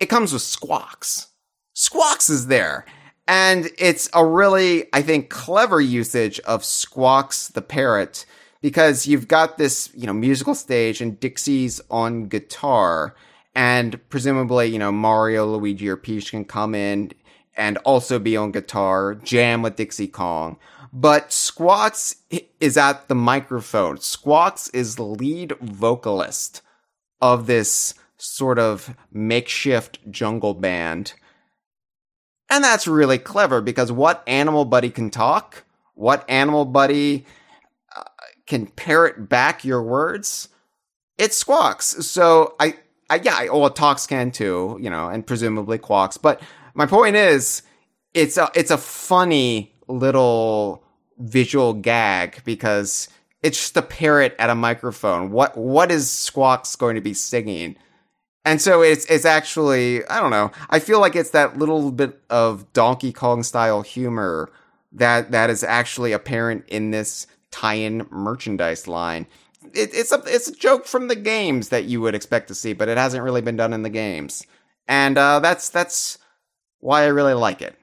it 0.01 0.07
comes 0.07 0.33
with 0.33 0.43
Squawks. 0.43 1.29
Squawks 1.75 2.31
is 2.31 2.47
there. 2.47 2.85
And 3.29 3.71
it's 3.79 4.09
a 4.15 4.25
really, 4.25 4.87
I 4.93 5.03
think, 5.03 5.31
clever 5.31 5.81
usage 5.81 6.39
of 6.41 6.65
Squawks 6.65 7.49
the 7.49 7.63
parrot 7.63 8.25
because 8.61 9.07
you've 9.07 9.29
got 9.29 9.59
this, 9.59 9.91
you 9.95 10.07
know, 10.07 10.13
musical 10.13 10.55
stage 10.55 11.01
and 11.01 11.19
Dixie's 11.19 11.81
on 11.91 12.29
guitar 12.29 13.15
and 13.57 13.99
presumably, 14.11 14.67
you 14.67 14.79
know, 14.79 14.93
Mario, 14.93 15.47
Luigi, 15.47 15.89
or 15.89 15.97
Peach 15.97 16.31
can 16.31 16.45
come 16.45 16.75
in 16.75 17.11
and 17.57 17.79
also 17.79 18.19
be 18.19 18.37
on 18.37 18.53
guitar, 18.53 19.15
jam 19.15 19.63
with 19.63 19.77
Dixie 19.77 20.09
Kong. 20.09 20.59
But 20.93 21.33
Squawks 21.33 22.17
is 22.61 22.77
at 22.77 23.09
the 23.09 23.15
microphone. 23.15 23.99
Squawks 23.99 24.69
is 24.71 24.97
the 24.97 25.05
lead 25.05 25.53
vocalist 25.61 26.61
of 27.23 27.47
this 27.47 27.95
sort 28.27 28.59
of 28.59 28.95
makeshift 29.13 29.99
jungle 30.11 30.55
band. 30.55 31.15
And 32.51 32.63
that's 32.63 32.87
really 32.87 33.19
clever 33.19 33.61
because 33.61 33.91
what 33.91 34.23
animal 34.27 34.65
buddy 34.65 34.91
can 34.91 35.11
talk? 35.11 35.65
What 35.95 36.29
animal 36.29 36.65
buddy 36.65 37.27
uh, 37.95 38.03
can 38.47 38.67
parrot 38.67 39.29
back 39.29 39.65
your 39.65 39.83
words? 39.83 40.49
It 41.19 41.33
Squawks. 41.33 42.07
So 42.07 42.55
I, 42.61 42.77
I 43.09 43.17
yeah, 43.17 43.37
I, 43.37 43.49
well, 43.49 43.71
Talks 43.71 44.07
can 44.07 44.31
too, 44.31 44.79
you 44.81 44.91
know, 44.91 45.09
and 45.09 45.27
presumably 45.27 45.79
Quawks. 45.79 46.19
But 46.19 46.43
my 46.75 46.87
point 46.87 47.17
is, 47.17 47.63
it's 48.13 48.37
a 48.37 48.51
it's 48.55 48.71
a 48.71 48.79
funny 48.79 49.75
little 49.89 50.85
visual 51.19 51.73
gag 51.73 52.43
because 52.45 53.09
it's 53.43 53.59
just 53.59 53.77
a 53.77 53.83
parrot 53.83 54.35
at 54.39 54.51
a 54.51 54.55
microphone. 54.55 55.31
What 55.31 55.57
what 55.57 55.91
is 55.91 56.11
Squawks 56.11 56.77
going 56.77 56.97
to 56.97 57.01
be 57.01 57.15
singing? 57.15 57.77
And 58.47 58.63
so 58.63 58.81
it's 58.81 59.05
it's 59.07 59.25
actually 59.25 60.07
I 60.07 60.21
don't 60.21 60.31
know. 60.31 60.53
I 60.71 60.79
feel 60.79 61.01
like 61.01 61.17
it's 61.17 61.31
that 61.31 61.59
little 61.59 61.91
bit 61.91 62.23
of 62.31 62.73
Donkey 62.73 63.13
Kong 63.13 63.43
style 63.43 63.83
humor 63.83 64.49
that 64.93 65.33
that 65.33 65.51
is 65.51 65.65
actually 65.65 66.13
apparent 66.13 66.65
in 66.69 66.93
this 66.93 67.27
tie-in 67.51 68.07
merchandise 68.09 68.87
line. 68.87 69.27
It, 69.75 69.93
it's 69.93 70.13
a 70.13 70.23
it's 70.27 70.47
a 70.47 70.55
joke 70.55 70.87
from 70.87 71.09
the 71.09 71.17
games 71.17 71.71
that 71.71 71.87
you 71.87 72.01
would 72.01 72.15
expect 72.15 72.47
to 72.47 72.55
see, 72.55 72.73
but 72.73 72.89
it 72.89 72.97
hasn't 72.97 73.25
really 73.25 73.43
been 73.43 73.57
done 73.57 73.73
in 73.73 73.83
the 73.83 73.91
games, 73.91 74.47
and 74.87 75.19
uh, 75.19 75.41
that's 75.41 75.69
that's 75.69 76.19
why 76.79 77.03
I 77.03 77.07
really 77.07 77.35
like 77.35 77.61
it. 77.61 77.75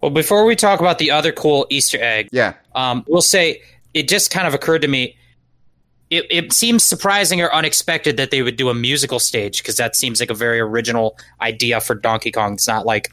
Well, 0.00 0.12
before 0.12 0.44
we 0.44 0.54
talk 0.54 0.78
about 0.78 0.98
the 0.98 1.10
other 1.10 1.32
cool 1.32 1.66
Easter 1.70 1.98
egg, 2.00 2.28
Yeah, 2.30 2.54
um, 2.76 3.04
we'll 3.08 3.20
say 3.20 3.62
it 3.94 4.06
just 4.06 4.30
kind 4.30 4.46
of 4.46 4.54
occurred 4.54 4.82
to 4.82 4.88
me. 4.88 5.16
It, 6.08 6.26
it 6.30 6.52
seems 6.52 6.84
surprising 6.84 7.40
or 7.40 7.52
unexpected 7.52 8.16
that 8.16 8.30
they 8.30 8.42
would 8.42 8.56
do 8.56 8.68
a 8.68 8.74
musical 8.74 9.18
stage 9.18 9.62
because 9.62 9.76
that 9.76 9.96
seems 9.96 10.20
like 10.20 10.30
a 10.30 10.34
very 10.34 10.60
original 10.60 11.18
idea 11.40 11.80
for 11.80 11.94
Donkey 11.96 12.30
Kong. 12.30 12.54
It's 12.54 12.68
not 12.68 12.86
like 12.86 13.10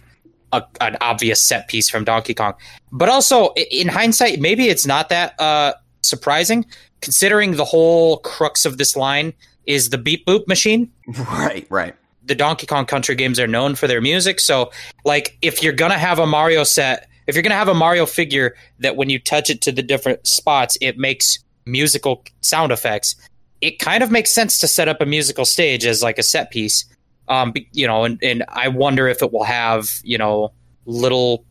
a, 0.52 0.64
an 0.80 0.98
obvious 1.02 1.44
set 1.44 1.68
piece 1.68 1.90
from 1.90 2.04
Donkey 2.04 2.34
Kong. 2.34 2.54
But 2.92 3.10
also, 3.10 3.54
in 3.54 3.88
hindsight, 3.88 4.40
maybe 4.40 4.70
it's 4.70 4.86
not 4.86 5.10
that 5.10 5.40
uh, 5.40 5.74
surprising 6.04 6.66
considering 7.02 7.58
the 7.58 7.66
whole 7.66 8.18
crux 8.20 8.64
of 8.64 8.78
this 8.78 8.96
line 8.96 9.34
is 9.66 9.90
the 9.90 9.98
beep 9.98 10.26
boop 10.26 10.48
machine 10.48 10.90
right, 11.30 11.68
right. 11.70 11.96
the 12.24 12.36
Donkey 12.36 12.66
Kong 12.66 12.86
Country 12.86 13.16
games 13.16 13.40
are 13.40 13.48
known 13.48 13.76
for 13.76 13.88
their 13.88 14.02
music. 14.02 14.40
So, 14.40 14.72
like, 15.04 15.38
if 15.42 15.62
you're 15.62 15.74
gonna 15.74 15.98
have 15.98 16.20
a 16.20 16.26
Mario 16.26 16.64
set, 16.64 17.10
if 17.28 17.36
you're 17.36 17.44
gonna 17.44 17.56
have 17.56 17.68
a 17.68 17.74
Mario 17.74 18.06
figure 18.06 18.56
that 18.80 18.96
when 18.96 19.10
you 19.10 19.20
touch 19.20 19.50
it 19.50 19.62
to 19.62 19.72
the 19.72 19.84
different 19.84 20.26
spots, 20.28 20.78
it 20.80 20.98
makes 20.98 21.40
musical 21.66 22.24
sound 22.42 22.72
effects, 22.72 23.16
it 23.62 23.80
kind 23.80 24.04
of 24.04 24.12
makes 24.12 24.32
sense 24.32 24.60
to 24.60 24.68
set 24.68 24.88
up 24.88 25.02
a 25.02 25.06
musical 25.06 25.46
stage 25.46 25.86
as 25.86 26.04
like 26.04 26.18
a 26.18 26.24
set 26.24 26.52
piece. 26.52 26.86
Um, 27.30 27.54
you 27.72 27.88
know, 27.88 28.04
and, 28.04 28.20
and 28.22 28.44
I 28.50 28.68
wonder 28.68 29.08
if 29.08 29.22
it 29.22 29.32
will 29.32 29.46
have, 29.46 29.90
you 30.04 30.18
know, 30.18 30.52
little, 30.86 31.46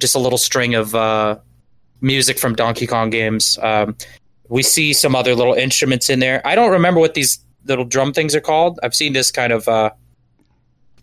just 0.00 0.16
a 0.16 0.18
little 0.18 0.38
string 0.38 0.74
of 0.74 0.94
uh, 0.94 1.38
music 2.00 2.38
from 2.38 2.54
Donkey 2.56 2.86
Kong 2.86 3.10
games. 3.10 3.58
Um, 3.62 3.96
we 4.48 4.64
see 4.64 4.92
some 4.92 5.14
other 5.14 5.34
little 5.36 5.54
instruments 5.54 6.10
in 6.10 6.18
there. 6.18 6.44
I 6.44 6.56
don't 6.56 6.72
remember 6.72 6.98
what 6.98 7.14
these 7.14 7.38
little 7.66 7.84
drum 7.84 8.12
things 8.12 8.34
are 8.34 8.40
called. 8.40 8.80
I've 8.82 8.94
seen 8.94 9.12
this 9.12 9.30
kind 9.30 9.52
of 9.52 9.68
uh, 9.68 9.90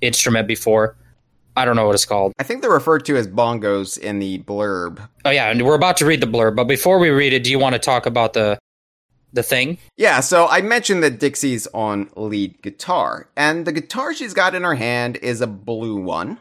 instrument 0.01 0.47
before. 0.47 0.97
I 1.57 1.65
don't 1.65 1.75
know 1.75 1.87
what 1.87 1.95
it's 1.95 2.05
called. 2.05 2.33
I 2.39 2.43
think 2.43 2.61
they're 2.61 2.71
referred 2.71 3.03
to 3.05 3.17
as 3.17 3.27
bongos 3.27 3.97
in 3.97 4.19
the 4.19 4.39
blurb. 4.39 5.05
Oh 5.25 5.31
yeah, 5.31 5.49
and 5.49 5.65
we're 5.65 5.75
about 5.75 5.97
to 5.97 6.05
read 6.05 6.21
the 6.21 6.27
blurb, 6.27 6.55
but 6.55 6.65
before 6.65 6.99
we 6.99 7.09
read 7.09 7.33
it, 7.33 7.43
do 7.43 7.51
you 7.51 7.59
want 7.59 7.73
to 7.73 7.79
talk 7.79 8.05
about 8.05 8.33
the 8.33 8.59
the 9.33 9.43
thing. 9.43 9.77
Yeah, 9.97 10.19
so 10.21 10.47
I 10.47 10.61
mentioned 10.61 11.03
that 11.03 11.19
Dixie's 11.19 11.67
on 11.73 12.09
lead 12.15 12.61
guitar, 12.61 13.29
and 13.35 13.65
the 13.65 13.71
guitar 13.71 14.13
she's 14.13 14.33
got 14.33 14.55
in 14.55 14.63
her 14.63 14.75
hand 14.75 15.17
is 15.17 15.41
a 15.41 15.47
blue 15.47 15.97
one. 15.97 16.39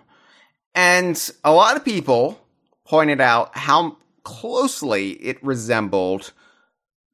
And 0.74 1.30
a 1.42 1.52
lot 1.52 1.76
of 1.76 1.84
people 1.84 2.40
pointed 2.84 3.20
out 3.20 3.56
how 3.56 3.96
closely 4.22 5.12
it 5.12 5.42
resembled 5.42 6.32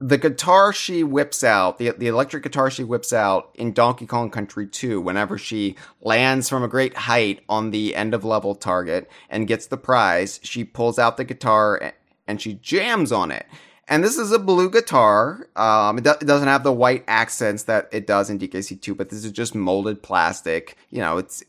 the 0.02 0.18
guitar 0.18 0.72
she 0.72 1.04
whips 1.04 1.44
out, 1.44 1.78
the, 1.78 1.90
the 1.90 2.08
electric 2.08 2.42
guitar 2.42 2.70
she 2.70 2.82
whips 2.82 3.12
out 3.12 3.50
in 3.54 3.72
Donkey 3.72 4.04
Kong 4.04 4.30
Country 4.30 4.66
2 4.66 5.00
whenever 5.00 5.38
she 5.38 5.76
lands 6.00 6.48
from 6.48 6.64
a 6.64 6.68
great 6.68 6.94
height 6.94 7.44
on 7.48 7.70
the 7.70 7.94
end 7.94 8.12
of 8.12 8.24
level 8.24 8.56
target 8.56 9.08
and 9.30 9.46
gets 9.46 9.66
the 9.66 9.76
prize, 9.76 10.40
she 10.42 10.64
pulls 10.64 10.98
out 10.98 11.16
the 11.16 11.24
guitar 11.24 11.92
and 12.26 12.40
she 12.42 12.54
jams 12.54 13.12
on 13.12 13.30
it. 13.30 13.46
And 13.86 14.02
this 14.02 14.18
is 14.18 14.32
a 14.32 14.40
blue 14.40 14.70
guitar. 14.70 15.46
Um, 15.54 15.98
it, 15.98 16.04
do- 16.04 16.10
it, 16.10 16.26
doesn't 16.26 16.48
have 16.48 16.64
the 16.64 16.72
white 16.72 17.04
accents 17.06 17.64
that 17.64 17.88
it 17.92 18.06
does 18.06 18.28
in 18.28 18.40
DKC2, 18.40 18.96
but 18.96 19.08
this 19.08 19.24
is 19.24 19.30
just 19.30 19.54
molded 19.54 20.02
plastic. 20.02 20.76
You 20.90 20.98
know, 20.98 21.18
it's 21.18 21.44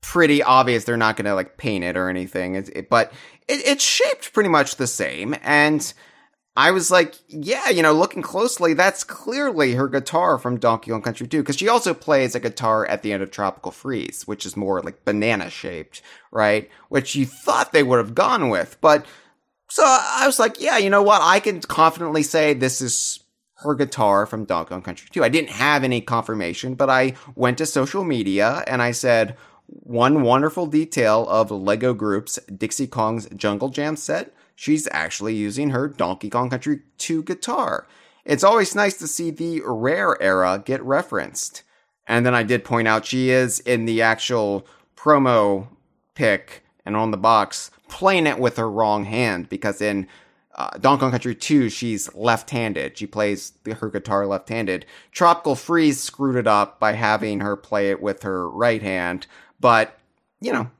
pretty 0.00 0.42
obvious 0.42 0.84
they're 0.84 0.96
not 0.96 1.16
going 1.16 1.26
to 1.26 1.34
like 1.34 1.58
paint 1.58 1.84
it 1.84 1.98
or 1.98 2.08
anything. 2.08 2.54
It, 2.54 2.70
it, 2.74 2.88
but 2.88 3.12
it's 3.46 3.84
shaped 3.84 4.32
pretty 4.32 4.48
much 4.48 4.76
the 4.76 4.86
same. 4.86 5.34
And 5.42 5.92
I 6.54 6.70
was 6.70 6.90
like, 6.90 7.14
yeah, 7.28 7.70
you 7.70 7.82
know, 7.82 7.94
looking 7.94 8.20
closely, 8.20 8.74
that's 8.74 9.04
clearly 9.04 9.74
her 9.74 9.88
guitar 9.88 10.36
from 10.36 10.58
Donkey 10.58 10.90
Kong 10.90 11.00
Country 11.00 11.26
2, 11.26 11.40
because 11.40 11.56
she 11.56 11.68
also 11.68 11.94
plays 11.94 12.34
a 12.34 12.40
guitar 12.40 12.84
at 12.86 13.02
the 13.02 13.12
end 13.12 13.22
of 13.22 13.30
Tropical 13.30 13.72
Freeze, 13.72 14.26
which 14.26 14.44
is 14.44 14.56
more 14.56 14.82
like 14.82 15.06
banana 15.06 15.48
shaped, 15.48 16.02
right? 16.30 16.68
Which 16.90 17.14
you 17.14 17.24
thought 17.24 17.72
they 17.72 17.82
would 17.82 17.98
have 17.98 18.14
gone 18.14 18.50
with. 18.50 18.76
But 18.82 19.06
so 19.70 19.82
I 19.82 20.26
was 20.26 20.38
like, 20.38 20.60
yeah, 20.60 20.76
you 20.76 20.90
know 20.90 21.02
what? 21.02 21.22
I 21.22 21.40
can 21.40 21.60
confidently 21.62 22.22
say 22.22 22.52
this 22.52 22.82
is 22.82 23.20
her 23.60 23.74
guitar 23.74 24.26
from 24.26 24.44
Donkey 24.44 24.70
Kong 24.70 24.82
Country 24.82 25.08
2. 25.10 25.24
I 25.24 25.30
didn't 25.30 25.50
have 25.50 25.84
any 25.84 26.02
confirmation, 26.02 26.74
but 26.74 26.90
I 26.90 27.14
went 27.34 27.56
to 27.58 27.66
social 27.66 28.04
media 28.04 28.62
and 28.66 28.82
I 28.82 28.90
said, 28.90 29.38
one 29.68 30.20
wonderful 30.20 30.66
detail 30.66 31.26
of 31.30 31.50
Lego 31.50 31.94
Group's 31.94 32.36
Dixie 32.44 32.86
Kong's 32.86 33.26
Jungle 33.34 33.70
Jam 33.70 33.96
set 33.96 34.34
she's 34.54 34.88
actually 34.90 35.34
using 35.34 35.70
her 35.70 35.88
Donkey 35.88 36.30
Kong 36.30 36.50
Country 36.50 36.80
2 36.98 37.22
guitar. 37.22 37.86
It's 38.24 38.44
always 38.44 38.74
nice 38.74 38.96
to 38.98 39.08
see 39.08 39.30
the 39.30 39.62
rare 39.64 40.20
era 40.22 40.62
get 40.64 40.82
referenced. 40.82 41.62
And 42.06 42.24
then 42.26 42.34
I 42.34 42.42
did 42.42 42.64
point 42.64 42.88
out 42.88 43.06
she 43.06 43.30
is 43.30 43.60
in 43.60 43.84
the 43.84 44.02
actual 44.02 44.66
promo 44.96 45.68
pic 46.14 46.62
and 46.84 46.96
on 46.96 47.10
the 47.10 47.16
box 47.16 47.70
playing 47.88 48.26
it 48.26 48.38
with 48.38 48.56
her 48.56 48.70
wrong 48.70 49.04
hand 49.04 49.48
because 49.48 49.80
in 49.80 50.06
uh, 50.54 50.70
Donkey 50.78 51.00
Kong 51.00 51.10
Country 51.10 51.34
2, 51.34 51.70
she's 51.70 52.14
left-handed. 52.14 52.98
She 52.98 53.06
plays 53.06 53.52
the, 53.64 53.74
her 53.74 53.88
guitar 53.88 54.26
left-handed. 54.26 54.84
Tropical 55.10 55.54
Freeze 55.54 56.02
screwed 56.02 56.36
it 56.36 56.46
up 56.46 56.78
by 56.78 56.92
having 56.92 57.40
her 57.40 57.56
play 57.56 57.90
it 57.90 58.02
with 58.02 58.22
her 58.22 58.48
right 58.48 58.82
hand, 58.82 59.26
but 59.60 59.98
you 60.40 60.52
know, 60.52 60.70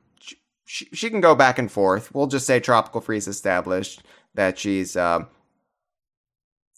she, 0.65 0.85
she 0.93 1.09
can 1.09 1.21
go 1.21 1.35
back 1.35 1.59
and 1.59 1.71
forth. 1.71 2.13
We'll 2.13 2.27
just 2.27 2.45
say 2.45 2.59
Tropical 2.59 3.01
Freeze 3.01 3.27
established 3.27 4.03
that 4.33 4.57
she's 4.57 4.95
uh, 4.95 5.25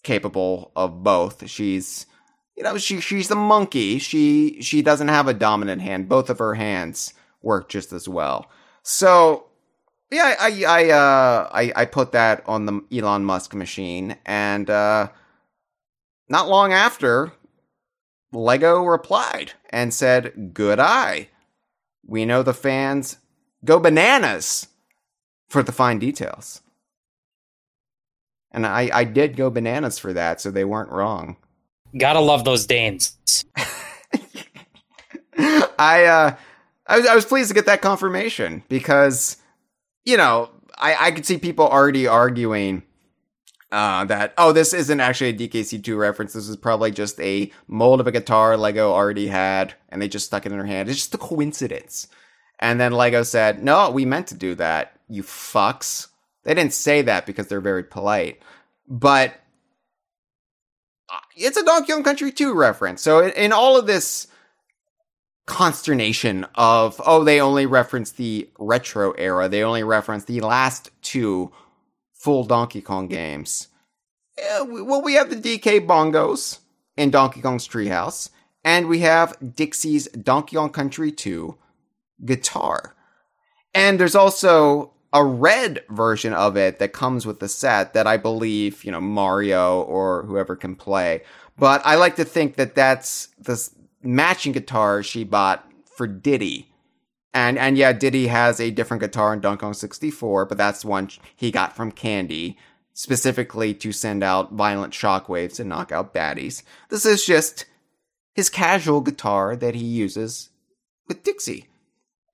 capable 0.02 0.72
of 0.76 1.02
both. 1.02 1.48
She's 1.48 2.06
you 2.56 2.62
know 2.62 2.78
she 2.78 3.00
she's 3.00 3.28
the 3.28 3.36
monkey. 3.36 3.98
She 3.98 4.60
she 4.62 4.82
doesn't 4.82 5.08
have 5.08 5.28
a 5.28 5.34
dominant 5.34 5.82
hand. 5.82 6.08
Both 6.08 6.30
of 6.30 6.38
her 6.38 6.54
hands 6.54 7.12
work 7.42 7.68
just 7.68 7.92
as 7.92 8.08
well. 8.08 8.50
So 8.82 9.46
yeah, 10.10 10.34
I 10.38 10.64
I 10.66 10.90
uh 10.90 11.50
I 11.52 11.72
I 11.76 11.84
put 11.84 12.12
that 12.12 12.42
on 12.46 12.66
the 12.66 12.80
Elon 12.92 13.24
Musk 13.24 13.54
machine, 13.54 14.16
and 14.24 14.70
uh, 14.70 15.08
not 16.28 16.48
long 16.48 16.72
after, 16.72 17.32
Lego 18.32 18.84
replied 18.84 19.52
and 19.70 19.92
said, 19.92 20.54
"Good 20.54 20.78
eye. 20.78 21.28
We 22.06 22.24
know 22.24 22.42
the 22.44 22.54
fans 22.54 23.18
go 23.64 23.78
bananas 23.78 24.68
for 25.48 25.62
the 25.62 25.72
fine 25.72 25.98
details. 25.98 26.60
And 28.50 28.66
I, 28.66 28.90
I 28.92 29.04
did 29.04 29.36
go 29.36 29.50
bananas 29.50 29.98
for 29.98 30.12
that, 30.12 30.40
so 30.40 30.50
they 30.50 30.64
weren't 30.64 30.90
wrong. 30.90 31.36
Gotta 31.96 32.20
love 32.20 32.44
those 32.44 32.66
Danes. 32.66 33.16
I 35.38 36.04
uh 36.04 36.36
I 36.86 36.96
was 36.98 37.06
I 37.06 37.14
was 37.14 37.24
pleased 37.24 37.48
to 37.48 37.54
get 37.54 37.66
that 37.66 37.82
confirmation 37.82 38.62
because 38.68 39.36
you 40.04 40.16
know, 40.16 40.50
I, 40.78 41.06
I 41.06 41.10
could 41.10 41.26
see 41.26 41.38
people 41.38 41.66
already 41.66 42.06
arguing 42.06 42.82
uh, 43.72 44.04
that 44.04 44.32
oh 44.38 44.52
this 44.52 44.72
isn't 44.72 45.00
actually 45.00 45.30
a 45.30 45.34
DKC2 45.34 45.98
reference. 45.98 46.32
This 46.32 46.48
is 46.48 46.56
probably 46.56 46.90
just 46.90 47.20
a 47.20 47.50
mold 47.66 48.00
of 48.00 48.06
a 48.06 48.12
guitar 48.12 48.56
Lego 48.56 48.92
already 48.92 49.26
had 49.28 49.74
and 49.88 50.00
they 50.00 50.08
just 50.08 50.26
stuck 50.26 50.46
it 50.46 50.52
in 50.52 50.58
their 50.58 50.66
hand. 50.66 50.88
It's 50.88 50.98
just 50.98 51.14
a 51.14 51.18
coincidence. 51.18 52.08
And 52.58 52.80
then 52.80 52.92
Lego 52.92 53.22
said, 53.22 53.62
no, 53.62 53.90
we 53.90 54.04
meant 54.04 54.28
to 54.28 54.34
do 54.34 54.54
that, 54.54 54.98
you 55.08 55.22
fucks. 55.22 56.08
They 56.44 56.54
didn't 56.54 56.72
say 56.72 57.02
that 57.02 57.26
because 57.26 57.48
they're 57.48 57.60
very 57.60 57.82
polite, 57.82 58.40
but 58.88 59.34
uh, 61.10 61.18
it's 61.36 61.56
a 61.56 61.64
Donkey 61.64 61.92
Kong 61.92 62.02
Country 62.02 62.32
2 62.32 62.54
reference. 62.54 63.02
So 63.02 63.26
in, 63.26 63.52
all 63.52 63.76
of 63.76 63.86
this 63.86 64.28
consternation 65.46 66.46
of, 66.54 67.00
oh, 67.04 67.24
they 67.24 67.40
only 67.40 67.66
reference 67.66 68.12
the 68.12 68.48
retro 68.58 69.12
era, 69.12 69.48
they 69.48 69.62
only 69.62 69.82
reference 69.82 70.24
the 70.24 70.40
last 70.40 70.90
two 71.02 71.52
full 72.12 72.44
Donkey 72.44 72.80
Kong 72.80 73.06
games. 73.06 73.68
Yeah, 74.38 74.62
well, 74.62 75.02
we 75.02 75.14
have 75.14 75.30
the 75.30 75.36
DK 75.36 75.86
bongos 75.86 76.60
in 76.96 77.10
Donkey 77.10 77.40
Kong's 77.40 77.68
Treehouse, 77.68 78.30
and 78.64 78.88
we 78.88 79.00
have 79.00 79.36
Dixie's 79.54 80.08
Donkey 80.08 80.56
Kong 80.56 80.70
Country 80.70 81.10
2 81.10 81.56
guitar. 82.24 82.94
And 83.74 84.00
there's 84.00 84.14
also 84.14 84.92
a 85.12 85.24
red 85.24 85.84
version 85.88 86.32
of 86.32 86.56
it 86.56 86.78
that 86.78 86.92
comes 86.92 87.26
with 87.26 87.40
the 87.40 87.48
set 87.48 87.94
that 87.94 88.06
I 88.06 88.16
believe, 88.16 88.84
you 88.84 88.92
know, 88.92 89.00
Mario 89.00 89.82
or 89.82 90.24
whoever 90.24 90.56
can 90.56 90.74
play. 90.74 91.22
But 91.58 91.80
I 91.84 91.94
like 91.94 92.16
to 92.16 92.24
think 92.24 92.56
that 92.56 92.74
that's 92.74 93.28
the 93.38 93.70
matching 94.02 94.52
guitar 94.52 95.02
she 95.02 95.24
bought 95.24 95.66
for 95.96 96.06
Diddy. 96.06 96.68
And 97.32 97.58
and 97.58 97.76
yeah, 97.76 97.92
Diddy 97.92 98.28
has 98.28 98.60
a 98.60 98.70
different 98.70 99.02
guitar 99.02 99.32
in 99.32 99.40
Donkey 99.40 99.60
Kong 99.60 99.74
64, 99.74 100.46
but 100.46 100.58
that's 100.58 100.84
one 100.84 101.10
he 101.34 101.50
got 101.50 101.76
from 101.76 101.92
Candy 101.92 102.58
specifically 102.94 103.74
to 103.74 103.92
send 103.92 104.24
out 104.24 104.52
violent 104.52 104.94
shockwaves 104.94 105.60
and 105.60 105.68
knock 105.68 105.92
out 105.92 106.14
baddies. 106.14 106.62
This 106.88 107.04
is 107.04 107.26
just 107.26 107.66
his 108.34 108.48
casual 108.48 109.02
guitar 109.02 109.54
that 109.54 109.74
he 109.74 109.84
uses 109.84 110.48
with 111.06 111.22
Dixie 111.22 111.68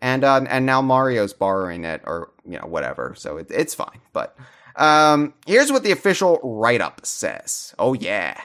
and 0.03 0.25
uh, 0.25 0.45
and 0.49 0.67
now 0.67 0.83
Mario's 0.83 1.33
borrowing 1.33 1.85
it 1.85 2.03
or 2.05 2.31
you 2.45 2.59
know 2.59 2.67
whatever, 2.67 3.15
so 3.17 3.39
it, 3.39 3.47
it's 3.51 3.75
fine. 3.75 4.01
But 4.13 4.37
um, 4.77 5.33
here's 5.47 5.73
what 5.73 5.85
the 5.85 5.93
official 5.93 6.41
write 6.43 6.83
up 6.83 7.07
says. 7.07 7.75
Oh 7.79 7.95
yeah, 7.95 8.39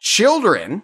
children 0.00 0.82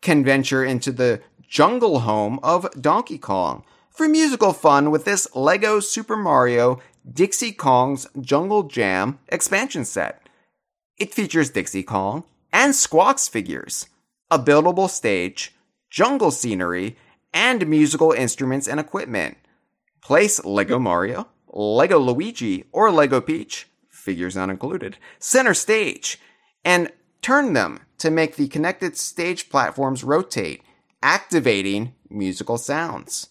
can 0.00 0.24
venture 0.24 0.64
into 0.64 0.90
the 0.90 1.20
jungle 1.46 2.00
home 2.00 2.40
of 2.42 2.68
Donkey 2.80 3.18
Kong 3.18 3.62
for 3.90 4.08
musical 4.08 4.54
fun 4.54 4.90
with 4.90 5.04
this 5.04 5.28
Lego 5.36 5.80
Super 5.80 6.16
Mario 6.16 6.80
Dixie 7.10 7.52
Kong's 7.52 8.06
Jungle 8.20 8.62
Jam 8.64 9.18
expansion 9.28 9.84
set. 9.84 10.28
It 10.96 11.12
features 11.12 11.50
Dixie 11.50 11.82
Kong 11.82 12.24
and 12.52 12.74
Squawks 12.74 13.28
figures, 13.28 13.86
a 14.30 14.38
buildable 14.38 14.88
stage, 14.88 15.54
jungle 15.90 16.30
scenery, 16.30 16.96
and 17.34 17.66
musical 17.66 18.12
instruments 18.12 18.66
and 18.66 18.80
equipment. 18.80 19.36
Place 20.02 20.44
Lego 20.44 20.78
Mario, 20.78 21.28
Lego 21.48 21.98
Luigi, 21.98 22.64
or 22.72 22.90
Lego 22.90 23.20
Peach, 23.20 23.68
figures 23.88 24.34
not 24.34 24.50
included, 24.50 24.98
center 25.18 25.54
stage, 25.54 26.18
and 26.64 26.90
turn 27.20 27.52
them 27.52 27.80
to 27.98 28.10
make 28.10 28.36
the 28.36 28.48
connected 28.48 28.96
stage 28.96 29.48
platforms 29.48 30.02
rotate, 30.02 30.62
activating 31.02 31.94
musical 32.10 32.58
sounds. 32.58 33.28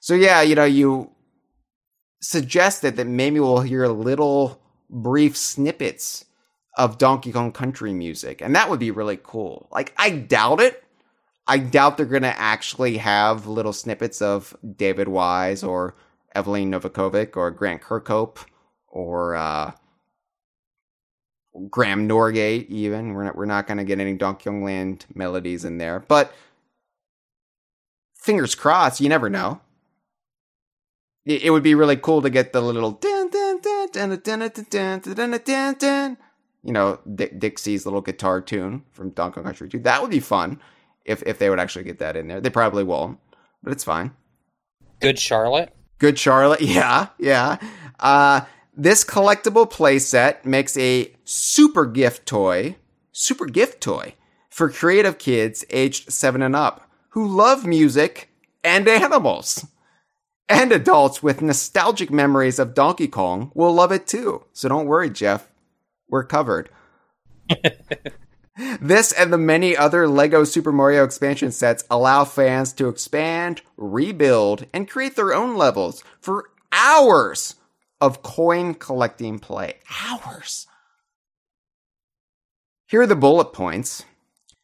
So 0.00 0.14
yeah, 0.14 0.42
you 0.42 0.54
know, 0.54 0.64
you 0.64 1.12
suggested 2.20 2.96
that 2.96 3.06
maybe 3.06 3.40
we'll 3.40 3.60
hear 3.60 3.86
little 3.88 4.60
brief 4.90 5.36
snippets 5.36 6.26
of 6.76 6.98
Donkey 6.98 7.32
Kong 7.32 7.52
Country 7.52 7.94
music, 7.94 8.42
and 8.42 8.54
that 8.54 8.68
would 8.68 8.80
be 8.80 8.90
really 8.90 9.18
cool. 9.22 9.68
Like, 9.72 9.94
I 9.96 10.10
doubt 10.10 10.60
it, 10.60 10.84
I 11.46 11.58
doubt 11.58 11.96
they're 11.96 12.06
going 12.06 12.22
to 12.22 12.38
actually 12.38 12.96
have 12.98 13.46
little 13.46 13.72
snippets 13.72 14.20
of 14.20 14.56
David 14.76 15.08
Wise 15.08 15.62
or 15.62 15.96
Eveline 16.34 16.68
Novakovic 16.68 17.36
or 17.36 17.50
Grant 17.50 17.82
Kirkhope 17.82 18.38
or 18.88 19.36
uh, 19.36 19.72
Graham 21.70 22.08
Norgate. 22.08 22.68
Even 22.68 23.14
we're 23.14 23.24
not 23.24 23.36
we're 23.36 23.46
not 23.46 23.66
going 23.66 23.78
to 23.78 23.84
get 23.84 24.00
any 24.00 24.14
Donkey 24.14 24.50
Land 24.50 25.06
melodies 25.14 25.64
in 25.64 25.78
there, 25.78 26.00
but 26.00 26.32
fingers 28.14 28.54
crossed. 28.54 29.00
You 29.00 29.08
never 29.08 29.30
know. 29.30 29.60
It, 31.24 31.44
it 31.44 31.50
would 31.50 31.62
be 31.62 31.74
really 31.76 31.96
cool 31.96 32.22
to 32.22 32.30
get 32.30 32.52
the 32.52 32.60
little 32.60 32.98
you 36.64 36.72
know 36.72 36.98
Dixie's 37.38 37.86
little 37.86 38.00
guitar 38.00 38.40
tune 38.40 38.84
from 38.90 39.10
Donkey 39.10 39.42
Country 39.42 39.68
2. 39.68 39.78
That 39.80 40.02
would 40.02 40.10
be 40.10 40.20
fun 40.20 40.60
if 41.06 41.22
if 41.24 41.38
they 41.38 41.48
would 41.48 41.60
actually 41.60 41.84
get 41.84 41.98
that 42.00 42.16
in 42.16 42.28
there. 42.28 42.40
They 42.40 42.50
probably 42.50 42.84
won't, 42.84 43.18
but 43.62 43.72
it's 43.72 43.84
fine. 43.84 44.12
Good 45.00 45.18
Charlotte. 45.18 45.74
Good 45.98 46.18
Charlotte. 46.18 46.60
Yeah, 46.66 47.08
yeah. 47.18 47.56
Uh, 47.98 48.42
this 48.76 49.04
collectible 49.04 49.70
playset 49.70 50.44
makes 50.44 50.76
a 50.76 51.12
super 51.24 51.86
gift 51.86 52.26
toy, 52.26 52.76
super 53.12 53.46
gift 53.46 53.80
toy 53.80 54.14
for 54.50 54.68
creative 54.68 55.18
kids 55.18 55.64
aged 55.70 56.12
seven 56.12 56.42
and 56.42 56.54
up 56.54 56.90
who 57.10 57.26
love 57.26 57.64
music 57.64 58.28
and 58.62 58.86
animals. 58.86 59.66
And 60.48 60.70
adults 60.70 61.22
with 61.22 61.42
nostalgic 61.42 62.10
memories 62.10 62.58
of 62.58 62.74
Donkey 62.74 63.08
Kong 63.08 63.50
will 63.54 63.72
love 63.72 63.90
it 63.90 64.06
too. 64.06 64.44
So 64.52 64.68
don't 64.68 64.86
worry, 64.86 65.10
Jeff. 65.10 65.48
We're 66.08 66.24
covered. 66.24 66.70
this 68.80 69.12
and 69.12 69.32
the 69.32 69.38
many 69.38 69.76
other 69.76 70.08
LEGO 70.08 70.44
Super 70.44 70.72
Mario 70.72 71.04
expansion 71.04 71.52
sets 71.52 71.84
allow 71.90 72.24
fans 72.24 72.72
to 72.74 72.88
expand, 72.88 73.62
rebuild, 73.76 74.66
and 74.72 74.88
create 74.88 75.16
their 75.16 75.34
own 75.34 75.56
levels 75.56 76.02
for 76.20 76.50
hours 76.72 77.56
of 78.00 78.22
coin 78.22 78.74
collecting 78.74 79.38
play. 79.38 79.74
Hours. 80.04 80.66
Here 82.88 83.02
are 83.02 83.06
the 83.06 83.16
bullet 83.16 83.52
points. 83.52 84.04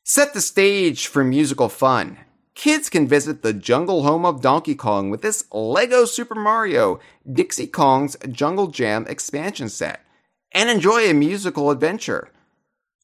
Set 0.04 0.32
the 0.32 0.40
stage 0.40 1.06
for 1.06 1.24
musical 1.24 1.68
fun. 1.68 2.18
Kids 2.54 2.90
can 2.90 3.08
visit 3.08 3.42
the 3.42 3.52
jungle 3.52 4.02
home 4.02 4.24
of 4.26 4.42
Donkey 4.42 4.74
Kong 4.74 5.10
with 5.10 5.22
this 5.22 5.44
LEGO 5.52 6.04
Super 6.04 6.34
Mario 6.34 7.00
Dixie 7.30 7.66
Kong's 7.66 8.16
Jungle 8.30 8.66
Jam 8.66 9.06
expansion 9.08 9.68
set 9.68 10.04
and 10.52 10.68
enjoy 10.68 11.08
a 11.08 11.14
musical 11.14 11.70
adventure. 11.70 12.30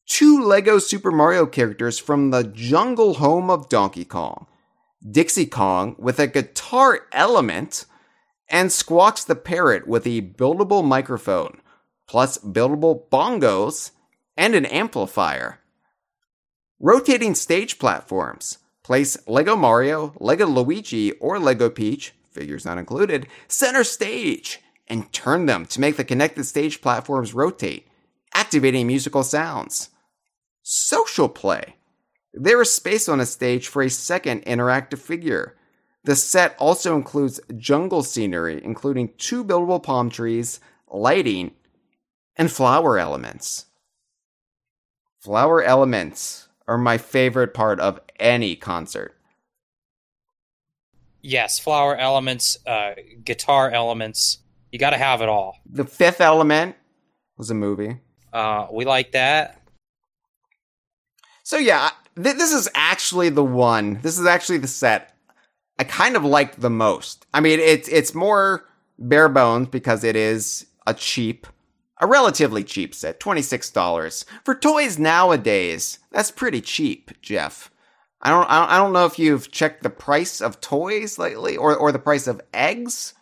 Two 0.08 0.42
LEGO 0.42 0.78
Super 0.78 1.12
Mario 1.12 1.44
characters 1.44 1.98
from 1.98 2.30
the 2.30 2.42
jungle 2.42 3.14
home 3.14 3.50
of 3.50 3.68
Donkey 3.68 4.06
Kong. 4.06 4.46
Dixie 5.08 5.46
Kong 5.46 5.94
with 5.98 6.18
a 6.18 6.26
guitar 6.26 7.06
element 7.12 7.84
and 8.48 8.72
Squawks 8.72 9.22
the 9.22 9.36
Parrot 9.36 9.86
with 9.86 10.06
a 10.06 10.22
buildable 10.22 10.84
microphone, 10.84 11.60
plus 12.08 12.38
buildable 12.38 13.08
bongos 13.10 13.90
and 14.34 14.54
an 14.54 14.64
amplifier. 14.64 15.60
Rotating 16.80 17.34
stage 17.34 17.78
platforms. 17.78 18.58
Place 18.82 19.18
Lego 19.28 19.56
Mario, 19.56 20.14
Lego 20.18 20.46
Luigi, 20.46 21.12
or 21.12 21.38
Lego 21.38 21.68
Peach, 21.68 22.14
figures 22.32 22.64
not 22.64 22.78
included, 22.78 23.26
center 23.46 23.84
stage 23.84 24.60
and 24.88 25.12
turn 25.12 25.44
them 25.44 25.66
to 25.66 25.80
make 25.80 25.96
the 25.96 26.04
connected 26.04 26.44
stage 26.44 26.80
platforms 26.80 27.34
rotate, 27.34 27.86
activating 28.32 28.86
musical 28.86 29.22
sounds. 29.22 29.90
Social 30.70 31.30
play. 31.30 31.76
There 32.34 32.60
is 32.60 32.70
space 32.70 33.08
on 33.08 33.20
a 33.20 33.24
stage 33.24 33.68
for 33.68 33.80
a 33.80 33.88
second 33.88 34.44
interactive 34.44 34.98
figure. 34.98 35.56
The 36.04 36.14
set 36.14 36.54
also 36.58 36.94
includes 36.94 37.40
jungle 37.56 38.02
scenery, 38.02 38.62
including 38.62 39.14
two 39.16 39.42
buildable 39.42 39.82
palm 39.82 40.10
trees, 40.10 40.60
lighting, 40.86 41.52
and 42.36 42.52
flower 42.52 42.98
elements. 42.98 43.64
Flower 45.20 45.62
elements 45.62 46.48
are 46.66 46.76
my 46.76 46.98
favorite 46.98 47.54
part 47.54 47.80
of 47.80 47.98
any 48.20 48.54
concert. 48.54 49.16
Yes, 51.22 51.58
flower 51.58 51.96
elements, 51.96 52.58
uh, 52.66 52.90
guitar 53.24 53.70
elements. 53.70 54.40
You 54.70 54.78
got 54.78 54.90
to 54.90 54.98
have 54.98 55.22
it 55.22 55.30
all. 55.30 55.56
The 55.64 55.86
Fifth 55.86 56.20
Element 56.20 56.76
was 57.38 57.50
a 57.50 57.54
movie. 57.54 58.02
Uh, 58.34 58.66
we 58.70 58.84
like 58.84 59.12
that. 59.12 59.57
So 61.48 61.56
yeah, 61.56 61.92
th- 62.14 62.36
this 62.36 62.52
is 62.52 62.68
actually 62.74 63.30
the 63.30 63.42
one. 63.42 64.00
This 64.02 64.18
is 64.18 64.26
actually 64.26 64.58
the 64.58 64.68
set 64.68 65.14
I 65.78 65.84
kind 65.84 66.14
of 66.14 66.22
liked 66.22 66.60
the 66.60 66.68
most. 66.68 67.24
I 67.32 67.40
mean, 67.40 67.58
it's 67.58 67.88
it's 67.88 68.14
more 68.14 68.68
bare 68.98 69.30
bones 69.30 69.68
because 69.68 70.04
it 70.04 70.14
is 70.14 70.66
a 70.86 70.92
cheap, 70.92 71.46
a 72.02 72.06
relatively 72.06 72.64
cheap 72.64 72.94
set, 72.94 73.18
twenty 73.18 73.40
six 73.40 73.70
dollars 73.70 74.26
for 74.44 74.54
toys 74.54 74.98
nowadays. 74.98 76.00
That's 76.12 76.30
pretty 76.30 76.60
cheap, 76.60 77.12
Jeff. 77.22 77.70
I 78.20 78.28
don't, 78.28 78.44
I 78.50 78.58
don't 78.60 78.70
I 78.70 78.76
don't 78.76 78.92
know 78.92 79.06
if 79.06 79.18
you've 79.18 79.50
checked 79.50 79.82
the 79.82 79.88
price 79.88 80.42
of 80.42 80.60
toys 80.60 81.18
lately 81.18 81.56
or 81.56 81.74
or 81.74 81.92
the 81.92 81.98
price 81.98 82.26
of 82.26 82.42
eggs, 82.52 83.14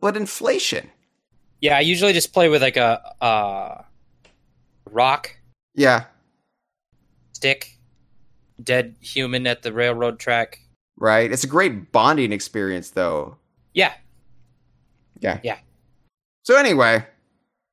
but 0.00 0.16
inflation. 0.16 0.90
Yeah, 1.60 1.76
I 1.76 1.82
usually 1.82 2.12
just 2.12 2.32
play 2.32 2.48
with 2.48 2.60
like 2.60 2.76
a 2.76 3.00
uh, 3.22 3.82
rock 4.90 5.36
Yeah, 5.76 6.06
stick, 7.36 7.78
dead 8.62 8.96
human 9.00 9.46
at 9.46 9.62
the 9.62 9.72
railroad 9.72 10.18
track. 10.18 10.60
right. 10.96 11.30
It's 11.30 11.44
a 11.44 11.48
great 11.48 11.92
bonding 11.92 12.32
experience, 12.32 12.90
though. 12.90 13.36
Yeah, 13.74 13.92
Yeah. 15.20 15.40
Yeah. 15.42 15.58
So 16.42 16.56
anyway, 16.56 17.04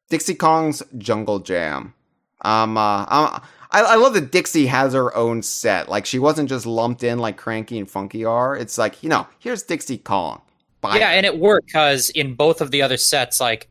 Dixie 0.10 0.36
Kong's 0.36 0.84
Jungle 0.98 1.40
Jam. 1.40 1.94
Um, 2.42 2.78
uh, 2.78 3.06
um, 3.08 3.42
I, 3.72 3.82
I 3.82 3.96
love 3.96 4.14
that 4.14 4.32
Dixie 4.32 4.68
has 4.68 4.94
her 4.94 5.16
own 5.16 5.42
set. 5.42 5.90
Like 5.90 6.06
she 6.06 6.20
wasn't 6.20 6.50
just 6.50 6.66
lumped 6.66 7.04
in 7.04 7.20
like 7.20 7.38
Cranky 7.38 7.80
and 7.80 7.90
Funky 7.90 8.26
are. 8.26 8.56
It's 8.56 8.78
like 8.78 9.02
you 9.02 9.10
know, 9.10 9.28
here's 9.40 9.64
Dixie 9.64 9.98
Kong. 9.98 10.42
Buy 10.82 10.98
yeah, 10.98 11.10
and 11.10 11.26
it 11.26 11.40
worked 11.40 11.68
because 11.68 12.10
in 12.10 12.36
both 12.36 12.62
of 12.62 12.72
the 12.72 12.82
other 12.82 12.98
sets, 12.98 13.40
like 13.40 13.70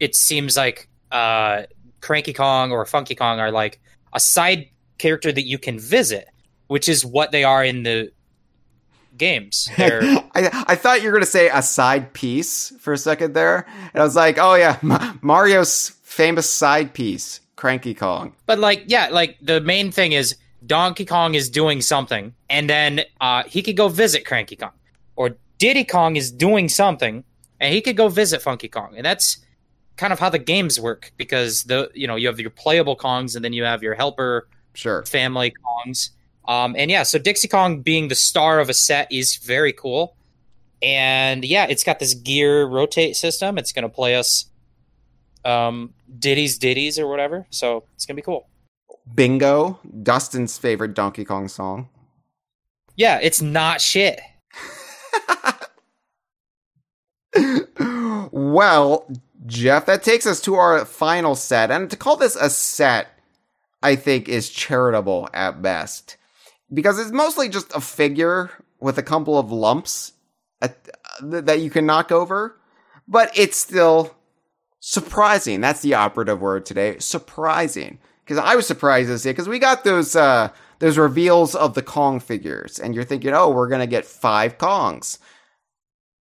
it 0.00 0.14
seems 0.16 0.56
like 0.56 0.88
uh, 1.10 1.62
Cranky 2.00 2.32
Kong 2.32 2.72
or 2.72 2.84
Funky 2.84 3.14
Kong 3.14 3.38
are 3.38 3.52
like 3.52 3.80
a 4.12 4.20
side 4.20 4.68
character 5.02 5.32
that 5.32 5.46
you 5.46 5.58
can 5.58 5.78
visit, 5.78 6.28
which 6.68 6.88
is 6.88 7.04
what 7.04 7.32
they 7.32 7.42
are 7.42 7.64
in 7.64 7.82
the 7.82 8.12
games. 9.18 9.68
I, 9.78 10.64
I 10.68 10.74
thought 10.76 11.02
you 11.02 11.08
were 11.08 11.12
gonna 11.12 11.26
say 11.26 11.50
a 11.52 11.60
side 11.60 12.12
piece 12.12 12.72
for 12.78 12.92
a 12.92 12.98
second 12.98 13.34
there, 13.34 13.66
and 13.92 14.00
I 14.00 14.04
was 14.04 14.16
like, 14.16 14.38
oh 14.38 14.54
yeah, 14.54 14.78
Ma- 14.82 15.14
Mario's 15.20 15.90
famous 16.02 16.48
side 16.48 16.94
piece, 16.94 17.40
Cranky 17.56 17.94
Kong. 17.94 18.34
But 18.46 18.60
like, 18.60 18.84
yeah, 18.86 19.08
like 19.10 19.36
the 19.42 19.60
main 19.60 19.90
thing 19.90 20.12
is 20.12 20.36
Donkey 20.64 21.04
Kong 21.04 21.34
is 21.34 21.50
doing 21.50 21.80
something, 21.82 22.32
and 22.48 22.70
then 22.70 23.02
uh, 23.20 23.42
he 23.44 23.60
could 23.62 23.76
go 23.76 23.88
visit 23.88 24.24
Cranky 24.24 24.56
Kong, 24.56 24.72
or 25.16 25.36
Diddy 25.58 25.84
Kong 25.84 26.16
is 26.16 26.30
doing 26.30 26.68
something, 26.68 27.24
and 27.60 27.74
he 27.74 27.80
could 27.80 27.96
go 27.96 28.08
visit 28.08 28.40
Funky 28.40 28.68
Kong, 28.68 28.94
and 28.96 29.04
that's 29.04 29.38
kind 29.96 30.12
of 30.12 30.18
how 30.18 30.30
the 30.30 30.38
games 30.38 30.80
work 30.80 31.12
because 31.16 31.64
the 31.64 31.90
you 31.92 32.06
know 32.06 32.16
you 32.16 32.28
have 32.28 32.40
your 32.40 32.50
playable 32.50 32.96
Kongs, 32.96 33.34
and 33.34 33.44
then 33.44 33.52
you 33.52 33.64
have 33.64 33.82
your 33.82 33.94
helper 33.94 34.48
Sure. 34.74 35.04
family 35.04 35.52
Kongs, 35.52 36.10
um, 36.46 36.74
and 36.76 36.90
yeah, 36.90 37.02
so 37.02 37.18
Dixie 37.18 37.48
Kong 37.48 37.82
being 37.82 38.08
the 38.08 38.14
star 38.14 38.60
of 38.60 38.68
a 38.68 38.74
set 38.74 39.10
is 39.12 39.36
very 39.36 39.72
cool, 39.72 40.16
and 40.80 41.44
yeah, 41.44 41.66
it's 41.68 41.84
got 41.84 41.98
this 41.98 42.14
gear 42.14 42.64
rotate 42.64 43.16
system. 43.16 43.58
It's 43.58 43.72
going 43.72 43.84
to 43.84 43.88
play 43.88 44.16
us 44.16 44.46
um, 45.44 45.94
ditties 46.18 46.58
ditties 46.58 46.98
or 46.98 47.06
whatever, 47.06 47.46
so 47.50 47.84
it's 47.94 48.06
gonna 48.06 48.16
be 48.16 48.22
cool. 48.22 48.48
Bingo, 49.14 49.78
Dustin's 50.02 50.56
favorite 50.58 50.94
Donkey 50.94 51.24
Kong 51.24 51.48
song. 51.48 51.88
Yeah, 52.96 53.18
it's 53.22 53.42
not 53.42 53.80
shit. 53.80 54.20
well, 58.32 59.06
Jeff, 59.46 59.86
that 59.86 60.02
takes 60.02 60.26
us 60.26 60.40
to 60.42 60.54
our 60.54 60.84
final 60.84 61.34
set. 61.34 61.70
And 61.70 61.90
to 61.90 61.96
call 61.96 62.16
this 62.16 62.36
a 62.36 62.50
set, 62.50 63.11
I 63.82 63.96
think 63.96 64.28
is 64.28 64.48
charitable 64.50 65.28
at 65.32 65.62
best. 65.62 66.16
Because 66.72 66.98
it's 66.98 67.10
mostly 67.10 67.48
just 67.48 67.74
a 67.74 67.80
figure 67.80 68.50
with 68.80 68.98
a 68.98 69.02
couple 69.02 69.38
of 69.38 69.52
lumps 69.52 70.12
at, 70.60 70.88
that 71.20 71.60
you 71.60 71.70
can 71.70 71.86
knock 71.86 72.10
over. 72.10 72.58
But 73.06 73.36
it's 73.36 73.56
still 73.56 74.14
surprising. 74.80 75.60
That's 75.60 75.82
the 75.82 75.94
operative 75.94 76.40
word 76.40 76.64
today. 76.66 76.98
Surprising. 76.98 77.98
Because 78.24 78.38
I 78.38 78.54
was 78.56 78.66
surprised 78.66 79.08
to 79.08 79.18
see 79.18 79.30
because 79.30 79.48
we 79.48 79.58
got 79.58 79.84
those 79.84 80.14
uh, 80.14 80.50
those 80.78 80.96
reveals 80.98 81.54
of 81.54 81.74
the 81.74 81.82
Kong 81.82 82.20
figures, 82.20 82.78
and 82.78 82.94
you're 82.94 83.04
thinking, 83.04 83.32
oh, 83.32 83.50
we're 83.50 83.68
gonna 83.68 83.86
get 83.86 84.04
five 84.04 84.58
Kongs. 84.58 85.18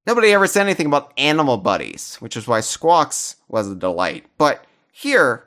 Nobody 0.07 0.31
ever 0.31 0.47
said 0.47 0.63
anything 0.63 0.88
about 0.88 1.13
animal 1.17 1.57
buddies, 1.57 2.15
which 2.15 2.35
is 2.35 2.47
why 2.47 2.59
Squawks 2.59 3.35
was 3.47 3.69
a 3.69 3.75
delight. 3.75 4.25
But 4.38 4.65
here, 4.91 5.45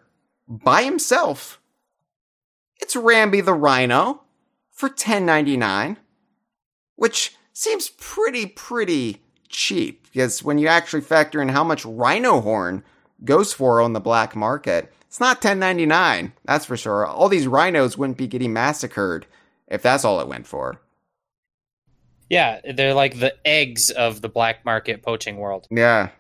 by 0.49 0.85
himself, 0.85 1.61
it's 2.81 2.95
Rambi 2.95 3.45
the 3.45 3.55
Rhino 3.55 4.23
for 4.71 4.89
ten 4.89 5.25
ninety 5.25 5.57
nine, 5.57 5.97
which 6.97 7.35
seems 7.53 7.91
pretty 7.91 8.47
pretty 8.47 9.23
cheap 9.49 10.05
because 10.05 10.43
when 10.43 10.59
you 10.59 10.67
actually 10.67 11.01
factor 11.01 11.41
in 11.41 11.49
how 11.49 11.63
much 11.63 11.85
rhino 11.85 12.41
horn 12.41 12.83
goes 13.25 13.53
for 13.53 13.81
on 13.81 13.93
the 13.93 14.01
black 14.01 14.35
market, 14.35 14.93
it's 15.07 15.21
not 15.21 15.41
ten 15.41 15.59
ninety 15.59 15.87
nine. 15.87 16.33
That's 16.45 16.65
for 16.65 16.77
sure. 16.77 17.07
All 17.07 17.29
these 17.29 17.47
rhinos 17.47 17.97
wouldn't 17.97 18.19
be 18.19 18.27
getting 18.27 18.53
massacred 18.53 19.27
if 19.69 19.83
that's 19.83 20.05
all 20.05 20.21
it 20.21 20.29
went 20.29 20.47
for. 20.47 20.81
Yeah, 22.29 22.61
they're 22.75 22.95
like 22.95 23.19
the 23.21 23.35
eggs 23.47 23.91
of 23.91 24.21
the 24.21 24.29
black 24.29 24.65
market 24.65 25.03
poaching 25.03 25.37
world. 25.37 25.67
Yeah. 25.71 26.11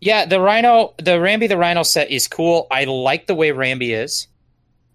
Yeah, 0.00 0.26
the 0.26 0.40
Rhino, 0.40 0.94
the 0.98 1.12
Rambi 1.12 1.48
the 1.48 1.56
Rhino 1.56 1.84
set 1.84 2.10
is 2.10 2.26
cool. 2.26 2.66
I 2.72 2.84
like 2.84 3.28
the 3.28 3.36
way 3.36 3.50
Rambi 3.50 3.90
is. 3.90 4.26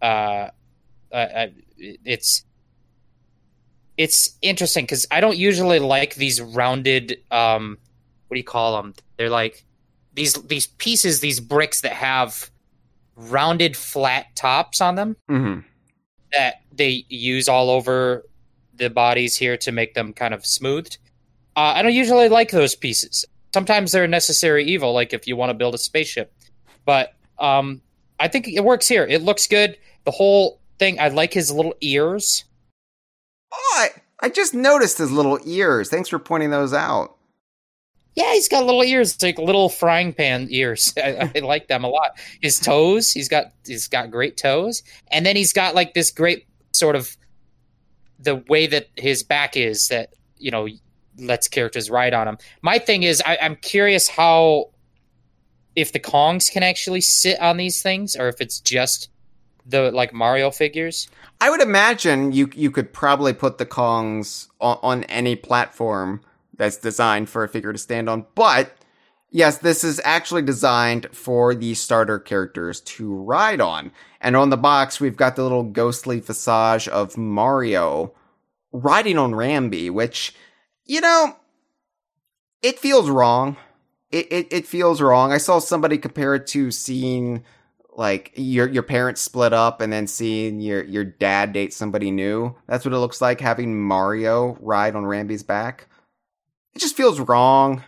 Uh, 0.01 0.49
uh, 1.11 1.47
it's 1.79 2.43
it's 3.97 4.37
interesting 4.41 4.83
because 4.83 5.07
I 5.09 5.21
don't 5.21 5.37
usually 5.37 5.79
like 5.79 6.15
these 6.15 6.41
rounded. 6.41 7.17
Um, 7.31 7.77
what 8.27 8.35
do 8.35 8.39
you 8.39 8.45
call 8.45 8.81
them? 8.81 8.93
They're 9.17 9.29
like 9.29 9.63
these 10.13 10.33
these 10.33 10.67
pieces, 10.67 11.19
these 11.19 11.39
bricks 11.39 11.81
that 11.81 11.93
have 11.93 12.51
rounded 13.15 13.75
flat 13.75 14.27
tops 14.35 14.79
on 14.79 14.93
them 14.95 15.15
hmm 15.27 15.59
that 16.31 16.61
they 16.71 17.05
use 17.09 17.47
all 17.47 17.69
over 17.69 18.23
the 18.75 18.89
bodies 18.89 19.37
here 19.37 19.57
to 19.57 19.71
make 19.71 19.93
them 19.93 20.13
kind 20.13 20.33
of 20.33 20.45
smoothed. 20.45 20.97
Uh, 21.55 21.73
I 21.75 21.81
don't 21.81 21.93
usually 21.93 22.29
like 22.29 22.51
those 22.51 22.75
pieces. 22.75 23.25
Sometimes 23.53 23.91
they're 23.91 24.03
a 24.03 24.07
necessary 24.09 24.65
evil, 24.65 24.93
like 24.93 25.13
if 25.13 25.25
you 25.25 25.35
want 25.35 25.49
to 25.51 25.53
build 25.53 25.73
a 25.73 25.77
spaceship. 25.77 26.33
But 26.85 27.13
um, 27.39 27.81
I 28.19 28.27
think 28.27 28.47
it 28.47 28.63
works 28.63 28.87
here. 28.87 29.05
It 29.05 29.21
looks 29.21 29.47
good. 29.47 29.77
The 30.05 30.11
whole 30.11 30.59
thing. 30.79 30.99
I 30.99 31.09
like 31.09 31.33
his 31.33 31.51
little 31.51 31.75
ears. 31.81 32.45
Oh, 33.53 33.75
I, 33.77 34.25
I 34.25 34.29
just 34.29 34.53
noticed 34.53 34.97
his 34.97 35.11
little 35.11 35.39
ears. 35.45 35.89
Thanks 35.89 36.09
for 36.09 36.19
pointing 36.19 36.49
those 36.49 36.73
out. 36.73 37.15
Yeah, 38.15 38.33
he's 38.33 38.49
got 38.49 38.65
little 38.65 38.83
ears, 38.83 39.21
like 39.21 39.37
little 39.37 39.69
frying 39.69 40.11
pan 40.11 40.47
ears. 40.49 40.91
I, 40.97 41.31
I 41.35 41.39
like 41.39 41.67
them 41.67 41.83
a 41.83 41.87
lot. 41.87 42.17
His 42.41 42.59
toes, 42.59 43.11
he's 43.11 43.29
got 43.29 43.53
he's 43.65 43.87
got 43.87 44.09
great 44.09 44.37
toes, 44.37 44.81
and 45.11 45.23
then 45.25 45.35
he's 45.35 45.53
got 45.53 45.75
like 45.75 45.93
this 45.93 46.09
great 46.09 46.47
sort 46.71 46.95
of 46.95 47.15
the 48.19 48.43
way 48.49 48.65
that 48.65 48.87
his 48.95 49.21
back 49.21 49.55
is 49.55 49.89
that 49.89 50.13
you 50.39 50.49
know 50.49 50.67
lets 51.19 51.47
characters 51.47 51.91
ride 51.91 52.15
on 52.15 52.27
him. 52.27 52.37
My 52.63 52.79
thing 52.79 53.03
is, 53.03 53.21
I, 53.23 53.37
I'm 53.39 53.55
curious 53.55 54.07
how 54.07 54.71
if 55.77 55.91
the 55.91 55.99
Kongs 55.99 56.51
can 56.51 56.63
actually 56.63 57.01
sit 57.01 57.39
on 57.39 57.57
these 57.57 57.83
things, 57.83 58.15
or 58.15 58.27
if 58.27 58.41
it's 58.41 58.59
just 58.59 59.09
the 59.63 59.91
like 59.91 60.11
Mario 60.11 60.49
figures. 60.49 61.07
I 61.39 61.51
would 61.51 61.61
imagine 61.61 62.31
you 62.31 62.49
you 62.55 62.71
could 62.71 62.91
probably 62.91 63.31
put 63.31 63.59
the 63.59 63.65
Kongs 63.65 64.47
on, 64.59 64.79
on 64.81 65.03
any 65.03 65.35
platform 65.35 66.21
that's 66.57 66.77
designed 66.77 67.29
for 67.29 67.43
a 67.43 67.49
figure 67.49 67.71
to 67.71 67.77
stand 67.77 68.09
on. 68.09 68.25
But 68.33 68.75
yes, 69.29 69.59
this 69.59 69.83
is 69.83 70.01
actually 70.03 70.41
designed 70.41 71.09
for 71.11 71.53
the 71.53 71.75
starter 71.75 72.17
characters 72.17 72.81
to 72.81 73.13
ride 73.13 73.61
on. 73.61 73.91
And 74.19 74.35
on 74.35 74.49
the 74.49 74.57
box, 74.57 74.99
we've 74.99 75.15
got 75.15 75.35
the 75.35 75.43
little 75.43 75.63
ghostly 75.63 76.19
visage 76.19 76.87
of 76.87 77.17
Mario 77.17 78.13
riding 78.71 79.19
on 79.19 79.33
Rambi, 79.33 79.91
which, 79.91 80.33
you 80.85 81.01
know, 81.01 81.35
it 82.63 82.79
feels 82.79 83.11
wrong. 83.11 83.57
It, 84.11 84.31
it, 84.31 84.47
it 84.51 84.65
feels 84.65 85.01
wrong. 85.01 85.31
I 85.31 85.37
saw 85.37 85.59
somebody 85.59 85.97
compare 85.97 86.35
it 86.35 86.47
to 86.47 86.71
seeing 86.71 87.43
like 87.97 88.31
your 88.35 88.69
your 88.69 88.83
parents 88.83 89.21
split 89.21 89.53
up 89.53 89.81
and 89.81 89.91
then 89.91 90.07
seeing 90.07 90.59
your 90.61 90.83
your 90.83 91.03
dad 91.03 91.51
date 91.51 91.73
somebody 91.73 92.11
new. 92.11 92.55
That's 92.67 92.85
what 92.85 92.93
it 92.93 92.99
looks 92.99 93.21
like 93.21 93.41
having 93.41 93.81
Mario 93.81 94.57
ride 94.61 94.95
on 94.95 95.03
Rambi's 95.03 95.43
back. 95.43 95.87
It 96.73 96.79
just 96.79 96.95
feels 96.95 97.19
wrong. 97.19 97.83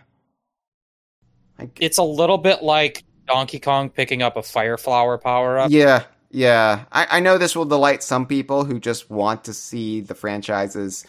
I, 1.58 1.70
It's 1.78 1.98
a 1.98 2.02
little 2.02 2.38
bit 2.38 2.62
like 2.62 3.04
Donkey 3.26 3.60
Kong 3.60 3.88
picking 3.88 4.20
up 4.22 4.36
a 4.36 4.42
fire 4.42 4.76
flower 4.76 5.16
power 5.16 5.58
up. 5.58 5.70
yeah, 5.70 6.02
yeah. 6.30 6.84
I, 6.90 7.06
I 7.10 7.20
know 7.20 7.38
this 7.38 7.54
will 7.54 7.64
delight 7.64 8.02
some 8.02 8.26
people 8.26 8.64
who 8.64 8.80
just 8.80 9.10
want 9.10 9.44
to 9.44 9.54
see 9.54 10.00
the 10.00 10.14
franchises 10.14 11.06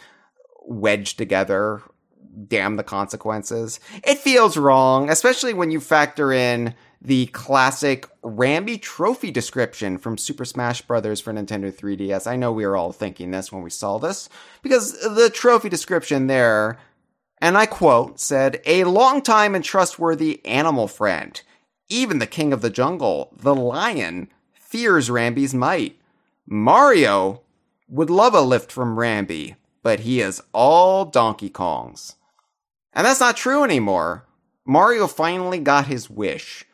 wedged 0.64 1.18
together. 1.18 1.82
Damn 2.48 2.76
the 2.76 2.84
consequences. 2.84 3.78
It 4.04 4.18
feels 4.18 4.56
wrong, 4.56 5.10
especially 5.10 5.52
when 5.52 5.70
you 5.70 5.80
factor 5.80 6.32
in 6.32 6.74
the 7.04 7.26
classic 7.26 8.08
Rambi 8.22 8.80
trophy 8.80 9.30
description 9.30 9.98
from 9.98 10.16
Super 10.16 10.44
Smash 10.44 10.82
Bros. 10.82 11.20
for 11.20 11.32
Nintendo 11.32 11.72
3DS. 11.72 12.26
I 12.26 12.36
know 12.36 12.52
we 12.52 12.64
were 12.64 12.76
all 12.76 12.92
thinking 12.92 13.32
this 13.32 13.50
when 13.50 13.62
we 13.62 13.70
saw 13.70 13.98
this, 13.98 14.28
because 14.62 14.92
the 15.00 15.28
trophy 15.28 15.68
description 15.68 16.28
there, 16.28 16.78
and 17.38 17.58
I 17.58 17.66
quote, 17.66 18.20
said, 18.20 18.62
A 18.66 18.84
longtime 18.84 19.54
and 19.54 19.64
trustworthy 19.64 20.44
animal 20.46 20.86
friend. 20.86 21.40
Even 21.88 22.20
the 22.20 22.26
king 22.26 22.52
of 22.52 22.62
the 22.62 22.70
jungle, 22.70 23.34
the 23.36 23.54
lion, 23.54 24.28
fears 24.54 25.10
Rambi's 25.10 25.52
might. 25.52 25.98
Mario 26.46 27.42
would 27.88 28.10
love 28.10 28.34
a 28.34 28.40
lift 28.40 28.70
from 28.70 28.96
Rambi, 28.96 29.56
but 29.82 30.00
he 30.00 30.20
is 30.20 30.40
all 30.52 31.04
Donkey 31.04 31.50
Kong's. 31.50 32.14
And 32.92 33.06
that's 33.06 33.20
not 33.20 33.36
true 33.36 33.64
anymore. 33.64 34.26
Mario 34.66 35.06
finally 35.06 35.58
got 35.58 35.86
his 35.86 36.10
wish. 36.10 36.64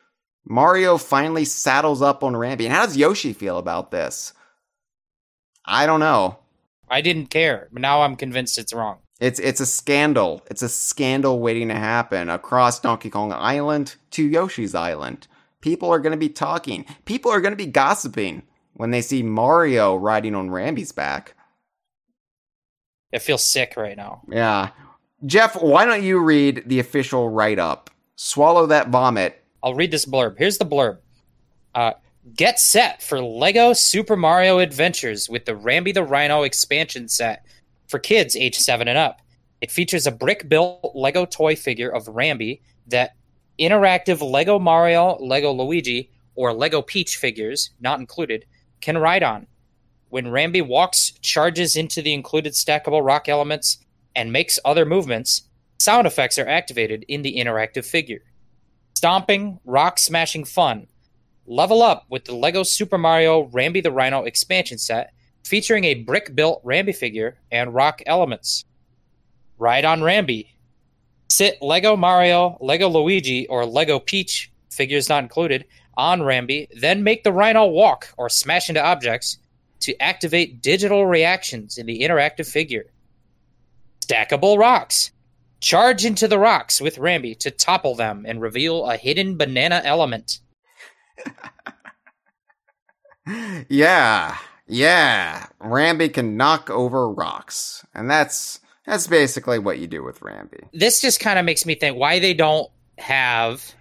Mario 0.44 0.98
finally 0.98 1.44
saddles 1.44 2.02
up 2.02 2.24
on 2.24 2.32
Rambi. 2.32 2.64
And 2.64 2.72
how 2.72 2.86
does 2.86 2.96
Yoshi 2.96 3.32
feel 3.32 3.58
about 3.58 3.90
this? 3.90 4.32
I 5.64 5.86
don't 5.86 6.00
know. 6.00 6.38
I 6.90 7.02
didn't 7.02 7.26
care, 7.26 7.68
but 7.70 7.82
now 7.82 8.02
I'm 8.02 8.16
convinced 8.16 8.58
it's 8.58 8.72
wrong. 8.72 8.98
It's 9.20 9.38
it's 9.40 9.60
a 9.60 9.66
scandal. 9.66 10.42
It's 10.50 10.62
a 10.62 10.68
scandal 10.68 11.40
waiting 11.40 11.68
to 11.68 11.74
happen 11.74 12.30
across 12.30 12.80
Donkey 12.80 13.10
Kong 13.10 13.32
Island 13.32 13.96
to 14.12 14.24
Yoshi's 14.24 14.74
Island. 14.74 15.26
People 15.60 15.90
are 15.90 15.98
going 15.98 16.12
to 16.12 16.18
be 16.18 16.28
talking. 16.28 16.86
People 17.04 17.32
are 17.32 17.40
going 17.40 17.52
to 17.52 17.56
be 17.56 17.66
gossiping 17.66 18.44
when 18.74 18.90
they 18.90 19.02
see 19.02 19.22
Mario 19.22 19.96
riding 19.96 20.34
on 20.34 20.50
Rambi's 20.50 20.92
back. 20.92 21.34
I 23.12 23.18
feel 23.18 23.38
sick 23.38 23.74
right 23.76 23.96
now. 23.96 24.22
Yeah. 24.30 24.70
Jeff, 25.26 25.60
why 25.60 25.84
don't 25.84 26.04
you 26.04 26.20
read 26.20 26.62
the 26.66 26.78
official 26.78 27.28
write 27.28 27.58
up? 27.58 27.90
Swallow 28.14 28.66
that 28.66 28.88
vomit. 28.88 29.44
I'll 29.62 29.74
read 29.74 29.90
this 29.90 30.06
blurb. 30.06 30.38
Here's 30.38 30.58
the 30.58 30.64
blurb. 30.64 30.98
Uh, 31.74 31.92
get 32.34 32.60
set 32.60 33.02
for 33.02 33.20
Lego 33.20 33.72
Super 33.72 34.16
Mario 34.16 34.58
Adventures 34.58 35.28
with 35.28 35.44
the 35.44 35.52
Rambi 35.54 35.92
the 35.92 36.04
Rhino 36.04 36.42
expansion 36.42 37.08
set 37.08 37.44
for 37.88 37.98
kids 37.98 38.36
age 38.36 38.56
7 38.56 38.86
and 38.86 38.98
up. 38.98 39.20
It 39.60 39.72
features 39.72 40.06
a 40.06 40.12
brick 40.12 40.48
built 40.48 40.92
Lego 40.94 41.24
toy 41.24 41.56
figure 41.56 41.90
of 41.90 42.04
Rambi 42.06 42.60
that 42.86 43.16
interactive 43.58 44.20
Lego 44.20 44.60
Mario, 44.60 45.16
Lego 45.20 45.50
Luigi, 45.52 46.10
or 46.36 46.52
Lego 46.52 46.80
Peach 46.80 47.16
figures, 47.16 47.70
not 47.80 47.98
included, 47.98 48.44
can 48.80 48.96
ride 48.96 49.24
on. 49.24 49.48
When 50.10 50.26
Rambi 50.26 50.64
walks, 50.64 51.10
charges 51.22 51.76
into 51.76 52.02
the 52.02 52.14
included 52.14 52.52
stackable 52.52 53.04
rock 53.04 53.28
elements, 53.28 53.78
and 54.18 54.32
makes 54.32 54.58
other 54.64 54.84
movements, 54.84 55.42
sound 55.78 56.04
effects 56.04 56.38
are 56.38 56.48
activated 56.48 57.04
in 57.06 57.22
the 57.22 57.36
interactive 57.36 57.84
figure. 57.84 58.20
Stomping, 58.96 59.60
rock 59.64 59.96
smashing 59.96 60.44
fun. 60.44 60.88
Level 61.46 61.82
up 61.82 62.04
with 62.10 62.24
the 62.24 62.34
LEGO 62.34 62.64
Super 62.64 62.98
Mario 62.98 63.44
Rambi 63.44 63.80
the 63.80 63.92
Rhino 63.92 64.24
expansion 64.24 64.76
set, 64.76 65.12
featuring 65.44 65.84
a 65.84 65.94
brick 65.94 66.34
built 66.34 66.64
Rambi 66.64 66.96
figure 66.96 67.38
and 67.52 67.72
rock 67.72 68.02
elements. 68.06 68.64
Ride 69.56 69.84
on 69.84 70.00
Rambi. 70.00 70.48
Sit 71.30 71.62
LEGO 71.62 71.96
Mario, 71.96 72.58
LEGO 72.60 72.88
Luigi, 72.88 73.46
or 73.46 73.64
LEGO 73.64 74.00
Peach, 74.00 74.50
figures 74.68 75.08
not 75.08 75.22
included, 75.22 75.64
on 75.96 76.22
Rambi, 76.22 76.66
then 76.74 77.04
make 77.04 77.22
the 77.22 77.32
Rhino 77.32 77.66
walk 77.66 78.12
or 78.16 78.28
smash 78.28 78.68
into 78.68 78.84
objects 78.84 79.38
to 79.80 79.96
activate 80.02 80.60
digital 80.60 81.06
reactions 81.06 81.78
in 81.78 81.86
the 81.86 82.00
interactive 82.00 82.50
figure. 82.50 82.86
Stackable 84.08 84.58
rocks. 84.58 85.12
Charge 85.60 86.04
into 86.04 86.28
the 86.28 86.38
rocks 86.38 86.80
with 86.80 86.96
Rambi 86.98 87.38
to 87.40 87.50
topple 87.50 87.94
them 87.94 88.24
and 88.26 88.40
reveal 88.40 88.86
a 88.86 88.96
hidden 88.96 89.36
banana 89.36 89.82
element. 89.84 90.40
Yeah. 93.68 94.36
Yeah. 94.66 95.46
Rambi 95.60 96.12
can 96.12 96.36
knock 96.36 96.70
over 96.70 97.10
rocks. 97.10 97.84
And 97.94 98.10
that's 98.10 98.60
that's 98.86 99.06
basically 99.06 99.58
what 99.58 99.78
you 99.78 99.86
do 99.86 100.02
with 100.02 100.20
Rambi. 100.20 100.68
This 100.72 101.00
just 101.00 101.20
kind 101.20 101.38
of 101.38 101.44
makes 101.44 101.66
me 101.66 101.74
think 101.74 101.96
why 101.96 102.18
they 102.18 102.34
don't 102.34 102.70
have 102.96 103.74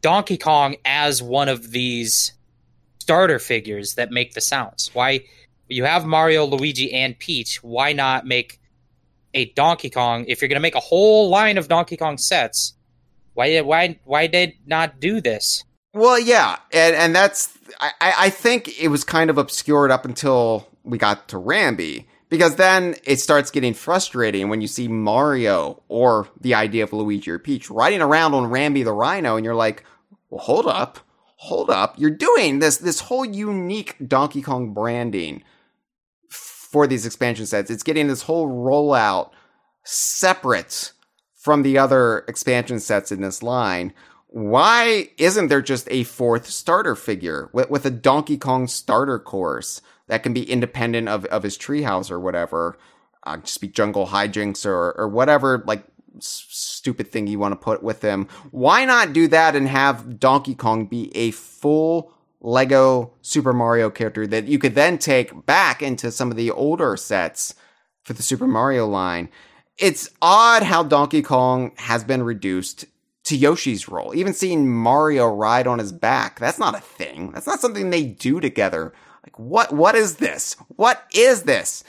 Donkey 0.00 0.36
Kong 0.36 0.76
as 0.84 1.22
one 1.22 1.48
of 1.48 1.70
these 1.70 2.32
starter 2.98 3.38
figures 3.38 3.94
that 3.94 4.10
make 4.10 4.34
the 4.34 4.40
sounds. 4.40 4.90
Why 4.92 5.20
you 5.68 5.84
have 5.84 6.04
Mario, 6.04 6.44
Luigi, 6.44 6.92
and 6.92 7.18
Peach? 7.18 7.62
Why 7.62 7.92
not 7.92 8.26
make 8.26 8.60
a 9.34 9.46
Donkey 9.52 9.90
Kong? 9.90 10.24
If 10.28 10.40
you're 10.40 10.48
going 10.48 10.56
to 10.56 10.60
make 10.60 10.74
a 10.74 10.80
whole 10.80 11.28
line 11.28 11.58
of 11.58 11.68
Donkey 11.68 11.96
Kong 11.96 12.18
sets, 12.18 12.74
why 13.34 13.60
why 13.60 13.98
why 14.04 14.26
did 14.26 14.54
not 14.66 15.00
do 15.00 15.20
this? 15.20 15.64
Well, 15.94 16.18
yeah, 16.18 16.56
and 16.72 16.94
and 16.96 17.14
that's 17.14 17.56
I, 17.80 17.92
I 18.00 18.30
think 18.30 18.80
it 18.80 18.88
was 18.88 19.04
kind 19.04 19.30
of 19.30 19.38
obscured 19.38 19.90
up 19.90 20.04
until 20.04 20.68
we 20.84 20.98
got 20.98 21.28
to 21.28 21.36
Rambi 21.36 22.06
because 22.28 22.56
then 22.56 22.96
it 23.04 23.20
starts 23.20 23.50
getting 23.50 23.74
frustrating 23.74 24.48
when 24.48 24.62
you 24.62 24.66
see 24.66 24.88
Mario 24.88 25.82
or 25.88 26.28
the 26.40 26.54
idea 26.54 26.82
of 26.82 26.92
Luigi 26.92 27.30
or 27.30 27.38
Peach 27.38 27.70
riding 27.70 28.00
around 28.00 28.32
on 28.34 28.50
Rambi 28.50 28.84
the 28.84 28.92
Rhino, 28.92 29.36
and 29.36 29.44
you're 29.44 29.54
like, 29.54 29.84
well, 30.30 30.42
hold 30.42 30.66
up, 30.66 30.98
hold 31.36 31.68
up, 31.68 31.94
you're 31.98 32.10
doing 32.10 32.58
this 32.58 32.78
this 32.78 33.00
whole 33.00 33.24
unique 33.24 33.96
Donkey 34.06 34.40
Kong 34.40 34.72
branding 34.72 35.42
for 36.72 36.86
these 36.86 37.06
expansion 37.06 37.44
sets. 37.46 37.70
It's 37.70 37.82
getting 37.82 38.08
this 38.08 38.22
whole 38.22 38.48
rollout 38.48 39.30
separate 39.84 40.92
from 41.42 41.62
the 41.62 41.76
other 41.76 42.24
expansion 42.28 42.80
sets 42.80 43.12
in 43.12 43.20
this 43.20 43.42
line, 43.42 43.92
why 44.28 45.08
isn't 45.18 45.48
there 45.48 45.60
just 45.60 45.86
a 45.90 46.04
fourth 46.04 46.46
starter 46.46 46.96
figure 46.96 47.50
with, 47.52 47.68
with 47.68 47.84
a 47.84 47.90
Donkey 47.90 48.38
Kong 48.38 48.66
starter 48.68 49.18
course 49.18 49.82
that 50.06 50.22
can 50.22 50.32
be 50.32 50.50
independent 50.50 51.08
of, 51.08 51.26
of 51.26 51.42
his 51.42 51.58
treehouse 51.58 52.10
or 52.10 52.18
whatever? 52.18 52.78
Uh, 53.24 53.36
just 53.38 53.60
be 53.60 53.68
jungle 53.68 54.06
hijinks 54.06 54.64
or, 54.64 54.92
or 54.92 55.08
whatever, 55.08 55.62
like 55.66 55.84
s- 56.16 56.46
stupid 56.48 57.10
thing 57.10 57.26
you 57.26 57.38
want 57.38 57.52
to 57.52 57.56
put 57.56 57.82
with 57.82 58.02
him. 58.02 58.28
Why 58.52 58.84
not 58.84 59.12
do 59.12 59.28
that 59.28 59.54
and 59.54 59.68
have 59.68 60.18
Donkey 60.18 60.54
Kong 60.54 60.86
be 60.86 61.14
a 61.16 61.32
full 61.32 62.14
Lego 62.42 63.12
Super 63.22 63.52
Mario 63.52 63.88
character 63.88 64.26
that 64.26 64.46
you 64.46 64.58
could 64.58 64.74
then 64.74 64.98
take 64.98 65.46
back 65.46 65.80
into 65.80 66.10
some 66.10 66.30
of 66.30 66.36
the 66.36 66.50
older 66.50 66.96
sets 66.96 67.54
for 68.02 68.12
the 68.12 68.22
Super 68.22 68.46
Mario 68.46 68.86
line? 68.86 69.28
It's 69.78 70.10
odd 70.20 70.62
how 70.62 70.82
Donkey 70.82 71.22
Kong 71.22 71.72
has 71.76 72.04
been 72.04 72.22
reduced 72.22 72.84
to 73.24 73.36
Yoshi's 73.36 73.88
role. 73.88 74.14
Even 74.14 74.34
seeing 74.34 74.68
Mario 74.68 75.28
ride 75.28 75.66
on 75.66 75.78
his 75.78 75.92
back, 75.92 76.38
that's 76.38 76.58
not 76.58 76.74
a 76.74 76.80
thing. 76.80 77.30
That's 77.32 77.46
not 77.46 77.60
something 77.60 77.90
they 77.90 78.04
do 78.04 78.40
together. 78.40 78.92
Like 79.24 79.38
what 79.38 79.72
what 79.72 79.94
is 79.94 80.16
this? 80.16 80.56
What 80.76 81.02
is 81.14 81.44
this? 81.44 81.84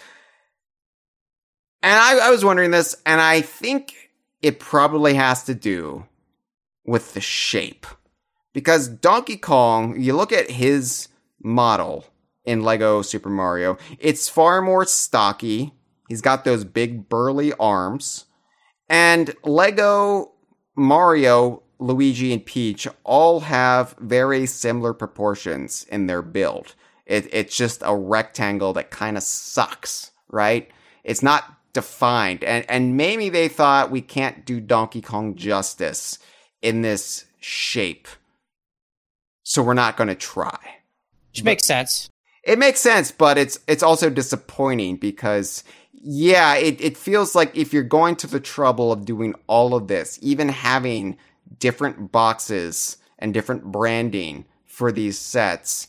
And 1.81 1.99
I, 1.99 2.27
I 2.27 2.29
was 2.29 2.45
wondering 2.45 2.71
this, 2.71 2.95
and 3.05 3.19
I 3.19 3.41
think 3.41 4.11
it 4.41 4.59
probably 4.59 5.15
has 5.15 5.43
to 5.45 5.53
do 5.53 6.05
with 6.85 7.13
the 7.13 7.21
shape. 7.21 7.85
Because 8.53 8.87
Donkey 8.87 9.37
Kong, 9.37 9.99
you 9.99 10.15
look 10.15 10.31
at 10.31 10.51
his 10.51 11.09
model 11.41 12.05
in 12.45 12.61
Lego 12.61 13.01
Super 13.01 13.29
Mario, 13.29 13.77
it's 13.99 14.29
far 14.29 14.61
more 14.61 14.85
stocky. 14.85 15.73
He's 16.07 16.21
got 16.21 16.45
those 16.45 16.63
big 16.63 17.09
burly 17.09 17.53
arms. 17.53 18.25
And 18.87 19.33
Lego 19.43 20.33
Mario, 20.75 21.63
Luigi, 21.79 22.31
and 22.33 22.45
Peach 22.45 22.87
all 23.03 23.41
have 23.41 23.95
very 23.99 24.45
similar 24.45 24.93
proportions 24.93 25.85
in 25.89 26.07
their 26.07 26.21
build. 26.21 26.75
It, 27.05 27.33
it's 27.33 27.57
just 27.57 27.81
a 27.83 27.95
rectangle 27.95 28.73
that 28.73 28.91
kind 28.91 29.17
of 29.17 29.23
sucks, 29.23 30.11
right? 30.29 30.69
It's 31.03 31.23
not 31.23 31.43
defined. 31.73 32.43
And, 32.43 32.65
and 32.69 32.95
maybe 32.95 33.29
they 33.29 33.47
thought 33.47 33.91
we 33.91 34.01
can't 34.01 34.45
do 34.45 34.59
Donkey 34.59 35.01
Kong 35.01 35.35
justice 35.35 36.19
in 36.61 36.81
this 36.81 37.25
shape. 37.39 38.07
So 39.43 39.61
we're 39.61 39.73
not 39.73 39.97
going 39.97 40.07
to 40.07 40.15
try. 40.15 40.57
Which 41.31 41.43
makes 41.43 41.65
sense. 41.65 42.09
It 42.43 42.59
makes 42.59 42.79
sense, 42.79 43.11
but 43.11 43.37
it's 43.37 43.59
it's 43.67 43.83
also 43.83 44.09
disappointing 44.09 44.97
because 44.97 45.63
yeah, 46.05 46.55
it, 46.55 46.81
it 46.81 46.97
feels 46.97 47.33
like 47.33 47.55
if 47.55 47.71
you're 47.71 47.83
going 47.83 48.17
to 48.17 48.27
the 48.27 48.41
trouble 48.41 48.91
of 48.91 49.05
doing 49.05 49.35
all 49.47 49.73
of 49.73 49.87
this, 49.87 50.19
even 50.21 50.49
having 50.49 51.17
different 51.59 52.11
boxes 52.11 52.97
and 53.17 53.33
different 53.33 53.63
branding 53.63 54.43
for 54.65 54.91
these 54.91 55.17
sets, 55.17 55.87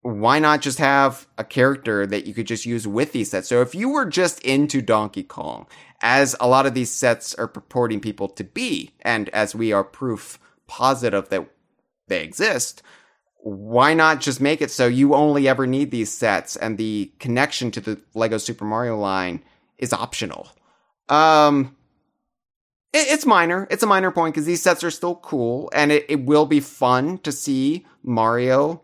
why 0.00 0.38
not 0.38 0.62
just 0.62 0.78
have 0.78 1.26
a 1.36 1.44
character 1.44 2.06
that 2.06 2.26
you 2.26 2.32
could 2.32 2.46
just 2.46 2.64
use 2.64 2.88
with 2.88 3.12
these 3.12 3.30
sets? 3.30 3.48
So 3.48 3.60
if 3.60 3.74
you 3.74 3.90
were 3.90 4.06
just 4.06 4.40
into 4.40 4.80
Donkey 4.80 5.24
Kong, 5.24 5.66
as 6.00 6.34
a 6.40 6.48
lot 6.48 6.64
of 6.64 6.72
these 6.72 6.90
sets 6.90 7.34
are 7.34 7.48
purporting 7.48 8.00
people 8.00 8.28
to 8.28 8.44
be, 8.44 8.92
and 9.02 9.28
as 9.30 9.54
we 9.54 9.72
are 9.72 9.84
proof 9.84 10.38
positive 10.66 11.28
that 11.28 11.46
they 12.08 12.22
exist, 12.22 12.82
why 13.38 13.94
not 13.94 14.20
just 14.20 14.40
make 14.40 14.60
it 14.60 14.70
so 14.70 14.86
you 14.86 15.14
only 15.14 15.46
ever 15.48 15.66
need 15.66 15.90
these 15.90 16.12
sets 16.12 16.56
and 16.56 16.78
the 16.78 17.12
connection 17.18 17.70
to 17.70 17.80
the 17.80 18.00
Lego 18.14 18.38
Super 18.38 18.64
Mario 18.64 18.98
line 18.98 19.42
is 19.78 19.92
optional? 19.92 20.48
Um, 21.08 21.76
it, 22.92 23.06
it's 23.08 23.24
minor. 23.24 23.68
It's 23.70 23.82
a 23.82 23.86
minor 23.86 24.10
point 24.10 24.34
because 24.34 24.46
these 24.46 24.62
sets 24.62 24.82
are 24.82 24.90
still 24.90 25.16
cool 25.16 25.70
and 25.72 25.92
it, 25.92 26.06
it 26.08 26.24
will 26.24 26.46
be 26.46 26.60
fun 26.60 27.18
to 27.18 27.30
see 27.30 27.86
Mario 28.02 28.82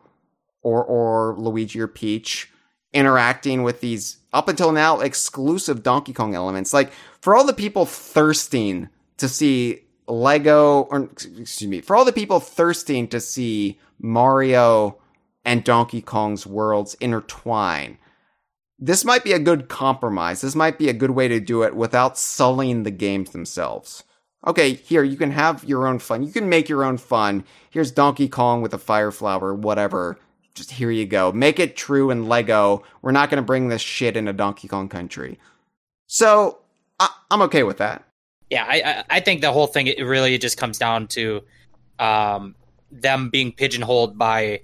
or, 0.62 0.85
or 0.85 1.35
Luigi 1.39 1.81
or 1.81 1.89
Peach 1.89 2.53
interacting 2.93 3.62
with 3.62 3.81
these 3.81 4.19
up 4.32 4.49
until 4.49 4.70
now 4.70 5.01
exclusive 5.01 5.82
Donkey 5.82 6.12
Kong 6.12 6.35
elements. 6.35 6.73
Like 6.73 6.93
for 7.20 7.35
all 7.35 7.44
the 7.44 7.53
people 7.53 7.86
thirsting 7.86 8.89
to 9.16 9.28
see 9.28 9.81
Lego, 10.07 10.83
or 10.83 11.05
excuse 11.05 11.69
me, 11.69 11.81
for 11.81 11.97
all 11.97 12.05
the 12.05 12.12
people 12.12 12.41
thirsting 12.41 13.09
to 13.09 13.20
see 13.20 13.79
Mario 13.99 14.99
and 15.45 15.65
Donkey 15.65 16.01
Kong's 16.03 16.47
worlds 16.47 16.95
intertwine, 16.95 17.99
this 18.79 19.05
might 19.05 19.23
be 19.23 19.33
a 19.33 19.39
good 19.39 19.69
compromise. 19.69 20.41
This 20.41 20.57
might 20.57 20.79
be 20.79 20.89
a 20.89 20.95
good 20.95 21.12
way 21.12 21.29
to 21.29 21.39
do 21.39 21.62
it 21.62 21.77
without 21.77 22.19
sullying 22.19 22.83
the 22.83 22.91
games 22.91 23.31
themselves. 23.31 24.03
Okay, 24.45 24.74
here, 24.74 25.05
you 25.05 25.16
can 25.16 25.31
have 25.31 25.62
your 25.62 25.87
own 25.87 26.01
fun. 26.01 26.24
You 26.24 26.33
can 26.33 26.49
make 26.49 26.69
your 26.69 26.83
own 26.83 26.97
fun. 26.97 27.45
Here's 27.70 27.93
Donkey 27.93 28.29
Kong 28.29 28.61
with 28.61 28.74
a 28.74 28.79
fire 28.79 29.12
flower, 29.12 29.55
whatever. 29.55 30.19
Just 30.55 30.73
here 30.73 30.91
you 30.91 31.07
go. 31.07 31.31
Make 31.31 31.61
it 31.61 31.77
true 31.77 32.11
in 32.11 32.27
Lego. 32.27 32.83
We're 33.03 33.12
not 33.12 33.31
going 33.31 33.41
to 33.41 33.47
bring 33.47 33.69
this 33.69 33.81
shit 33.81 34.16
into 34.16 34.33
Donkey 34.33 34.66
Kong 34.66 34.89
Country. 34.89 35.39
So, 36.09 36.59
I- 36.99 37.15
I'm 37.31 37.43
okay 37.43 37.62
with 37.62 37.79
that 37.79 38.05
yeah, 38.53 38.66
I 38.69 39.05
I 39.09 39.20
think 39.20 39.41
the 39.41 39.51
whole 39.51 39.66
thing 39.66 39.87
it 39.87 39.99
really 40.05 40.37
just 40.37 40.59
comes 40.59 40.77
down 40.79 41.07
to 41.09 41.43
um, 41.99 42.55
them 42.91 43.31
being 43.31 43.51
pigeonholed 43.51 44.19
by 44.19 44.61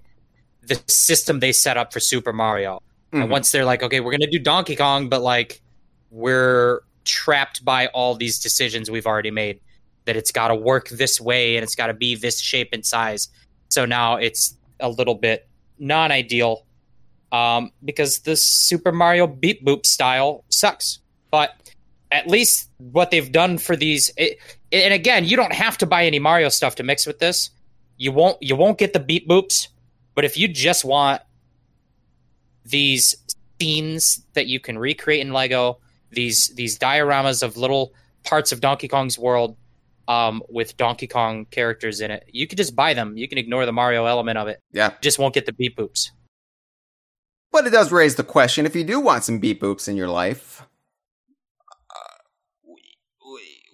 the 0.61 0.79
system 0.87 1.41
they 1.41 1.53
set 1.53 1.79
up 1.79 1.91
for 1.91 1.99
Super 1.99 2.35
Mario. 2.35 2.83
Mm-hmm. 3.13 3.23
And 3.23 3.31
once 3.31 3.51
they're 3.51 3.65
like, 3.65 3.83
okay, 3.83 4.01
we're 4.01 4.11
gonna 4.11 4.31
do 4.31 4.39
Donkey 4.39 4.77
Kong, 4.77 5.09
but 5.09 5.23
like 5.23 5.63
we're 6.11 6.81
trapped 7.07 7.65
by 7.65 7.87
all 7.89 8.15
these 8.15 8.39
decisions 8.39 8.91
we've 8.91 9.07
already 9.07 9.31
made. 9.31 9.59
That 10.05 10.17
it's 10.17 10.33
got 10.33 10.49
to 10.49 10.55
work 10.55 10.91
this 10.91 11.19
way 11.19 11.57
and 11.57 11.63
it's 11.63 11.75
got 11.75 11.87
to 11.87 11.95
be 11.95 12.15
this 12.15 12.41
shape 12.41 12.71
and 12.73 12.85
size. 12.85 13.29
So 13.71 13.87
now 13.87 14.17
it's 14.17 14.55
a 14.81 14.89
little 14.89 15.15
bit 15.15 15.49
non-ideal 15.79 16.65
um, 17.33 17.73
because 17.85 18.21
the 18.21 18.37
Super 18.37 18.93
Mario 18.93 19.27
beep 19.27 19.65
boop 19.65 19.87
style 19.87 20.45
sucks. 20.49 21.01
But 21.31 21.68
at 22.11 22.27
least 22.27 22.71
what 22.79 23.11
they've 23.11 23.31
done 23.31 23.59
for 23.59 23.77
these 23.77 24.11
it, 24.17 24.39
and 24.73 24.95
again 24.95 25.25
you 25.25 25.37
don't 25.37 25.53
have 25.53 25.79
to 25.79 25.87
buy 25.87 26.05
any 26.05 26.19
mario 26.19 26.49
stuff 26.49 26.75
to 26.77 26.83
mix 26.83 27.07
with 27.07 27.19
this. 27.19 27.51
You 27.97 28.13
won't 28.13 28.43
you 28.43 28.57
won't 28.57 28.79
get 28.79 28.93
the 28.93 29.01
beep 29.01 29.29
boops 29.29 29.69
but 30.15 30.25
if 30.25 30.37
you 30.37 30.49
just 30.49 30.85
want 30.85 31.23
these 32.65 33.17
scenes 33.61 34.25
that 34.35 34.47
you 34.47 34.61
can 34.61 34.79
recreate 34.79 35.21
in 35.21 35.33
lego 35.33 35.79
these 36.11 36.49
these 36.55 36.79
dioramas 36.79 37.43
of 37.43 37.57
little 37.57 37.93
parts 38.25 38.53
of 38.53 38.61
donkey 38.61 38.89
kong's 38.89 39.19
world 39.19 39.57
um, 40.07 40.43
with 40.49 40.77
donkey 40.77 41.07
kong 41.07 41.45
characters 41.51 42.01
in 42.01 42.11
it 42.11 42.29
you 42.33 42.47
can 42.47 42.57
just 42.57 42.75
buy 42.75 42.95
them. 42.95 43.17
You 43.17 43.29
can 43.29 43.39
ignore 43.39 43.67
the 43.67 43.73
mario 43.73 44.07
element 44.07 44.39
of 44.39 44.49
it. 44.49 44.61
Yeah. 44.73 44.93
Just 45.01 45.19
won't 45.19 45.35
get 45.35 45.47
the 45.47 45.53
beep 45.53 45.77
boops. 45.77 46.11
But 47.51 47.67
it 47.67 47.71
does 47.71 47.91
raise 47.93 48.15
the 48.15 48.25
question 48.25 48.67
if 48.67 48.77
you 48.77 48.85
do 48.85 49.01
want 49.01 49.25
some 49.25 49.39
beep 49.39 49.61
boops 49.61 49.89
in 49.89 49.97
your 49.97 50.09
life 50.09 50.63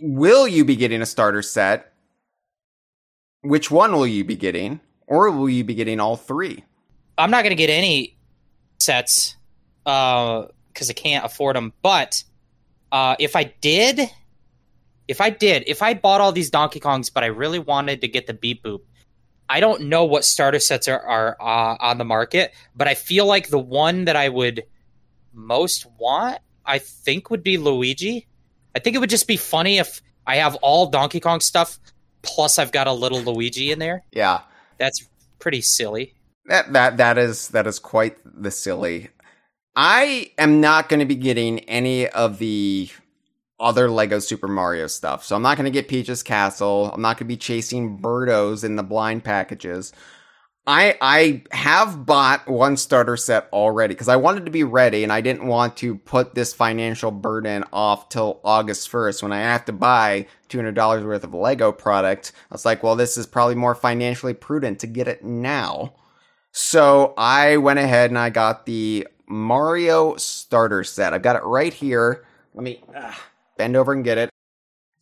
will 0.04 0.46
you 0.46 0.66
be 0.66 0.76
getting 0.76 1.00
a 1.00 1.06
starter 1.06 1.40
set? 1.40 1.92
Which 3.40 3.70
one 3.70 3.92
will 3.92 4.06
you 4.06 4.22
be 4.22 4.36
getting? 4.36 4.80
Or 5.06 5.30
will 5.30 5.48
you 5.48 5.64
be 5.64 5.74
getting 5.74 5.98
all 5.98 6.16
three? 6.16 6.64
I'm 7.16 7.30
not 7.30 7.42
going 7.42 7.50
to 7.50 7.56
get 7.56 7.70
any 7.70 8.16
sets 8.78 9.36
because 9.84 10.48
uh, 10.88 10.90
I 10.90 10.92
can't 10.92 11.24
afford 11.24 11.56
them. 11.56 11.72
But 11.82 12.22
uh, 12.92 13.16
if 13.18 13.34
I 13.34 13.44
did, 13.60 14.10
if 15.08 15.20
I 15.20 15.30
did, 15.30 15.64
if 15.66 15.82
I 15.82 15.94
bought 15.94 16.20
all 16.20 16.32
these 16.32 16.50
Donkey 16.50 16.80
Kongs, 16.80 17.12
but 17.12 17.24
I 17.24 17.28
really 17.28 17.58
wanted 17.58 18.02
to 18.02 18.08
get 18.08 18.26
the 18.26 18.34
Beep 18.34 18.62
Boop, 18.62 18.80
I 19.48 19.60
don't 19.60 19.82
know 19.82 20.04
what 20.04 20.24
starter 20.24 20.58
sets 20.58 20.88
are, 20.88 21.00
are 21.00 21.36
uh, 21.40 21.76
on 21.80 21.98
the 21.98 22.04
market, 22.04 22.52
but 22.74 22.88
I 22.88 22.94
feel 22.94 23.26
like 23.26 23.48
the 23.48 23.58
one 23.58 24.04
that 24.06 24.16
I 24.16 24.28
would 24.28 24.64
most 25.32 25.86
want, 25.98 26.38
I 26.64 26.78
think, 26.78 27.30
would 27.30 27.42
be 27.42 27.58
Luigi. 27.58 28.26
I 28.74 28.80
think 28.80 28.96
it 28.96 28.98
would 28.98 29.10
just 29.10 29.28
be 29.28 29.36
funny 29.36 29.78
if 29.78 30.02
I 30.26 30.36
have 30.36 30.54
all 30.56 30.86
Donkey 30.86 31.20
Kong 31.20 31.40
stuff 31.40 31.78
plus 32.22 32.58
I've 32.58 32.72
got 32.72 32.86
a 32.86 32.92
little 32.92 33.20
Luigi 33.20 33.70
in 33.70 33.78
there. 33.78 34.04
Yeah. 34.12 34.40
That's 34.78 35.06
pretty 35.38 35.60
silly. 35.60 36.14
That 36.46 36.72
that 36.72 36.96
that 36.98 37.16
is 37.16 37.48
that 37.48 37.66
is 37.66 37.78
quite 37.78 38.16
the 38.24 38.50
silly. 38.50 39.08
I 39.76 40.30
am 40.38 40.60
not 40.60 40.88
going 40.88 41.00
to 41.00 41.06
be 41.06 41.14
getting 41.14 41.60
any 41.60 42.08
of 42.08 42.38
the 42.38 42.90
other 43.58 43.90
Lego 43.90 44.18
Super 44.18 44.48
Mario 44.48 44.86
stuff. 44.86 45.24
So 45.24 45.34
I'm 45.36 45.42
not 45.42 45.56
going 45.56 45.64
to 45.64 45.70
get 45.70 45.88
Peach's 45.88 46.22
Castle. 46.22 46.90
I'm 46.92 47.00
not 47.00 47.16
going 47.16 47.26
to 47.26 47.34
be 47.34 47.36
chasing 47.36 47.98
Birdos 47.98 48.62
in 48.62 48.76
the 48.76 48.82
blind 48.82 49.24
packages. 49.24 49.92
I 50.66 50.96
I 51.00 51.42
have 51.54 52.06
bought 52.06 52.48
one 52.48 52.76
starter 52.76 53.16
set 53.16 53.48
already 53.52 53.94
because 53.94 54.08
I 54.08 54.16
wanted 54.16 54.46
to 54.46 54.50
be 54.50 54.64
ready 54.64 55.02
and 55.02 55.12
I 55.12 55.20
didn't 55.20 55.46
want 55.46 55.76
to 55.78 55.96
put 55.96 56.34
this 56.34 56.54
financial 56.54 57.10
burden 57.10 57.64
off 57.72 58.08
till 58.08 58.40
August 58.44 58.90
1st 58.90 59.22
when 59.22 59.32
I 59.32 59.40
have 59.40 59.66
to 59.66 59.72
buy 59.72 60.26
$200 60.48 61.04
worth 61.04 61.24
of 61.24 61.34
Lego 61.34 61.70
product. 61.70 62.32
I 62.50 62.54
was 62.54 62.64
like, 62.64 62.82
well, 62.82 62.96
this 62.96 63.18
is 63.18 63.26
probably 63.26 63.56
more 63.56 63.74
financially 63.74 64.34
prudent 64.34 64.78
to 64.80 64.86
get 64.86 65.06
it 65.06 65.22
now. 65.22 65.94
So 66.52 67.12
I 67.18 67.58
went 67.58 67.78
ahead 67.78 68.10
and 68.10 68.18
I 68.18 68.30
got 68.30 68.64
the 68.64 69.06
Mario 69.26 70.16
starter 70.16 70.84
set. 70.84 71.12
I've 71.12 71.22
got 71.22 71.36
it 71.36 71.44
right 71.44 71.74
here. 71.74 72.24
Let 72.54 72.64
me 72.64 72.82
uh, 72.94 73.12
bend 73.58 73.76
over 73.76 73.92
and 73.92 74.04
get 74.04 74.18
it. 74.18 74.30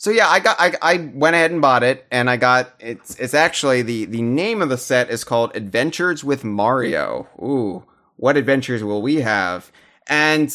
So 0.03 0.11
yeah, 0.11 0.29
I 0.29 0.41
got 0.41 0.57
I, 0.59 0.75
I 0.83 0.97
went 1.15 1.37
ahead 1.37 1.53
and 1.53 1.63
bought 1.63 1.85
it, 1.85 2.05
and 2.11 2.29
I 2.29 2.37
got 2.37 2.75
it's 2.81 3.15
it's 3.21 3.35
actually 3.35 3.83
the 3.83 4.07
the 4.07 4.21
name 4.21 4.61
of 4.61 4.69
the 4.69 4.77
set 4.77 5.11
is 5.11 5.23
called 5.23 5.55
Adventures 5.55 6.25
with 6.25 6.43
Mario. 6.43 7.29
Ooh, 7.39 7.85
what 8.17 8.37
adventures 8.37 8.83
will 8.83 9.01
we 9.01 9.21
have? 9.21 9.71
And 10.09 10.53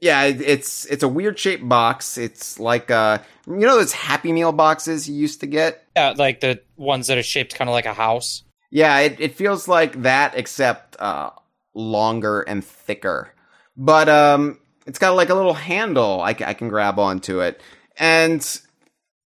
yeah, 0.00 0.24
it's 0.24 0.84
it's 0.86 1.04
a 1.04 1.08
weird 1.08 1.38
shaped 1.38 1.68
box. 1.68 2.18
It's 2.18 2.58
like 2.58 2.90
uh 2.90 3.18
you 3.46 3.54
know 3.54 3.76
those 3.76 3.92
Happy 3.92 4.32
Meal 4.32 4.50
boxes 4.50 5.08
you 5.08 5.14
used 5.14 5.38
to 5.42 5.46
get. 5.46 5.86
Yeah, 5.94 6.14
like 6.16 6.40
the 6.40 6.60
ones 6.76 7.06
that 7.06 7.16
are 7.16 7.22
shaped 7.22 7.54
kind 7.54 7.70
of 7.70 7.74
like 7.74 7.86
a 7.86 7.94
house. 7.94 8.42
Yeah, 8.72 8.98
it 8.98 9.20
it 9.20 9.36
feels 9.36 9.68
like 9.68 10.02
that 10.02 10.34
except 10.34 11.00
uh 11.00 11.30
longer 11.72 12.40
and 12.40 12.64
thicker. 12.64 13.32
But 13.76 14.08
um 14.08 14.58
it's 14.86 14.98
got 14.98 15.14
like 15.14 15.28
a 15.28 15.36
little 15.36 15.54
handle 15.54 16.20
I, 16.20 16.30
I 16.30 16.54
can 16.54 16.68
grab 16.68 16.98
onto 16.98 17.38
it. 17.38 17.60
And 17.96 18.60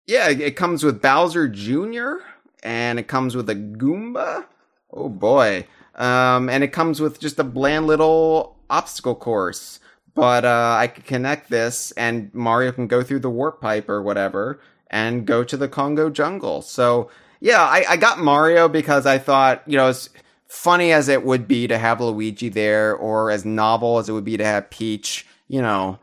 yeah, 0.07 0.29
it 0.29 0.55
comes 0.55 0.83
with 0.83 1.01
Bowser 1.01 1.47
Jr. 1.47 2.23
and 2.63 2.97
it 2.97 3.07
comes 3.07 3.35
with 3.35 3.49
a 3.49 3.55
Goomba. 3.55 4.45
Oh 4.91 5.09
boy. 5.09 5.67
Um, 5.95 6.49
and 6.49 6.63
it 6.63 6.71
comes 6.71 7.01
with 7.01 7.19
just 7.19 7.39
a 7.39 7.43
bland 7.43 7.87
little 7.87 8.55
obstacle 8.69 9.15
course. 9.15 9.79
But 10.15 10.45
uh, 10.45 10.77
I 10.79 10.87
could 10.87 11.05
connect 11.05 11.51
this, 11.51 11.91
and 11.91 12.33
Mario 12.33 12.71
can 12.71 12.87
go 12.87 13.03
through 13.03 13.19
the 13.19 13.29
warp 13.29 13.61
pipe 13.61 13.87
or 13.87 14.01
whatever, 14.01 14.59
and 14.89 15.27
go 15.27 15.43
to 15.43 15.55
the 15.55 15.67
Kongo 15.67 16.09
Jungle. 16.09 16.63
So 16.63 17.11
yeah, 17.39 17.61
I, 17.61 17.85
I 17.87 17.97
got 17.97 18.17
Mario 18.17 18.67
because 18.67 19.05
I 19.05 19.19
thought, 19.19 19.61
you 19.67 19.77
know, 19.77 19.87
as 19.87 20.09
funny 20.47 20.91
as 20.91 21.07
it 21.07 21.23
would 21.23 21.47
be 21.47 21.67
to 21.67 21.77
have 21.77 22.01
Luigi 22.01 22.49
there, 22.49 22.95
or 22.95 23.29
as 23.29 23.45
novel 23.45 23.99
as 23.99 24.09
it 24.09 24.13
would 24.13 24.25
be 24.25 24.37
to 24.37 24.45
have 24.45 24.71
Peach, 24.71 25.27
you 25.47 25.61
know, 25.61 25.99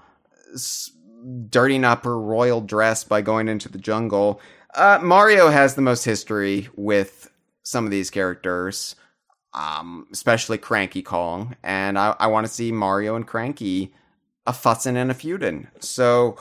dirtying 1.49 1.85
up 1.85 2.05
her 2.05 2.19
royal 2.19 2.61
dress 2.61 3.05
by 3.05 3.23
going 3.23 3.49
into 3.49 3.69
the 3.69 3.79
jungle. 3.79 4.41
Uh, 4.75 4.99
Mario 5.03 5.49
has 5.49 5.75
the 5.75 5.83
most 5.83 6.05
history 6.05 6.69
with 6.77 7.31
some 7.63 7.85
of 7.85 7.91
these 7.91 8.11
characters, 8.11 8.97
um, 9.53 10.07
especially 10.13 10.59
Cranky 10.59 11.03
Kong, 11.03 11.57
and 11.63 11.99
I, 11.99 12.15
I 12.19 12.27
want 12.27 12.47
to 12.47 12.53
see 12.53 12.73
Mario 12.73 13.17
and 13.17 13.27
Cranky 13.27 13.93
a 14.47 14.53
fussing 14.53 14.97
and 14.97 15.11
a 15.11 15.15
feuding. 15.15 15.69
So 15.81 16.37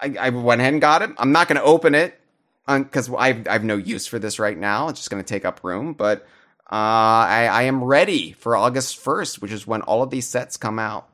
I, 0.00 0.16
I 0.20 0.30
went 0.30 0.60
ahead 0.60 0.74
and 0.74 0.80
got 0.80 1.02
it. 1.02 1.10
I'm 1.16 1.32
not 1.32 1.48
going 1.48 1.56
to 1.56 1.64
open 1.64 1.94
it 1.94 2.20
because 2.66 3.08
um, 3.08 3.16
I, 3.16 3.42
I 3.48 3.52
have 3.52 3.64
no 3.64 3.76
use 3.76 4.06
for 4.06 4.18
this 4.18 4.38
right 4.38 4.58
now. 4.58 4.88
It's 4.88 5.00
just 5.00 5.10
going 5.10 5.22
to 5.22 5.28
take 5.28 5.44
up 5.44 5.64
room, 5.64 5.94
but 5.94 6.26
uh, 6.70 7.24
I, 7.28 7.48
I 7.50 7.62
am 7.62 7.84
ready 7.84 8.32
for 8.32 8.56
August 8.56 9.02
1st, 9.02 9.40
which 9.40 9.52
is 9.52 9.66
when 9.66 9.82
all 9.82 10.02
of 10.02 10.10
these 10.10 10.26
sets 10.26 10.56
come 10.56 10.78
out 10.78 11.08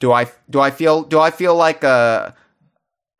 do 0.00 0.12
I 0.12 0.26
do 0.50 0.60
I 0.60 0.70
feel 0.70 1.02
do 1.02 1.20
I 1.20 1.30
feel 1.30 1.54
like 1.54 1.84
a 1.84 2.34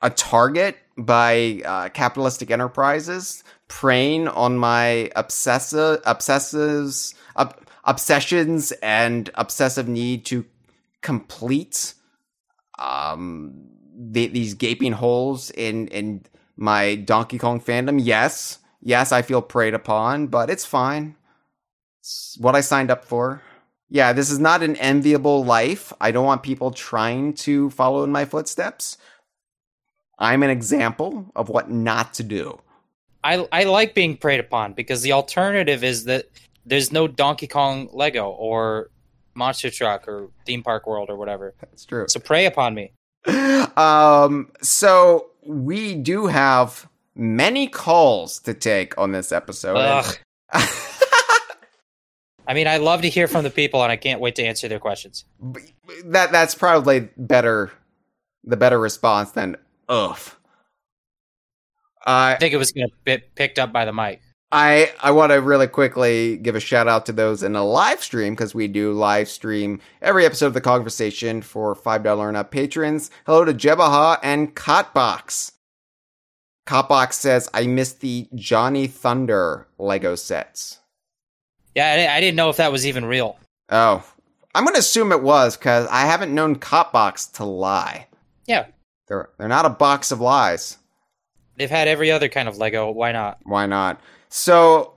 a 0.00 0.10
target 0.10 0.76
by 0.96 1.62
uh, 1.64 1.88
capitalistic 1.90 2.50
enterprises 2.50 3.44
preying 3.68 4.28
on 4.28 4.56
my 4.56 5.10
obsessive 5.16 6.02
obsessives 6.02 7.14
ob- 7.36 7.60
obsessions 7.84 8.72
and 8.82 9.30
obsessive 9.34 9.88
need 9.88 10.24
to 10.26 10.44
complete 11.02 11.94
um 12.78 13.68
the, 14.00 14.28
these 14.28 14.54
gaping 14.54 14.92
holes 14.92 15.50
in 15.50 15.88
in 15.88 16.24
my 16.56 16.96
Donkey 16.96 17.38
Kong 17.38 17.60
fandom? 17.60 18.00
Yes, 18.02 18.58
yes, 18.82 19.12
I 19.12 19.22
feel 19.22 19.40
preyed 19.40 19.74
upon, 19.74 20.26
but 20.26 20.50
it's 20.50 20.64
fine. 20.64 21.14
It's 22.00 22.36
what 22.40 22.56
I 22.56 22.60
signed 22.60 22.90
up 22.90 23.04
for 23.04 23.42
yeah, 23.90 24.12
this 24.12 24.30
is 24.30 24.38
not 24.38 24.62
an 24.62 24.76
enviable 24.76 25.44
life. 25.44 25.92
I 26.00 26.10
don't 26.10 26.26
want 26.26 26.42
people 26.42 26.70
trying 26.70 27.34
to 27.34 27.70
follow 27.70 28.04
in 28.04 28.12
my 28.12 28.24
footsteps. 28.24 28.98
I'm 30.18 30.42
an 30.42 30.50
example 30.50 31.30
of 31.34 31.48
what 31.48 31.70
not 31.70 32.14
to 32.14 32.22
do. 32.22 32.60
I 33.24 33.46
I 33.50 33.64
like 33.64 33.94
being 33.94 34.16
preyed 34.16 34.40
upon 34.40 34.74
because 34.74 35.02
the 35.02 35.12
alternative 35.12 35.82
is 35.82 36.04
that 36.04 36.26
there's 36.66 36.92
no 36.92 37.08
Donkey 37.08 37.46
Kong 37.46 37.88
Lego 37.92 38.30
or 38.30 38.90
Monster 39.34 39.70
Truck 39.70 40.06
or 40.06 40.28
Theme 40.44 40.62
Park 40.62 40.86
World 40.86 41.08
or 41.08 41.16
whatever. 41.16 41.54
That's 41.60 41.84
true. 41.84 42.06
So 42.08 42.20
prey 42.20 42.46
upon 42.46 42.74
me. 42.74 42.92
um 43.76 44.50
so 44.60 45.30
we 45.44 45.94
do 45.94 46.26
have 46.26 46.88
many 47.14 47.66
calls 47.66 48.38
to 48.40 48.54
take 48.54 48.96
on 48.98 49.12
this 49.12 49.32
episode. 49.32 50.04
I 52.48 52.54
mean, 52.54 52.66
I 52.66 52.78
love 52.78 53.02
to 53.02 53.10
hear 53.10 53.28
from 53.28 53.44
the 53.44 53.50
people, 53.50 53.82
and 53.82 53.92
I 53.92 53.96
can't 53.96 54.20
wait 54.20 54.34
to 54.36 54.42
answer 54.42 54.68
their 54.68 54.78
questions. 54.78 55.26
That 56.06 56.32
that's 56.32 56.54
probably 56.54 57.10
better, 57.18 57.70
the 58.42 58.56
better 58.56 58.80
response 58.80 59.32
than 59.32 59.56
ugh. 59.86 60.18
I 62.06 62.36
think 62.40 62.54
it 62.54 62.56
was 62.56 62.72
going 62.72 62.88
to 62.88 62.94
get 63.04 63.34
picked 63.34 63.58
up 63.58 63.70
by 63.70 63.84
the 63.84 63.92
mic. 63.92 64.22
I 64.50 64.90
I 65.00 65.10
want 65.10 65.32
to 65.32 65.42
really 65.42 65.66
quickly 65.66 66.38
give 66.38 66.54
a 66.56 66.60
shout 66.60 66.88
out 66.88 67.04
to 67.06 67.12
those 67.12 67.42
in 67.42 67.52
the 67.52 67.62
live 67.62 68.02
stream 68.02 68.32
because 68.32 68.54
we 68.54 68.66
do 68.66 68.94
live 68.94 69.28
stream 69.28 69.78
every 70.00 70.24
episode 70.24 70.46
of 70.46 70.54
the 70.54 70.62
Kongversation 70.62 71.44
for 71.44 71.74
five 71.74 72.02
dollar 72.02 72.28
and 72.28 72.36
up 72.36 72.50
patrons. 72.50 73.10
Hello 73.26 73.44
to 73.44 73.52
Jebaha 73.52 74.18
and 74.22 74.56
Cotbox. 74.56 75.52
Cotbox 76.66 77.12
says 77.12 77.50
I 77.52 77.66
missed 77.66 78.00
the 78.00 78.26
Johnny 78.34 78.86
Thunder 78.86 79.66
Lego 79.76 80.14
sets. 80.14 80.77
Yeah, 81.78 82.12
I, 82.12 82.18
didn't 82.20 82.34
know 82.34 82.50
if 82.50 82.56
that 82.56 82.72
was 82.72 82.88
even 82.88 83.04
real. 83.04 83.38
Oh, 83.68 84.04
I'm 84.52 84.64
going 84.64 84.74
to 84.74 84.80
assume 84.80 85.12
it 85.12 85.22
was 85.22 85.56
because 85.56 85.86
I 85.86 86.06
haven't 86.06 86.34
known 86.34 86.56
Cotbox 86.56 87.34
to 87.34 87.44
lie. 87.44 88.08
Yeah, 88.46 88.66
they're 89.06 89.28
they're 89.38 89.46
not 89.46 89.64
a 89.64 89.70
box 89.70 90.10
of 90.10 90.20
lies. 90.20 90.76
They've 91.56 91.70
had 91.70 91.86
every 91.86 92.10
other 92.10 92.28
kind 92.28 92.48
of 92.48 92.58
Lego. 92.58 92.90
Why 92.90 93.12
not? 93.12 93.38
Why 93.44 93.66
not? 93.66 94.00
So 94.28 94.94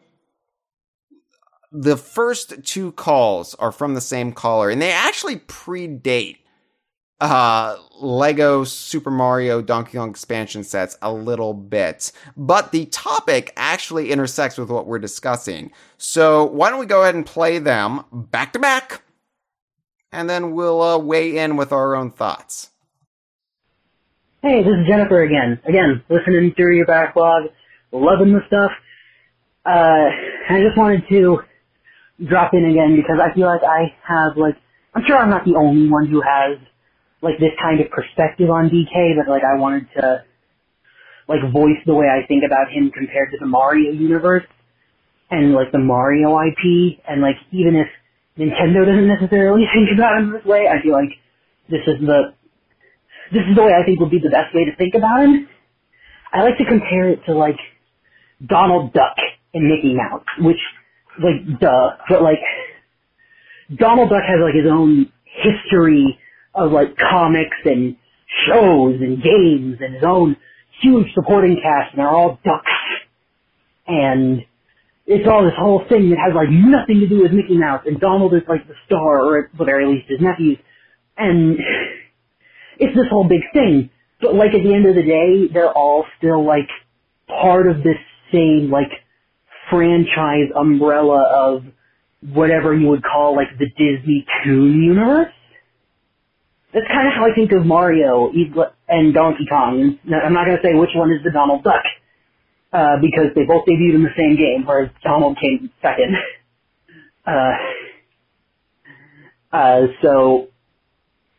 the 1.72 1.98
first 1.98 2.64
two 2.64 2.94
calls 2.94 3.53
are 3.56 3.72
from 3.72 3.94
the 3.94 4.02
same 4.02 4.32
caller, 4.32 4.72
and 4.72 4.82
they 4.82 4.91
actually 4.91 5.36
predate 5.36 6.38
uh, 7.22 7.77
Lego 7.99 8.64
Super 8.64 9.11
Mario 9.11 9.61
Donkey 9.61 9.98
Kong 9.98 10.10
expansion 10.10 10.64
sets 10.64 10.98
a 11.02 11.14
little 11.14 11.53
bit, 11.53 12.11
but 12.35 12.72
the 12.72 12.88
topic 12.88 13.53
actually 13.56 14.11
intersects 14.11 14.57
with 14.57 14.69
what 14.69 14.88
we're 14.88 14.99
discussing. 14.99 15.72
So 15.98 16.43
why 16.43 16.72
don't 16.72 16.80
we 16.80 16.88
go 16.88 17.03
ahead 17.03 17.14
and 17.14 17.26
play 17.26 17.60
them 17.60 18.03
back 18.11 18.53
to 18.53 18.60
back, 18.60 19.03
and 20.11 20.30
then 20.30 20.53
we'll 20.53 20.81
uh, 20.81 20.98
weigh 20.98 21.38
in 21.38 21.57
with 21.57 21.72
our 21.72 21.95
own 21.95 22.10
thoughts. 22.10 22.72
Hey, 24.41 24.64
this 24.64 24.73
is 24.73 24.88
Jennifer 24.88 25.22
again. 25.22 25.61
Again, 25.65 26.03
listening 26.10 26.53
through 26.56 26.76
your 26.76 26.88
backlog, 26.88 27.43
loving 27.91 28.34
the 28.34 28.41
stuff. 28.48 28.72
Uh, 29.64 30.10
I 30.49 30.64
just 30.64 30.76
wanted 30.76 31.03
to 31.10 31.41
drop 32.27 32.56
in 32.56 32.65
again 32.65 32.95
because 32.95 33.19
I 33.22 33.31
feel 33.35 33.45
like 33.45 33.61
I 33.64 33.93
have 34.07 34.38
like 34.38 34.56
I'm 34.95 35.03
sure 35.06 35.18
I'm 35.18 35.30
not 35.30 35.45
the 35.45 35.56
only 35.56 35.88
one 35.88 36.07
who 36.07 36.22
has 36.22 36.57
like 37.22 37.38
this 37.39 37.53
kind 37.61 37.80
of 37.80 37.89
perspective 37.91 38.49
on 38.49 38.69
DK, 38.69 39.15
but 39.18 39.30
like 39.30 39.43
I 39.43 39.57
wanted 39.60 39.88
to 39.95 40.23
like 41.27 41.41
voice 41.53 41.80
the 41.85 41.93
way 41.93 42.07
I 42.07 42.26
think 42.27 42.43
about 42.45 42.72
him 42.72 42.91
compared 42.91 43.31
to 43.31 43.38
the 43.39 43.45
Mario 43.45 43.91
universe 43.91 44.45
and 45.30 45.53
like 45.53 45.72
the 45.72 45.80
Mario 45.80 46.35
IP 46.41 46.99
and 47.07 47.22
like 47.22 47.38
even 47.52 47.76
if 47.76 47.88
Nintendo 48.38 48.85
doesn't 48.85 49.07
necessarily 49.07 49.64
think 49.73 49.89
about 49.93 50.19
him 50.19 50.34
this 50.34 50.45
way, 50.45 50.65
I 50.68 50.81
feel 50.81 50.93
like 50.93 51.14
this 51.69 51.81
is 51.88 52.02
the 52.02 52.34
this 53.31 53.43
is 53.48 53.56
the 53.56 53.64
way 53.64 53.72
I 53.72 53.85
think 53.85 53.99
would 53.99 54.11
be 54.11 54.19
the 54.19 54.30
best 54.30 54.53
way 54.53 54.65
to 54.65 54.76
think 54.76 54.93
about 54.95 55.23
him. 55.23 55.48
I 56.34 56.43
like 56.43 56.57
to 56.57 56.65
compare 56.65 57.10
it 57.10 57.23
to 57.27 57.34
like 57.34 57.60
Donald 58.45 58.93
Duck 58.93 59.15
and 59.53 59.69
Mickey 59.69 59.93
Mouse, 59.93 60.26
which 60.39 60.60
like 61.22 61.60
duh, 61.60 61.95
but 62.10 62.22
like 62.22 62.39
Donald 63.73 64.10
Duck 64.10 64.23
has 64.27 64.39
like 64.43 64.56
his 64.56 64.69
own 64.69 65.11
history 65.23 66.19
of 66.53 66.72
like 66.72 66.98
comics 66.98 67.57
and 67.65 67.95
shows 68.48 68.95
and 69.02 69.22
games 69.22 69.78
and 69.80 69.95
his 69.95 70.03
own 70.06 70.36
huge 70.82 71.07
supporting 71.14 71.57
cast 71.61 71.94
and 71.94 71.99
they're 71.99 72.10
all 72.10 72.40
ducks. 72.44 72.72
And 73.88 74.41
it's 75.06 75.28
all 75.28 75.44
this 75.44 75.53
whole 75.57 75.84
thing 75.90 76.10
that 76.11 76.19
has 76.19 76.34
like 76.36 76.49
nothing 76.49 76.99
to 77.02 77.07
do 77.07 77.22
with 77.23 77.32
Mickey 77.32 77.57
Mouse 77.57 77.84
and 77.86 77.99
Donald 77.99 78.34
is 78.34 78.41
like 78.48 78.68
the 78.68 78.76
star 78.86 79.22
or 79.22 79.45
at 79.45 79.57
the 79.57 79.65
very 79.65 79.86
least 79.88 80.10
his 80.10 80.22
nephews. 80.22 80.57
And 81.18 81.57
it's 82.80 82.95
this 82.95 83.07
whole 83.10 83.28
big 83.28 83.41
thing. 83.53 83.90
But 84.22 84.36
like 84.36 84.53
at 84.53 84.64
the 84.64 84.73
end 84.73 84.86
of 84.88 84.95
the 84.95 85.03
day, 85.03 85.52
they're 85.52 85.72
all 85.72 86.06
still 86.18 86.45
like 86.45 86.69
part 87.28 87.68
of 87.68 87.78
this 87.78 87.98
same 88.32 88.69
like 88.72 88.91
franchise 89.69 90.52
umbrella 90.56 91.23
of 91.23 91.64
whatever 92.34 92.76
you 92.76 92.88
would 92.88 93.03
call 93.03 93.36
like 93.36 93.48
the 93.57 93.65
Disney 93.65 94.26
Toon 94.44 94.84
universe 94.84 95.34
that's 96.73 96.88
kind 96.88 97.07
of 97.07 97.14
how 97.15 97.26
I 97.30 97.35
think 97.35 97.52
of 97.52 97.65
Mario 97.65 98.31
and 98.88 99.14
Donkey 99.14 99.45
Kong. 99.49 99.99
I'm 100.06 100.34
not 100.34 100.45
going 100.45 100.57
to 100.57 100.64
say 100.64 100.73
which 100.76 100.91
one 100.95 101.11
is 101.11 101.23
the 101.23 101.31
Donald 101.31 101.64
Duck, 101.64 101.84
uh, 102.73 102.98
because 103.02 103.34
they 103.35 103.43
both 103.45 103.65
debuted 103.65 103.95
in 103.95 104.03
the 104.03 104.15
same 104.18 104.38
game, 104.38 104.65
whereas 104.65 104.91
Donald 105.03 105.38
came 105.39 105.72
second. 105.81 106.15
Uh, 107.27 107.53
uh, 109.53 109.81
so, 110.02 110.48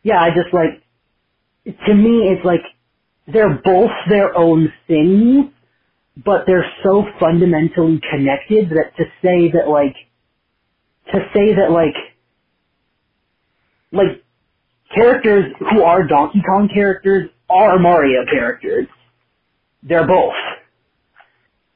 yeah, 0.03 0.21
I 0.21 0.29
just 0.29 0.53
like, 0.53 0.83
to 1.87 1.93
me, 1.93 2.29
it's 2.29 2.45
like 2.45 2.61
they're 3.27 3.61
both 3.63 3.91
their 4.09 4.37
own 4.37 4.73
things, 4.87 5.47
but 6.17 6.45
they're 6.47 6.71
so 6.83 7.05
fundamentally 7.19 8.01
connected 8.11 8.69
that 8.71 8.95
to 8.97 9.05
say 9.21 9.51
that 9.51 9.69
like, 9.69 9.95
to 11.13 11.19
say 11.33 11.55
that 11.55 11.71
like, 11.71 11.95
like 13.91 14.22
characters 14.93 15.53
who 15.71 15.83
are 15.83 16.07
Donkey 16.07 16.41
Kong 16.47 16.69
characters 16.73 17.29
are 17.49 17.79
Mario 17.79 18.25
characters. 18.31 18.87
They're 19.83 20.07
both. 20.07 20.33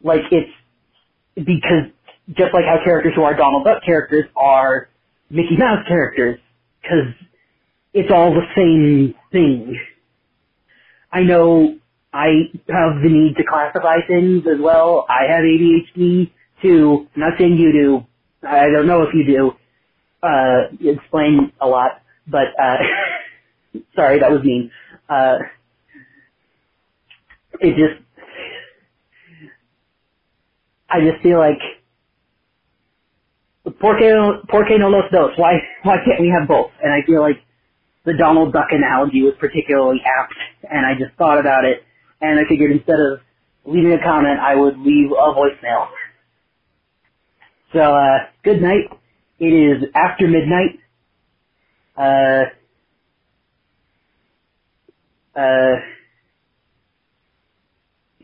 Like 0.04 0.22
it's 0.32 0.52
because 1.36 1.92
just 2.30 2.54
like 2.54 2.66
how 2.66 2.84
characters 2.84 3.14
who 3.16 3.24
are 3.24 3.36
Donald 3.36 3.66
Duck 3.66 3.84
characters 3.84 4.26
are 4.36 4.90
Mickey 5.30 5.58
Mouse 5.58 5.86
characters, 5.88 6.40
because 6.82 7.14
it's 7.94 8.12
all 8.14 8.34
the 8.34 8.46
same 8.56 9.16
thing. 9.32 9.78
I 11.12 11.24
know 11.24 11.78
I 12.14 12.50
have 12.70 13.02
the 13.02 13.10
need 13.10 13.36
to 13.38 13.44
classify 13.44 13.98
things 14.08 14.44
as 14.48 14.60
well. 14.62 15.06
I 15.10 15.32
have 15.32 15.44
ADHD 15.44 16.32
too. 16.62 17.08
I'm 17.16 17.22
not 17.22 17.34
saying 17.38 17.58
you 17.58 17.72
do. 17.72 18.06
I 18.48 18.70
don't 18.70 18.88
know 18.88 19.04
if 19.04 19.14
you 19.14 19.26
do. 19.26 19.52
Uh, 20.24 20.70
explain 20.82 21.52
a 21.62 21.68
lot, 21.68 22.02
but, 22.28 22.48
uh, 22.62 22.78
sorry, 23.96 24.20
that 24.20 24.32
was 24.32 24.44
mean. 24.44 24.72
Uh, 25.10 25.38
it 27.62 27.72
just, 27.78 28.04
I 30.90 31.02
just 31.02 31.24
feel 31.24 31.40
like, 31.40 31.60
por 33.80 33.98
qué, 34.00 34.14
por 34.50 34.66
qué 34.66 34.80
no 34.80 34.90
los 34.90 35.12
dos? 35.12 35.32
Why, 35.38 35.54
why 35.84 35.98
can't 36.06 36.22
we 36.22 36.30
have 36.38 36.48
both? 36.48 36.72
And 36.84 36.94
I 36.94 37.06
feel 37.06 37.22
like 37.22 37.38
the 38.06 38.14
Donald 38.18 38.54
Duck 38.54 38.68
analogy 38.72 39.22
was 39.24 39.34
particularly 39.40 40.02
apt, 40.06 40.34
and 40.70 40.86
I 40.86 40.94
just 41.00 41.18
thought 41.18 41.40
about 41.40 41.66
it, 41.66 41.84
and 42.22 42.40
I 42.40 42.44
figured 42.50 42.72
instead 42.72 43.00
of 43.00 43.20
leaving 43.66 43.94
a 43.94 44.04
comment, 44.04 44.40
I 44.40 44.56
would 44.56 44.78
leave 44.80 45.12
a 45.12 45.34
voicemail. 45.34 45.88
So, 47.74 47.80
uh, 47.82 48.20
good 48.44 48.62
night. 48.62 48.90
It 49.40 49.54
is 49.54 49.90
after 49.96 50.28
midnight. 50.28 50.80
Uh, 51.98 52.46
uh, 55.36 55.76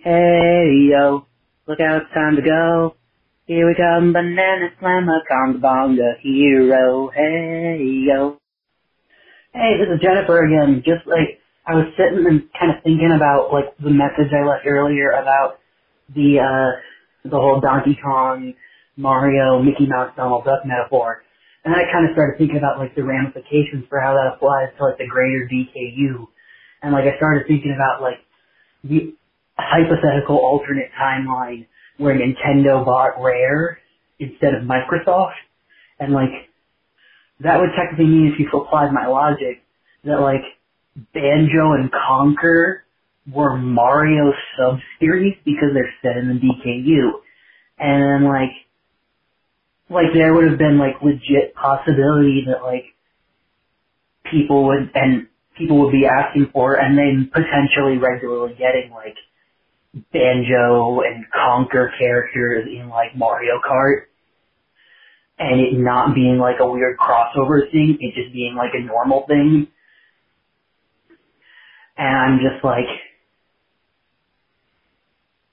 hey 0.03 0.89
yo, 0.91 1.25
look 1.67 1.79
out, 1.81 2.03
it's 2.03 2.13
time 2.13 2.35
to 2.37 2.41
go. 2.43 2.95
Here 3.47 3.67
we 3.67 3.75
come, 3.75 4.13
banana 4.13 4.69
slammer, 4.79 5.21
conga 5.31 6.19
hero, 6.21 7.11
hey 7.15 7.79
yo. 8.07 8.37
Hey, 9.53 9.77
this 9.79 9.89
is 9.95 10.01
Jennifer 10.01 10.45
again. 10.45 10.83
Just 10.85 11.07
like 11.07 11.39
I 11.67 11.75
was 11.75 11.87
sitting 11.97 12.25
and 12.27 12.43
kind 12.59 12.77
of 12.77 12.83
thinking 12.83 13.13
about 13.15 13.51
like 13.53 13.77
the 13.79 13.89
message 13.91 14.31
I 14.33 14.47
left 14.47 14.67
earlier 14.67 15.11
about 15.11 15.59
the 16.15 16.39
uh 16.39 17.29
the 17.29 17.37
whole 17.37 17.61
Donkey 17.61 17.97
Kong, 18.03 18.53
Mario, 18.97 19.61
Mickey 19.63 19.87
Mouse, 19.87 20.11
Donald 20.17 20.45
Duck 20.45 20.65
metaphor. 20.65 21.23
And 21.65 21.73
I 21.73 21.87
kind 21.91 22.07
of 22.07 22.13
started 22.13 22.37
thinking 22.37 22.57
about 22.57 22.79
like 22.79 22.95
the 22.95 23.03
ramifications 23.03 23.85
for 23.89 23.99
how 23.99 24.13
that 24.13 24.35
applies 24.35 24.75
to 24.77 24.83
like 24.83 24.97
the 24.97 25.07
greater 25.07 25.47
DKU. 25.47 26.27
And 26.81 26.91
like 26.91 27.05
I 27.05 27.15
started 27.17 27.47
thinking 27.47 27.73
about 27.73 28.01
like 28.01 28.19
the 28.83 29.15
hypothetical 29.57 30.37
alternate 30.37 30.91
timeline 30.99 31.67
where 31.97 32.15
Nintendo 32.15 32.83
bought 32.83 33.21
Rare 33.21 33.79
instead 34.19 34.53
of 34.55 34.63
Microsoft. 34.63 35.39
And 35.99 36.11
like 36.11 36.51
that 37.39 37.59
would 37.59 37.69
technically 37.77 38.07
mean 38.07 38.33
if 38.33 38.39
you 38.39 38.49
applied 38.59 38.91
my 38.91 39.07
logic 39.07 39.63
that 40.03 40.19
like 40.19 40.43
Banjo 41.13 41.73
and 41.73 41.91
Conker 41.91 42.79
were 43.31 43.57
Mario 43.57 44.33
sub-series 44.57 45.35
because 45.45 45.69
they're 45.73 45.93
set 46.01 46.17
in 46.17 46.27
the 46.27 46.35
DKU. 46.35 47.21
And 47.79 48.25
like, 48.25 48.51
like 49.89 50.13
there 50.13 50.33
would 50.33 50.49
have 50.49 50.59
been 50.59 50.79
like 50.79 51.01
legit 51.03 51.55
possibility 51.55 52.45
that 52.47 52.63
like 52.63 52.85
people 54.31 54.65
would, 54.67 54.91
and 54.95 55.27
people 55.57 55.81
would 55.81 55.91
be 55.93 56.05
asking 56.07 56.49
for 56.53 56.75
and 56.75 56.97
then 56.97 57.31
potentially 57.33 57.97
regularly 57.97 58.53
getting 58.55 58.91
like 58.91 59.15
Banjo 60.13 61.01
and 61.01 61.25
Conker 61.35 61.89
characters 61.99 62.67
in 62.67 62.89
like 62.89 63.15
Mario 63.17 63.59
Kart 63.67 64.03
and 65.39 65.61
it 65.61 65.73
not 65.79 66.15
being 66.15 66.39
like 66.39 66.57
a 66.61 66.67
weird 66.71 66.97
crossover 66.97 67.71
thing, 67.71 67.97
it 68.01 68.15
just 68.15 68.33
being 68.33 68.55
like 68.57 68.71
a 68.75 68.81
normal 68.85 69.25
thing. 69.27 69.67
And 71.97 72.17
I'm 72.17 72.39
just 72.39 72.63
like, 72.65 72.87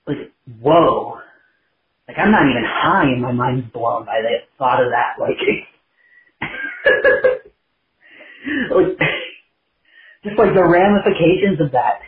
like, 0.09 0.32
whoa. 0.62 1.20
Like 2.11 2.19
I'm 2.19 2.32
not 2.32 2.43
even 2.43 2.65
high 2.66 3.05
and 3.05 3.23
my 3.23 3.31
mind's 3.31 3.70
blown 3.73 4.05
by 4.05 4.19
the 4.20 4.39
thought 4.59 4.82
of 4.82 4.91
that. 4.91 5.15
Like, 5.20 5.39
just 10.24 10.37
like 10.37 10.53
the 10.53 10.66
ramifications 10.66 11.61
of 11.61 11.70
that. 11.70 12.01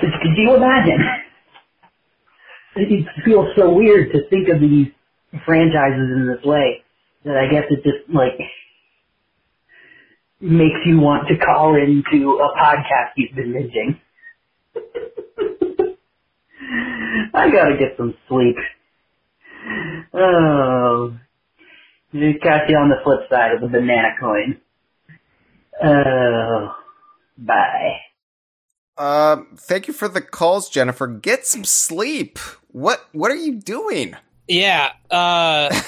Could 0.00 0.12
could 0.22 0.34
you 0.34 0.54
imagine? 0.56 1.04
It 2.76 3.06
feels 3.22 3.48
so 3.54 3.70
weird 3.74 4.12
to 4.12 4.26
think 4.30 4.48
of 4.48 4.62
these 4.62 4.86
franchises 5.44 6.08
in 6.16 6.26
this 6.26 6.42
way 6.42 6.82
that 7.26 7.36
I 7.36 7.48
guess 7.52 7.64
it 7.68 7.84
just 7.84 8.08
like 8.08 8.40
makes 10.40 10.80
you 10.86 11.00
want 11.00 11.28
to 11.28 11.36
call 11.36 11.76
into 11.76 12.38
a 12.38 12.48
podcast 12.58 13.12
you've 13.16 13.34
been 13.36 13.52
binging. 13.52 14.00
I 17.34 17.50
gotta 17.50 17.76
get 17.78 17.96
some 17.96 18.14
sleep. 18.28 18.56
Oh, 20.14 21.16
catch 22.12 22.68
you 22.68 22.76
on 22.76 22.88
the 22.88 22.96
flip 23.04 23.28
side 23.30 23.52
of 23.54 23.60
the 23.60 23.68
banana 23.68 24.08
coin. 24.20 24.60
Oh, 25.82 26.74
bye. 27.36 27.96
Uh, 28.96 29.42
thank 29.56 29.86
you 29.86 29.94
for 29.94 30.08
the 30.08 30.20
calls, 30.20 30.68
Jennifer. 30.68 31.06
Get 31.06 31.46
some 31.46 31.64
sleep. 31.64 32.38
What 32.68 33.06
What 33.12 33.30
are 33.30 33.36
you 33.36 33.54
doing? 33.54 34.14
Yeah. 34.48 34.92
Uh, 35.10 35.68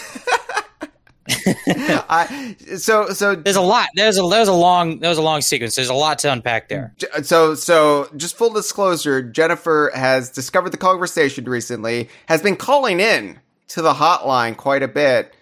I 2.09 2.57
so 2.77 3.09
so 3.11 3.35
there's 3.35 3.57
a 3.57 3.61
lot. 3.61 3.89
There's 3.95 4.19
a 4.19 4.23
there's 4.23 4.49
a 4.49 4.53
long 4.53 4.99
there's 4.99 5.19
a 5.19 5.23
long 5.23 5.41
sequence. 5.41 5.75
There's 5.75 5.89
a 5.89 5.95
lot 5.95 6.19
to 6.21 6.33
unpack 6.33 6.69
there. 6.69 6.95
So, 7.23 7.55
so 7.55 8.09
just 8.17 8.37
full 8.37 8.51
disclosure, 8.51 9.23
Jennifer 9.23 9.91
has 9.95 10.31
discovered 10.31 10.71
the 10.71 10.79
Kongversation 10.79 11.47
recently, 11.47 12.09
has 12.27 12.43
been 12.43 12.57
calling 12.57 13.01
in 13.01 13.39
to 13.69 13.83
the 13.83 13.95
hotline 13.95 14.57
quite 14.57 14.83
a 14.83 14.89
bit, 14.89 15.35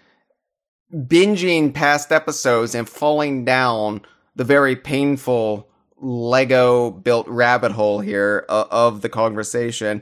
binging 0.93 1.73
past 1.73 2.11
episodes 2.11 2.75
and 2.75 2.87
falling 2.87 3.45
down 3.45 4.01
the 4.35 4.43
very 4.43 4.75
painful 4.75 5.67
Lego 5.97 6.91
built 6.91 7.27
rabbit 7.27 7.71
hole 7.71 7.99
here 7.99 8.45
uh, 8.49 8.65
of 8.69 9.01
the 9.01 9.09
Kongversation. 9.09 10.01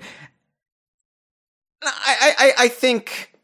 I, 1.81 2.35
I, 2.37 2.53
I 2.65 2.67
think 2.67 3.36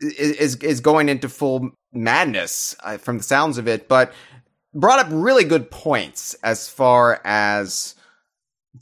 is 0.00 0.56
is 0.56 0.80
going 0.80 1.08
into 1.08 1.28
full 1.28 1.70
madness 1.92 2.74
uh, 2.82 2.96
from 2.98 3.18
the 3.18 3.24
sounds 3.24 3.58
of 3.58 3.68
it, 3.68 3.88
but 3.88 4.12
brought 4.74 4.98
up 4.98 5.08
really 5.10 5.44
good 5.44 5.70
points 5.70 6.34
as 6.42 6.68
far 6.68 7.20
as 7.24 7.94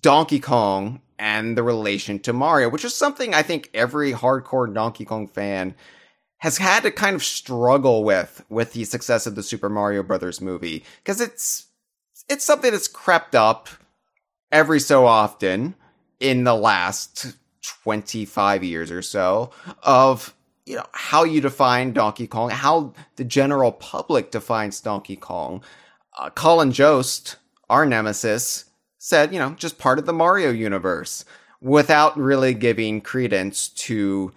Donkey 0.03 0.41
Kong 0.41 1.01
and 1.19 1.57
the 1.57 1.63
relation 1.63 2.19
to 2.21 2.33
Mario, 2.33 2.69
which 2.69 2.85
is 2.85 2.95
something 2.95 3.35
I 3.35 3.43
think 3.43 3.71
every 3.75 4.13
hardcore 4.13 4.73
Donkey 4.73 5.05
Kong 5.05 5.27
fan 5.27 5.75
has 6.39 6.59
had 6.59 6.85
to 6.85 6.91
kind 6.91 7.17
of 7.17 7.25
struggle 7.25 8.05
with 8.05 8.45
with 8.49 8.73
the 8.73 8.85
success 8.85 9.27
of 9.27 9.35
the 9.35 9.43
Super 9.43 9.69
Mario 9.69 10.03
Brothers 10.03 10.41
movie 10.41 10.85
because 11.03 11.21
it's 11.21 11.67
it's 12.29 12.45
something 12.45 12.71
that's 12.71 12.89
crept 12.89 13.35
up 13.35 13.69
every 14.53 14.81
so 14.81 15.07
often 15.07 15.75
in 16.21 16.45
the 16.45 16.55
last 16.55 17.35
25 17.83 18.65
years 18.65 18.91
or 18.91 19.03
so 19.03 19.51
of 19.83 20.35
you 20.69 20.77
know 20.77 20.87
how 20.93 21.25
you 21.25 21.41
define 21.41 21.93
Donkey 21.93 22.27
Kong, 22.27 22.51
how 22.51 22.93
the 23.17 23.25
general 23.25 23.73
public 23.73 24.31
defines 24.31 24.81
Donkey 24.81 25.17
Kong. 25.17 25.63
Uh, 26.19 26.31
Colin 26.31 26.73
Jost, 26.73 27.37
our 27.71 27.87
nemesis, 27.87 28.67
said, 28.99 29.33
you 29.33 29.39
know, 29.39 29.51
just 29.51 29.79
part 29.79 29.99
of 29.99 30.07
the 30.07 30.13
Mario 30.13 30.51
universe 30.51 31.25
without 31.61 32.17
really 32.19 32.53
giving 32.53 33.01
credence 33.01 33.69
to 33.71 34.33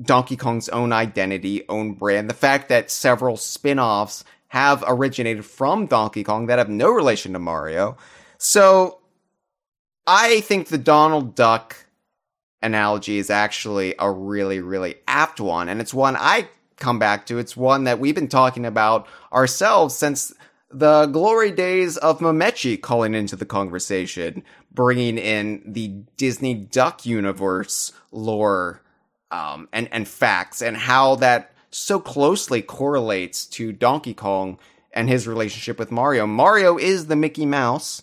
Donkey 0.00 0.36
Kong's 0.36 0.68
own 0.70 0.92
identity, 0.92 1.64
own 1.68 1.92
brand. 1.92 2.30
The 2.30 2.34
fact 2.34 2.68
that 2.70 2.90
several 2.90 3.36
spin 3.36 3.78
offs 3.78 4.24
have 4.48 4.82
originated 4.86 5.44
from 5.44 5.86
Donkey 5.86 6.24
Kong 6.24 6.46
that 6.46 6.58
have 6.58 6.70
no 6.70 6.90
relation 6.90 7.34
to 7.34 7.38
Mario. 7.38 7.96
So 8.38 9.00
I 10.06 10.40
think 10.40 10.68
the 10.68 10.78
Donald 10.78 11.34
Duck 11.34 11.87
analogy 12.62 13.18
is 13.18 13.30
actually 13.30 13.94
a 13.98 14.10
really, 14.10 14.60
really 14.60 14.96
apt 15.06 15.40
one. 15.40 15.68
And 15.68 15.80
it's 15.80 15.94
one 15.94 16.16
I 16.16 16.48
come 16.76 16.98
back 16.98 17.26
to. 17.26 17.38
It's 17.38 17.56
one 17.56 17.84
that 17.84 17.98
we've 17.98 18.14
been 18.14 18.28
talking 18.28 18.64
about 18.64 19.06
ourselves 19.32 19.94
since 19.96 20.32
the 20.70 21.06
glory 21.06 21.50
days 21.50 21.96
of 21.96 22.18
Mamechi 22.20 22.80
calling 22.80 23.14
into 23.14 23.36
the 23.36 23.46
Kongversation, 23.46 24.42
bringing 24.72 25.18
in 25.18 25.62
the 25.66 25.88
Disney 26.16 26.54
Duck 26.54 27.06
universe 27.06 27.92
lore 28.12 28.82
um, 29.30 29.68
and 29.72 29.88
and 29.92 30.06
facts, 30.06 30.62
and 30.62 30.76
how 30.76 31.16
that 31.16 31.52
so 31.70 32.00
closely 32.00 32.62
correlates 32.62 33.46
to 33.46 33.72
Donkey 33.72 34.14
Kong 34.14 34.58
and 34.92 35.08
his 35.08 35.26
relationship 35.26 35.78
with 35.78 35.90
Mario. 35.90 36.26
Mario 36.26 36.78
is 36.78 37.06
the 37.06 37.16
Mickey 37.16 37.46
Mouse. 37.46 38.02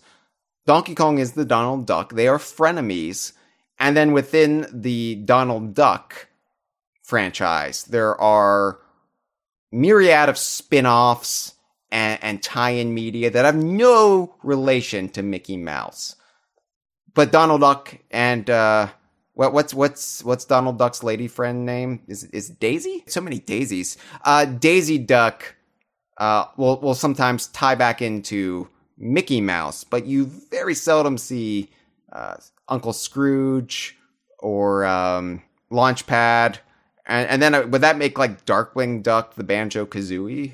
Donkey 0.66 0.96
Kong 0.96 1.20
is 1.20 1.34
the 1.34 1.46
Donald 1.46 1.86
Duck. 1.86 2.14
They 2.14 2.28
are 2.28 2.38
frenemies. 2.38 3.34
And 3.80 3.96
then 3.96 4.14
within 4.14 4.68
the 4.72 5.16
Donald 5.16 5.74
Duck 5.74 6.28
franchise, 7.04 7.84
there 7.84 8.20
are 8.20 8.80
myriad 9.72 10.30
of 10.30 10.38
spin-offs 10.38 11.54
and, 11.92 12.20
and 12.24 12.44
tie-in 12.44 12.94
media 12.94 13.30
that 13.30 13.46
have 13.46 13.56
no 13.56 14.36
relation 14.44 15.10
to 15.10 15.24
Mickey 15.24 15.58
Mouse. 15.58 16.16
But 17.14 17.32
Donald 17.32 17.62
Duck 17.62 17.98
and 18.12 18.50
uh, 18.50 18.90
what, 19.34 19.54
what's 19.54 19.74
what's 19.74 20.24
what's 20.24 20.46
Donald 20.46 20.78
Duck's 20.78 21.04
lady 21.04 21.28
friend 21.28 21.66
name? 21.66 22.02
Is 22.08 22.24
is 22.26 22.50
Daisy? 22.50 23.04
So 23.08 23.22
many 23.22 23.40
daisies. 23.40 23.98
Uh, 24.24 24.46
Daisy 24.46 24.98
Duck 24.98 25.56
uh, 26.18 26.46
will 26.58 26.80
will 26.82 26.96
sometimes 26.96 27.48
tie 27.48 27.76
back 27.76 28.02
into 28.02 28.68
Mickey 28.98 29.42
Mouse, 29.42 29.84
but 29.84 30.06
you 30.06 30.26
very 30.26 30.76
seldom 30.76 31.18
see 31.18 31.70
uh, 32.12 32.36
Uncle 32.68 32.94
Scrooge 32.94 33.98
or 34.40 34.86
um, 34.86 35.42
Launchpad. 35.72 36.58
And, 37.06 37.30
and 37.30 37.42
then 37.42 37.56
uh, 37.56 37.68
would 37.68 37.82
that 37.82 37.98
make 37.98 38.18
like 38.18 38.46
Darkwing 38.46 39.04
Duck 39.04 39.36
the 39.36 39.44
Banjo 39.44 39.86
Kazooie? 39.86 40.54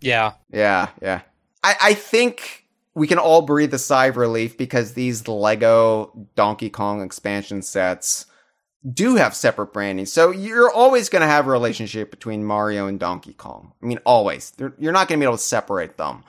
Yeah. 0.00 0.32
Yeah, 0.52 0.88
yeah. 1.00 1.22
I, 1.62 1.76
I 1.82 1.94
think 1.94 2.66
we 2.94 3.06
can 3.06 3.18
all 3.18 3.42
breathe 3.42 3.72
a 3.74 3.78
sigh 3.78 4.06
of 4.06 4.16
relief 4.16 4.56
because 4.56 4.94
these 4.94 5.28
Lego 5.28 6.26
Donkey 6.34 6.70
Kong 6.70 7.02
expansion 7.02 7.62
sets 7.62 8.26
do 8.92 9.16
have 9.16 9.34
separate 9.34 9.72
branding. 9.72 10.06
So 10.06 10.30
you're 10.30 10.70
always 10.70 11.08
going 11.08 11.20
to 11.20 11.28
have 11.28 11.46
a 11.46 11.50
relationship 11.50 12.10
between 12.10 12.44
Mario 12.44 12.86
and 12.86 12.98
Donkey 12.98 13.34
Kong. 13.34 13.72
I 13.82 13.86
mean, 13.86 13.98
always. 14.04 14.52
You're 14.58 14.92
not 14.92 15.06
going 15.06 15.20
to 15.20 15.24
be 15.24 15.28
able 15.28 15.36
to 15.36 15.42
separate 15.42 15.98
them. 15.98 16.24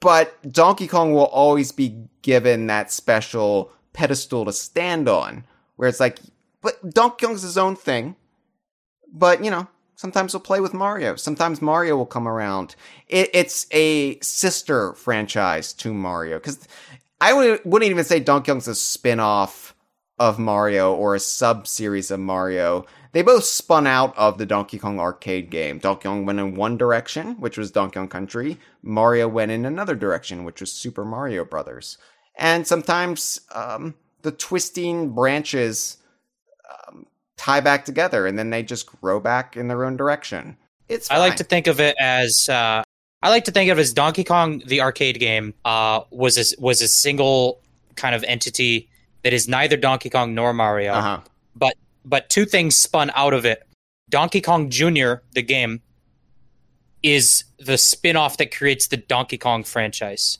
But 0.00 0.52
Donkey 0.52 0.86
Kong 0.86 1.12
will 1.12 1.26
always 1.26 1.72
be 1.72 2.04
given 2.22 2.66
that 2.68 2.92
special 2.92 3.72
pedestal 3.92 4.44
to 4.44 4.52
stand 4.52 5.08
on 5.08 5.44
where 5.76 5.88
it's 5.88 6.00
like, 6.00 6.18
but 6.60 6.90
Donkey 6.90 7.26
Kong's 7.26 7.42
his 7.42 7.56
own 7.56 7.76
thing. 7.76 8.16
But, 9.10 9.44
you 9.44 9.50
know, 9.50 9.68
sometimes 9.94 10.34
we'll 10.34 10.40
play 10.40 10.60
with 10.60 10.74
Mario. 10.74 11.16
Sometimes 11.16 11.62
Mario 11.62 11.96
will 11.96 12.06
come 12.06 12.28
around. 12.28 12.74
It, 13.08 13.30
it's 13.32 13.66
a 13.70 14.18
sister 14.20 14.92
franchise 14.94 15.72
to 15.74 15.94
Mario 15.94 16.38
because 16.38 16.66
I 17.20 17.32
would, 17.32 17.60
wouldn't 17.64 17.90
even 17.90 18.04
say 18.04 18.20
Donkey 18.20 18.50
Kong's 18.50 18.68
a 18.68 18.74
spin 18.74 19.20
off 19.20 19.74
of 20.18 20.38
Mario 20.38 20.94
or 20.94 21.14
a 21.14 21.20
sub 21.20 21.66
series 21.66 22.10
of 22.10 22.20
Mario. 22.20 22.86
They 23.12 23.22
both 23.22 23.44
spun 23.44 23.86
out 23.86 24.16
of 24.18 24.36
the 24.36 24.46
Donkey 24.46 24.78
Kong 24.78 25.00
arcade 25.00 25.50
game. 25.50 25.78
Donkey 25.78 26.04
Kong 26.04 26.26
went 26.26 26.40
in 26.40 26.56
one 26.56 26.76
direction, 26.76 27.40
which 27.40 27.56
was 27.56 27.70
Donkey 27.70 27.94
Kong 27.94 28.08
Country. 28.08 28.58
Mario 28.82 29.28
went 29.28 29.50
in 29.50 29.64
another 29.64 29.94
direction, 29.94 30.44
which 30.44 30.60
was 30.60 30.72
Super 30.72 31.04
Mario 31.04 31.44
Brothers. 31.44 31.98
And 32.38 32.66
sometimes 32.66 33.40
um, 33.54 33.94
the 34.22 34.32
twisting 34.32 35.10
branches 35.10 35.98
um, 36.88 37.06
tie 37.36 37.60
back 37.60 37.84
together, 37.84 38.26
and 38.26 38.38
then 38.38 38.50
they 38.50 38.62
just 38.62 38.86
grow 39.00 39.20
back 39.20 39.56
in 39.56 39.68
their 39.68 39.84
own 39.84 39.96
direction. 39.96 40.56
It's. 40.88 41.08
Fine. 41.08 41.16
I 41.16 41.20
like 41.20 41.36
to 41.36 41.44
think 41.44 41.66
of 41.66 41.80
it 41.80 41.96
as. 42.00 42.48
Uh, 42.48 42.82
I 43.20 43.30
like 43.30 43.44
to 43.46 43.50
think 43.50 43.70
of 43.70 43.78
it 43.78 43.80
as 43.80 43.92
Donkey 43.92 44.22
Kong, 44.22 44.62
the 44.64 44.80
arcade 44.80 45.18
game, 45.18 45.52
uh, 45.64 46.02
was 46.10 46.38
a, 46.38 46.60
was 46.60 46.80
a 46.80 46.86
single 46.86 47.60
kind 47.96 48.14
of 48.14 48.22
entity 48.22 48.88
that 49.24 49.32
is 49.32 49.48
neither 49.48 49.76
Donkey 49.76 50.08
Kong 50.08 50.34
nor 50.34 50.52
Mario. 50.52 50.92
Uh-huh. 50.92 51.20
But 51.56 51.74
but 52.04 52.28
two 52.30 52.44
things 52.44 52.76
spun 52.76 53.10
out 53.14 53.34
of 53.34 53.44
it. 53.44 53.66
Donkey 54.08 54.40
Kong 54.40 54.70
Jr., 54.70 55.14
the 55.32 55.42
game, 55.42 55.82
is 57.02 57.44
the 57.58 57.76
spin-off 57.76 58.38
that 58.38 58.54
creates 58.54 58.86
the 58.86 58.96
Donkey 58.96 59.36
Kong 59.36 59.64
franchise. 59.64 60.38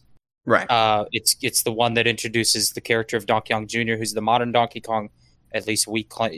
Right. 0.49 0.69
Uh, 0.71 1.05
it's 1.13 1.37
it's 1.43 1.63
the 1.63 1.73
one 1.73 1.93
that 1.95 2.07
introduces 2.07 2.71
the 2.71 2.81
character 2.81 3.19
of 3.19 3.27
Donkey 3.27 3.53
Kong 3.53 3.67
Jr., 3.67 3.97
who's 3.99 4.15
the 4.15 4.23
modern 4.23 4.51
Donkey 4.51 4.81
Kong. 4.81 5.11
At 5.53 5.67
least 5.67 5.87
we 5.87 6.09
cl- 6.11 6.31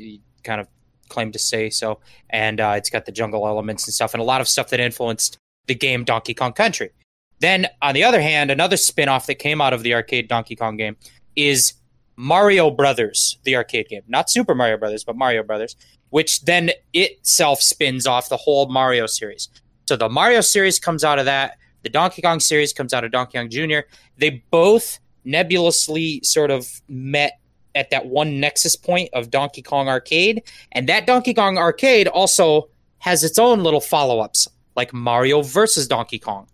kind 0.43 0.61
of 0.61 0.66
claim 1.09 1.31
to 1.31 1.39
say 1.39 1.70
so. 1.70 2.01
And 2.28 2.61
uh, 2.61 2.74
it's 2.77 2.91
got 2.91 3.07
the 3.07 3.12
jungle 3.12 3.47
elements 3.47 3.87
and 3.87 3.95
stuff, 3.95 4.12
and 4.12 4.20
a 4.20 4.24
lot 4.24 4.41
of 4.41 4.49
stuff 4.49 4.70
that 4.70 4.81
influenced 4.81 5.39
the 5.69 5.77
game 5.77 6.03
Donkey 6.03 6.35
Kong 6.35 6.53
Country. 6.53 6.91
Then, 7.39 7.69
on 7.81 7.95
the 7.95 8.03
other 8.03 8.20
hand, 8.20 8.51
another 8.51 8.77
spin-off 8.77 9.27
that 9.27 9.37
came 9.37 9.61
out 9.61 9.73
of 9.73 9.85
the 9.85 9.95
arcade 9.95 10.27
Donkey 10.27 10.57
Kong 10.57 10.77
game 10.77 10.97
is 11.37 11.74
Mario 12.16 12.69
Brothers, 12.69 13.39
the 13.45 13.55
arcade 13.55 13.89
game, 13.89 14.03
not 14.09 14.28
Super 14.28 14.57
Mario 14.57 14.77
Brothers, 14.77 15.05
but 15.05 15.16
Mario 15.16 15.45
Brothers, 15.45 15.77
which 16.09 16.43
then 16.43 16.73
itself 16.93 17.62
spins 17.62 18.09
off 18.09 18.28
the 18.28 18.37
whole 18.37 18.69
Mario 18.69 19.07
series. 19.07 19.49
So 19.89 19.97
the 19.97 20.09
Mario 20.09 20.41
series 20.41 20.81
comes 20.81 21.05
out 21.05 21.20
of 21.20 21.27
that. 21.27 21.57
The 21.82 21.89
Donkey 21.89 22.23
Kong 22.23 22.40
series 22.40 22.73
comes 22.73 22.93
out 22.93 23.05
of 23.05 23.12
Donkey 23.12 23.39
Kong 23.39 23.48
Jr. 23.48 23.81
They 24.19 24.43
both 24.51 24.98
nebulously 25.24 26.20
sort 26.23 26.51
of 26.51 26.69
met 26.89 27.39
at 27.74 27.90
that 27.90 28.07
one 28.07 28.40
nexus 28.40 28.77
point 28.77 29.11
of 29.12 29.31
Donkey 29.31 29.62
Kong 29.62 29.89
Arcade, 29.89 30.43
and 30.73 30.89
that 30.89 31.07
Donkey 31.07 31.35
Kong 31.35 31.57
Arcade 31.59 32.09
also 32.09 32.69
has 32.98 33.24
its 33.24 33.39
own 33.39 33.62
little 33.62 33.81
follow-ups, 33.81 34.48
like 34.77 34.93
Mario 34.93 35.43
versus 35.43 35.86
Donkey 35.86 36.19
Kong, 36.19 36.48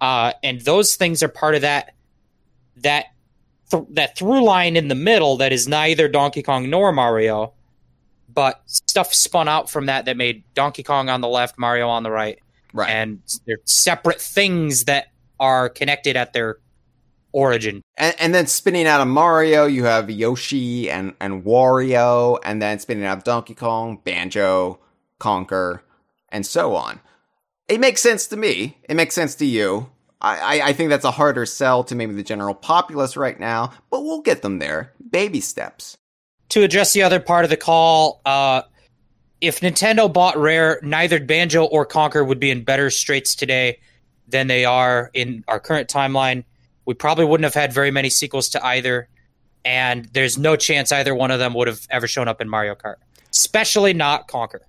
uh, 0.00 0.32
and 0.42 0.60
those 0.62 0.96
things 0.96 1.22
are 1.22 1.28
part 1.28 1.54
of 1.54 1.62
that 1.62 1.94
that 2.76 3.06
th- 3.70 3.84
that 3.90 4.16
through 4.16 4.44
line 4.44 4.76
in 4.76 4.88
the 4.88 4.94
middle 4.94 5.36
that 5.36 5.52
is 5.52 5.68
neither 5.68 6.08
Donkey 6.08 6.42
Kong 6.42 6.68
nor 6.70 6.92
Mario, 6.92 7.52
but 8.32 8.62
stuff 8.66 9.12
spun 9.14 9.48
out 9.48 9.70
from 9.70 9.86
that 9.86 10.06
that 10.06 10.16
made 10.16 10.42
Donkey 10.54 10.82
Kong 10.82 11.08
on 11.08 11.20
the 11.20 11.28
left, 11.28 11.58
Mario 11.58 11.88
on 11.88 12.02
the 12.02 12.10
right, 12.10 12.38
right, 12.74 12.90
and 12.90 13.20
they're 13.46 13.58
separate 13.64 14.20
things 14.20 14.84
that 14.84 15.06
are 15.40 15.70
connected 15.70 16.16
at 16.16 16.34
their 16.34 16.58
origin. 17.32 17.82
And, 17.96 18.14
and, 18.18 18.34
then 18.34 18.46
spinning 18.46 18.86
out 18.86 19.00
of 19.00 19.08
Mario, 19.08 19.66
you 19.66 19.84
have 19.84 20.10
Yoshi 20.10 20.90
and, 20.90 21.14
and 21.20 21.42
Wario, 21.44 22.38
and 22.44 22.60
then 22.60 22.78
spinning 22.78 23.04
out 23.04 23.18
of 23.18 23.24
Donkey 23.24 23.54
Kong, 23.54 24.00
Banjo, 24.04 24.78
Conker, 25.18 25.80
and 26.28 26.44
so 26.44 26.76
on. 26.76 27.00
It 27.66 27.80
makes 27.80 28.02
sense 28.02 28.26
to 28.28 28.36
me. 28.36 28.76
It 28.88 28.94
makes 28.94 29.14
sense 29.14 29.34
to 29.36 29.46
you. 29.46 29.90
I, 30.20 30.62
I 30.62 30.72
think 30.72 30.88
that's 30.88 31.04
a 31.04 31.10
harder 31.10 31.44
sell 31.44 31.84
to 31.84 31.94
maybe 31.94 32.14
the 32.14 32.22
general 32.22 32.54
populace 32.54 33.14
right 33.14 33.38
now, 33.38 33.72
but 33.90 34.02
we'll 34.02 34.22
get 34.22 34.40
them 34.40 34.58
there. 34.58 34.94
Baby 35.10 35.40
steps. 35.40 35.98
To 36.50 36.62
address 36.62 36.94
the 36.94 37.02
other 37.02 37.20
part 37.20 37.44
of 37.44 37.50
the 37.50 37.58
call, 37.58 38.22
uh, 38.24 38.62
if 39.46 39.60
Nintendo 39.60 40.12
bought 40.12 40.36
Rare, 40.36 40.80
neither 40.82 41.20
Banjo 41.20 41.64
or 41.64 41.86
Conker 41.86 42.26
would 42.26 42.40
be 42.40 42.50
in 42.50 42.64
better 42.64 42.90
straits 42.90 43.34
today 43.34 43.78
than 44.28 44.46
they 44.46 44.64
are 44.64 45.10
in 45.14 45.44
our 45.48 45.60
current 45.60 45.88
timeline. 45.88 46.44
We 46.86 46.94
probably 46.94 47.24
wouldn't 47.24 47.44
have 47.44 47.54
had 47.54 47.72
very 47.72 47.90
many 47.90 48.10
sequels 48.10 48.48
to 48.50 48.64
either, 48.64 49.08
and 49.64 50.06
there's 50.12 50.38
no 50.38 50.56
chance 50.56 50.92
either 50.92 51.14
one 51.14 51.30
of 51.30 51.38
them 51.38 51.54
would 51.54 51.68
have 51.68 51.86
ever 51.90 52.06
shown 52.06 52.28
up 52.28 52.40
in 52.40 52.48
Mario 52.48 52.74
Kart, 52.74 52.96
especially 53.30 53.92
not 53.94 54.28
Conker. 54.28 54.60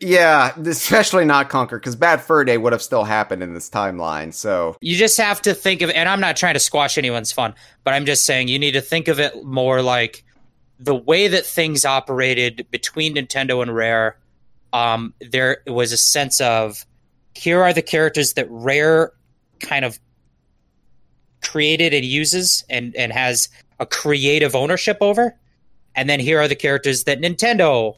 Yeah, 0.00 0.54
especially 0.58 1.26
not 1.26 1.50
Conker, 1.50 1.72
because 1.72 1.94
Bad 1.94 2.22
Fur 2.22 2.44
Day 2.44 2.56
would 2.56 2.72
have 2.72 2.80
still 2.80 3.04
happened 3.04 3.42
in 3.42 3.52
this 3.52 3.68
timeline. 3.68 4.32
So 4.32 4.76
you 4.80 4.96
just 4.96 5.18
have 5.18 5.42
to 5.42 5.54
think 5.54 5.82
of, 5.82 5.90
and 5.90 6.08
I'm 6.08 6.20
not 6.20 6.36
trying 6.36 6.54
to 6.54 6.60
squash 6.60 6.96
anyone's 6.96 7.32
fun, 7.32 7.54
but 7.84 7.92
I'm 7.92 8.06
just 8.06 8.24
saying 8.24 8.48
you 8.48 8.58
need 8.58 8.72
to 8.72 8.80
think 8.80 9.08
of 9.08 9.20
it 9.20 9.44
more 9.44 9.82
like 9.82 10.24
the 10.80 10.94
way 10.94 11.28
that 11.28 11.44
things 11.44 11.84
operated 11.84 12.66
between 12.70 13.14
Nintendo 13.14 13.62
and 13.62 13.74
Rare. 13.74 14.16
Um, 14.72 15.14
there 15.20 15.62
was 15.66 15.92
a 15.92 15.96
sense 15.96 16.40
of 16.40 16.84
here 17.34 17.62
are 17.62 17.72
the 17.72 17.82
characters 17.82 18.32
that 18.34 18.46
Rare 18.50 19.12
kind 19.60 19.84
of 19.84 19.98
created 21.42 21.92
and 21.92 22.04
uses 22.04 22.64
and 22.68 22.94
and 22.96 23.12
has 23.12 23.48
a 23.78 23.86
creative 23.86 24.54
ownership 24.54 24.98
over, 25.00 25.36
and 25.94 26.08
then 26.08 26.20
here 26.20 26.40
are 26.40 26.48
the 26.48 26.56
characters 26.56 27.04
that 27.04 27.20
Nintendo 27.20 27.96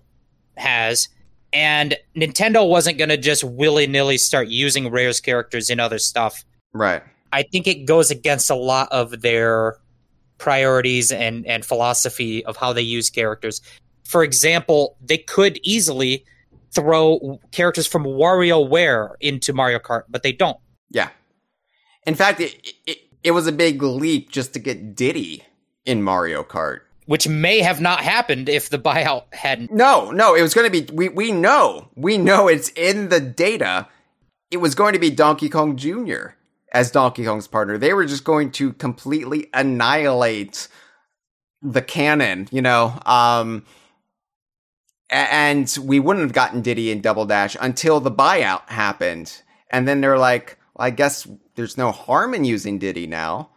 has 0.57 1.09
and 1.53 1.97
Nintendo 2.17 2.69
wasn't 2.69 2.99
going 2.99 3.11
to 3.11 3.17
just 3.17 3.45
willy 3.45 3.87
nilly 3.87 4.19
start 4.19 4.49
using 4.49 4.91
Rare's 4.91 5.21
characters 5.21 5.69
in 5.69 5.81
other 5.81 5.99
stuff. 5.99 6.45
Right. 6.73 7.03
I 7.33 7.43
think 7.43 7.67
it 7.67 7.85
goes 7.85 8.11
against 8.11 8.51
a 8.51 8.55
lot 8.55 8.89
of 8.91 9.21
their 9.23 9.77
priorities 10.43 11.13
and, 11.13 11.47
and 11.47 11.65
philosophy 11.65 12.45
of 12.45 12.57
how 12.57 12.73
they 12.73 12.83
use 12.83 13.11
characters. 13.11 13.63
For 14.03 14.25
example, 14.25 14.97
they 15.01 15.19
could 15.19 15.61
easily 15.63 16.25
throw 16.73 17.39
characters 17.53 17.87
from 17.87 18.03
WarioWare 18.03 19.15
into 19.21 19.53
Mario 19.53 19.79
Kart, 19.79 20.03
but 20.09 20.25
they 20.25 20.33
don't. 20.33 20.59
Yeah. 20.91 21.11
In 22.07 22.17
fact, 22.17 22.41
it, 22.41 22.57
it, 22.87 22.99
it 23.23 23.31
was 23.31 23.47
a 23.47 23.53
big 23.53 23.81
leap 23.83 24.33
just 24.33 24.53
to 24.55 24.59
get 24.59 24.97
Diddy 24.97 25.45
in 25.87 26.03
Mario 26.03 26.43
Kart 26.43 26.81
which 27.07 27.27
may 27.27 27.61
have 27.61 27.81
not 27.81 28.01
happened 28.01 28.49
if 28.49 28.71
the 28.71 28.79
buyout 28.79 29.25
hadn't. 29.35 29.73
No, 29.73 30.13
no, 30.13 30.37
it 30.37 30.41
was 30.41 30.55
going 30.55 30.71
to 30.71 30.83
be. 30.83 30.93
We 30.95 31.09
we 31.09 31.33
know, 31.33 31.89
we 31.97 32.17
know 32.17 32.47
it's 32.47 32.69
in 32.71 33.09
the 33.09 33.19
data. 33.19 33.89
It 34.53 34.59
was 34.59 34.77
going 34.77 34.93
to 34.93 35.01
be 35.01 35.11
Donkey 35.11 35.49
Kong 35.49 35.77
Jr. 35.77 36.37
as 36.73 36.91
Donkey 36.91 37.25
Kong's 37.25 37.47
partner. 37.47 37.79
They 37.79 37.93
were 37.93 38.07
just 38.07 38.25
going 38.25 38.51
to 38.53 38.73
completely 38.73 39.49
annihilate 39.55 40.69
the 41.61 41.83
canon, 41.83 42.49
you 42.51 42.63
know. 42.63 42.99
Um, 43.07 43.65
and 45.11 45.77
we 45.83 46.01
wouldn't 46.01 46.25
have 46.25 46.33
gotten 46.33 46.63
Diddy 46.63 46.91
and 46.91 47.03
Double 47.03 47.27
Dash 47.27 47.57
until 47.61 48.01
the 48.01 48.11
buyout 48.11 48.69
happened. 48.71 49.43
And 49.71 49.87
then 49.87 50.01
they're 50.01 50.19
like, 50.19 50.59
well, 50.75 50.87
I 50.87 50.91
guess 50.91 51.29
there's 51.55 51.77
no 51.77 51.93
harm 51.93 52.35
in 52.35 52.45
using 52.45 52.79
Diddy 52.79 53.07
now 53.07 53.51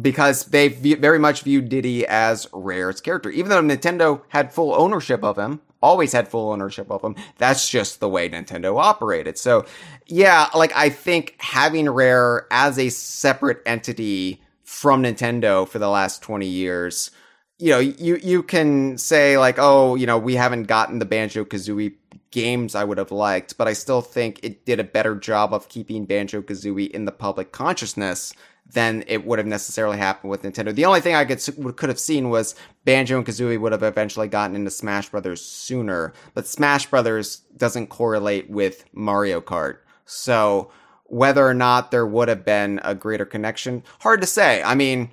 because 0.00 0.46
they 0.46 0.68
very 0.68 1.18
much 1.18 1.42
viewed 1.42 1.68
Diddy 1.68 2.06
as 2.06 2.46
Rare's 2.52 3.00
character. 3.00 3.30
Even 3.30 3.50
though 3.50 3.62
Nintendo 3.62 4.22
had 4.28 4.52
full 4.52 4.74
ownership 4.74 5.22
of 5.22 5.38
him, 5.38 5.60
always 5.82 6.12
had 6.12 6.28
full 6.28 6.50
ownership 6.50 6.90
of 6.90 7.02
them. 7.02 7.16
that's 7.38 7.68
just 7.68 8.00
the 8.00 8.08
way 8.08 8.28
Nintendo 8.28 8.80
operated. 8.80 9.38
So, 9.38 9.66
yeah, 10.06 10.48
like 10.54 10.72
I 10.76 10.90
think 10.90 11.36
having 11.38 11.88
Rare 11.88 12.46
as 12.50 12.78
a 12.78 12.88
separate 12.88 13.62
entity 13.66 14.42
from 14.64 15.02
Nintendo 15.02 15.66
for 15.68 15.78
the 15.78 15.88
last 15.88 16.22
20 16.22 16.46
years 16.46 17.10
you 17.58 17.70
know, 17.70 17.78
you 17.78 18.16
you 18.16 18.42
can 18.42 18.98
say 18.98 19.38
like, 19.38 19.56
oh, 19.58 19.94
you 19.94 20.06
know, 20.06 20.18
we 20.18 20.34
haven't 20.34 20.64
gotten 20.64 20.98
the 20.98 21.06
Banjo 21.06 21.44
Kazooie 21.44 21.94
games 22.30 22.74
I 22.74 22.84
would 22.84 22.98
have 22.98 23.10
liked, 23.10 23.56
but 23.56 23.66
I 23.66 23.72
still 23.72 24.02
think 24.02 24.40
it 24.42 24.66
did 24.66 24.78
a 24.78 24.84
better 24.84 25.14
job 25.14 25.54
of 25.54 25.68
keeping 25.68 26.04
Banjo 26.04 26.42
Kazooie 26.42 26.90
in 26.90 27.06
the 27.06 27.12
public 27.12 27.52
consciousness 27.52 28.34
than 28.72 29.04
it 29.06 29.24
would 29.24 29.38
have 29.38 29.46
necessarily 29.46 29.96
happened 29.96 30.30
with 30.30 30.42
Nintendo. 30.42 30.74
The 30.74 30.84
only 30.84 31.00
thing 31.00 31.14
I 31.14 31.24
could 31.24 31.40
could 31.76 31.88
have 31.88 31.98
seen 31.98 32.30
was 32.30 32.54
Banjo 32.84 33.16
and 33.16 33.26
Kazooie 33.26 33.60
would 33.60 33.72
have 33.72 33.82
eventually 33.82 34.28
gotten 34.28 34.56
into 34.56 34.70
Smash 34.70 35.08
Brothers 35.08 35.42
sooner, 35.42 36.12
but 36.34 36.46
Smash 36.46 36.86
Brothers 36.86 37.42
doesn't 37.56 37.88
correlate 37.88 38.50
with 38.50 38.84
Mario 38.92 39.40
Kart, 39.40 39.78
so 40.04 40.70
whether 41.04 41.46
or 41.46 41.54
not 41.54 41.90
there 41.90 42.06
would 42.06 42.28
have 42.28 42.44
been 42.44 42.80
a 42.82 42.94
greater 42.94 43.24
connection, 43.24 43.84
hard 44.00 44.20
to 44.20 44.26
say. 44.26 44.62
I 44.62 44.74
mean 44.74 45.10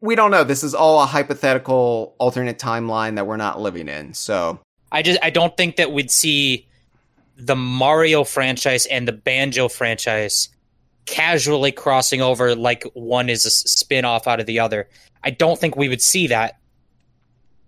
we 0.00 0.14
don't 0.14 0.30
know. 0.30 0.44
This 0.44 0.64
is 0.64 0.74
all 0.74 1.02
a 1.02 1.06
hypothetical 1.06 2.14
alternate 2.18 2.58
timeline 2.58 3.16
that 3.16 3.26
we're 3.26 3.36
not 3.36 3.60
living 3.60 3.88
in. 3.88 4.14
So 4.14 4.60
I 4.90 5.02
just 5.02 5.18
I 5.22 5.30
don't 5.30 5.56
think 5.56 5.76
that 5.76 5.92
we'd 5.92 6.10
see 6.10 6.66
the 7.36 7.56
Mario 7.56 8.24
franchise 8.24 8.86
and 8.86 9.06
the 9.06 9.12
Banjo 9.12 9.68
franchise 9.68 10.48
casually 11.08 11.72
crossing 11.72 12.20
over 12.20 12.54
like 12.54 12.84
one 12.94 13.28
is 13.28 13.44
a 13.44 13.50
spin-off 13.50 14.26
out 14.26 14.40
of 14.40 14.46
the 14.46 14.60
other. 14.60 14.88
I 15.24 15.30
don't 15.30 15.58
think 15.58 15.74
we 15.76 15.88
would 15.88 16.02
see 16.02 16.26
that 16.28 16.58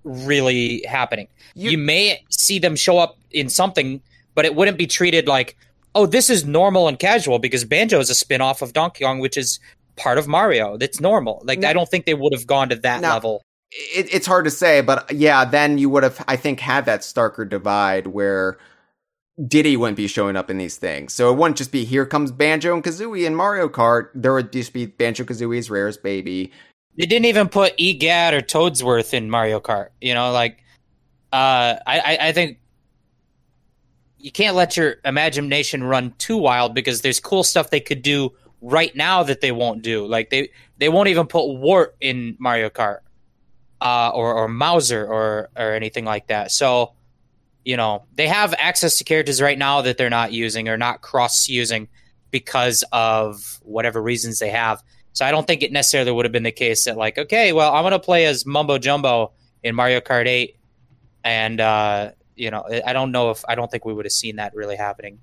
really 0.05 0.85
happening. 0.87 1.29
You, 1.55 1.71
you 1.73 1.79
may 1.79 2.25
see 2.31 2.59
them 2.59 2.77
show 2.77 2.99
up 2.99 3.19
in 3.31 3.49
something, 3.49 4.01
but 4.35 4.45
it 4.45 4.55
wouldn't 4.55 4.79
be 4.79 4.87
treated 4.87 5.27
like, 5.27 5.57
oh, 5.95 6.07
this 6.07 6.31
is 6.31 6.45
normal 6.45 6.87
and 6.87 6.99
casual 6.99 7.39
because 7.39 7.65
Banjo 7.65 7.99
is 7.99 8.11
a 8.11 8.15
spin-off 8.15 8.63
of 8.63 8.73
Donkey 8.73 9.05
Kong, 9.05 9.19
which 9.19 9.37
is 9.37 9.59
part 9.97 10.19
of 10.19 10.29
Mario. 10.29 10.77
That's 10.77 11.01
normal. 11.01 11.43
Like 11.45 11.65
I 11.65 11.73
don't 11.73 11.89
think 11.89 12.05
they 12.05 12.15
would 12.15 12.33
have 12.33 12.47
gone 12.47 12.69
to 12.69 12.77
that 12.77 13.03
level. 13.03 13.43
It, 13.73 14.13
it's 14.13 14.27
hard 14.27 14.45
to 14.45 14.51
say, 14.51 14.81
but 14.81 15.11
yeah, 15.13 15.45
then 15.45 15.79
you 15.79 15.89
would 15.91 16.03
have, 16.03 16.23
I 16.29 16.37
think, 16.37 16.61
had 16.61 16.85
that 16.87 17.01
starker 17.01 17.49
divide 17.49 18.09
where 18.09 18.59
Diddy 19.47 19.77
wouldn't 19.77 19.97
be 19.97 20.07
showing 20.07 20.37
up 20.37 20.51
in 20.51 20.59
these 20.59 20.77
things. 20.77 21.15
So 21.15 21.33
it 21.33 21.37
wouldn't 21.37 21.57
just 21.57 21.73
be 21.73 21.85
here 21.85 22.05
comes 22.05 22.31
Banjo 22.33 22.75
and 22.75 22.85
Kazooie 22.85 23.27
in 23.27 23.35
Mario 23.35 23.69
Kart. 23.69 24.11
There 24.15 24.35
would 24.35 24.53
just 24.53 24.73
be 24.73 24.87
Banjo 24.87 25.25
Kazooie's 25.25 25.71
rarest 25.71 26.03
baby. 26.03 26.53
They 26.99 27.07
didn't 27.07 27.27
even 27.27 27.49
put 27.49 27.77
EGAD 27.79 28.33
or 28.33 28.41
Toadsworth 28.41 29.15
in 29.15 29.31
Mario 29.31 29.61
Kart. 29.61 29.89
You 30.01 30.15
know, 30.15 30.33
like 30.33 30.63
uh, 31.33 31.77
I, 31.87 32.19
I 32.21 32.33
think 32.33 32.59
you 34.19 34.31
can't 34.31 34.55
let 34.55 34.77
your 34.77 34.97
imagination 35.05 35.83
run 35.83 36.15
too 36.19 36.37
wild 36.37 36.75
because 36.75 37.01
there's 37.01 37.21
cool 37.21 37.43
stuff 37.43 37.71
they 37.71 37.81
could 37.81 38.03
do 38.03 38.33
right 38.61 38.95
now 38.95 39.23
that 39.23 39.41
they 39.41 39.53
won't 39.53 39.83
do. 39.83 40.07
Like 40.07 40.31
they 40.31 40.51
they 40.79 40.89
won't 40.89 41.09
even 41.09 41.27
put 41.27 41.47
Wart 41.47 41.97
in 42.01 42.37
Mario 42.39 42.69
Kart, 42.69 42.99
uh, 43.81 44.11
or 44.11 44.35
or 44.35 44.49
Mouser 44.49 45.07
or 45.07 45.49
or 45.57 45.73
anything 45.73 46.05
like 46.05 46.27
that. 46.27 46.51
So, 46.51 46.93
you 47.65 47.77
know, 47.77 48.05
they 48.15 48.27
have 48.27 48.55
access 48.59 48.99
to 48.99 49.05
characters 49.05 49.41
right 49.41 49.59
now 49.59 49.83
that 49.83 49.99
they're 49.99 50.11
not 50.11 50.33
using 50.33 50.69
or 50.69 50.77
not 50.77 51.03
cross 51.03 51.49
using 51.49 51.89
because 52.31 52.85
of 52.93 53.61
whatever 53.63 54.01
reasons 54.01 54.39
they 54.39 54.51
have. 54.51 54.83
So 55.13 55.27
I 55.27 55.31
don't 55.31 55.47
think 55.47 55.63
it 55.63 55.73
necessarily 55.73 56.13
would 56.13 56.25
have 56.25 56.33
been 56.33 56.45
the 56.45 56.53
case 56.53 56.85
that 56.85 56.97
like, 56.97 57.19
okay, 57.19 57.53
well, 57.53 57.75
I'm 57.75 57.85
gonna 57.85 57.99
play 57.99 58.27
as 58.27 58.47
Mumbo 58.47 58.79
Jumbo 58.79 59.33
in 59.63 59.75
Mario 59.75 60.01
Kart 60.01 60.27
8, 60.27 60.57
and 61.25 61.61
uh, 61.61 62.13
you 62.37 62.51
know, 62.51 62.65
I 62.87 62.93
don't 62.93 63.13
know 63.13 63.31
if 63.31 63.45
I 63.49 63.55
don't 63.55 63.71
think 63.71 63.85
we 63.85 63.93
would 63.93 64.05
have 64.05 64.13
seen 64.13 64.37
that 64.37 64.55
really 64.55 64.77
happening. 64.77 65.19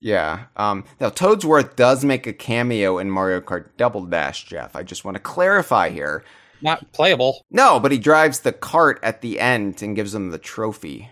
Yeah. 0.00 0.44
Um, 0.56 0.84
now, 1.00 1.08
Toadsworth 1.08 1.76
does 1.76 2.04
make 2.04 2.26
a 2.26 2.34
cameo 2.34 2.98
in 2.98 3.10
Mario 3.10 3.40
Kart 3.40 3.68
Double 3.78 4.04
Dash, 4.04 4.44
Jeff. 4.44 4.76
I 4.76 4.82
just 4.82 5.02
want 5.02 5.14
to 5.14 5.22
clarify 5.22 5.88
here. 5.88 6.24
Not 6.60 6.92
playable. 6.92 7.42
No, 7.50 7.80
but 7.80 7.90
he 7.90 7.98
drives 7.98 8.40
the 8.40 8.52
cart 8.52 9.00
at 9.02 9.22
the 9.22 9.40
end 9.40 9.82
and 9.82 9.96
gives 9.96 10.12
them 10.12 10.30
the 10.30 10.38
trophy. 10.38 11.08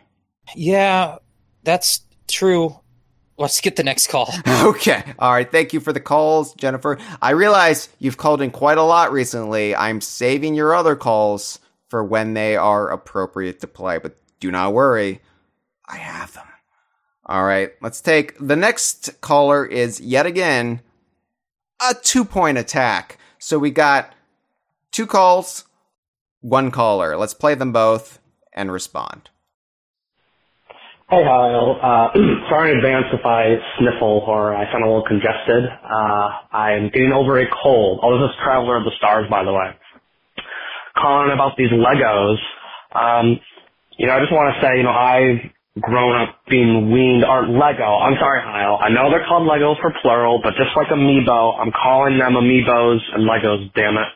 Yeah, 0.54 1.16
that's 1.62 2.00
true. 2.28 2.78
Let's 3.38 3.60
get 3.60 3.76
the 3.76 3.84
next 3.84 4.08
call. 4.08 4.32
okay. 4.48 5.14
All 5.18 5.32
right. 5.32 5.50
Thank 5.50 5.72
you 5.72 5.80
for 5.80 5.92
the 5.92 6.00
calls, 6.00 6.54
Jennifer. 6.54 6.98
I 7.20 7.30
realize 7.30 7.88
you've 7.98 8.18
called 8.18 8.42
in 8.42 8.50
quite 8.50 8.78
a 8.78 8.82
lot 8.82 9.12
recently. 9.12 9.74
I'm 9.74 10.00
saving 10.00 10.54
your 10.54 10.74
other 10.74 10.96
calls 10.96 11.58
for 11.88 12.04
when 12.04 12.34
they 12.34 12.56
are 12.56 12.90
appropriate 12.90 13.60
to 13.60 13.66
play, 13.66 13.98
but 13.98 14.16
do 14.40 14.50
not 14.50 14.72
worry. 14.72 15.20
I 15.88 15.96
have 15.96 16.34
them. 16.34 16.46
All 17.26 17.44
right, 17.44 17.70
let's 17.80 18.00
take 18.00 18.36
the 18.38 18.56
next 18.56 19.20
caller 19.20 19.64
is 19.64 20.00
yet 20.00 20.26
again 20.26 20.80
a 21.80 21.94
two 21.94 22.24
point 22.24 22.58
attack. 22.58 23.18
So 23.38 23.58
we 23.58 23.70
got 23.70 24.12
two 24.90 25.06
calls, 25.06 25.64
one 26.40 26.70
caller. 26.70 27.16
Let's 27.16 27.34
play 27.34 27.54
them 27.54 27.72
both 27.72 28.18
and 28.52 28.72
respond. 28.72 29.30
Hey, 31.12 31.24
Kyle. 31.24 31.78
Uh, 31.82 32.10
sorry 32.50 32.72
in 32.72 32.78
advance 32.78 33.06
if 33.14 33.24
I 33.26 33.58
sniffle 33.78 34.24
or 34.26 34.56
I 34.56 34.66
sound 34.72 34.84
a 34.84 34.88
little 34.88 35.06
congested. 35.06 35.64
Uh, 35.70 36.30
I'm 36.52 36.90
getting 36.90 37.12
over 37.12 37.40
a 37.40 37.46
cold. 37.62 38.00
Oh, 38.02 38.18
this 38.20 38.32
is 38.32 38.36
Traveler 38.44 38.78
of 38.78 38.86
the 38.86 38.92
Stars, 38.98 39.28
by 39.30 39.44
the 39.44 39.54
way. 39.54 39.70
Calling 40.96 41.32
about 41.32 41.56
these 41.58 41.70
Legos. 41.70 42.38
Um, 42.94 43.40
you 43.98 44.06
know, 44.08 44.14
I 44.14 44.20
just 44.20 44.32
want 44.32 44.54
to 44.54 44.62
say, 44.62 44.78
you 44.78 44.84
know, 44.84 44.90
I've 44.92 45.38
grown 45.82 46.16
up 46.22 46.40
being 46.50 46.92
weaned 46.92 47.24
aren't 47.24 47.52
Lego. 47.52 47.84
I'm 47.98 48.18
sorry, 48.20 48.42
Kyle. 48.42 48.78
I 48.82 48.90
know 48.90 49.10
they're 49.10 49.26
called 49.26 49.48
Legos 49.48 49.80
for 49.82 49.92
plural, 50.02 50.40
but 50.42 50.54
just 50.56 50.76
like 50.76 50.88
Amiibo, 50.88 51.60
I'm 51.60 51.72
calling 51.72 52.18
them 52.18 52.34
Amiibos 52.34 53.00
and 53.14 53.24
Legos, 53.28 53.72
damn 53.74 53.98
it. 53.98 54.08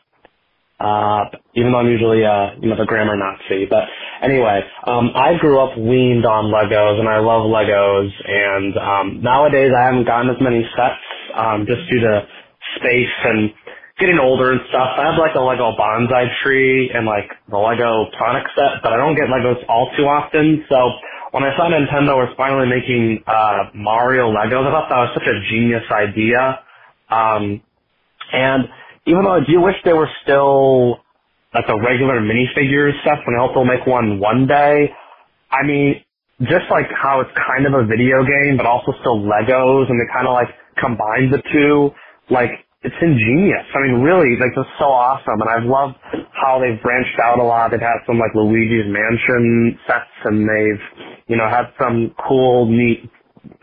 Uh, 0.81 1.25
even 1.57 1.73
though 1.73 1.81
I'm 1.81 1.89
usually, 1.89 2.25
uh, 2.25 2.53
you 2.61 2.69
know, 2.69 2.77
the 2.77 2.87
grammar 2.87 3.17
Nazi. 3.17 3.67
But 3.67 3.85
anyway, 4.23 4.61
um, 4.87 5.11
I 5.17 5.39
grew 5.41 5.59
up 5.61 5.79
weaned 5.79 6.27
on 6.27 6.53
Legos 6.53 7.01
and 7.01 7.09
I 7.09 7.19
love 7.21 7.49
Legos 7.49 8.11
and, 8.29 8.77
um, 8.77 9.23
nowadays 9.23 9.73
I 9.73 9.87
haven't 9.87 10.05
gotten 10.05 10.31
as 10.31 10.37
many 10.41 10.63
sets, 10.77 11.01
um, 11.35 11.67
just 11.67 11.81
due 11.91 12.01
to 12.01 12.29
space 12.77 13.17
and 13.25 13.53
getting 13.99 14.19
older 14.21 14.53
and 14.53 14.61
stuff. 14.69 15.01
I 15.01 15.11
have 15.11 15.19
like 15.19 15.35
a 15.35 15.41
Lego 15.41 15.73
bonsai 15.81 16.29
tree 16.45 16.93
and 16.95 17.07
like 17.07 17.31
the 17.49 17.59
Lego 17.59 18.07
Sonic 18.21 18.45
set, 18.55 18.85
but 18.85 18.93
I 18.93 18.99
don't 18.99 19.17
get 19.17 19.27
Legos 19.33 19.65
all 19.69 19.91
too 19.97 20.05
often. 20.05 20.65
So 20.69 20.79
when 21.33 21.45
I 21.45 21.57
saw 21.57 21.71
Nintendo 21.73 22.21
was 22.21 22.35
finally 22.37 22.69
making 22.69 23.25
uh, 23.27 23.73
Mario 23.75 24.29
Legos, 24.31 24.69
I 24.69 24.73
thought 24.73 24.89
that 24.91 25.01
was 25.09 25.11
such 25.15 25.29
a 25.29 25.41
genius 25.51 25.85
idea. 25.91 26.61
Um, 27.11 27.63
and 28.33 28.65
even 29.07 29.25
though 29.25 29.37
I 29.37 29.45
do 29.47 29.61
wish 29.61 29.77
they 29.85 29.95
were 29.95 30.11
still 30.23 30.99
like 31.55 31.67
the 31.67 31.79
regular 31.81 32.21
minifigures 32.21 33.01
stuff, 33.03 33.19
and 33.27 33.37
I 33.37 33.41
hope 33.47 33.55
they'll 33.55 33.65
make 33.67 33.87
one 33.87 34.21
one 34.21 34.47
day. 34.47 34.91
I 35.51 35.67
mean, 35.67 36.03
just 36.43 36.71
like 36.71 36.87
how 36.95 37.21
it's 37.23 37.33
kind 37.35 37.67
of 37.67 37.75
a 37.75 37.87
video 37.87 38.23
game, 38.25 38.57
but 38.57 38.67
also 38.67 38.93
still 39.01 39.21
Legos, 39.25 39.91
and 39.91 40.01
they 40.01 40.07
kind 40.13 40.29
of 40.29 40.35
like 40.35 40.51
combine 40.79 41.31
the 41.31 41.43
two. 41.53 41.91
Like 42.31 42.53
it's 42.83 42.97
ingenious. 43.03 43.67
I 43.75 43.81
mean, 43.89 44.03
really, 44.03 44.37
like 44.39 44.53
it's 44.57 44.71
so 44.79 44.87
awesome, 44.87 45.41
and 45.43 45.51
I've 45.51 45.67
loved 45.69 45.97
how 46.35 46.61
they've 46.61 46.81
branched 46.83 47.19
out 47.25 47.41
a 47.41 47.45
lot. 47.45 47.73
They've 47.73 47.81
had 47.81 48.05
some 48.07 48.19
like 48.19 48.35
Luigi's 48.35 48.87
Mansion 48.87 49.79
sets, 49.89 50.15
and 50.27 50.47
they've, 50.47 50.83
you 51.29 51.37
know, 51.37 51.49
had 51.51 51.73
some 51.81 52.15
cool, 52.29 52.67
neat. 52.71 53.11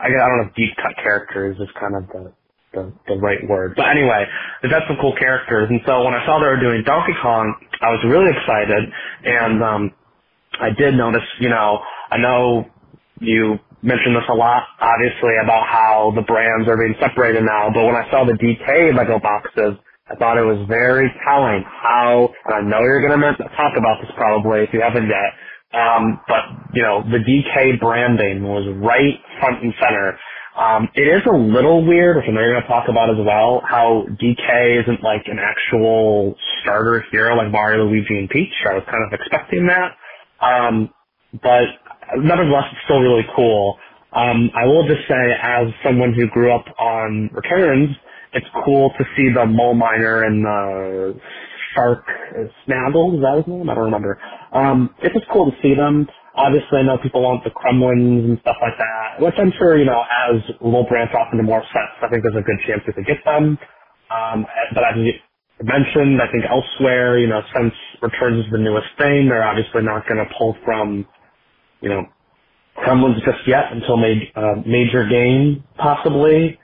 I, 0.00 0.06
I 0.08 0.28
don't 0.28 0.38
know 0.44 0.50
deep 0.56 0.76
cut 0.76 0.96
characters 1.02 1.56
is 1.60 1.68
kind 1.80 1.96
of 1.96 2.08
the, 2.12 2.32
the 2.74 2.92
the 3.08 3.16
right 3.20 3.40
word, 3.48 3.74
but 3.76 3.88
anyway, 3.88 4.26
they've 4.62 4.70
got 4.72 4.84
some 4.88 4.98
cool 5.00 5.16
characters, 5.16 5.68
and 5.70 5.80
so 5.86 6.04
when 6.04 6.14
I 6.14 6.26
saw 6.26 6.40
they 6.40 6.48
were 6.48 6.60
doing 6.60 6.84
Donkey 6.86 7.14
Kong, 7.22 7.54
I 7.82 7.90
was 7.90 8.02
really 8.06 8.32
excited, 8.36 8.84
and 9.24 9.62
um, 9.64 9.84
I 10.60 10.70
did 10.76 10.94
notice, 10.96 11.24
you 11.40 11.48
know, 11.50 11.80
I 12.10 12.18
know 12.18 12.66
you 13.20 13.58
mentioned 13.82 14.16
this 14.16 14.28
a 14.30 14.34
lot, 14.34 14.64
obviously, 14.80 15.34
about 15.44 15.66
how 15.68 16.12
the 16.16 16.22
brands 16.22 16.68
are 16.68 16.76
being 16.76 16.96
separated 17.00 17.44
now, 17.44 17.70
but 17.74 17.84
when 17.84 17.96
I 17.96 18.10
saw 18.10 18.24
the 18.24 18.34
DK 18.34 18.96
Lego 18.96 19.20
boxes, 19.20 19.78
I 20.10 20.16
thought 20.16 20.38
it 20.38 20.46
was 20.46 20.64
very 20.68 21.12
telling 21.26 21.64
how, 21.66 22.30
and 22.46 22.54
I 22.54 22.62
know 22.70 22.80
you're 22.82 23.06
going 23.06 23.20
to 23.20 23.36
talk 23.56 23.74
about 23.76 24.00
this 24.02 24.10
probably 24.16 24.62
if 24.64 24.70
you 24.72 24.80
haven't 24.82 25.08
yet, 25.08 25.30
um, 25.76 26.20
but, 26.28 26.44
you 26.74 26.82
know, 26.82 27.04
the 27.04 27.18
DK 27.20 27.80
branding 27.80 28.44
was 28.44 28.64
right 28.80 29.20
front 29.40 29.62
and 29.64 29.74
center. 29.80 30.18
Um, 30.56 30.88
it 30.94 31.08
is 31.08 31.22
a 31.26 31.36
little 31.36 31.84
weird, 31.86 32.16
which 32.16 32.26
I 32.28 32.32
know 32.32 32.40
you're 32.42 32.52
going 32.52 32.62
to 32.62 32.68
talk 32.68 32.88
about 32.88 33.10
as 33.10 33.16
well, 33.24 33.62
how 33.68 34.04
DK 34.22 34.82
isn't 34.84 35.02
like 35.02 35.24
an 35.26 35.38
actual 35.40 36.36
starter 36.62 37.04
hero 37.10 37.36
like 37.36 37.50
Mario, 37.52 37.86
Luigi, 37.86 38.18
and 38.18 38.30
Peach. 38.30 38.52
I 38.70 38.74
was 38.74 38.84
kind 38.86 39.04
of 39.06 39.18
expecting 39.18 39.66
that. 39.68 39.96
Um, 40.44 40.90
but 41.42 41.66
nevertheless, 42.18 42.66
it's 42.72 42.82
still 42.84 43.00
really 43.00 43.26
cool. 43.36 43.78
Um, 44.14 44.50
I 44.54 44.66
will 44.66 44.86
just 44.86 45.08
say, 45.08 45.32
as 45.42 45.68
someone 45.84 46.14
who 46.14 46.28
grew 46.28 46.54
up 46.54 46.66
on 46.78 47.30
Returns, 47.32 47.96
it's 48.34 48.46
cool 48.64 48.90
to 48.98 49.04
see 49.16 49.30
the 49.34 49.46
mole 49.46 49.74
miner 49.74 50.24
and 50.24 50.44
the 50.44 51.20
shark 51.74 52.04
snaggle. 52.66 53.16
Is 53.16 53.22
that 53.22 53.38
his 53.38 53.48
name? 53.48 53.70
I 53.70 53.74
don't 53.74 53.84
remember. 53.86 54.20
Um, 54.52 54.94
it's 55.02 55.14
just 55.14 55.26
cool 55.32 55.50
to 55.50 55.56
see 55.62 55.74
them. 55.74 56.08
Obviously, 56.36 56.80
I 56.80 56.82
know 56.84 56.98
people 56.98 57.22
want 57.22 57.44
the 57.44 57.50
Kremlings 57.50 58.24
and 58.24 58.38
stuff 58.40 58.56
like 58.62 58.74
that, 58.78 59.22
which 59.24 59.34
I'm 59.38 59.52
sure, 59.58 59.78
you 59.78 59.84
know, 59.86 60.02
as 60.02 60.42
we'll 60.60 60.84
branch 60.86 61.12
off 61.14 61.28
into 61.32 61.44
more 61.44 61.62
sets, 61.62 61.98
I 62.02 62.08
think 62.08 62.24
there's 62.24 62.36
a 62.40 62.46
good 62.46 62.58
chance 62.66 62.82
we 62.86 62.94
could 62.94 63.06
get 63.06 63.24
them. 63.26 63.58
Um, 64.10 64.46
but 64.74 64.84
as 64.84 64.96
you 64.98 65.12
mentioned, 65.62 66.22
I 66.22 66.32
think 66.32 66.44
elsewhere, 66.50 67.18
you 67.18 67.28
know, 67.28 67.42
since 67.54 67.74
Returns 68.02 68.46
is 68.46 68.52
the 68.52 68.58
newest 68.58 68.88
thing, 68.98 69.28
they're 69.28 69.44
obviously 69.46 69.82
not 69.82 70.08
going 70.08 70.26
to 70.26 70.34
pull 70.38 70.56
from, 70.64 71.06
you 71.82 71.90
know, 71.90 72.04
Kremlings 72.78 73.24
just 73.24 73.46
yet 73.48 73.72
until 73.72 73.96
ma- 73.98 74.32
uh, 74.36 74.56
major 74.66 75.06
game, 75.08 75.64
possibly. 75.78 76.58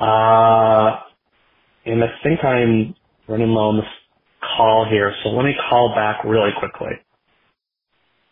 Uh, 0.00 1.00
and 1.86 2.04
I 2.04 2.08
think 2.22 2.44
I'm 2.44 2.94
running 3.28 3.50
low 3.50 3.70
on 3.70 3.78
this 3.78 3.90
call 4.56 4.86
here, 4.90 5.14
so 5.22 5.30
let 5.30 5.44
me 5.44 5.56
call 5.70 5.94
back 5.94 6.24
really 6.24 6.52
quickly. 6.58 6.92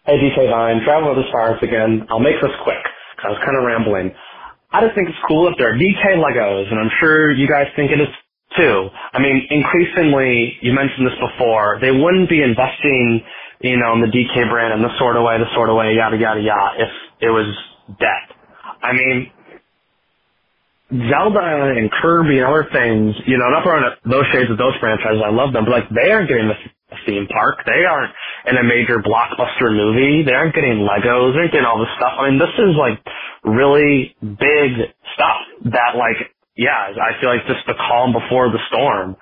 Hey, 0.07 0.21
DK 0.21 0.53
Vine, 0.53 0.85
Traveler 0.85 1.13
of 1.13 1.17
the 1.17 1.25
Stars 1.33 1.65
again. 1.65 2.05
I'll 2.13 2.21
make 2.21 2.37
this 2.45 2.53
quick, 2.65 2.85
I 3.25 3.31
was 3.33 3.41
kind 3.41 3.57
of 3.57 3.65
rambling. 3.65 4.13
I 4.77 4.85
just 4.85 4.97
think 5.01 5.09
it's 5.09 5.25
cool 5.31 5.49
if 5.49 5.57
there 5.59 5.73
are 5.73 5.79
DK 5.81 6.21
Legos, 6.21 6.69
and 6.71 6.77
I'm 6.79 6.93
sure 7.01 7.33
you 7.33 7.49
guys 7.49 7.73
think 7.79 7.91
it 7.91 8.03
is 8.05 8.13
too. 8.61 8.91
I 9.17 9.21
mean, 9.25 9.49
increasingly, 9.51 10.61
you 10.61 10.75
mentioned 10.77 11.09
this 11.09 11.17
before, 11.25 11.81
they 11.81 11.93
wouldn't 11.97 12.29
be 12.29 12.43
investing, 12.45 13.25
you 13.65 13.79
know, 13.81 13.95
in 13.97 14.03
the 14.05 14.13
DK 14.13 14.51
brand 14.53 14.77
in 14.77 14.85
this 14.85 14.93
sort 15.01 15.17
of 15.17 15.25
way, 15.25 15.41
this 15.41 15.49
sort 15.57 15.71
of 15.73 15.77
way, 15.81 15.97
yada, 15.97 16.19
yada, 16.21 16.43
yada, 16.45 16.85
if 16.85 16.93
it 17.25 17.33
was 17.33 17.49
dead. 17.97 18.27
I 18.85 18.93
mean, 18.93 19.33
Zelda 21.11 21.75
and 21.79 21.91
Kirby 22.03 22.39
and 22.41 22.47
other 22.49 22.69
things, 22.73 23.17
you 23.27 23.39
know, 23.39 23.51
not 23.51 23.65
throwing 23.65 23.87
those 24.07 24.27
shades 24.33 24.51
of 24.51 24.59
those 24.59 24.75
franchises, 24.81 25.23
I 25.25 25.31
love 25.31 25.53
them, 25.53 25.65
but 25.65 25.73
like 25.73 25.89
they 25.91 26.13
aren't 26.13 26.29
getting 26.29 26.49
the 26.49 26.59
theme 27.07 27.27
park. 27.29 27.59
They 27.67 27.85
aren't 27.85 28.13
in 28.47 28.57
a 28.57 28.65
major 28.65 28.99
blockbuster 29.01 29.71
movie. 29.75 30.25
They 30.25 30.33
aren't 30.33 30.55
getting 30.55 30.87
Legos. 30.87 31.35
They 31.35 31.41
aren't 31.41 31.53
getting 31.53 31.67
all 31.67 31.81
this 31.81 31.93
stuff. 31.97 32.15
I 32.19 32.31
mean, 32.31 32.39
this 32.39 32.55
is 32.59 32.77
like 32.77 33.01
really 33.45 34.17
big 34.23 34.71
stuff 35.15 35.41
that 35.73 35.97
like, 35.99 36.33
yeah, 36.57 36.93
I 36.95 37.21
feel 37.21 37.31
like 37.31 37.47
just 37.47 37.67
the 37.67 37.75
calm 37.75 38.13
before 38.13 38.51
the 38.51 38.61
storm. 38.69 39.17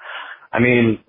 I 0.53 0.61
mean, 0.61 1.01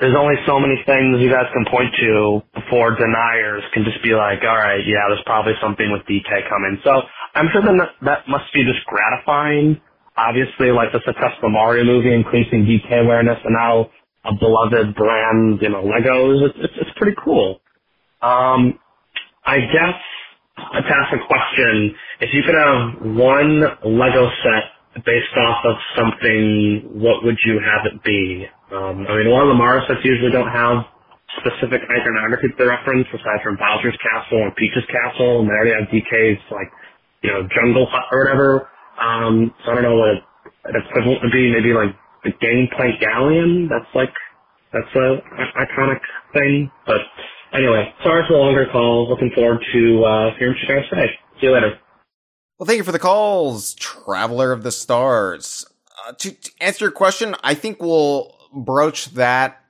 there's 0.00 0.16
only 0.16 0.36
so 0.46 0.60
many 0.60 0.76
things 0.86 1.20
you 1.24 1.30
guys 1.30 1.48
can 1.54 1.64
point 1.72 1.94
to 2.00 2.42
before 2.54 2.96
deniers 2.96 3.64
can 3.72 3.84
just 3.84 4.02
be 4.04 4.12
like, 4.14 4.40
all 4.44 4.56
right, 4.58 4.84
yeah, 4.86 5.08
there's 5.08 5.24
probably 5.26 5.54
something 5.62 5.90
with 5.92 6.02
DK 6.04 6.48
coming. 6.50 6.78
So 6.84 7.02
I'm 7.34 7.48
sure 7.52 7.62
that 7.62 7.90
that 8.04 8.28
must 8.28 8.52
be 8.52 8.64
just 8.64 8.84
gratifying. 8.86 9.80
Obviously, 10.16 10.72
like 10.72 10.92
the 10.92 11.00
success 11.06 11.36
of 11.36 11.42
the 11.42 11.48
Mario 11.50 11.84
movie, 11.84 12.12
increasing 12.14 12.66
DK 12.66 13.04
awareness, 13.04 13.38
and 13.44 13.54
now 13.56 13.90
a 14.26 14.34
beloved 14.34 14.94
brand, 14.96 15.60
you 15.62 15.70
know, 15.70 15.82
Legos. 15.84 16.48
It's, 16.50 16.58
it's, 16.60 16.74
it's 16.82 16.90
pretty 16.98 17.16
cool. 17.24 17.60
Um, 18.22 18.74
I 19.44 19.58
guess 19.60 19.98
to 20.56 20.94
ask 20.94 21.10
a 21.14 21.22
question, 21.26 21.94
if 22.20 22.30
you 22.34 22.42
could 22.46 22.54
have 22.54 23.16
one 23.16 23.60
Lego 23.98 24.30
set 24.44 25.04
based 25.04 25.34
off 25.36 25.64
of 25.66 25.76
something, 25.98 27.00
what 27.02 27.24
would 27.24 27.38
you 27.44 27.58
have 27.60 27.86
it 27.92 28.02
be? 28.04 28.46
Um, 28.72 29.06
I 29.08 29.18
mean, 29.18 29.26
a 29.26 29.30
lot 29.30 29.42
of 29.42 29.48
the 29.50 29.54
Mario 29.58 29.86
sets 29.88 30.00
usually 30.04 30.30
don't 30.30 30.48
have 30.50 30.86
specific 31.42 31.82
iconography 31.90 32.48
to 32.58 32.64
reference, 32.66 33.08
aside 33.12 33.42
from 33.42 33.56
Bowser's 33.58 33.98
Castle 33.98 34.44
and 34.44 34.54
Peach's 34.56 34.86
Castle, 34.86 35.40
and 35.42 35.48
they 35.50 35.54
already 35.54 35.74
have 35.74 35.90
DK's, 35.90 36.40
like, 36.52 36.70
you 37.24 37.30
know, 37.32 37.48
Jungle 37.50 37.86
Hut 37.90 38.06
or 38.12 38.20
whatever. 38.24 38.68
Um, 39.02 39.54
so 39.66 39.72
I 39.72 39.74
don't 39.76 39.84
know 39.84 39.96
what 39.98 40.22
an 40.70 40.74
equivalent 40.78 41.22
would 41.24 41.32
be, 41.32 41.50
maybe 41.52 41.74
like 41.74 41.90
the 42.24 42.32
Gangplank 42.40 43.00
Galleon. 43.00 43.68
That's 43.68 43.92
like 43.94 44.12
that's 44.72 44.94
a, 44.96 45.22
a 45.22 45.64
iconic 45.64 46.00
thing. 46.32 46.70
But 46.86 47.00
anyway, 47.52 47.92
sorry 48.02 48.24
for 48.26 48.34
the 48.34 48.38
longer 48.38 48.66
call. 48.72 49.08
Looking 49.08 49.30
forward 49.34 49.60
to 49.72 50.04
uh, 50.04 50.30
hearing 50.38 50.54
what 50.54 50.68
you 50.68 50.74
guys 50.74 50.84
say. 50.90 51.06
See 51.40 51.46
you 51.46 51.52
later. 51.52 51.78
Well, 52.58 52.66
thank 52.66 52.78
you 52.78 52.84
for 52.84 52.92
the 52.92 52.98
calls, 52.98 53.74
Traveler 53.74 54.52
of 54.52 54.62
the 54.62 54.72
Stars. 54.72 55.66
Uh, 56.06 56.12
to, 56.12 56.30
to 56.30 56.50
answer 56.60 56.84
your 56.84 56.92
question, 56.92 57.34
I 57.42 57.54
think 57.54 57.82
we'll 57.82 58.34
broach 58.52 59.10
that 59.14 59.60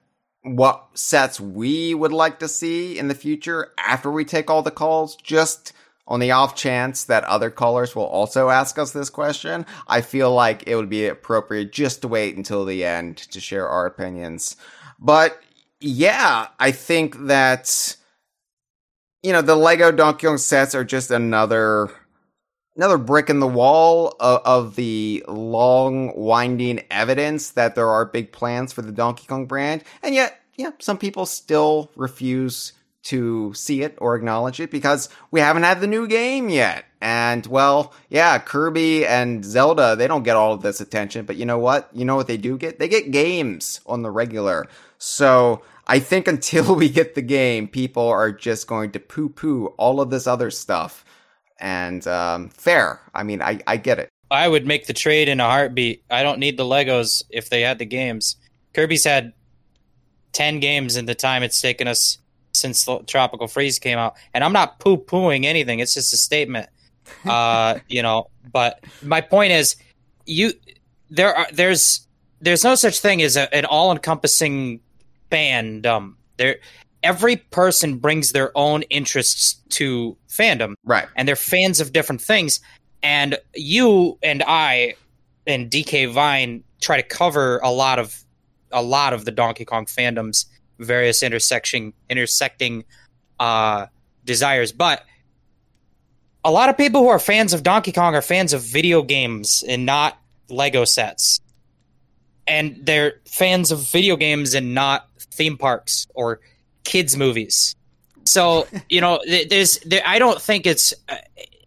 what 0.42 0.88
sets 0.92 1.40
we 1.40 1.94
would 1.94 2.12
like 2.12 2.38
to 2.40 2.48
see 2.48 2.98
in 2.98 3.08
the 3.08 3.14
future 3.14 3.72
after 3.78 4.10
we 4.10 4.26
take 4.26 4.50
all 4.50 4.60
the 4.60 4.70
calls. 4.70 5.16
Just 5.16 5.72
on 6.06 6.20
the 6.20 6.30
off 6.30 6.54
chance 6.54 7.04
that 7.04 7.24
other 7.24 7.50
callers 7.50 7.96
will 7.96 8.04
also 8.04 8.50
ask 8.50 8.78
us 8.78 8.92
this 8.92 9.10
question, 9.10 9.64
I 9.88 10.00
feel 10.02 10.32
like 10.32 10.64
it 10.66 10.76
would 10.76 10.90
be 10.90 11.06
appropriate 11.06 11.72
just 11.72 12.02
to 12.02 12.08
wait 12.08 12.36
until 12.36 12.64
the 12.64 12.84
end 12.84 13.16
to 13.16 13.40
share 13.40 13.68
our 13.68 13.86
opinions. 13.86 14.56
But 14.98 15.40
yeah, 15.80 16.48
I 16.58 16.72
think 16.72 17.26
that 17.26 17.96
you 19.22 19.32
know 19.32 19.42
the 19.42 19.56
Lego 19.56 19.90
Donkey 19.90 20.26
Kong 20.26 20.38
sets 20.38 20.74
are 20.74 20.84
just 20.84 21.10
another 21.10 21.90
another 22.76 22.98
brick 22.98 23.30
in 23.30 23.38
the 23.38 23.46
wall 23.46 24.16
of, 24.18 24.40
of, 24.44 24.74
the 24.74 25.24
long 25.28 26.12
winding 26.16 26.82
evidence 26.90 27.50
that 27.50 27.76
there 27.76 27.88
are 27.88 28.04
big 28.04 28.32
plans 28.32 28.72
for 28.72 28.82
the 28.82 28.90
Donkey 28.90 29.26
Kong 29.26 29.46
brand, 29.46 29.84
and 30.02 30.14
yet 30.14 30.40
yeah, 30.56 30.70
some 30.78 30.98
people 30.98 31.26
still 31.26 31.90
refuse 31.96 32.72
to 33.04 33.52
see 33.54 33.82
it 33.82 33.96
or 34.00 34.16
acknowledge 34.16 34.60
it 34.60 34.70
because 34.70 35.08
we 35.30 35.40
haven't 35.40 35.62
had 35.62 35.80
the 35.80 35.86
new 35.86 36.08
game 36.08 36.48
yet. 36.48 36.84
And 37.00 37.46
well, 37.46 37.92
yeah, 38.08 38.38
Kirby 38.38 39.06
and 39.06 39.44
Zelda, 39.44 39.94
they 39.94 40.06
don't 40.06 40.22
get 40.22 40.36
all 40.36 40.54
of 40.54 40.62
this 40.62 40.80
attention, 40.80 41.26
but 41.26 41.36
you 41.36 41.44
know 41.44 41.58
what? 41.58 41.90
You 41.92 42.04
know 42.04 42.16
what 42.16 42.26
they 42.26 42.38
do 42.38 42.56
get? 42.56 42.78
They 42.78 42.88
get 42.88 43.10
games 43.10 43.80
on 43.86 44.02
the 44.02 44.10
regular. 44.10 44.68
So 44.98 45.62
I 45.86 45.98
think 45.98 46.26
until 46.28 46.74
we 46.74 46.88
get 46.88 47.14
the 47.14 47.22
game, 47.22 47.68
people 47.68 48.08
are 48.08 48.32
just 48.32 48.66
going 48.66 48.92
to 48.92 49.00
poo 49.00 49.28
poo 49.28 49.66
all 49.76 50.00
of 50.00 50.10
this 50.10 50.26
other 50.26 50.50
stuff. 50.50 51.04
And 51.60 52.06
um, 52.06 52.48
fair. 52.48 53.00
I 53.14 53.22
mean, 53.22 53.42
I, 53.42 53.60
I 53.66 53.76
get 53.76 53.98
it. 53.98 54.08
I 54.30 54.48
would 54.48 54.66
make 54.66 54.86
the 54.86 54.94
trade 54.94 55.28
in 55.28 55.40
a 55.40 55.44
heartbeat. 55.44 56.02
I 56.10 56.22
don't 56.22 56.40
need 56.40 56.56
the 56.56 56.64
Legos 56.64 57.22
if 57.30 57.50
they 57.50 57.60
had 57.60 57.78
the 57.78 57.84
games. 57.84 58.36
Kirby's 58.72 59.04
had 59.04 59.34
10 60.32 60.58
games 60.60 60.96
in 60.96 61.06
the 61.06 61.14
time 61.14 61.42
it's 61.42 61.60
taken 61.60 61.86
us 61.86 62.18
since 62.64 62.88
Tropical 63.06 63.46
Freeze 63.46 63.78
came 63.78 63.98
out. 63.98 64.16
And 64.32 64.42
I'm 64.42 64.52
not 64.52 64.78
poo 64.80 64.96
pooing 64.96 65.44
anything. 65.44 65.80
It's 65.80 65.94
just 65.94 66.12
a 66.12 66.16
statement. 66.16 66.68
Uh, 67.26 67.78
you 67.88 68.02
know, 68.02 68.28
but 68.50 68.82
my 69.02 69.20
point 69.20 69.52
is 69.52 69.76
you 70.24 70.52
there 71.10 71.34
are 71.34 71.46
there's 71.52 72.06
there's 72.40 72.64
no 72.64 72.74
such 72.74 73.00
thing 73.00 73.20
as 73.22 73.36
a, 73.36 73.54
an 73.54 73.66
all 73.66 73.92
encompassing 73.92 74.80
fandom. 75.30 76.14
There 76.38 76.56
every 77.02 77.36
person 77.36 77.98
brings 77.98 78.32
their 78.32 78.56
own 78.56 78.82
interests 78.84 79.60
to 79.70 80.16
fandom. 80.28 80.74
Right. 80.84 81.06
And 81.14 81.28
they're 81.28 81.36
fans 81.36 81.78
of 81.80 81.92
different 81.92 82.22
things. 82.22 82.60
And 83.02 83.38
you 83.54 84.18
and 84.22 84.42
I 84.46 84.94
and 85.46 85.70
DK 85.70 86.10
Vine 86.10 86.64
try 86.80 86.96
to 86.96 87.02
cover 87.02 87.58
a 87.58 87.70
lot 87.70 87.98
of 87.98 88.24
a 88.72 88.82
lot 88.82 89.12
of 89.12 89.26
the 89.26 89.30
Donkey 89.30 89.64
Kong 89.66 89.84
fandoms 89.86 90.46
various 90.78 91.22
intersection 91.22 91.92
intersecting 92.08 92.84
uh, 93.40 93.86
desires. 94.24 94.72
But 94.72 95.04
a 96.44 96.50
lot 96.50 96.68
of 96.68 96.76
people 96.76 97.02
who 97.02 97.08
are 97.08 97.18
fans 97.18 97.52
of 97.52 97.62
Donkey 97.62 97.92
Kong 97.92 98.14
are 98.14 98.22
fans 98.22 98.52
of 98.52 98.62
video 98.62 99.02
games 99.02 99.64
and 99.66 99.86
not 99.86 100.18
Lego 100.48 100.84
sets. 100.84 101.40
And 102.46 102.78
they're 102.82 103.14
fans 103.26 103.72
of 103.72 103.80
video 103.90 104.16
games 104.16 104.54
and 104.54 104.74
not 104.74 105.08
theme 105.18 105.56
parks 105.56 106.06
or 106.14 106.40
kids 106.84 107.16
movies. 107.16 107.74
So, 108.24 108.66
you 108.88 109.00
know, 109.00 109.20
there's 109.26 109.78
there, 109.80 110.02
I 110.04 110.18
don't 110.18 110.40
think 110.40 110.66
it's 110.66 110.92
uh, 111.08 111.16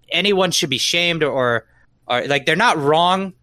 anyone 0.09 0.51
should 0.51 0.69
be 0.69 0.77
shamed 0.77 1.23
or 1.23 1.65
or 2.07 2.25
like 2.27 2.45
they're 2.45 2.55
not 2.55 2.77
wrong 2.77 3.33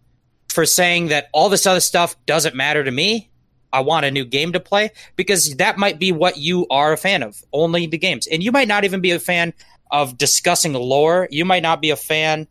for 0.49 0.65
saying 0.65 1.07
that 1.09 1.29
all 1.33 1.49
this 1.49 1.67
other 1.67 1.81
stuff 1.81 2.15
doesn't 2.25 2.55
matter 2.55 2.83
to 2.83 2.91
me. 2.91 3.29
I 3.75 3.81
want 3.81 4.05
a 4.05 4.11
new 4.11 4.23
game 4.23 4.53
to 4.53 4.59
play 4.61 4.91
because 5.17 5.53
that 5.57 5.77
might 5.77 5.99
be 5.99 6.13
what 6.13 6.37
you 6.37 6.65
are 6.69 6.93
a 6.93 6.97
fan 6.97 7.23
of, 7.23 7.43
only 7.51 7.87
the 7.87 7.97
games. 7.97 8.25
And 8.25 8.41
you 8.41 8.53
might 8.53 8.69
not 8.69 8.85
even 8.85 9.01
be 9.01 9.11
a 9.11 9.19
fan 9.19 9.53
of 9.91 10.17
discussing 10.17 10.71
lore. 10.71 11.27
You 11.29 11.43
might 11.43 11.61
not 11.61 11.81
be 11.81 11.89
a 11.89 11.97
fan 11.97 12.47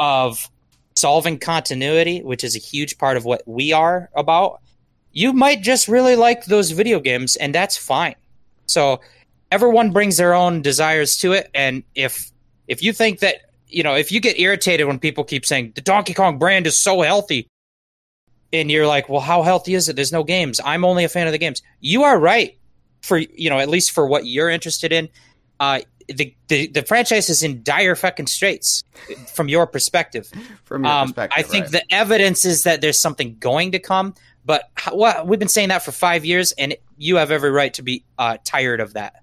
of 0.00 0.48
solving 0.94 1.38
continuity, 1.38 2.22
which 2.22 2.42
is 2.42 2.56
a 2.56 2.58
huge 2.58 2.96
part 2.96 3.18
of 3.18 3.26
what 3.26 3.42
we 3.46 3.74
are 3.74 4.08
about. 4.16 4.62
You 5.12 5.34
might 5.34 5.60
just 5.60 5.88
really 5.88 6.16
like 6.16 6.46
those 6.46 6.70
video 6.70 7.00
games, 7.00 7.36
and 7.36 7.54
that's 7.54 7.76
fine. 7.76 8.14
So 8.64 9.02
everyone 9.50 9.92
brings 9.92 10.16
their 10.16 10.32
own 10.32 10.62
desires 10.62 11.18
to 11.18 11.32
it, 11.32 11.50
and 11.52 11.82
if 11.94 12.32
if 12.66 12.82
you 12.82 12.94
think 12.94 13.18
that 13.18 13.42
you 13.68 13.82
know, 13.82 13.94
if 13.94 14.10
you 14.10 14.20
get 14.20 14.40
irritated 14.40 14.86
when 14.86 14.98
people 14.98 15.24
keep 15.24 15.44
saying 15.44 15.72
the 15.74 15.82
Donkey 15.82 16.14
Kong 16.14 16.38
brand 16.38 16.66
is 16.66 16.78
so 16.78 17.02
healthy, 17.02 17.48
and 18.52 18.70
you're 18.70 18.86
like, 18.86 19.08
well, 19.08 19.20
how 19.20 19.42
healthy 19.42 19.74
is 19.74 19.88
it? 19.88 19.96
There's 19.96 20.12
no 20.12 20.24
games. 20.24 20.60
I'm 20.64 20.84
only 20.84 21.04
a 21.04 21.08
fan 21.08 21.26
of 21.26 21.32
the 21.32 21.38
games. 21.38 21.62
You 21.80 22.04
are 22.04 22.18
right 22.18 22.58
for 23.00 23.18
you 23.18 23.50
know 23.50 23.58
at 23.58 23.68
least 23.68 23.90
for 23.92 24.06
what 24.06 24.26
you're 24.26 24.50
interested 24.50 24.92
in. 24.92 25.08
Uh, 25.60 25.80
the, 26.08 26.34
the 26.48 26.66
the 26.68 26.82
franchise 26.82 27.30
is 27.30 27.42
in 27.42 27.62
dire 27.62 27.94
fucking 27.94 28.26
straits 28.26 28.82
from 29.32 29.48
your 29.48 29.66
perspective. 29.66 30.30
From 30.64 30.84
your 30.84 30.92
Um, 30.92 31.08
perspective, 31.08 31.38
I 31.38 31.42
think 31.42 31.64
right. 31.64 31.72
the 31.72 31.94
evidence 31.94 32.44
is 32.44 32.64
that 32.64 32.80
there's 32.80 32.98
something 32.98 33.36
going 33.38 33.72
to 33.72 33.78
come, 33.78 34.14
but 34.44 34.64
how, 34.74 34.96
well, 34.96 35.26
we've 35.26 35.38
been 35.38 35.48
saying 35.48 35.68
that 35.68 35.82
for 35.82 35.92
five 35.92 36.24
years, 36.24 36.52
and 36.52 36.76
you 36.96 37.16
have 37.16 37.30
every 37.30 37.50
right 37.50 37.72
to 37.74 37.82
be 37.82 38.04
uh, 38.18 38.38
tired 38.44 38.80
of 38.80 38.94
that. 38.94 39.22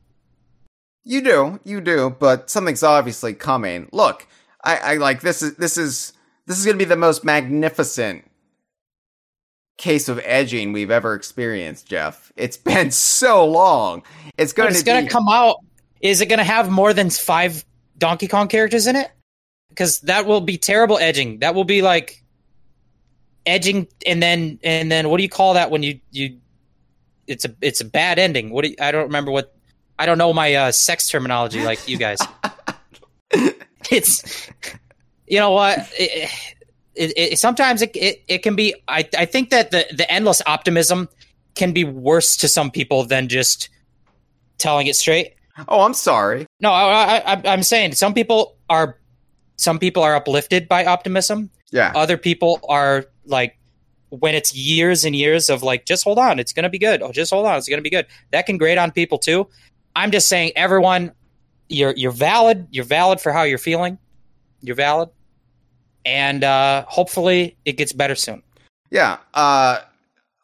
You 1.04 1.22
do, 1.22 1.60
you 1.64 1.82
do, 1.82 2.16
but 2.18 2.50
something's 2.50 2.84
obviously 2.84 3.34
coming. 3.34 3.90
Look, 3.92 4.28
I, 4.64 4.78
I 4.78 4.96
like 4.96 5.22
this 5.22 5.42
is 5.42 5.56
this 5.56 5.78
is 5.78 6.14
this 6.46 6.58
is 6.58 6.66
going 6.66 6.78
to 6.78 6.84
be 6.84 6.88
the 6.88 6.96
most 6.96 7.24
magnificent 7.24 8.29
case 9.80 10.10
of 10.10 10.20
edging 10.24 10.74
we've 10.74 10.92
ever 10.92 11.16
experienced, 11.16 11.88
Jeff. 11.88 12.32
It's 12.36 12.58
been 12.72 12.92
so 12.92 13.46
long. 13.48 14.04
It's 14.38 14.54
going 14.54 14.70
it's 14.70 14.80
to 14.80 14.86
going 14.86 15.06
be 15.06 15.08
to 15.08 15.12
come 15.12 15.28
out. 15.28 15.58
Is 16.02 16.22
it 16.22 16.28
going 16.28 16.40
to 16.40 16.46
have 16.46 16.70
more 16.70 16.94
than 16.94 17.10
five 17.10 17.66
Donkey 17.98 18.28
Kong 18.28 18.48
characters 18.48 18.86
in 18.86 18.96
it? 18.96 19.10
Because 19.70 20.02
that 20.02 20.26
will 20.26 20.42
be 20.42 20.58
terrible 20.58 20.98
edging. 20.98 21.40
That 21.40 21.56
will 21.56 21.64
be 21.64 21.82
like 21.82 22.24
edging, 23.46 23.88
and 24.06 24.22
then 24.22 24.60
and 24.64 24.92
then 24.92 25.10
what 25.10 25.18
do 25.18 25.24
you 25.24 25.30
call 25.30 25.56
that 25.56 25.72
when 25.72 25.84
you 25.84 26.00
you? 26.12 26.38
It's 27.28 27.46
a 27.46 27.56
it's 27.62 27.82
a 27.82 27.86
bad 27.86 28.20
ending. 28.20 28.50
What 28.50 28.64
do 28.64 28.72
you, 28.72 28.76
I 28.80 28.92
don't 28.92 29.04
remember 29.04 29.32
what 29.32 29.56
I 29.98 30.06
don't 30.06 30.18
know 30.18 30.34
my 30.34 30.54
uh, 30.56 30.72
sex 30.72 31.10
terminology 31.10 31.64
like 31.64 31.88
you 31.88 31.98
guys. 31.98 32.20
it's 33.92 34.50
you 35.28 35.40
know 35.40 35.52
what 35.52 35.78
it, 35.94 36.56
it, 37.00 37.14
it, 37.34 37.40
sometimes 37.40 37.82
it, 37.82 37.96
it 37.96 38.24
it 38.28 38.38
can 38.40 38.56
be 38.56 38.76
I 38.88 39.08
I 39.18 39.26
think 39.26 39.50
that 39.50 39.72
the 39.72 39.86
the 39.96 40.10
endless 40.12 40.42
optimism 40.46 41.08
can 41.56 41.72
be 41.74 41.84
worse 41.84 42.38
to 42.38 42.48
some 42.48 42.70
people 42.72 43.04
than 43.06 43.28
just 43.28 43.70
telling 44.58 44.88
it 44.88 44.96
straight. 44.96 45.34
Oh, 45.68 45.82
I'm 45.82 45.94
sorry. 45.94 46.46
No, 46.62 46.72
I, 46.72 46.84
I, 47.18 47.34
I- 47.34 47.42
I'm 47.54 47.64
saying 47.64 47.94
some 47.94 48.14
people 48.14 48.58
are 48.70 48.98
some 49.58 49.80
people 49.80 50.04
are 50.04 50.16
uplifted 50.16 50.68
by 50.68 50.86
optimism. 50.86 51.50
Yeah. 51.72 51.92
Other 51.96 52.18
people 52.18 52.60
are 52.70 53.06
like 53.26 53.58
when 54.10 54.34
it's 54.36 54.56
years 54.56 55.06
and 55.06 55.16
years 55.16 55.50
of 55.50 55.62
like 55.64 55.86
just 55.86 56.04
hold 56.04 56.18
on, 56.18 56.40
it's 56.40 56.54
gonna 56.54 56.70
be 56.70 56.80
good. 56.80 57.02
Oh, 57.02 57.12
just 57.12 57.32
hold 57.32 57.46
on, 57.46 57.58
it's 57.58 57.68
gonna 57.70 57.82
be 57.82 57.90
good. 57.90 58.08
That 58.32 58.46
can 58.46 58.58
grate 58.58 58.78
on 58.78 58.92
people 58.92 59.18
too. 59.20 59.48
I'm 59.96 60.12
just 60.12 60.28
saying, 60.30 60.52
everyone, 60.56 61.12
you're 61.68 61.94
you're 61.96 62.12
valid. 62.12 62.68
You're 62.72 62.86
valid 62.86 63.20
for 63.22 63.32
how 63.32 63.44
you're 63.44 63.58
feeling. 63.58 63.98
You're 64.62 64.76
valid, 64.76 65.10
and 66.10 66.44
uh, 66.44 66.86
hopefully 66.88 67.58
it 67.66 67.74
gets 67.78 67.94
better 67.94 68.16
soon. 68.16 68.42
Yeah. 68.90 69.18
Uh, 69.34 69.80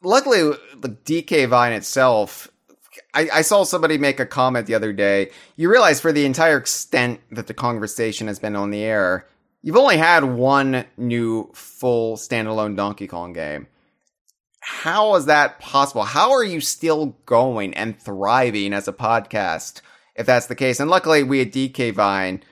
luckily, 0.03 0.55
the 0.77 0.89
DK 0.89 1.47
Vine 1.49 1.73
itself, 1.73 2.47
I, 3.13 3.29
I 3.33 3.41
saw 3.41 3.63
somebody 3.63 3.97
make 3.97 4.19
a 4.19 4.25
comment 4.25 4.67
the 4.67 4.75
other 4.75 4.93
day. 4.93 5.31
You 5.55 5.71
realize 5.71 5.99
for 5.99 6.11
the 6.11 6.25
entire 6.25 6.57
extent 6.57 7.19
that 7.31 7.47
the 7.47 7.53
Kongversation 7.53 8.27
has 8.27 8.37
been 8.37 8.55
on 8.55 8.69
the 8.69 8.83
air, 8.83 9.27
you've 9.63 9.75
only 9.75 9.97
had 9.97 10.23
one 10.23 10.85
new 10.97 11.49
full 11.53 12.15
standalone 12.15 12.75
Donkey 12.75 13.07
Kong 13.07 13.33
game. 13.33 13.67
How 14.61 15.15
is 15.15 15.25
that 15.25 15.59
possible? 15.59 16.03
How 16.03 16.31
are 16.31 16.43
you 16.43 16.61
still 16.61 17.17
going 17.25 17.73
and 17.73 17.99
thriving 17.99 18.73
as 18.73 18.87
a 18.87 18.93
podcast 18.93 19.81
if 20.15 20.25
that's 20.25 20.47
the 20.47 20.55
case? 20.55 20.79
And 20.79 20.89
luckily, 20.89 21.23
we 21.23 21.41
at 21.41 21.51
DK 21.51 21.93
Vine 21.93 22.43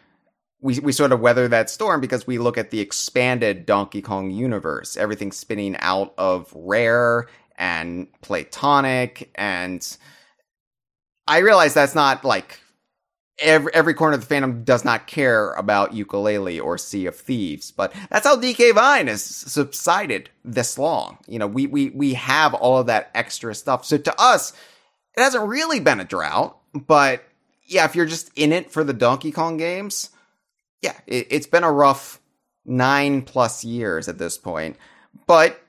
we 0.63 0.79
we 0.79 0.93
sort 0.93 1.11
of 1.11 1.19
weather 1.19 1.47
that 1.49 1.69
storm 1.69 1.99
because 2.01 2.25
we 2.25 2.39
look 2.39 2.57
at 2.57 2.71
the 2.71 2.79
expanded 2.79 3.65
Donkey 3.65 4.01
Kong 4.01 4.31
universe, 4.31 4.95
everything 4.95 5.31
spinning 5.31 5.75
out 5.77 6.13
of 6.17 6.51
Rare 6.55 7.27
and 7.57 8.07
Playtonic, 8.21 9.27
and 9.35 9.85
I 11.27 11.39
realize 11.39 11.73
that's 11.73 11.95
not 11.95 12.23
like 12.23 12.61
every 13.39 13.73
every 13.73 13.93
corner 13.93 14.15
of 14.15 14.25
the 14.25 14.33
fandom 14.33 14.63
does 14.63 14.85
not 14.85 15.05
care 15.05 15.51
about 15.51 15.91
Yooka-Laylee 15.91 16.63
or 16.63 16.77
Sea 16.77 17.07
of 17.07 17.17
Thieves, 17.17 17.71
but 17.71 17.93
that's 18.09 18.25
how 18.25 18.37
DK 18.37 18.73
Vine 18.73 19.07
has 19.07 19.21
subsided 19.21 20.29
this 20.45 20.77
long. 20.77 21.17
You 21.27 21.39
know, 21.39 21.47
we 21.47 21.67
we 21.67 21.89
we 21.89 22.13
have 22.13 22.53
all 22.53 22.77
of 22.77 22.87
that 22.87 23.11
extra 23.13 23.53
stuff, 23.53 23.83
so 23.83 23.97
to 23.97 24.21
us, 24.21 24.53
it 25.17 25.21
hasn't 25.21 25.45
really 25.45 25.81
been 25.81 25.99
a 25.99 26.05
drought, 26.05 26.57
but 26.73 27.21
yeah, 27.65 27.83
if 27.83 27.97
you're 27.97 28.05
just 28.05 28.31
in 28.37 28.53
it 28.53 28.71
for 28.71 28.85
the 28.85 28.93
Donkey 28.93 29.33
Kong 29.33 29.57
games 29.57 30.09
yeah, 30.83 30.97
it, 31.07 31.27
it's 31.31 31.47
been 31.47 31.63
a 31.63 31.71
rough 31.71 32.19
nine 32.65 33.23
plus 33.23 33.63
years 33.63 34.07
at 34.07 34.17
this 34.17 34.37
point. 34.37 34.77
But 35.25 35.59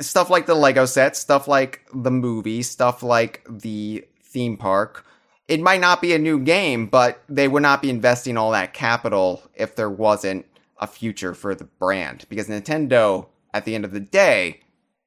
stuff 0.00 0.30
like 0.30 0.46
the 0.46 0.54
Lego 0.54 0.86
set, 0.86 1.16
stuff 1.16 1.46
like 1.48 1.82
the 1.92 2.10
movie, 2.10 2.62
stuff 2.62 3.02
like 3.02 3.44
the 3.48 4.06
theme 4.22 4.56
park, 4.56 5.04
it 5.48 5.60
might 5.60 5.80
not 5.80 6.00
be 6.00 6.14
a 6.14 6.18
new 6.18 6.38
game, 6.38 6.86
but 6.86 7.22
they 7.28 7.48
would 7.48 7.62
not 7.62 7.82
be 7.82 7.90
investing 7.90 8.36
all 8.36 8.52
that 8.52 8.72
capital 8.72 9.42
if 9.54 9.76
there 9.76 9.90
wasn't 9.90 10.46
a 10.78 10.86
future 10.86 11.34
for 11.34 11.54
the 11.54 11.64
brand. 11.64 12.24
Because 12.28 12.48
Nintendo, 12.48 13.26
at 13.52 13.64
the 13.64 13.74
end 13.74 13.84
of 13.84 13.92
the 13.92 14.00
day, 14.00 14.60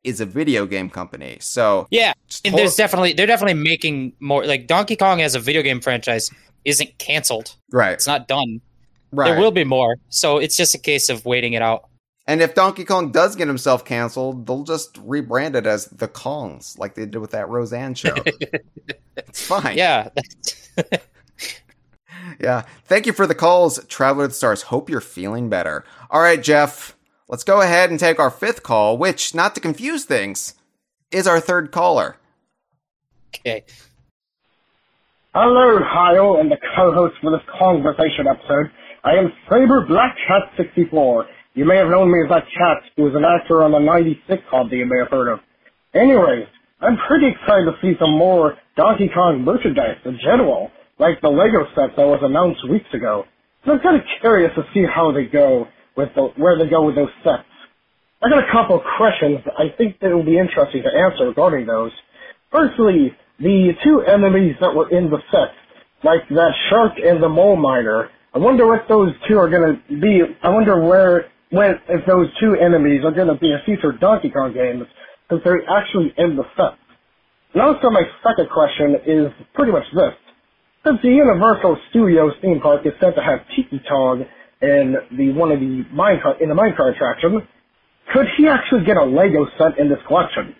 is 0.03 0.21
a 0.21 0.25
video 0.25 0.65
game 0.65 0.89
company. 0.89 1.37
So 1.39 1.87
Yeah, 1.89 2.13
there's 2.43 2.75
definitely 2.75 3.13
they're 3.13 3.25
definitely 3.25 3.61
making 3.61 4.13
more. 4.19 4.45
Like 4.45 4.67
Donkey 4.67 4.95
Kong 4.95 5.21
as 5.21 5.35
a 5.35 5.39
video 5.39 5.61
game 5.61 5.81
franchise 5.81 6.29
isn't 6.63 6.97
canceled. 6.97 7.55
right, 7.71 7.93
It's 7.93 8.07
not 8.07 8.27
done. 8.27 8.61
Right. 9.11 9.31
There 9.31 9.39
will 9.39 9.51
be 9.51 9.63
more. 9.63 9.97
So 10.09 10.37
it's 10.37 10.57
just 10.57 10.75
a 10.75 10.79
case 10.79 11.09
of 11.09 11.25
waiting 11.25 11.53
it 11.53 11.61
out. 11.61 11.87
And 12.29 12.41
if 12.41 12.53
Donkey 12.53 12.83
Kong 12.83 13.11
does 13.11 13.37
get 13.37 13.47
himself 13.47 13.85
canceled, 13.85 14.47
they'll 14.47 14.63
just 14.63 14.95
rebrand 14.95 15.55
it 15.55 15.65
as 15.65 15.85
the 15.85 16.09
Kongs, 16.09 16.77
like 16.77 16.95
they 16.95 17.05
did 17.05 17.19
with 17.19 17.31
that 17.31 17.47
Roseanne 17.47 17.93
show. 17.93 18.15
it's 19.17 19.45
fine. 19.45 19.77
Yeah. 19.77 20.09
Yeah. 22.39 22.63
Thank 22.85 23.05
you 23.05 23.13
for 23.13 23.25
the 23.25 23.35
calls, 23.35 23.83
Traveler 23.85 24.25
of 24.25 24.31
the 24.31 24.35
Stars. 24.35 24.63
Hope 24.63 24.89
you're 24.89 25.01
feeling 25.01 25.49
better. 25.49 25.83
All 26.09 26.21
right, 26.21 26.41
Jeff, 26.41 26.95
let's 27.27 27.43
go 27.43 27.61
ahead 27.61 27.89
and 27.89 27.99
take 27.99 28.19
our 28.19 28.29
fifth 28.29 28.63
call, 28.63 28.97
which, 28.97 29.33
not 29.33 29.55
to 29.55 29.61
confuse 29.61 30.05
things, 30.05 30.53
is 31.11 31.27
our 31.27 31.39
third 31.39 31.71
caller. 31.71 32.17
okay. 33.33 33.63
Hello, 35.33 35.79
Kyle, 35.79 36.37
and 36.39 36.51
the 36.51 36.57
co-host 36.75 37.15
for 37.21 37.31
this 37.31 37.41
Kongversation 37.61 38.29
episode. 38.29 38.71
I 39.07 39.15
am 39.15 39.31
Saber 39.49 39.85
Black 39.87 40.17
Cat 40.27 40.51
64. 40.57 41.27
You 41.53 41.63
may 41.63 41.77
have 41.77 41.87
known 41.87 42.11
me 42.11 42.19
as 42.25 42.29
that 42.29 42.43
cat 42.51 42.83
who 42.97 43.03
was 43.03 43.15
an 43.15 43.23
actor 43.23 43.63
on 43.63 43.71
the 43.71 43.79
90s 43.79 44.19
sitcom 44.27 44.69
that 44.69 44.75
you 44.75 44.85
may 44.85 44.99
have 44.99 45.07
heard 45.07 45.31
of. 45.31 45.39
Anyways, 45.95 46.43
I'm 46.81 46.99
pretty 47.07 47.31
excited 47.31 47.71
to 47.71 47.79
see 47.79 47.95
some 48.03 48.11
more 48.11 48.57
Donkey 48.75 49.07
Kong 49.07 49.45
merchandise 49.47 50.03
in 50.03 50.19
general, 50.19 50.71
like 50.99 51.21
the 51.21 51.29
Lego 51.29 51.63
set 51.71 51.95
that 51.95 52.03
was 52.03 52.19
announced 52.21 52.67
weeks 52.67 52.91
ago. 52.91 53.23
So 53.63 53.71
I'm 53.71 53.79
kind 53.79 53.95
of 53.95 54.03
curious 54.19 54.51
to 54.59 54.67
see 54.73 54.83
how 54.83 55.13
they 55.13 55.23
go 55.23 55.71
with 55.95 56.09
the, 56.13 56.27
where 56.35 56.59
they 56.59 56.67
go 56.67 56.83
with 56.83 56.95
those 56.95 57.15
sets. 57.23 57.47
I 58.21 58.27
got 58.27 58.43
a 58.43 58.51
couple 58.51 58.75
of 58.75 58.83
questions 58.99 59.39
I 59.57 59.71
think 59.77 60.01
that 60.01 60.11
will 60.11 60.27
be 60.27 60.37
interesting 60.37 60.83
to 60.83 60.91
answer 60.91 61.31
regarding 61.31 61.65
those. 61.65 61.95
Firstly, 62.51 63.15
the 63.39 63.71
two 63.85 64.03
enemies 64.03 64.59
that 64.59 64.75
were 64.75 64.91
in 64.91 65.09
the 65.09 65.23
set, 65.31 65.55
like 66.03 66.27
that 66.27 66.51
shark 66.69 66.99
and 66.99 67.23
the 67.23 67.29
mole 67.29 67.55
miner, 67.55 68.11
I 68.33 68.39
wonder 68.39 68.67
what 68.67 68.87
those 68.87 69.13
two 69.27 69.37
are 69.37 69.49
gonna 69.49 69.81
be. 69.89 70.21
I 70.43 70.49
wonder 70.49 70.81
where, 70.81 71.31
when, 71.49 71.75
if 71.89 72.05
those 72.05 72.27
two 72.39 72.55
enemies 72.55 73.01
are 73.03 73.11
gonna 73.11 73.37
be 73.37 73.51
in 73.51 73.59
future 73.65 73.91
Donkey 73.91 74.29
Kong 74.29 74.53
games, 74.53 74.85
because 75.27 75.43
they're 75.43 75.63
actually 75.69 76.13
in 76.17 76.35
the 76.35 76.43
set. 76.55 76.77
And 77.53 77.61
also 77.61 77.89
my 77.89 78.03
second 78.23 78.49
question 78.49 78.95
is 79.05 79.31
pretty 79.53 79.71
much 79.71 79.85
this. 79.93 80.13
Since 80.85 80.99
the 81.01 81.09
Universal 81.09 81.77
Studios 81.89 82.33
theme 82.41 82.59
park 82.61 82.85
is 82.85 82.93
said 82.99 83.15
to 83.15 83.21
have 83.21 83.39
Tiki 83.55 83.81
Tong 83.89 84.25
in 84.61 84.95
the 85.17 85.33
one 85.33 85.51
of 85.51 85.59
the 85.59 85.83
minecart 85.93 86.41
in 86.41 86.49
the 86.49 86.55
minecart 86.55 86.95
attraction, 86.95 87.41
could 88.13 88.25
he 88.37 88.47
actually 88.47 88.85
get 88.85 88.97
a 88.97 89.03
Lego 89.03 89.47
set 89.57 89.79
in 89.79 89.89
this 89.89 89.99
collection? 90.07 90.55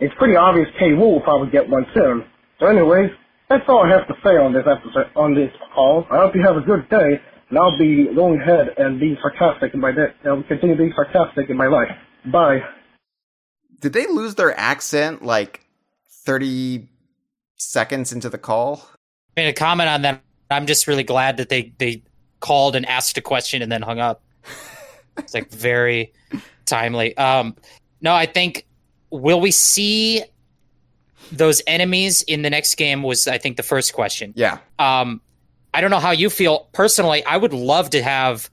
It's 0.00 0.14
pretty 0.18 0.36
obvious 0.36 0.68
K. 0.78 0.90
Rool 0.90 1.14
will 1.14 1.20
probably 1.20 1.50
get 1.50 1.68
one 1.68 1.86
soon. 1.94 2.24
So 2.60 2.66
anyways, 2.66 3.10
that's 3.48 3.64
all 3.68 3.84
I 3.84 3.90
have 3.90 4.06
to 4.08 4.14
say 4.22 4.36
on 4.36 4.52
this 4.52 4.64
episode, 4.66 5.10
on 5.16 5.34
this 5.34 5.50
call. 5.74 6.06
I 6.10 6.16
hope 6.16 6.34
you 6.34 6.42
have 6.42 6.56
a 6.56 6.60
good 6.60 6.88
day, 6.90 7.20
and 7.48 7.58
I'll 7.58 7.78
be 7.78 8.08
going 8.14 8.40
ahead 8.40 8.68
and 8.76 9.00
being 9.00 9.16
sarcastic 9.20 9.72
in 9.74 9.80
my 9.80 9.92
day. 9.92 10.08
I'll 10.26 10.42
continue 10.42 10.76
being 10.76 10.92
sarcastic 10.94 11.48
in 11.48 11.56
my 11.56 11.66
life. 11.66 11.88
Bye. 12.30 12.60
Did 13.80 13.92
they 13.92 14.06
lose 14.06 14.34
their 14.34 14.58
accent 14.58 15.22
like 15.22 15.64
30 16.24 16.88
seconds 17.56 18.12
into 18.12 18.28
the 18.28 18.38
call? 18.38 18.86
I 19.36 19.40
mean, 19.40 19.48
a 19.48 19.52
comment 19.54 19.88
on 19.88 20.02
that. 20.02 20.22
I'm 20.50 20.66
just 20.66 20.86
really 20.86 21.04
glad 21.04 21.36
that 21.36 21.48
they 21.48 21.72
they 21.78 22.02
called 22.40 22.74
and 22.74 22.86
asked 22.86 23.18
a 23.18 23.20
question 23.20 23.62
and 23.62 23.70
then 23.70 23.82
hung 23.82 23.98
up. 23.98 24.22
it's 25.18 25.34
like 25.34 25.50
very 25.50 26.12
timely. 26.64 27.16
Um, 27.16 27.54
no, 28.00 28.14
I 28.14 28.26
think 28.26 28.66
will 29.10 29.40
we 29.40 29.50
see 29.50 30.22
those 31.32 31.62
enemies 31.66 32.22
in 32.22 32.42
the 32.42 32.50
next 32.50 32.74
game? 32.76 33.02
Was 33.02 33.26
I 33.28 33.38
think 33.38 33.56
the 33.56 33.62
first 33.62 33.92
question. 33.94 34.32
Yeah. 34.36 34.58
Um, 34.78 35.20
I 35.74 35.80
don't 35.80 35.90
know 35.90 36.00
how 36.00 36.10
you 36.12 36.30
feel 36.30 36.68
personally. 36.72 37.24
I 37.24 37.36
would 37.36 37.52
love 37.52 37.90
to 37.90 38.02
have 38.02 38.48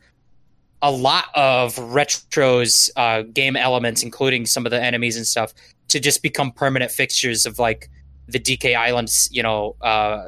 a 0.81 0.91
lot 0.91 1.26
of 1.34 1.77
Retro's 1.80 2.91
uh, 2.95 3.22
game 3.23 3.56
elements, 3.56 4.03
including 4.03 4.45
some 4.45 4.65
of 4.65 4.69
the 4.72 4.81
enemies 4.81 5.18
and 5.18 5.26
stuff, 5.26 5.53
to 5.88 5.99
just 5.99 6.22
become 6.22 6.52
permanent 6.52 6.91
fixtures 6.91 7.45
of 7.45 7.57
like 7.57 7.89
the 8.27 8.39
DK 8.39 8.76
Islands, 8.76 9.30
you 9.31 9.41
know, 9.41 9.76
uh, 9.81 10.27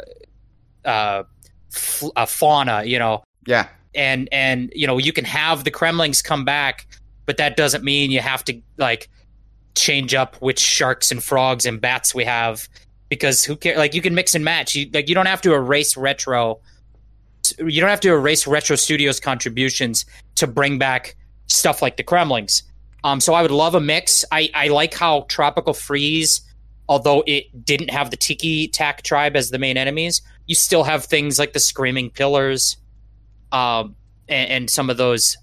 uh, 0.86 1.24
f- 1.74 2.04
uh, 2.16 2.26
fauna, 2.26 2.84
you 2.86 2.98
know, 2.98 3.24
Yeah. 3.46 3.68
and 3.94 4.30
and 4.32 4.72
you 4.76 4.88
know 4.88 4.98
you 4.98 5.12
can 5.14 5.26
have 5.26 5.64
the 5.64 5.72
Kremlings 5.72 6.24
come 6.24 6.46
back, 6.46 6.88
but 7.26 7.38
that 7.38 7.58
doesn't 7.58 7.84
mean 7.84 8.10
you 8.12 8.22
have 8.22 8.44
to 8.46 8.60
like 8.78 9.10
change 9.80 10.14
up 10.14 10.36
which 10.38 10.60
sharks 10.60 11.12
and 11.12 11.24
frogs 11.24 11.66
and 11.66 11.80
bats 11.80 12.14
we 12.14 12.24
have 12.26 12.68
because 13.10 13.44
who 13.44 13.56
cares? 13.56 13.78
Like 13.78 13.94
you 13.94 14.02
can 14.02 14.16
mix 14.16 14.36
and 14.36 14.44
match. 14.44 14.76
You 14.76 14.90
like 14.94 15.10
you 15.10 15.16
don't 15.16 15.26
have 15.26 15.42
to 15.42 15.54
erase 15.54 15.96
retro. 15.98 16.60
You 17.60 17.80
don't 17.80 17.90
have 17.90 18.02
to 18.02 18.10
erase 18.10 18.46
retro 18.46 18.76
studios 18.76 19.20
contributions 19.20 20.06
to 20.36 20.48
bring 20.48 20.78
back 20.78 21.16
stuff 21.48 21.82
like 21.82 21.98
the 21.98 22.04
Kremlings. 22.04 22.64
Um, 23.04 23.22
so 23.22 23.34
I 23.34 23.42
would 23.42 23.52
love 23.52 23.76
a 23.76 23.80
mix. 23.80 24.26
I, 24.32 24.50
I 24.54 24.68
like 24.68 24.94
how 24.94 25.22
Tropical 25.30 25.74
Freeze, 25.74 26.42
although 26.90 27.24
it 27.26 27.66
didn't 27.66 27.90
have 27.90 28.12
the 28.12 28.18
Tiki 28.18 28.68
Tak 28.68 29.02
tribe 29.04 29.38
as 29.38 29.50
the 29.50 29.60
main 29.60 29.78
enemies, 29.78 30.22
you 30.46 30.56
still 30.56 30.84
have 30.84 31.06
things 31.06 31.40
like 31.40 31.54
the 31.54 31.60
Screaming 31.60 32.10
Pillars, 32.10 32.78
um, 33.52 33.96
and, 34.28 34.50
and 34.50 34.70
some 34.70 34.90
of 34.90 34.98
those 34.98 35.38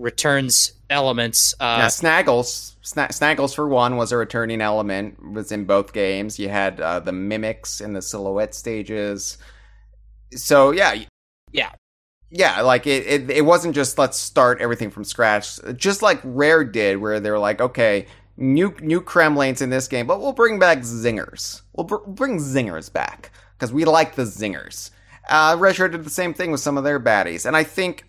returns 0.00 0.72
elements. 0.88 1.54
Uh, 1.60 1.76
yeah, 1.80 1.86
Snaggles. 1.86 2.74
Sna- 2.82 3.10
Snaggles 3.10 3.54
for 3.54 3.68
one 3.68 3.96
was 3.96 4.10
a 4.12 4.16
returning 4.16 4.60
element. 4.60 5.32
Was 5.32 5.52
in 5.52 5.64
both 5.64 5.92
games. 5.92 6.38
You 6.38 6.48
had 6.48 6.80
uh, 6.80 7.00
the 7.00 7.12
mimics 7.12 7.80
in 7.80 7.92
the 7.92 8.02
silhouette 8.02 8.54
stages. 8.54 9.38
So 10.34 10.70
yeah, 10.70 10.94
Yeah. 11.52 11.70
yeah. 12.30 12.60
Like 12.62 12.86
it, 12.86 13.06
it, 13.06 13.30
it 13.30 13.42
wasn't 13.44 13.74
just 13.74 13.98
let's 13.98 14.18
start 14.18 14.60
everything 14.60 14.90
from 14.90 15.04
scratch. 15.04 15.58
Just 15.76 16.02
like 16.02 16.20
Rare 16.24 16.64
did, 16.64 16.98
where 16.98 17.20
they 17.20 17.30
were 17.30 17.38
like, 17.38 17.60
okay, 17.60 18.06
new 18.36 18.74
new 18.80 19.00
Kremlings 19.00 19.60
in 19.62 19.70
this 19.70 19.86
game, 19.88 20.06
but 20.06 20.20
we'll 20.20 20.32
bring 20.32 20.58
back 20.58 20.78
zingers. 20.78 21.62
We'll 21.74 21.86
br- 21.86 21.96
bring 22.06 22.38
zingers 22.38 22.92
back 22.92 23.30
because 23.58 23.72
we 23.72 23.84
like 23.84 24.14
the 24.14 24.22
zingers. 24.22 24.90
Uh, 25.28 25.56
Retro 25.58 25.86
did 25.88 26.02
the 26.04 26.10
same 26.10 26.32
thing 26.34 26.50
with 26.50 26.60
some 26.60 26.78
of 26.78 26.82
their 26.84 26.98
baddies, 26.98 27.44
and 27.46 27.56
I 27.56 27.62
think 27.62 28.04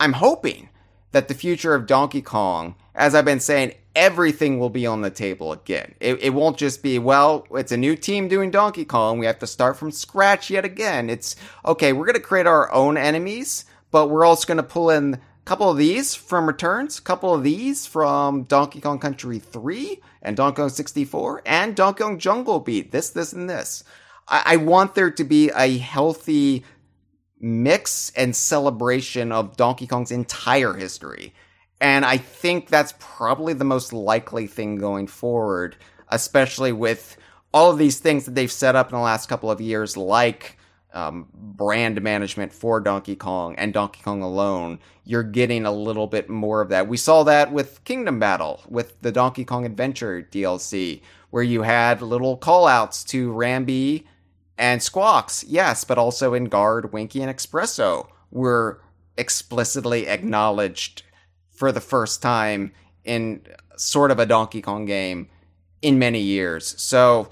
I'm 0.00 0.12
hoping 0.12 0.68
that 1.12 1.28
the 1.28 1.34
future 1.34 1.74
of 1.74 1.86
Donkey 1.86 2.22
Kong, 2.22 2.74
as 2.94 3.14
I've 3.14 3.24
been 3.24 3.40
saying, 3.40 3.74
everything 3.94 4.58
will 4.58 4.70
be 4.70 4.86
on 4.86 5.02
the 5.02 5.10
table 5.10 5.52
again. 5.52 5.94
It, 6.00 6.22
it 6.22 6.30
won't 6.30 6.56
just 6.56 6.82
be, 6.82 6.98
well, 6.98 7.46
it's 7.52 7.72
a 7.72 7.76
new 7.76 7.94
team 7.94 8.28
doing 8.28 8.50
Donkey 8.50 8.84
Kong. 8.84 9.18
We 9.18 9.26
have 9.26 9.38
to 9.40 9.46
start 9.46 9.76
from 9.76 9.90
scratch 9.90 10.50
yet 10.50 10.64
again. 10.64 11.10
It's, 11.10 11.36
okay, 11.64 11.92
we're 11.92 12.06
going 12.06 12.14
to 12.14 12.20
create 12.20 12.46
our 12.46 12.72
own 12.72 12.96
enemies, 12.96 13.64
but 13.90 14.08
we're 14.08 14.24
also 14.24 14.46
going 14.46 14.56
to 14.56 14.62
pull 14.62 14.90
in 14.90 15.14
a 15.14 15.18
couple 15.44 15.70
of 15.70 15.76
these 15.76 16.14
from 16.14 16.46
Returns, 16.46 16.98
a 16.98 17.02
couple 17.02 17.34
of 17.34 17.42
these 17.42 17.86
from 17.86 18.44
Donkey 18.44 18.80
Kong 18.80 18.98
Country 18.98 19.38
3 19.38 20.00
and 20.22 20.36
Donkey 20.36 20.56
Kong 20.56 20.68
64 20.68 21.42
and 21.44 21.76
Donkey 21.76 22.02
Kong 22.02 22.18
Jungle 22.18 22.60
Beat. 22.60 22.92
This, 22.92 23.10
this, 23.10 23.32
and 23.32 23.50
this. 23.50 23.84
I, 24.28 24.42
I 24.46 24.56
want 24.56 24.94
there 24.94 25.10
to 25.10 25.24
be 25.24 25.50
a 25.50 25.76
healthy 25.78 26.64
mix 27.42 28.12
and 28.16 28.34
celebration 28.34 29.32
of 29.32 29.56
Donkey 29.56 29.86
Kong's 29.86 30.12
entire 30.12 30.72
history. 30.72 31.34
And 31.80 32.04
I 32.04 32.16
think 32.16 32.68
that's 32.68 32.94
probably 33.00 33.52
the 33.52 33.64
most 33.64 33.92
likely 33.92 34.46
thing 34.46 34.76
going 34.76 35.08
forward, 35.08 35.76
especially 36.08 36.72
with 36.72 37.16
all 37.52 37.72
of 37.72 37.78
these 37.78 37.98
things 37.98 38.24
that 38.24 38.36
they've 38.36 38.50
set 38.50 38.76
up 38.76 38.90
in 38.90 38.96
the 38.96 39.02
last 39.02 39.28
couple 39.28 39.50
of 39.50 39.60
years, 39.60 39.96
like 39.96 40.56
um, 40.94 41.26
brand 41.34 42.00
management 42.00 42.52
for 42.52 42.80
Donkey 42.80 43.16
Kong 43.16 43.56
and 43.56 43.72
Donkey 43.72 44.00
Kong 44.02 44.22
alone. 44.22 44.78
You're 45.04 45.24
getting 45.24 45.66
a 45.66 45.72
little 45.72 46.06
bit 46.06 46.30
more 46.30 46.60
of 46.60 46.68
that. 46.68 46.86
We 46.86 46.96
saw 46.96 47.24
that 47.24 47.52
with 47.52 47.82
Kingdom 47.82 48.20
Battle, 48.20 48.60
with 48.68 49.00
the 49.02 49.10
Donkey 49.10 49.44
Kong 49.44 49.66
Adventure 49.66 50.26
DLC, 50.30 51.02
where 51.30 51.42
you 51.42 51.62
had 51.62 52.00
little 52.00 52.36
call 52.36 52.68
outs 52.68 53.02
to 53.04 53.32
Rambi 53.32 54.04
and 54.58 54.82
Squawks, 54.82 55.44
yes, 55.44 55.84
but 55.84 55.98
also 55.98 56.32
Enguarde, 56.32 56.92
Winky, 56.92 57.22
and 57.22 57.34
Espresso 57.34 58.08
were 58.30 58.80
explicitly 59.16 60.06
acknowledged 60.08 61.02
for 61.50 61.72
the 61.72 61.80
first 61.80 62.22
time 62.22 62.72
in 63.04 63.42
sort 63.76 64.10
of 64.10 64.18
a 64.18 64.26
Donkey 64.26 64.62
Kong 64.62 64.84
game 64.84 65.28
in 65.80 65.98
many 65.98 66.20
years. 66.20 66.80
So, 66.80 67.28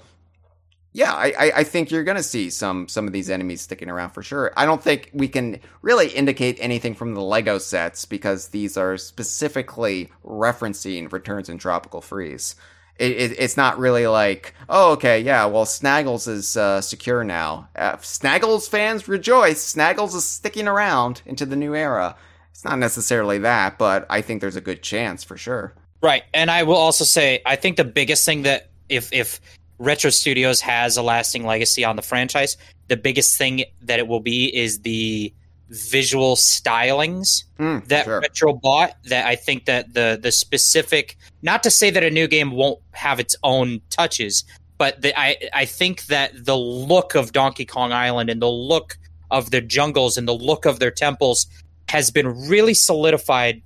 yeah, 0.93 1.13
I, 1.13 1.51
I, 1.55 1.63
think 1.63 1.89
you're 1.89 2.03
going 2.03 2.17
to 2.17 2.23
see 2.23 2.49
some 2.49 2.89
some 2.89 3.07
of 3.07 3.13
these 3.13 3.29
enemies 3.29 3.61
sticking 3.61 3.89
around 3.89 4.09
for 4.09 4.21
sure. 4.21 4.51
I 4.57 4.65
don't 4.65 4.83
think 4.83 5.09
we 5.13 5.29
can 5.29 5.61
really 5.81 6.09
indicate 6.09 6.57
anything 6.59 6.95
from 6.95 7.13
the 7.13 7.21
Lego 7.21 7.59
sets 7.59 8.03
because 8.03 8.49
these 8.49 8.75
are 8.75 8.97
specifically 8.97 10.09
referencing 10.25 11.11
Returns 11.11 11.47
in 11.47 11.57
Tropical 11.57 12.01
Freeze. 12.01 12.55
It, 12.97 13.11
it, 13.11 13.35
it's 13.39 13.57
not 13.57 13.79
really 13.79 14.07
like, 14.07 14.53
oh, 14.69 14.91
okay, 14.93 15.19
yeah, 15.21 15.45
well, 15.45 15.65
Snaggles 15.65 16.27
is 16.27 16.55
uh, 16.55 16.81
secure 16.81 17.23
now. 17.23 17.69
Uh, 17.75 17.97
Snaggles 17.97 18.69
fans 18.69 19.07
rejoice. 19.07 19.73
Snaggles 19.73 20.15
is 20.15 20.25
sticking 20.25 20.67
around 20.67 21.21
into 21.25 21.45
the 21.45 21.55
new 21.55 21.73
era. 21.73 22.15
It's 22.51 22.63
not 22.63 22.77
necessarily 22.77 23.39
that, 23.39 23.77
but 23.79 24.05
I 24.09 24.21
think 24.21 24.41
there's 24.41 24.55
a 24.55 24.61
good 24.61 24.83
chance 24.83 25.23
for 25.23 25.35
sure. 25.35 25.73
Right. 26.01 26.23
And 26.33 26.51
I 26.51 26.63
will 26.63 26.75
also 26.75 27.03
say 27.03 27.41
I 27.45 27.55
think 27.55 27.77
the 27.77 27.83
biggest 27.83 28.25
thing 28.25 28.43
that 28.43 28.69
if 28.89 29.11
if 29.13 29.39
Retro 29.79 30.11
Studios 30.11 30.61
has 30.61 30.97
a 30.97 31.01
lasting 31.01 31.45
legacy 31.45 31.83
on 31.83 31.95
the 31.95 32.01
franchise, 32.01 32.57
the 32.87 32.97
biggest 32.97 33.37
thing 33.37 33.63
that 33.81 33.99
it 33.99 34.07
will 34.07 34.19
be 34.19 34.55
is 34.55 34.81
the 34.81 35.33
visual 35.71 36.35
stylings 36.35 37.45
Mm, 37.61 37.87
that 37.89 38.05
sure. 38.05 38.19
Retro 38.21 38.53
bought 38.53 38.95
that 39.05 39.27
I 39.27 39.35
think 39.35 39.65
that 39.65 39.93
the 39.93 40.19
the 40.19 40.31
specific 40.31 41.15
not 41.43 41.61
to 41.61 41.69
say 41.69 41.91
that 41.91 42.03
a 42.03 42.09
new 42.09 42.27
game 42.27 42.51
won't 42.51 42.79
have 42.93 43.19
its 43.19 43.35
own 43.43 43.81
touches, 43.91 44.43
but 44.79 44.99
the, 45.03 45.17
I 45.17 45.37
I 45.53 45.65
think 45.65 46.07
that 46.07 46.31
the 46.45 46.57
look 46.57 47.13
of 47.13 47.33
Donkey 47.33 47.65
Kong 47.65 47.93
Island 47.93 48.31
and 48.31 48.41
the 48.41 48.49
look 48.49 48.97
of 49.29 49.51
their 49.51 49.61
jungles 49.61 50.17
and 50.17 50.27
the 50.27 50.33
look 50.33 50.65
of 50.65 50.79
their 50.79 50.89
temples 50.89 51.45
has 51.87 52.09
been 52.09 52.47
really 52.49 52.73
solidified 52.73 53.61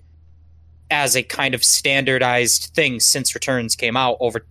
as 0.92 1.16
a 1.16 1.24
kind 1.24 1.56
of 1.56 1.64
standardized 1.64 2.72
thing 2.76 3.00
since 3.00 3.34
Returns 3.34 3.78
came 3.78 3.96
out 3.96 4.18
over 4.20 4.46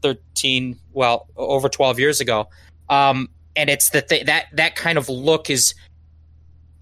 13 0.00 0.78
well 0.94 1.28
over 1.36 1.68
12 1.68 1.98
years 2.00 2.20
ago 2.20 2.48
um 2.88 3.28
and 3.54 3.70
it's 3.70 3.90
the 3.90 4.02
th- 4.02 4.26
that 4.26 4.46
that 4.52 4.74
kind 4.74 4.98
of 4.98 5.08
look 5.08 5.48
is 5.48 5.74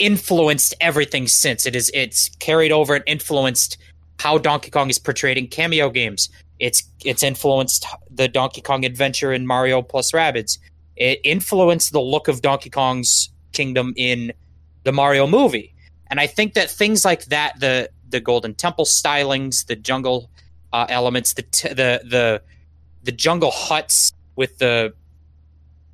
influenced 0.00 0.74
everything 0.80 1.28
since. 1.28 1.66
It 1.66 1.76
is 1.76 1.90
it's 1.94 2.30
carried 2.40 2.72
over 2.72 2.96
and 2.96 3.04
influenced 3.06 3.76
how 4.18 4.38
Donkey 4.38 4.70
Kong 4.70 4.90
is 4.90 4.98
portrayed 4.98 5.38
in 5.38 5.46
cameo 5.46 5.90
games. 5.90 6.28
It's 6.58 6.82
it's 7.04 7.22
influenced 7.22 7.86
the 8.10 8.26
Donkey 8.26 8.62
Kong 8.62 8.84
adventure 8.84 9.32
in 9.32 9.46
Mario 9.46 9.82
plus 9.82 10.10
Rabbids. 10.10 10.58
It 10.96 11.20
influenced 11.22 11.92
the 11.92 12.00
look 12.00 12.26
of 12.26 12.42
Donkey 12.42 12.70
Kong's 12.70 13.30
kingdom 13.52 13.94
in 13.96 14.32
the 14.84 14.92
Mario 14.92 15.26
movie. 15.26 15.74
And 16.10 16.18
I 16.18 16.26
think 16.26 16.54
that 16.54 16.68
things 16.68 17.04
like 17.04 17.26
that 17.26 17.60
the 17.60 17.90
the 18.08 18.20
Golden 18.20 18.54
Temple 18.54 18.86
stylings 18.86 19.66
the 19.66 19.76
jungle 19.76 20.30
uh, 20.72 20.86
elements 20.88 21.34
the 21.34 21.42
t- 21.42 21.68
the 21.68 22.00
the 22.04 22.42
the 23.02 23.12
jungle 23.12 23.50
huts 23.50 24.12
with 24.36 24.58
the 24.58 24.92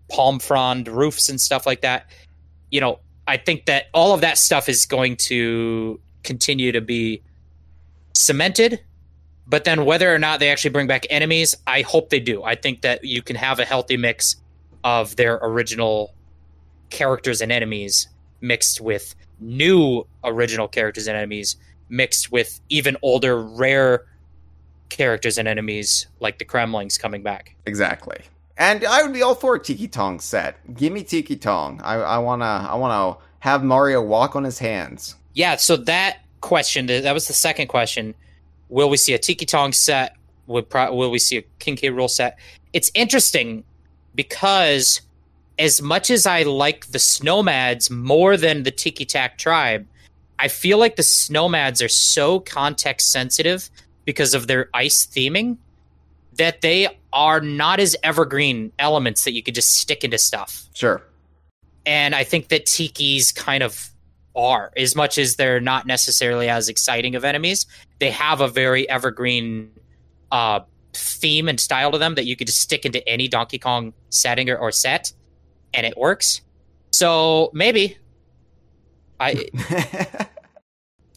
palm 0.08 0.38
frond 0.38 0.86
roofs 0.86 1.28
and 1.28 1.40
stuff 1.40 1.66
like 1.66 1.80
that 1.80 2.06
you 2.70 2.80
know 2.80 3.00
i 3.26 3.36
think 3.36 3.66
that 3.66 3.86
all 3.92 4.14
of 4.14 4.20
that 4.20 4.38
stuff 4.38 4.68
is 4.68 4.86
going 4.86 5.16
to 5.16 6.00
continue 6.22 6.72
to 6.72 6.80
be 6.80 7.22
cemented 8.12 8.80
but 9.46 9.64
then 9.64 9.84
whether 9.84 10.12
or 10.12 10.18
not 10.18 10.40
they 10.40 10.50
actually 10.50 10.70
bring 10.70 10.86
back 10.86 11.06
enemies 11.10 11.54
i 11.66 11.82
hope 11.82 12.10
they 12.10 12.20
do 12.20 12.42
i 12.42 12.54
think 12.54 12.82
that 12.82 13.04
you 13.04 13.22
can 13.22 13.36
have 13.36 13.58
a 13.58 13.64
healthy 13.64 13.96
mix 13.96 14.36
of 14.84 15.16
their 15.16 15.38
original 15.42 16.14
characters 16.90 17.40
and 17.40 17.50
enemies 17.52 18.08
mixed 18.40 18.80
with 18.80 19.14
new 19.40 20.06
original 20.24 20.68
characters 20.68 21.06
and 21.06 21.16
enemies 21.16 21.56
mixed 21.88 22.32
with 22.32 22.60
even 22.68 22.96
older 23.02 23.40
rare 23.40 24.06
characters 24.88 25.38
and 25.38 25.48
enemies 25.48 26.06
like 26.20 26.38
the 26.38 26.44
Kremlings 26.44 26.98
coming 26.98 27.22
back. 27.22 27.54
Exactly. 27.66 28.18
And 28.58 28.84
I 28.84 29.02
would 29.02 29.12
be 29.12 29.22
all 29.22 29.34
for 29.34 29.54
a 29.54 29.60
Tiki 29.60 29.86
Tong 29.86 30.18
set. 30.18 30.56
Give 30.74 30.92
me 30.92 31.02
Tiki 31.02 31.36
Tong. 31.36 31.80
I, 31.82 31.96
I 31.96 32.18
wanna 32.18 32.66
I 32.70 32.74
wanna 32.74 33.18
have 33.40 33.62
Mario 33.62 34.02
walk 34.02 34.34
on 34.34 34.44
his 34.44 34.58
hands. 34.58 35.16
Yeah, 35.34 35.56
so 35.56 35.76
that 35.76 36.20
question, 36.40 36.86
that 36.86 37.12
was 37.12 37.26
the 37.26 37.34
second 37.34 37.66
question. 37.68 38.14
Will 38.68 38.88
we 38.88 38.96
see 38.96 39.12
a 39.12 39.18
Tiki 39.18 39.44
Tong 39.44 39.72
set? 39.72 40.16
Will, 40.46 40.62
pro- 40.62 40.94
will 40.94 41.10
we 41.10 41.18
see 41.18 41.38
a 41.38 41.42
King 41.58 41.76
K. 41.76 41.90
Rool 41.90 42.08
set? 42.08 42.38
It's 42.72 42.90
interesting 42.94 43.64
because 44.14 45.02
as 45.58 45.82
much 45.82 46.10
as 46.10 46.26
I 46.26 46.42
like 46.42 46.86
the 46.86 46.98
Snowmads 46.98 47.90
more 47.90 48.36
than 48.36 48.62
the 48.62 48.70
Tiki 48.70 49.04
Tak 49.04 49.38
tribe, 49.38 49.86
I 50.38 50.48
feel 50.48 50.78
like 50.78 50.96
the 50.96 51.02
Snowmads 51.02 51.84
are 51.84 51.88
so 51.88 52.40
context 52.40 53.10
sensitive 53.10 53.70
because 54.04 54.34
of 54.34 54.46
their 54.46 54.68
ice 54.74 55.06
theming 55.06 55.56
that 56.38 56.60
they 56.60 56.88
are 57.12 57.40
not 57.40 57.80
as 57.80 57.96
evergreen 58.02 58.72
elements 58.78 59.24
that 59.24 59.32
you 59.32 59.42
could 59.42 59.54
just 59.54 59.74
stick 59.74 60.04
into 60.04 60.18
stuff. 60.18 60.64
Sure. 60.74 61.02
And 61.84 62.14
I 62.14 62.24
think 62.24 62.48
that 62.48 62.66
Tiki's 62.66 63.32
kind 63.32 63.62
of 63.62 63.90
are. 64.34 64.72
As 64.76 64.94
much 64.94 65.18
as 65.18 65.36
they're 65.36 65.60
not 65.60 65.86
necessarily 65.86 66.48
as 66.48 66.68
exciting 66.68 67.14
of 67.14 67.24
enemies, 67.24 67.66
they 67.98 68.10
have 68.10 68.40
a 68.40 68.48
very 68.48 68.88
evergreen 68.88 69.70
uh, 70.30 70.60
theme 70.92 71.48
and 71.48 71.58
style 71.58 71.92
to 71.92 71.98
them 71.98 72.14
that 72.16 72.26
you 72.26 72.36
could 72.36 72.46
just 72.46 72.60
stick 72.60 72.84
into 72.84 73.06
any 73.08 73.28
Donkey 73.28 73.58
Kong 73.58 73.92
setting 74.10 74.50
or, 74.50 74.56
or 74.56 74.72
set, 74.72 75.12
and 75.72 75.86
it 75.86 75.96
works. 75.96 76.42
So 76.92 77.50
maybe 77.52 77.96
I 79.20 79.46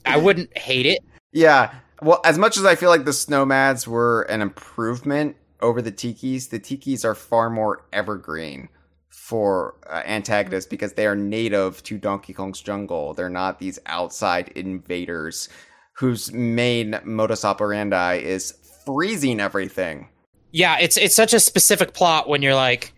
I 0.06 0.18
wouldn't 0.18 0.58
hate 0.58 0.86
it. 0.86 1.00
Yeah. 1.32 1.74
Well, 2.02 2.22
as 2.24 2.38
much 2.38 2.58
as 2.58 2.66
I 2.66 2.76
feel 2.76 2.90
like 2.90 3.06
the 3.06 3.12
Snowmads 3.12 3.88
were 3.88 4.24
an 4.24 4.42
improvement 4.42 5.36
over 5.62 5.82
the 5.82 5.92
Tikis, 5.92 6.50
the 6.50 6.60
Tikis 6.60 7.04
are 7.04 7.16
far 7.16 7.50
more 7.50 7.86
evergreen 7.92 8.70
for 9.10 9.76
uh, 9.90 10.02
antagonists 10.06 10.66
because 10.66 10.94
they 10.94 11.06
are 11.06 11.16
native 11.16 11.84
to 11.84 11.98
Donkey 11.98 12.34
Kong's 12.34 12.62
jungle. 12.62 13.14
They're 13.14 13.30
not 13.30 13.60
these 13.60 13.80
outside 13.86 14.50
invaders 14.50 15.50
whose 15.94 16.32
main 16.32 17.00
modus 17.04 17.44
operandi 17.44 18.16
is 18.24 18.54
freezing 18.86 19.40
everything. 19.40 20.08
Yeah, 20.52 20.80
it's 20.80 20.98
it's 20.98 21.16
such 21.16 21.34
a 21.34 21.40
specific 21.40 21.94
plot 21.94 22.28
when 22.28 22.42
you're 22.42 22.56
like, 22.56 22.94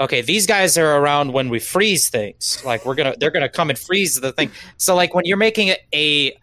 okay, 0.00 0.22
these 0.22 0.46
guys 0.46 0.78
are 0.78 0.96
around 0.96 1.32
when 1.32 1.48
we 1.48 1.58
freeze 1.58 2.08
things. 2.08 2.62
Like 2.64 2.86
we're 2.86 2.94
gonna 2.94 3.14
they're 3.18 3.30
gonna 3.30 3.48
come 3.48 3.70
and 3.70 3.78
freeze 3.78 4.20
the 4.20 4.32
thing. 4.32 4.50
So 4.76 4.94
like 4.94 5.14
when 5.14 5.24
you're 5.26 5.36
making 5.36 5.68
a, 5.68 5.78
a 5.92 6.38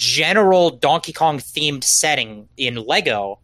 general 0.00 0.70
Donkey 0.70 1.12
Kong 1.12 1.38
themed 1.38 1.84
setting 1.84 2.48
in 2.56 2.76
Lego, 2.76 3.38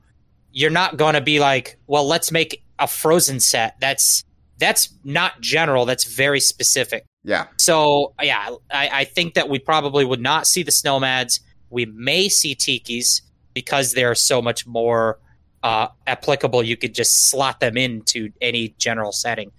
you're 0.53 0.71
not 0.71 0.97
gonna 0.97 1.21
be 1.21 1.39
like, 1.39 1.79
well, 1.87 2.09
let's 2.09 2.33
make 2.33 2.65
a 2.79 2.89
frozen 2.89 3.39
set. 3.41 3.77
That's 3.79 4.25
that's 4.59 4.89
not 5.05 5.39
general. 5.43 5.85
That's 5.85 6.05
very 6.05 6.41
specific. 6.41 7.05
Yeah. 7.25 7.47
So 7.59 8.15
yeah, 8.23 8.57
I, 8.71 8.89
I 8.91 9.05
think 9.05 9.35
that 9.35 9.51
we 9.51 9.59
probably 9.59 10.07
would 10.07 10.21
not 10.21 10.47
see 10.47 10.63
the 10.63 10.71
Snowmads. 10.71 11.41
We 11.69 11.85
may 11.85 12.31
see 12.31 12.55
Tikis 12.55 13.21
because 13.53 13.93
they're 13.93 14.15
so 14.15 14.41
much 14.41 14.67
more 14.67 15.19
uh, 15.63 15.89
applicable. 16.07 16.63
You 16.63 16.79
could 16.79 16.95
just 16.95 17.29
slot 17.29 17.61
them 17.61 17.77
into 17.77 18.31
any 18.41 18.75
general 18.79 19.13
setting. 19.13 19.53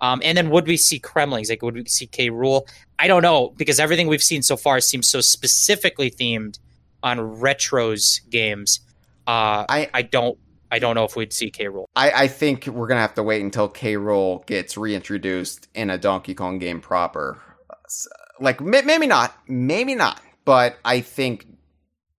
Um, 0.00 0.20
and 0.24 0.36
then 0.36 0.50
would 0.50 0.66
we 0.66 0.76
see 0.76 0.98
Kremlings? 0.98 1.50
Like 1.50 1.62
would 1.62 1.74
we 1.74 1.84
see 1.86 2.06
K. 2.06 2.30
Rool? 2.30 2.62
I 2.98 3.06
don't 3.06 3.22
know 3.22 3.52
because 3.56 3.78
everything 3.80 4.06
we've 4.08 4.22
seen 4.22 4.42
so 4.42 4.56
far 4.56 4.80
seems 4.80 5.08
so 5.08 5.20
specifically 5.20 6.10
themed 6.10 6.58
on 7.02 7.18
retros 7.18 8.20
games. 8.30 8.80
Uh, 9.26 9.64
I- 9.68 9.90
I 9.94 10.02
don't 10.02 10.38
I 10.72 10.78
don't 10.78 10.94
know 10.94 11.04
if 11.04 11.16
we'd 11.16 11.32
see 11.32 11.50
K. 11.50 11.64
Rool. 11.66 11.86
I, 11.96 12.10
I 12.12 12.28
think 12.28 12.66
we're 12.66 12.86
gonna 12.86 13.00
have 13.00 13.14
to 13.14 13.22
wait 13.22 13.42
until 13.42 13.68
K. 13.68 13.94
Rool 13.94 14.46
gets 14.46 14.76
reintroduced 14.76 15.68
in 15.74 15.90
a 15.90 15.98
Donkey 15.98 16.34
Kong 16.34 16.58
game 16.58 16.80
proper. 16.80 17.40
Like 18.38 18.60
may- 18.60 18.82
maybe 18.82 19.06
not, 19.06 19.34
maybe 19.48 19.94
not, 19.94 20.20
but 20.44 20.78
I 20.84 21.00
think 21.00 21.46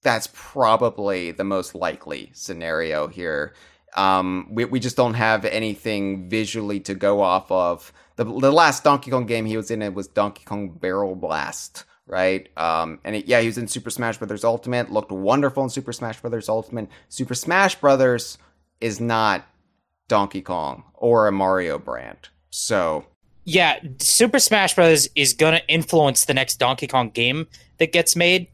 that's 0.02 0.28
probably 0.32 1.30
the 1.30 1.44
most 1.44 1.74
likely 1.74 2.30
scenario 2.34 3.06
here. 3.06 3.54
Um, 3.96 4.48
we 4.50 4.64
we 4.64 4.80
just 4.80 4.96
don't 4.96 5.14
have 5.14 5.44
anything 5.44 6.28
visually 6.28 6.80
to 6.80 6.94
go 6.94 7.20
off 7.20 7.50
of. 7.50 7.92
The 8.16 8.24
the 8.24 8.52
last 8.52 8.84
Donkey 8.84 9.10
Kong 9.10 9.26
game 9.26 9.46
he 9.46 9.56
was 9.56 9.70
in 9.70 9.82
it 9.82 9.94
was 9.94 10.08
Donkey 10.08 10.44
Kong 10.44 10.70
Barrel 10.70 11.14
Blast, 11.14 11.84
right? 12.06 12.48
Um, 12.56 13.00
and 13.04 13.16
it, 13.16 13.26
yeah, 13.26 13.40
he 13.40 13.46
was 13.46 13.58
in 13.58 13.66
Super 13.68 13.90
Smash 13.90 14.18
Brothers 14.18 14.44
Ultimate. 14.44 14.92
Looked 14.92 15.12
wonderful 15.12 15.62
in 15.64 15.70
Super 15.70 15.92
Smash 15.92 16.20
Brothers 16.20 16.48
Ultimate. 16.48 16.88
Super 17.08 17.34
Smash 17.34 17.74
Brothers 17.76 18.38
is 18.80 19.00
not 19.00 19.44
Donkey 20.08 20.42
Kong 20.42 20.84
or 20.94 21.26
a 21.28 21.32
Mario 21.32 21.78
brand. 21.78 22.28
So 22.50 23.06
Yeah, 23.44 23.78
Super 23.98 24.38
Smash 24.38 24.74
Bros. 24.74 25.08
is 25.14 25.32
going 25.32 25.54
to 25.54 25.66
influence 25.68 26.24
the 26.24 26.34
next 26.34 26.56
Donkey 26.56 26.86
Kong 26.86 27.10
game 27.10 27.46
that 27.78 27.92
gets 27.92 28.14
made, 28.16 28.48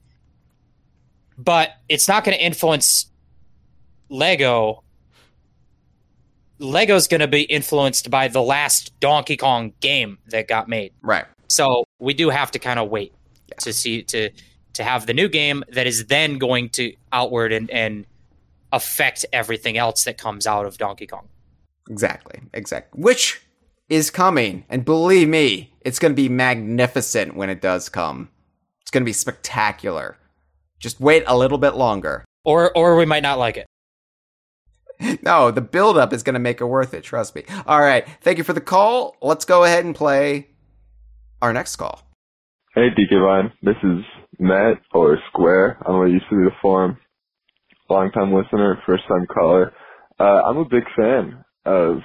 but 1.36 1.70
it's 1.88 2.08
not 2.08 2.24
going 2.24 2.36
to 2.36 2.42
influence 2.44 3.06
Lego. 4.08 4.82
Lego's 6.58 7.08
going 7.08 7.20
to 7.20 7.28
be 7.28 7.42
influenced 7.42 8.10
by 8.10 8.28
the 8.28 8.42
last 8.42 8.98
Donkey 9.00 9.36
Kong 9.36 9.72
game 9.80 10.18
that 10.28 10.48
got 10.48 10.68
made. 10.68 10.92
right, 11.02 11.26
So 11.48 11.84
we 11.98 12.14
do 12.14 12.30
have 12.30 12.50
to 12.52 12.58
kind 12.58 12.78
of 12.78 12.88
wait 12.88 13.12
to 13.60 13.72
see 13.72 14.02
to 14.04 14.30
to 14.74 14.84
have 14.84 15.06
the 15.06 15.14
new 15.14 15.28
game 15.28 15.64
that 15.68 15.86
is 15.86 16.06
then 16.06 16.36
going 16.36 16.68
to 16.68 16.94
outward 17.10 17.50
and, 17.50 17.70
and 17.70 18.04
affect 18.72 19.24
everything 19.32 19.78
else 19.78 20.04
that 20.04 20.18
comes 20.18 20.46
out 20.46 20.66
of 20.66 20.76
Donkey 20.76 21.06
Kong. 21.06 21.28
exactly, 21.88 22.42
exactly. 22.52 23.02
Which 23.02 23.40
is 23.88 24.10
coming, 24.10 24.64
and 24.68 24.84
believe 24.84 25.28
me, 25.28 25.72
it's 25.80 25.98
going 25.98 26.12
to 26.12 26.16
be 26.16 26.28
magnificent 26.28 27.36
when 27.36 27.48
it 27.48 27.62
does 27.62 27.88
come. 27.88 28.28
It's 28.82 28.90
going 28.90 29.02
to 29.02 29.06
be 29.06 29.12
spectacular. 29.14 30.18
Just 30.78 31.00
wait 31.00 31.24
a 31.26 31.36
little 31.36 31.58
bit 31.58 31.74
longer. 31.74 32.24
Or 32.44 32.76
or 32.76 32.96
we 32.96 33.06
might 33.06 33.22
not 33.22 33.38
like 33.38 33.56
it. 33.56 33.66
No, 35.22 35.50
the 35.50 35.60
build-up 35.60 36.12
is 36.12 36.22
going 36.22 36.34
to 36.34 36.40
make 36.40 36.60
it 36.60 36.66
worth 36.66 36.94
it. 36.94 37.02
Trust 37.02 37.34
me. 37.34 37.42
All 37.66 37.80
right, 37.80 38.06
thank 38.20 38.38
you 38.38 38.44
for 38.44 38.52
the 38.52 38.60
call. 38.60 39.16
Let's 39.20 39.44
go 39.44 39.64
ahead 39.64 39.84
and 39.84 39.94
play 39.94 40.48
our 41.42 41.52
next 41.52 41.76
call. 41.76 42.02
Hey, 42.74 42.90
DK 42.90 43.20
Vine. 43.20 43.52
This 43.62 43.76
is 43.82 44.04
Matt 44.38 44.80
or 44.92 45.18
Square. 45.30 45.78
I'm 45.86 45.98
what 45.98 46.10
used 46.10 46.26
to 46.30 46.36
be 46.36 46.44
the 46.44 46.56
forum. 46.62 46.98
Long 47.88 48.10
time 48.12 48.32
listener, 48.32 48.80
first 48.86 49.04
time 49.08 49.26
caller. 49.26 49.72
Uh, 50.18 50.42
I'm 50.46 50.58
a 50.58 50.64
big 50.64 50.84
fan 50.96 51.44
of 51.64 51.98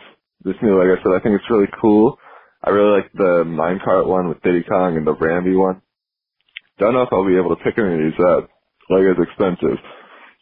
this 0.44 0.56
new 0.62 0.80
Lego 0.80 0.96
set. 1.02 1.12
I 1.14 1.20
think 1.20 1.36
it's 1.36 1.50
really 1.50 1.70
cool. 1.82 2.18
I 2.64 2.70
really 2.70 3.02
like 3.02 3.12
the 3.14 3.44
minecart 3.46 4.08
one 4.08 4.30
with 4.30 4.42
Diddy 4.44 4.64
Kong 4.64 4.96
and 4.98 5.06
the 5.06 5.16
Rambi 5.16 5.58
one. 5.58 5.82
Don't 6.80 6.94
know 6.94 7.02
if 7.02 7.10
I'll 7.12 7.28
be 7.28 7.38
able 7.38 7.56
to 7.56 7.64
pick 7.64 7.78
any 7.78 7.94
of 7.94 8.00
these 8.00 8.26
up. 8.26 8.50
Lego's 8.90 9.18
expensive, 9.22 9.78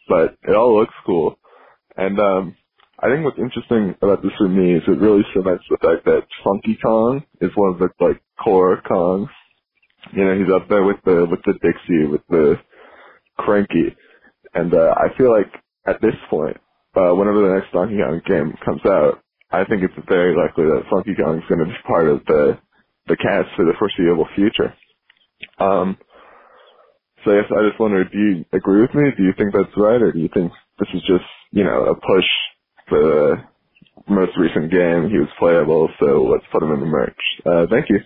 but 0.08 0.36
it 0.42 0.54
all 0.54 0.78
looks 0.78 0.94
cool. 1.06 1.38
And 1.96 2.18
um, 2.20 2.56
I 2.98 3.08
think 3.08 3.24
what's 3.24 3.38
interesting 3.38 3.94
about 4.02 4.22
this 4.22 4.32
for 4.38 4.48
me 4.48 4.74
is 4.74 4.82
it 4.86 5.00
really 5.00 5.22
cements 5.34 5.64
the 5.70 5.78
fact 5.78 6.04
that 6.06 6.22
Funky 6.44 6.78
Kong 6.82 7.22
is 7.40 7.50
one 7.54 7.74
of 7.74 7.78
the 7.78 7.88
like 8.00 8.22
core 8.42 8.82
Kongs 8.88 9.28
you 10.14 10.24
know, 10.24 10.34
he's 10.38 10.52
up 10.52 10.68
there 10.68 10.84
with 10.84 10.96
the 11.04 11.26
with 11.30 11.40
the 11.44 11.54
Dixie, 11.62 12.06
with 12.10 12.22
the 12.28 12.56
Cranky, 13.38 13.96
and 14.54 14.74
uh, 14.74 14.94
I 14.96 15.16
feel 15.16 15.30
like 15.30 15.52
at 15.86 16.00
this 16.00 16.14
point, 16.28 16.56
uh, 16.96 17.14
whenever 17.14 17.42
the 17.42 17.54
next 17.54 17.72
Donkey 17.72 17.98
Kong 17.98 18.20
game 18.26 18.54
comes 18.64 18.82
out, 18.86 19.22
I 19.50 19.64
think 19.64 19.82
it's 19.82 19.94
very 20.08 20.36
likely 20.36 20.64
that 20.64 20.90
Funky 20.90 21.14
Kong 21.14 21.38
is 21.38 21.48
going 21.48 21.60
to 21.60 21.66
be 21.66 21.78
part 21.86 22.08
of 22.08 22.24
the 22.26 22.58
the 23.08 23.16
cast 23.16 23.54
for 23.56 23.64
the 23.64 23.74
foreseeable 23.78 24.28
future. 24.34 24.74
Um, 25.58 25.96
so 27.24 27.32
yes, 27.32 27.46
I 27.50 27.68
just 27.68 27.80
wonder, 27.80 28.04
do 28.04 28.18
you 28.18 28.44
agree 28.52 28.82
with 28.82 28.94
me? 28.94 29.10
Do 29.16 29.24
you 29.24 29.32
think 29.36 29.52
that's 29.52 29.76
right, 29.76 30.00
or 30.00 30.12
do 30.12 30.18
you 30.18 30.30
think 30.32 30.52
this 30.78 30.88
is 30.94 31.02
just 31.02 31.26
you 31.52 31.64
know 31.64 31.86
a 31.86 31.94
push 31.94 32.24
for 32.88 32.98
the 32.98 33.36
most 34.12 34.32
recent 34.36 34.70
game? 34.70 35.10
He 35.10 35.18
was 35.18 35.28
playable, 35.38 35.88
so 35.98 36.24
let's 36.24 36.44
put 36.52 36.62
him 36.62 36.72
in 36.72 36.80
the 36.80 36.86
merch. 36.86 37.20
Uh, 37.44 37.66
thank 37.70 37.88
you. 37.88 38.00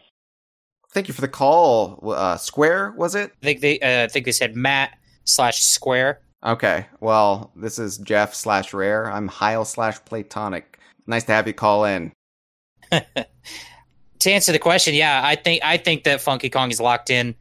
Thank 0.93 1.09
you 1.09 1.15
for 1.15 1.23
the 1.23 1.29
call. 1.29 1.99
Uh, 2.13 2.37
Square 2.37 2.95
was 2.97 3.15
it? 3.15 3.33
I 3.43 3.45
think 3.45 3.61
they 3.61 3.81
uh, 3.81 4.05
I 4.05 4.09
think 4.09 4.27
they 4.27 4.33
said 4.33 4.55
Matt 4.55 4.97
slash 5.25 5.61
Square. 5.61 6.21
Okay. 6.45 6.87
Well, 7.01 7.51
this 7.57 7.79
is 7.79 7.99
Jeff 7.99 8.35
slash 8.35 8.75
Rare. 8.75 9.11
I'm 9.11 9.29
Heil 9.29 9.65
slash 9.65 9.99
Playtonic. 10.03 10.65
Nice 11.07 11.25
to 11.25 11.33
have 11.33 11.47
you 11.47 11.55
call 11.55 11.85
in. 11.85 12.13
to 12.91 14.31
answer 14.31 14.53
the 14.53 14.59
question, 14.59 14.95
yeah, 14.95 15.23
I 15.25 15.37
think 15.37 15.65
I 15.65 15.79
think 15.79 16.05
that 16.05 16.21
Funky 16.21 16.51
Kong 16.51 16.71
is 16.71 16.81
locked 16.81 17.11
in 17.11 17.35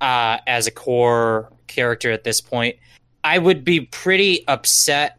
uh, 0.00 0.38
as 0.46 0.66
a 0.66 0.70
core 0.70 1.52
character 1.66 2.10
at 2.10 2.24
this 2.24 2.40
point. 2.40 2.76
I 3.24 3.38
would 3.38 3.64
be 3.64 3.80
pretty 3.80 4.46
upset 4.48 5.17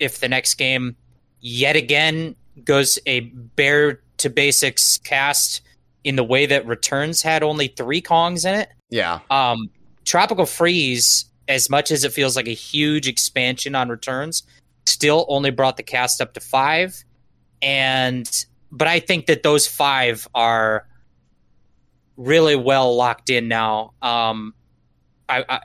if 0.00 0.20
the 0.20 0.28
next 0.28 0.54
game 0.54 0.96
yet 1.40 1.76
again 1.76 2.34
goes 2.64 2.98
a 3.06 3.20
bare 3.20 4.00
to 4.18 4.30
basics 4.30 4.98
cast 4.98 5.62
in 6.04 6.16
the 6.16 6.24
way 6.24 6.46
that 6.46 6.66
Returns 6.66 7.22
had 7.22 7.42
only 7.42 7.68
three 7.68 8.00
Kongs 8.00 8.46
in 8.46 8.54
it. 8.58 8.68
Yeah. 8.90 9.20
Um, 9.30 9.68
Tropical 10.04 10.46
Freeze, 10.46 11.26
as 11.48 11.68
much 11.68 11.90
as 11.90 12.04
it 12.04 12.12
feels 12.12 12.36
like 12.36 12.48
a 12.48 12.54
huge 12.54 13.06
expansion 13.06 13.74
on 13.74 13.88
Returns, 13.88 14.42
still 14.86 15.26
only 15.28 15.50
brought 15.50 15.76
the 15.76 15.82
cast 15.82 16.20
up 16.20 16.34
to 16.34 16.40
five. 16.40 17.04
And 17.60 18.28
but 18.70 18.88
I 18.88 19.00
think 19.00 19.26
that 19.26 19.42
those 19.42 19.66
five 19.66 20.28
are 20.34 20.86
really 22.16 22.56
well 22.56 22.94
locked 22.96 23.30
in 23.30 23.48
now. 23.48 23.92
Um, 24.02 24.54
I, 25.28 25.44
I, 25.48 25.60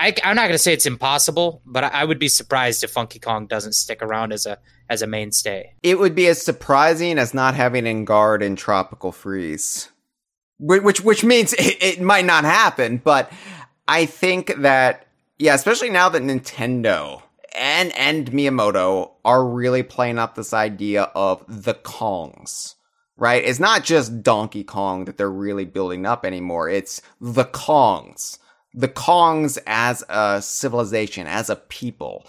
I 0.00 0.14
I'm 0.24 0.34
not 0.34 0.42
going 0.42 0.52
to 0.52 0.58
say 0.58 0.72
it's 0.72 0.86
impossible, 0.86 1.60
but 1.66 1.84
I, 1.84 2.04
would 2.04 2.18
be 2.18 2.28
surprised 2.28 2.82
if 2.82 2.90
Funky 2.90 3.18
Kong 3.18 3.46
doesn't 3.46 3.74
stick 3.74 4.02
around 4.02 4.32
as 4.32 4.46
a 4.46 4.58
as 4.88 5.02
a 5.02 5.06
mainstay. 5.06 5.74
It 5.82 5.98
would 5.98 6.14
be 6.14 6.26
as 6.26 6.42
surprising 6.42 7.18
as 7.18 7.34
not 7.34 7.54
having 7.54 7.84
Enguarde 7.84 8.42
in 8.42 8.56
Tropical 8.56 9.12
Freeze. 9.12 9.90
Wh- 10.58 10.82
Which 10.82 11.02
which 11.02 11.22
means 11.22 11.52
it, 11.58 11.82
it 11.82 12.00
might 12.00 12.24
not 12.24 12.44
happen, 12.44 12.96
but 12.96 13.30
I 13.86 14.06
think 14.06 14.54
that 14.62 15.06
yeah, 15.38 15.54
especially 15.54 15.90
now 15.90 16.08
that 16.08 16.22
Nintendo 16.22 17.22
and 17.56 17.94
and 17.94 18.30
Miyamoto 18.30 19.10
are 19.24 19.46
really 19.46 19.82
playing 19.82 20.18
up 20.18 20.34
this 20.34 20.54
idea 20.54 21.04
of 21.14 21.44
the 21.46 21.74
Kongs, 21.74 22.74
right? 23.18 23.44
It's 23.44 23.60
not 23.60 23.84
just 23.84 24.22
Donkey 24.22 24.64
Kong 24.64 25.04
that 25.04 25.18
they're 25.18 25.30
really 25.30 25.66
building 25.66 26.06
up 26.06 26.24
anymore. 26.24 26.70
It's 26.70 27.02
the 27.20 27.44
Kongs. 27.44 28.38
The 28.74 28.88
Kongs 28.88 29.58
as 29.66 30.04
a 30.08 30.40
civilization, 30.42 31.26
as 31.26 31.50
a 31.50 31.56
people. 31.56 32.26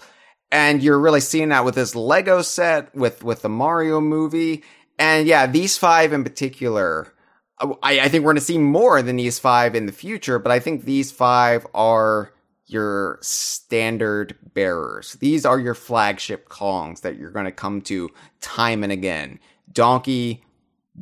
And 0.50 0.82
you're 0.82 0.98
really 0.98 1.20
seeing 1.20 1.48
that 1.48 1.64
with 1.64 1.76
this 1.76 1.94
Lego 1.94 2.42
set, 2.42 2.94
with, 2.94 3.24
with 3.24 3.42
the 3.42 3.48
Mario 3.48 4.00
movie. 4.00 4.62
And 4.98 5.26
yeah, 5.26 5.46
these 5.46 5.78
five 5.78 6.12
in 6.12 6.24
particular, 6.24 7.12
I, 7.60 8.00
I 8.00 8.08
think 8.08 8.24
we're 8.24 8.32
going 8.32 8.36
to 8.36 8.42
see 8.42 8.58
more 8.58 9.02
than 9.02 9.16
these 9.16 9.38
five 9.38 9.74
in 9.74 9.86
the 9.86 9.92
future, 9.92 10.38
but 10.38 10.52
I 10.52 10.58
think 10.58 10.84
these 10.84 11.10
five 11.12 11.66
are 11.74 12.32
your 12.66 13.18
standard 13.22 14.36
bearers. 14.54 15.14
These 15.14 15.44
are 15.44 15.58
your 15.58 15.74
flagship 15.74 16.48
Kongs 16.48 17.02
that 17.02 17.16
you're 17.16 17.30
going 17.30 17.44
to 17.44 17.52
come 17.52 17.82
to 17.82 18.10
time 18.40 18.82
and 18.82 18.92
again. 18.92 19.38
Donkey, 19.70 20.44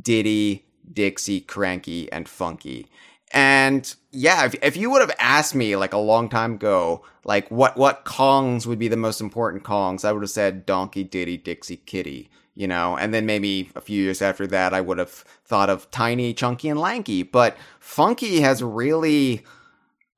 Diddy, 0.00 0.66
Dixie, 0.92 1.40
Cranky, 1.40 2.10
and 2.12 2.28
Funky. 2.28 2.88
And 3.32 3.94
yeah, 4.10 4.44
if, 4.44 4.54
if 4.62 4.76
you 4.76 4.90
would 4.90 5.02
have 5.02 5.14
asked 5.18 5.54
me 5.54 5.76
like 5.76 5.92
a 5.92 5.98
long 5.98 6.28
time 6.28 6.54
ago, 6.54 7.04
like 7.24 7.48
what, 7.50 7.76
what 7.76 8.04
Kongs 8.04 8.66
would 8.66 8.78
be 8.78 8.88
the 8.88 8.96
most 8.96 9.20
important 9.20 9.62
Kongs, 9.62 10.04
I 10.04 10.12
would 10.12 10.22
have 10.22 10.30
said 10.30 10.66
Donkey, 10.66 11.04
Diddy, 11.04 11.36
Dixie, 11.36 11.76
Kitty, 11.76 12.28
you 12.54 12.66
know, 12.66 12.96
and 12.96 13.14
then 13.14 13.26
maybe 13.26 13.70
a 13.76 13.80
few 13.80 14.02
years 14.02 14.20
after 14.20 14.46
that, 14.48 14.74
I 14.74 14.80
would 14.80 14.98
have 14.98 15.24
thought 15.44 15.70
of 15.70 15.90
Tiny, 15.90 16.34
Chunky, 16.34 16.68
and 16.68 16.80
Lanky. 16.80 17.22
But 17.22 17.56
Funky 17.78 18.40
has 18.40 18.62
really, 18.62 19.44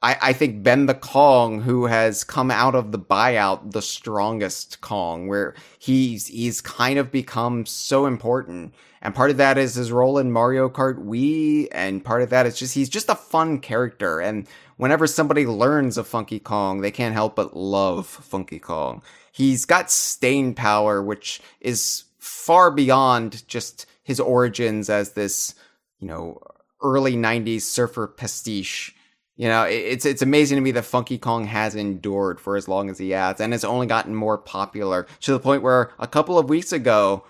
I, 0.02 0.16
I 0.20 0.32
think, 0.32 0.62
Ben 0.62 0.86
the 0.86 0.94
Kong 0.94 1.62
who 1.62 1.86
has 1.86 2.24
come 2.24 2.50
out 2.50 2.74
of 2.74 2.92
the 2.92 2.98
buyout 2.98 3.72
the 3.72 3.82
strongest 3.82 4.80
Kong, 4.80 5.28
where 5.28 5.54
he's, 5.78 6.26
he's 6.26 6.60
kind 6.60 6.98
of 6.98 7.12
become 7.12 7.66
so 7.66 8.06
important 8.06 8.74
and 9.02 9.16
part 9.16 9.32
of 9.32 9.36
that 9.38 9.58
is 9.58 9.74
his 9.74 9.90
role 9.90 10.16
in 10.16 10.30
Mario 10.30 10.68
Kart 10.68 11.04
Wii. 11.04 11.66
And 11.72 12.04
part 12.04 12.22
of 12.22 12.30
that 12.30 12.46
is 12.46 12.56
just, 12.56 12.74
he's 12.74 12.88
just 12.88 13.08
a 13.08 13.16
fun 13.16 13.58
character. 13.58 14.20
And 14.20 14.46
whenever 14.76 15.08
somebody 15.08 15.44
learns 15.44 15.98
of 15.98 16.06
Funky 16.06 16.38
Kong, 16.38 16.80
they 16.80 16.92
can't 16.92 17.12
help 17.12 17.34
but 17.34 17.56
love 17.56 18.06
Funky 18.06 18.60
Kong. 18.60 19.02
He's 19.32 19.64
got 19.64 19.90
staying 19.90 20.54
power, 20.54 21.02
which 21.02 21.40
is 21.60 22.04
far 22.18 22.70
beyond 22.70 23.46
just 23.48 23.86
his 24.04 24.20
origins 24.20 24.88
as 24.88 25.12
this, 25.12 25.56
you 25.98 26.06
know, 26.06 26.40
early 26.80 27.16
90s 27.16 27.62
surfer 27.62 28.06
pastiche. 28.06 28.94
You 29.43 29.48
know, 29.48 29.64
it's 29.64 30.06
it's 30.06 30.23
amazing 30.23 30.55
to 30.55 30.60
me 30.60 30.70
that 30.70 30.85
Funky 30.85 31.19
Kong 31.19 31.47
has 31.47 31.74
endured 31.74 32.39
for 32.39 32.56
as 32.56 32.69
long 32.69 32.89
as 32.89 32.97
he 32.97 33.10
has, 33.10 33.40
and 33.40 33.52
it's 33.52 33.64
only 33.64 33.89
gotten 33.89 34.14
more 34.14 34.39
popular 34.39 35.09
to 35.23 35.32
the 35.32 35.40
point 35.40 35.64
where 35.64 35.90
a 35.98 36.06
couple 36.06 36.39
of 36.39 36.48
weeks 36.48 36.70
ago, 36.70 37.24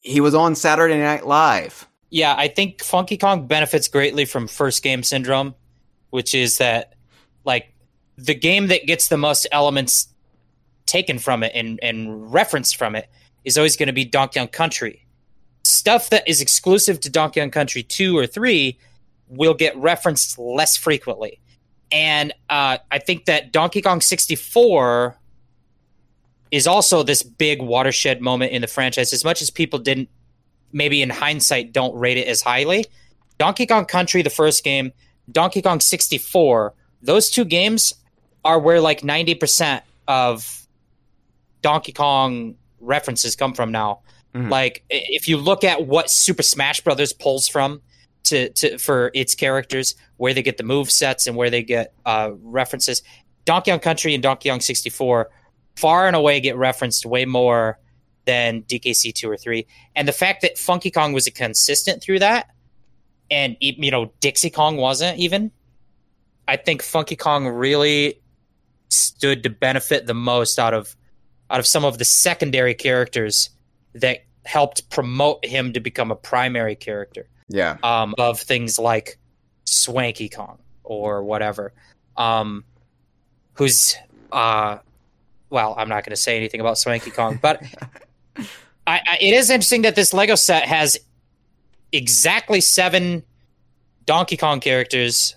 he 0.00 0.20
was 0.20 0.34
on 0.34 0.56
Saturday 0.56 0.98
Night 0.98 1.24
Live. 1.24 1.86
Yeah, 2.10 2.34
I 2.36 2.48
think 2.48 2.82
Funky 2.82 3.16
Kong 3.16 3.46
benefits 3.46 3.86
greatly 3.86 4.24
from 4.24 4.48
first 4.48 4.82
game 4.82 5.04
syndrome, 5.04 5.54
which 6.10 6.34
is 6.34 6.58
that 6.58 6.94
like 7.44 7.72
the 8.16 8.34
game 8.34 8.66
that 8.66 8.84
gets 8.84 9.06
the 9.06 9.16
most 9.16 9.46
elements 9.52 10.08
taken 10.86 11.20
from 11.20 11.44
it 11.44 11.52
and, 11.54 11.78
and 11.84 12.32
referenced 12.32 12.76
from 12.76 12.96
it 12.96 13.08
is 13.44 13.56
always 13.56 13.76
going 13.76 13.86
to 13.86 13.92
be 13.92 14.04
Donkey 14.04 14.40
Kong 14.40 14.48
Country. 14.48 15.06
Stuff 15.62 16.10
that 16.10 16.28
is 16.28 16.40
exclusive 16.40 16.98
to 16.98 17.10
Donkey 17.10 17.38
Kong 17.38 17.52
Country 17.52 17.84
2 17.84 18.18
or 18.18 18.26
3 18.26 18.76
will 19.30 19.54
get 19.54 19.76
referenced 19.76 20.38
less 20.38 20.76
frequently. 20.76 21.40
And 21.92 22.32
uh, 22.48 22.78
I 22.90 22.98
think 22.98 23.24
that 23.24 23.52
Donkey 23.52 23.80
Kong 23.80 24.00
64 24.00 25.16
is 26.50 26.66
also 26.66 27.02
this 27.02 27.22
big 27.22 27.62
watershed 27.62 28.20
moment 28.20 28.52
in 28.52 28.60
the 28.60 28.68
franchise. 28.68 29.12
As 29.12 29.24
much 29.24 29.40
as 29.40 29.50
people 29.50 29.78
didn't, 29.78 30.08
maybe 30.72 31.02
in 31.02 31.10
hindsight, 31.10 31.72
don't 31.72 31.94
rate 31.96 32.16
it 32.16 32.26
as 32.26 32.42
highly. 32.42 32.84
Donkey 33.38 33.66
Kong 33.66 33.86
Country, 33.86 34.22
the 34.22 34.30
first 34.30 34.62
game, 34.64 34.92
Donkey 35.30 35.62
Kong 35.62 35.80
64, 35.80 36.74
those 37.02 37.30
two 37.30 37.44
games 37.44 37.94
are 38.44 38.58
where 38.58 38.80
like 38.80 39.00
90% 39.00 39.82
of 40.08 40.66
Donkey 41.62 41.92
Kong 41.92 42.56
references 42.80 43.36
come 43.36 43.54
from 43.54 43.70
now. 43.72 44.00
Mm-hmm. 44.34 44.48
Like 44.48 44.84
if 44.90 45.28
you 45.28 45.36
look 45.36 45.64
at 45.64 45.86
what 45.86 46.10
Super 46.10 46.42
Smash 46.42 46.80
Brothers 46.82 47.12
pulls 47.12 47.48
from 47.48 47.80
to, 48.24 48.50
to 48.50 48.78
for 48.78 49.10
its 49.14 49.34
characters, 49.34 49.94
where 50.16 50.34
they 50.34 50.42
get 50.42 50.56
the 50.56 50.62
move 50.62 50.90
sets 50.90 51.26
and 51.26 51.36
where 51.36 51.50
they 51.50 51.62
get 51.62 51.94
uh, 52.06 52.30
references, 52.42 53.02
Donkey 53.44 53.70
Kong 53.70 53.80
Country 53.80 54.14
and 54.14 54.22
Donkey 54.22 54.48
Kong 54.48 54.60
64 54.60 55.30
far 55.76 56.06
and 56.06 56.14
away 56.14 56.40
get 56.40 56.56
referenced 56.56 57.06
way 57.06 57.24
more 57.24 57.78
than 58.26 58.62
DKC 58.62 59.14
two 59.14 59.30
or 59.30 59.36
three. 59.36 59.66
And 59.96 60.06
the 60.06 60.12
fact 60.12 60.42
that 60.42 60.58
Funky 60.58 60.90
Kong 60.90 61.12
was 61.12 61.28
consistent 61.34 62.02
through 62.02 62.20
that, 62.20 62.48
and 63.30 63.56
you 63.60 63.90
know 63.90 64.12
Dixie 64.20 64.50
Kong 64.50 64.76
wasn't 64.76 65.18
even. 65.18 65.50
I 66.46 66.56
think 66.56 66.82
Funky 66.82 67.16
Kong 67.16 67.46
really 67.46 68.20
stood 68.88 69.44
to 69.44 69.50
benefit 69.50 70.06
the 70.06 70.14
most 70.14 70.58
out 70.58 70.74
of 70.74 70.96
out 71.48 71.60
of 71.60 71.66
some 71.66 71.84
of 71.84 71.98
the 71.98 72.04
secondary 72.04 72.74
characters 72.74 73.50
that 73.94 74.24
helped 74.44 74.90
promote 74.90 75.44
him 75.44 75.72
to 75.72 75.80
become 75.80 76.10
a 76.10 76.16
primary 76.16 76.74
character. 76.74 77.28
Yeah. 77.50 77.76
Um, 77.82 78.14
of 78.18 78.40
things 78.40 78.78
like 78.78 79.18
Swanky 79.64 80.28
Kong 80.28 80.58
or 80.84 81.22
whatever. 81.22 81.72
Um, 82.16 82.64
who's 83.54 83.96
uh 84.32 84.78
well, 85.50 85.74
I'm 85.76 85.88
not 85.88 86.04
going 86.04 86.12
to 86.12 86.20
say 86.20 86.36
anything 86.36 86.60
about 86.60 86.78
Swanky 86.78 87.10
Kong, 87.10 87.38
but 87.42 87.60
I, 88.38 88.46
I, 88.86 89.18
it 89.20 89.34
is 89.34 89.50
interesting 89.50 89.82
that 89.82 89.96
this 89.96 90.14
Lego 90.14 90.36
set 90.36 90.64
has 90.64 90.96
exactly 91.92 92.60
seven 92.60 93.24
Donkey 94.06 94.36
Kong 94.36 94.60
characters, 94.60 95.34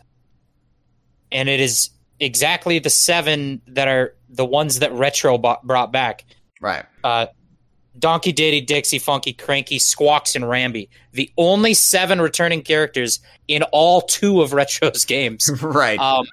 and 1.31 1.49
it 1.49 1.59
is 1.59 1.89
exactly 2.19 2.77
the 2.77 2.91
seven 2.91 3.59
that 3.67 3.87
are 3.87 4.15
the 4.29 4.45
ones 4.45 4.79
that 4.79 4.93
Retro 4.93 5.37
brought 5.37 5.91
back. 5.91 6.25
Right. 6.61 6.85
Uh, 7.03 7.27
Donkey 7.97 8.31
Diddy, 8.31 8.61
Dixie, 8.61 8.99
Funky, 8.99 9.33
Cranky, 9.33 9.79
Squawks, 9.79 10.35
and 10.35 10.45
Rambi. 10.45 10.89
The 11.11 11.31
only 11.37 11.73
seven 11.73 12.19
returning 12.21 12.61
characters 12.61 13.19
in 13.47 13.63
all 13.71 14.01
two 14.01 14.41
of 14.41 14.53
Retro's 14.53 15.05
games. 15.07 15.49
right. 15.61 15.99
Um, 15.99 16.25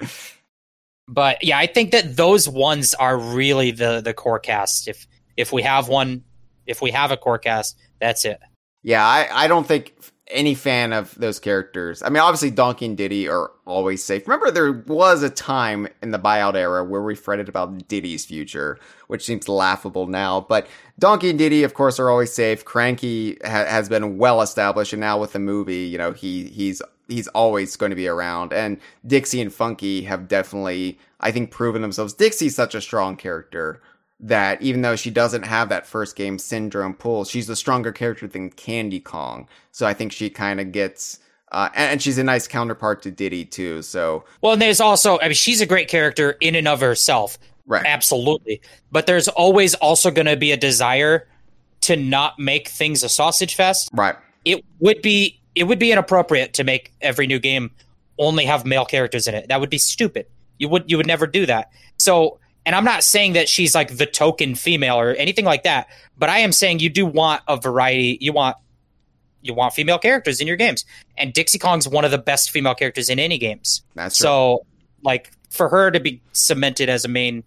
but 1.07 1.43
yeah, 1.45 1.59
I 1.59 1.66
think 1.66 1.91
that 1.91 2.16
those 2.16 2.49
ones 2.49 2.95
are 2.95 3.19
really 3.19 3.73
the 3.73 4.01
the 4.01 4.15
core 4.15 4.39
cast. 4.39 4.89
If 4.89 5.07
if 5.37 5.53
we 5.53 5.62
have 5.62 5.89
one, 5.89 6.23
if 6.66 6.81
we 6.81 6.91
have 6.93 7.11
a 7.11 7.16
core 7.16 7.39
cast, 7.39 7.78
that's 8.01 8.24
it. 8.24 8.39
Yeah, 8.82 9.05
I, 9.05 9.45
I 9.45 9.49
don't 9.49 9.66
think 9.66 9.95
any 10.31 10.55
fan 10.55 10.93
of 10.93 11.15
those 11.16 11.39
characters. 11.39 12.03
I 12.03 12.09
mean, 12.09 12.19
obviously 12.19 12.51
Donkey 12.51 12.87
and 12.87 12.97
Diddy 12.97 13.28
are 13.28 13.51
always 13.66 14.03
safe. 14.03 14.27
Remember, 14.27 14.51
there 14.51 14.73
was 14.73 15.23
a 15.23 15.31
time 15.31 15.89
in 16.03 16.12
the 16.12 16.19
buyout 16.19 16.55
era 16.55 16.85
where 16.85 17.03
we 17.03 17.15
fretted 17.15 17.49
about 17.49 17.89
Diddy's 17.89 18.24
future, 18.24 18.78
which 19.11 19.24
seems 19.24 19.49
laughable 19.49 20.07
now. 20.07 20.41
But 20.41 20.66
Donkey 20.99 21.31
and 21.31 21.39
Diddy, 21.39 21.65
of 21.65 21.74
course, 21.74 21.99
are 21.99 22.09
always 22.09 22.32
safe. 22.32 22.65
Cranky 22.65 23.39
ha- 23.43 23.66
has 23.66 23.89
been 23.89 24.19
well 24.19 24.41
established, 24.41 24.93
and 24.93 25.01
now 25.01 25.19
with 25.19 25.32
the 25.32 25.39
movie, 25.39 25.85
you 25.85 25.99
know, 25.99 26.12
he 26.12 26.45
he's 26.45 26.81
he's 27.09 27.28
always 27.28 27.77
going 27.77 27.91
to 27.91 27.97
be 27.97 28.09
around. 28.09 28.53
And 28.53 28.78
Dixie 29.07 29.41
and 29.41 29.53
Funky 29.53 30.03
have 30.03 30.28
definitely, 30.28 30.99
I 31.20 31.32
think, 31.32 31.51
proven 31.51 31.82
themselves. 31.82 32.15
Dixie's 32.15 32.55
such 32.55 32.74
a 32.74 32.81
strong 32.81 33.16
character 33.16 33.82
that 34.20 34.61
even 34.61 34.82
though 34.82 34.97
she 34.97 35.11
doesn't 35.11 35.45
have 35.45 35.70
that 35.70 35.87
first 35.87 36.15
game 36.15 36.39
syndrome 36.39 36.95
pull, 36.95 37.24
she's 37.24 37.49
a 37.49 37.57
stronger 37.57 37.93
character 37.93 38.27
than 38.27 38.51
Candy 38.51 39.01
Kong. 39.01 39.49
So 39.73 39.87
I 39.87 39.95
think 39.95 40.12
she 40.12 40.31
kind 40.31 40.61
of 40.61 40.73
gets. 40.73 41.19
Uh, 41.53 41.69
and, 41.74 42.01
she's 42.01 42.16
a 42.16 42.23
nice 42.23 42.47
counterpart 42.47 43.03
to 43.03 43.11
Diddy 43.11 43.45
too. 43.45 43.82
So 43.82 44.24
well, 44.41 44.53
and 44.53 44.62
there's 44.62 44.81
also, 44.81 45.19
I 45.19 45.24
mean, 45.24 45.35
she's 45.35 45.61
a 45.61 45.66
great 45.66 45.89
character 45.89 46.37
in 46.41 46.55
and 46.55 46.69
of 46.69 46.81
herself, 46.81 47.39
right? 47.71 47.87
Absolutely. 47.87 48.61
But 48.93 49.07
there's 49.07 49.29
always 49.29 49.75
also 49.77 50.11
going 50.11 50.27
to 50.27 50.37
be 50.37 50.53
a 50.53 50.57
desire 50.57 51.27
to 51.83 51.97
not 51.97 52.39
make 52.39 52.69
things 52.69 53.03
a 53.03 53.09
sausage 53.09 53.55
fest, 53.55 53.89
right? 53.95 54.17
It 54.45 54.63
would 54.81 55.01
be 55.01 55.41
it 55.55 55.65
would 55.65 55.79
be 55.79 55.93
inappropriate 55.93 56.53
to 56.55 56.65
make 56.65 56.93
every 57.01 57.27
new 57.27 57.39
game 57.39 57.71
only 58.19 58.45
have 58.45 58.67
male 58.67 58.85
characters 58.85 59.27
in 59.27 59.35
it. 59.35 59.49
That 59.49 59.61
would 59.61 59.71
be 59.71 59.79
stupid. 59.79 60.27
You 60.59 60.69
would 60.69 60.91
you 60.91 60.99
would 60.99 61.07
never 61.07 61.27
do 61.27 61.47
that. 61.47 61.71
So, 61.99 62.39
and 62.67 62.75
I'm 62.75 62.85
not 62.85 63.03
saying 63.03 63.33
that 63.35 63.49
she's 63.49 63.75
like 63.75 63.97
the 63.97 64.05
token 64.05 64.57
female 64.57 64.97
or 64.97 65.13
anything 65.13 65.47
like 65.47 65.63
that, 65.63 65.87
but 66.19 66.29
I 66.29 66.41
am 66.41 66.53
saying 66.53 66.81
you 66.81 66.91
do 66.91 67.07
want 67.07 67.43
a 67.49 67.57
variety. 67.57 68.19
You 68.21 68.33
want 68.33 68.57
you 69.43 69.55
want 69.55 69.73
female 69.73 69.99
characters 69.99 70.41
in 70.41 70.47
your 70.47 70.57
games. 70.57 70.85
And 71.17 71.33
Dixie 71.33 71.59
Kong's 71.59 71.89
one 71.89 72.05
of 72.05 72.11
the 72.11 72.19
best 72.19 72.51
female 72.51 72.75
characters 72.75 73.09
in 73.09 73.19
any 73.19 73.39
games. 73.39 73.83
That's 73.95 74.19
so 74.19 74.67
like 75.03 75.31
for 75.49 75.69
her 75.69 75.91
to 75.91 76.01
be 76.01 76.21
cemented 76.33 76.89
as 76.89 77.05
a 77.05 77.09
main 77.09 77.43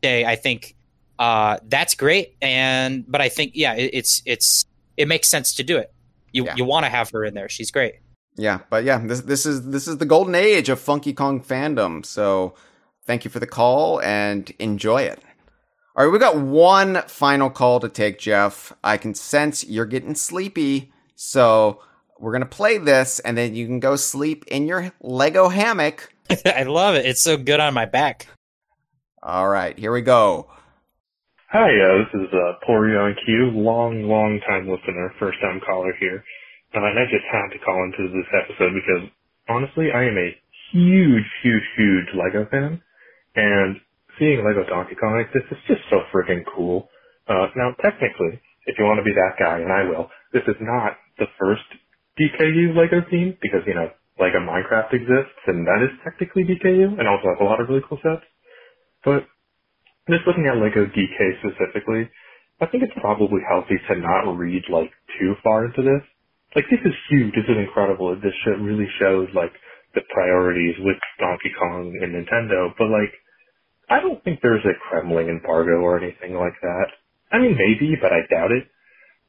day, 0.00 0.24
I 0.24 0.36
think 0.36 0.74
uh, 1.18 1.58
that's 1.66 1.94
great. 1.94 2.36
And 2.40 3.04
but 3.10 3.20
I 3.20 3.28
think 3.28 3.52
yeah, 3.54 3.74
it, 3.74 3.90
it's 3.92 4.22
it's 4.24 4.64
it 4.96 5.08
makes 5.08 5.28
sense 5.28 5.54
to 5.54 5.62
do 5.62 5.78
it. 5.78 5.92
You 6.32 6.44
yeah. 6.44 6.54
you 6.56 6.64
want 6.64 6.84
to 6.84 6.90
have 6.90 7.10
her 7.10 7.24
in 7.24 7.34
there. 7.34 7.48
She's 7.48 7.70
great. 7.70 7.96
Yeah, 8.36 8.60
but 8.70 8.84
yeah, 8.84 8.98
this 8.98 9.22
this 9.22 9.46
is 9.46 9.68
this 9.68 9.88
is 9.88 9.98
the 9.98 10.06
golden 10.06 10.34
age 10.34 10.68
of 10.68 10.80
Funky 10.80 11.12
Kong 11.12 11.42
fandom. 11.42 12.06
So 12.06 12.54
thank 13.04 13.24
you 13.24 13.30
for 13.30 13.40
the 13.40 13.46
call 13.46 14.00
and 14.00 14.50
enjoy 14.58 15.02
it. 15.02 15.20
All 15.96 16.04
right, 16.04 16.12
we 16.12 16.20
got 16.20 16.38
one 16.38 17.02
final 17.08 17.50
call 17.50 17.80
to 17.80 17.88
take, 17.88 18.20
Jeff. 18.20 18.72
I 18.84 18.96
can 18.96 19.14
sense 19.14 19.64
you're 19.64 19.86
getting 19.86 20.14
sleepy. 20.14 20.92
So 21.16 21.82
we're 22.20 22.30
gonna 22.30 22.46
play 22.46 22.78
this, 22.78 23.18
and 23.18 23.36
then 23.36 23.56
you 23.56 23.66
can 23.66 23.80
go 23.80 23.96
sleep 23.96 24.44
in 24.46 24.68
your 24.68 24.92
Lego 25.00 25.48
hammock. 25.48 26.12
I 26.46 26.62
love 26.62 26.94
it. 26.94 27.06
It's 27.06 27.22
so 27.22 27.36
good 27.36 27.58
on 27.58 27.74
my 27.74 27.86
back. 27.86 28.28
All 29.28 29.50
right, 29.50 29.76
here 29.78 29.92
we 29.92 30.00
go. 30.00 30.48
Hi, 31.52 31.68
uh, 31.68 32.00
this 32.00 32.12
is 32.16 32.32
uh, 32.32 32.64
Porygon 32.64 33.12
Q, 33.28 33.52
long, 33.60 34.08
long 34.08 34.40
time 34.48 34.64
listener, 34.64 35.12
first 35.20 35.36
time 35.44 35.60
caller 35.60 35.92
here. 36.00 36.24
And 36.72 36.80
I 36.80 37.04
just 37.12 37.28
had 37.28 37.52
to 37.52 37.60
call 37.60 37.76
into 37.84 38.08
this 38.08 38.24
episode 38.32 38.72
because 38.72 39.04
honestly, 39.44 39.92
I 39.92 40.08
am 40.08 40.16
a 40.16 40.32
huge, 40.72 41.28
huge, 41.44 41.68
huge 41.76 42.08
Lego 42.16 42.48
fan. 42.48 42.80
And 43.36 43.76
seeing 44.16 44.40
Lego 44.40 44.64
Donkey 44.64 44.96
Kong 44.96 45.20
like 45.20 45.28
this 45.36 45.44
is 45.52 45.60
just 45.68 45.84
so 45.92 46.08
freaking 46.08 46.48
cool. 46.48 46.88
Uh, 47.28 47.52
now 47.52 47.76
technically, 47.84 48.40
if 48.64 48.80
you 48.80 48.88
want 48.88 48.96
to 48.96 49.04
be 49.04 49.12
that 49.12 49.36
guy, 49.36 49.60
and 49.60 49.68
I 49.68 49.84
will, 49.84 50.08
this 50.32 50.48
is 50.48 50.56
not 50.56 50.96
the 51.20 51.28
first 51.36 51.68
DKU 52.16 52.72
Lego 52.72 53.04
theme 53.12 53.36
because, 53.44 53.60
you 53.68 53.74
know, 53.76 53.92
Lego 54.16 54.40
Minecraft 54.40 54.96
exists 54.96 55.44
and 55.46 55.68
that 55.68 55.84
is 55.84 55.92
technically 56.00 56.48
DKU 56.48 56.96
and 56.96 57.04
also 57.04 57.28
has 57.28 57.36
a 57.40 57.44
lot 57.44 57.60
of 57.60 57.68
really 57.68 57.84
cool 57.84 58.00
sets. 58.00 58.24
But 59.08 59.24
just 60.10 60.26
looking 60.28 60.48
at 60.52 60.58
Lego 60.60 60.86
DK 60.86 61.18
specifically, 61.40 62.10
I 62.60 62.66
think 62.68 62.84
it's 62.84 62.98
probably 63.00 63.40
healthy 63.48 63.78
to 63.88 63.96
not 64.00 64.36
read 64.36 64.64
like 64.70 64.92
too 65.20 65.34
far 65.44 65.66
into 65.66 65.82
this. 65.82 66.04
Like 66.56 66.66
this 66.70 66.82
is 66.84 66.94
huge, 67.10 67.34
this 67.34 67.48
is 67.48 67.58
incredible. 67.58 68.14
This 68.20 68.34
shit 68.44 68.60
really 68.60 68.88
shows 69.00 69.28
like 69.34 69.52
the 69.96 70.02
priorities 70.12 70.76
with 70.80 70.98
Donkey 71.20 71.52
Kong 71.58 71.94
and 72.02 72.12
Nintendo, 72.14 72.74
but 72.78 72.88
like 72.90 73.14
I 73.90 74.00
don't 74.00 74.22
think 74.24 74.40
there's 74.42 74.64
a 74.64 74.76
Kremling 74.88 75.28
embargo 75.30 75.80
or 75.82 75.98
anything 75.98 76.34
like 76.36 76.56
that. 76.62 76.88
I 77.32 77.38
mean 77.38 77.56
maybe, 77.58 77.96
but 78.00 78.12
I 78.12 78.20
doubt 78.30 78.52
it. 78.52 78.64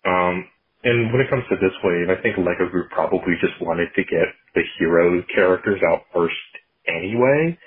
Um 0.05 0.45
and 0.83 1.11
when 1.13 1.21
it 1.21 1.29
comes 1.29 1.43
to 1.49 1.57
this 1.57 1.75
wave, 1.83 2.09
I 2.09 2.21
think 2.21 2.37
Lego 2.37 2.69
Group 2.71 2.91
probably 2.91 3.35
just 3.41 3.59
wanted 3.61 3.89
to 3.95 4.03
get 4.03 4.29
the 4.55 4.63
hero 4.79 5.23
characters 5.35 5.81
out 5.87 6.03
first 6.13 6.35
anyway. 6.87 7.57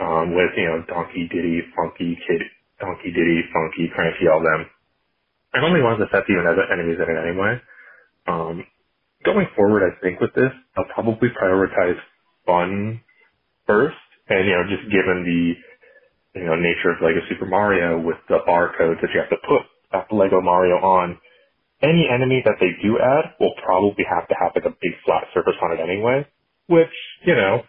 Um, 0.00 0.34
with, 0.34 0.52
you 0.56 0.66
know, 0.66 0.84
Donkey, 0.88 1.28
Diddy, 1.32 1.62
Funky, 1.76 2.18
Kid, 2.28 2.42
Donkey, 2.80 3.12
Diddy, 3.12 3.42
Funky, 3.52 3.90
Cranky, 3.94 4.28
all 4.32 4.42
them. 4.42 4.66
And 5.54 5.64
only 5.64 5.82
ones 5.82 6.00
that 6.00 6.10
set 6.12 6.28
even 6.30 6.46
other 6.46 6.66
enemies 6.72 6.98
in 7.00 7.08
it 7.08 7.20
anyway. 7.20 7.60
Um, 8.28 8.64
going 9.24 9.48
forward, 9.56 9.84
I 9.84 10.00
think 10.02 10.20
with 10.20 10.34
this, 10.34 10.52
I'll 10.76 10.90
probably 10.94 11.30
prioritize 11.30 11.98
fun 12.46 13.00
first. 13.66 13.96
And, 14.28 14.46
you 14.46 14.52
know, 14.52 14.64
just 14.70 14.90
given 14.92 15.24
the, 15.26 15.74
you 16.40 16.46
know, 16.46 16.56
nature 16.56 16.90
of 16.92 17.02
Lego 17.02 17.20
Super 17.28 17.46
Mario 17.46 18.00
with 18.00 18.18
the 18.28 18.38
barcodes 18.48 19.00
that 19.02 19.10
you 19.14 19.20
have 19.20 19.30
to 19.30 19.38
put 19.48 19.62
that 19.92 20.12
Lego 20.14 20.40
Mario 20.42 20.76
on, 20.76 21.18
any 21.82 22.08
enemy 22.12 22.42
that 22.44 22.56
they 22.60 22.72
do 22.82 22.98
add 22.98 23.34
will 23.40 23.54
probably 23.64 24.04
have 24.10 24.28
to 24.28 24.36
have 24.40 24.52
like 24.56 24.66
a 24.66 24.74
big 24.82 24.94
flat 25.06 25.24
surface 25.34 25.54
on 25.62 25.72
it 25.72 25.80
anyway, 25.80 26.26
which, 26.68 26.94
you 27.26 27.34
know, 27.36 27.62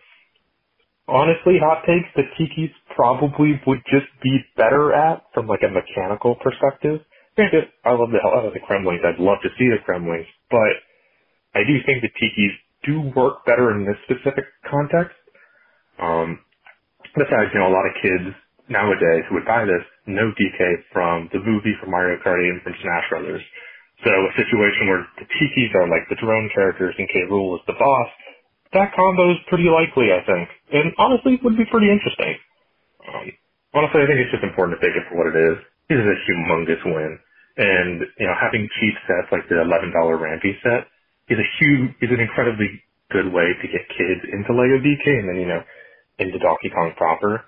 honestly, 1.10 1.57
hot 1.60 1.84
takes, 1.86 2.10
the 2.15 2.23
Tikis 2.40 2.72
probably 2.95 3.61
would 3.68 3.81
just 3.91 4.07
be 4.23 4.40
better 4.57 4.94
at 4.94 5.23
from 5.34 5.48
like 5.48 5.62
a 5.63 5.71
mechanical 5.73 6.36
perspective. 6.44 7.02
Granted, 7.36 7.65
I 7.86 7.91
love 7.91 8.12
the 8.12 8.20
hell 8.21 8.38
out 8.38 8.46
of 8.46 8.54
the 8.54 8.62
Kremlings. 8.62 9.05
I'd 9.05 9.20
love 9.20 9.39
to 9.44 9.49
see 9.60 9.70
the 9.70 9.81
Kremlings, 9.88 10.28
but 10.52 10.76
I 11.55 11.63
do 11.68 11.76
think 11.86 12.04
the 12.04 12.13
Tikis 12.15 12.55
do 12.86 13.12
work 13.15 13.46
better 13.46 13.71
in 13.76 13.86
this 13.86 13.97
specific 14.05 14.46
context. 14.70 15.18
Um, 15.99 16.39
besides, 17.15 17.52
you 17.54 17.60
know, 17.62 17.70
a 17.71 17.76
lot 17.76 17.88
of 17.88 17.96
kids 18.02 18.36
nowadays 18.70 19.26
who 19.29 19.36
would 19.39 19.47
buy 19.49 19.65
this 19.65 19.86
know 20.07 20.31
DK 20.38 20.60
from 20.94 21.29
the 21.34 21.41
movie 21.41 21.76
from 21.81 21.91
Mario 21.91 22.20
Kart 22.21 22.39
and 22.41 22.62
from 22.63 22.76
Smash 22.81 23.07
Brothers. 23.10 23.44
So 24.05 24.12
a 24.12 24.34
situation 24.38 24.88
where 24.89 25.05
the 25.20 25.28
Tikis 25.28 25.73
are 25.76 25.89
like 25.89 26.05
the 26.10 26.20
drone 26.21 26.49
characters 26.55 26.96
and 26.97 27.10
K. 27.10 27.28
Rool 27.29 27.55
is 27.57 27.65
the 27.68 27.78
boss, 27.79 28.10
that 28.73 28.94
combo 28.96 29.31
is 29.31 29.39
pretty 29.49 29.70
likely, 29.70 30.14
I 30.14 30.22
think. 30.26 30.49
And 30.73 30.94
honestly, 30.98 31.39
would 31.44 31.57
be 31.57 31.65
pretty 31.70 31.89
interesting. 31.89 32.36
Um, 33.07 33.28
honestly, 33.73 34.02
I 34.04 34.07
think 34.07 34.20
it's 34.22 34.34
just 34.34 34.46
important 34.46 34.80
to 34.80 34.81
take 34.84 34.96
it 34.96 35.06
for 35.10 35.18
what 35.18 35.31
it 35.34 35.38
is. 35.38 35.57
This 35.89 35.99
is 35.99 36.07
a 36.07 36.18
humongous 36.30 36.84
win. 36.86 37.20
And, 37.57 38.06
you 38.20 38.28
know, 38.28 38.38
having 38.39 38.70
cheap 38.80 38.96
sets 39.10 39.30
like 39.31 39.49
the 39.49 39.60
$11 39.60 39.91
Rambi 39.94 40.54
set 40.64 40.88
is 41.30 41.39
a 41.39 41.49
huge, 41.60 41.91
is 42.02 42.12
an 42.14 42.22
incredibly 42.22 42.70
good 43.12 43.34
way 43.34 43.52
to 43.57 43.68
get 43.68 43.84
kids 43.98 44.22
into 44.31 44.54
Lego 44.54 44.80
DK 44.80 45.06
and 45.20 45.28
then, 45.30 45.38
you 45.41 45.48
know, 45.49 45.62
into 46.20 46.39
Donkey 46.39 46.70
Kong 46.70 46.94
proper. 46.98 47.44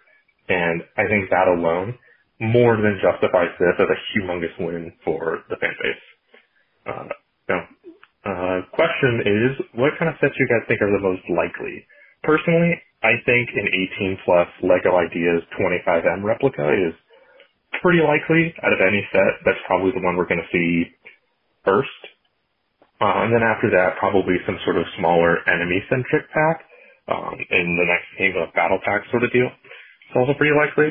And 0.50 0.84
I 0.98 1.08
think 1.08 1.30
that 1.30 1.48
alone 1.48 1.96
more 2.40 2.76
than 2.76 3.00
justifies 3.02 3.54
this 3.60 3.78
as 3.80 3.88
a 3.88 4.00
humongous 4.12 4.56
win 4.60 4.92
for 5.06 5.44
the 5.50 5.56
fan 5.58 5.74
base. 5.82 6.04
Uh, 6.86 7.10
no. 7.50 7.58
Uh, 8.26 8.62
question 8.78 9.24
is, 9.26 9.52
what 9.76 9.94
kind 10.00 10.10
of 10.10 10.18
sets 10.22 10.36
you 10.38 10.48
guys 10.50 10.66
think 10.68 10.82
are 10.82 10.94
the 10.94 11.02
most 11.02 11.26
likely? 11.34 11.86
Personally, 12.24 12.78
I 13.04 13.18
think 13.26 13.50
an 13.58 13.68
18 13.98 14.20
plus 14.26 14.50
LEGO 14.62 14.94
Ideas 14.98 15.42
25M 15.58 16.24
replica 16.24 16.70
is 16.70 16.94
pretty 17.82 18.02
likely 18.04 18.54
out 18.64 18.74
of 18.74 18.82
any 18.82 19.02
set. 19.14 19.42
That's 19.46 19.62
probably 19.68 19.92
the 19.92 20.04
one 20.06 20.18
we're 20.18 20.28
going 20.30 20.44
to 20.44 20.54
see 20.54 20.92
first. 21.66 22.02
Uh, 23.02 23.26
and 23.28 23.34
then 23.34 23.44
after 23.44 23.70
that, 23.70 23.98
probably 24.00 24.36
some 24.46 24.58
sort 24.66 24.78
of 24.78 24.86
smaller 24.98 25.42
enemy-centric 25.50 26.26
pack 26.34 26.58
um, 27.10 27.36
in 27.52 27.68
the 27.78 27.86
next 27.86 28.10
game 28.18 28.34
of 28.42 28.54
battle 28.56 28.80
pack 28.86 29.04
sort 29.12 29.24
of 29.24 29.32
deal. 29.34 29.50
It's 29.50 30.18
also 30.18 30.34
pretty 30.38 30.56
likely. 30.58 30.90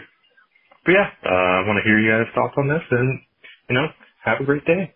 But 0.86 0.92
yeah, 0.92 1.08
uh, 1.26 1.62
I 1.62 1.66
want 1.68 1.78
to 1.78 1.86
hear 1.86 1.98
you 2.00 2.10
guys' 2.10 2.32
thoughts 2.34 2.54
on 2.58 2.68
this, 2.68 2.82
and 2.90 3.20
you 3.70 3.74
know, 3.76 3.88
have 4.24 4.40
a 4.40 4.44
great 4.46 4.64
day. 4.66 4.94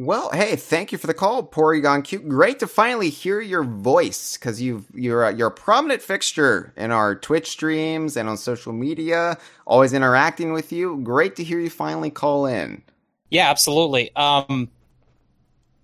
Well, 0.00 0.30
hey, 0.30 0.54
thank 0.54 0.92
you 0.92 0.98
for 0.98 1.08
the 1.08 1.12
call, 1.12 1.42
Porygon 1.42 2.04
Q. 2.04 2.20
Great 2.20 2.60
to 2.60 2.68
finally 2.68 3.10
hear 3.10 3.40
your 3.40 3.64
voice 3.64 4.36
because 4.36 4.62
you 4.62 4.84
you're 4.94 5.24
a, 5.24 5.34
you're 5.34 5.48
a 5.48 5.50
prominent 5.50 6.02
fixture 6.02 6.72
in 6.76 6.92
our 6.92 7.16
Twitch 7.16 7.48
streams 7.48 8.16
and 8.16 8.28
on 8.28 8.36
social 8.36 8.72
media. 8.72 9.36
Always 9.66 9.92
interacting 9.92 10.52
with 10.52 10.70
you. 10.70 11.00
Great 11.02 11.34
to 11.34 11.42
hear 11.42 11.58
you 11.58 11.68
finally 11.68 12.10
call 12.10 12.46
in. 12.46 12.84
Yeah, 13.28 13.50
absolutely. 13.50 14.14
Um, 14.14 14.70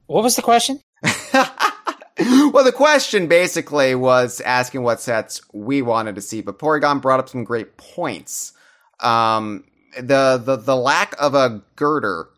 what 0.06 0.22
was 0.22 0.36
the 0.36 0.42
question? 0.42 0.80
well, 1.02 2.62
the 2.62 2.72
question 2.72 3.26
basically 3.26 3.96
was 3.96 4.40
asking 4.42 4.84
what 4.84 5.00
sets 5.00 5.40
we 5.52 5.82
wanted 5.82 6.14
to 6.14 6.20
see, 6.20 6.40
but 6.40 6.60
Porygon 6.60 7.02
brought 7.02 7.18
up 7.18 7.28
some 7.28 7.42
great 7.42 7.78
points. 7.78 8.52
Um, 9.00 9.64
the 9.96 10.40
the 10.40 10.54
the 10.54 10.76
lack 10.76 11.16
of 11.20 11.34
a 11.34 11.64
girder 11.74 12.28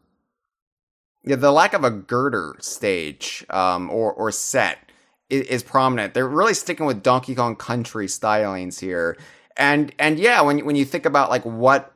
yeah, 1.27 1.37
the 1.37 1.51
lack 1.51 1.75
of 1.75 1.83
a 1.83 1.91
girder 1.91 2.57
stage 2.61 3.45
um, 3.51 3.91
or 3.91 4.13
or 4.13 4.31
set 4.31 4.79
is, 5.29 5.47
is, 5.47 5.63
prominent. 5.65 6.15
They're 6.15 6.29
really 6.29 6.55
sticking 6.55 6.87
with 6.87 7.03
Donkey 7.03 7.35
Kong 7.35 7.57
Country 7.57 8.07
stylings 8.07 8.79
here, 8.79 9.19
and 9.57 9.93
and 9.99 10.21
yeah, 10.21 10.41
when 10.41 10.65
when 10.65 10.77
you 10.77 10.85
think 10.85 11.05
about 11.05 11.29
like 11.29 11.43
what 11.43 11.93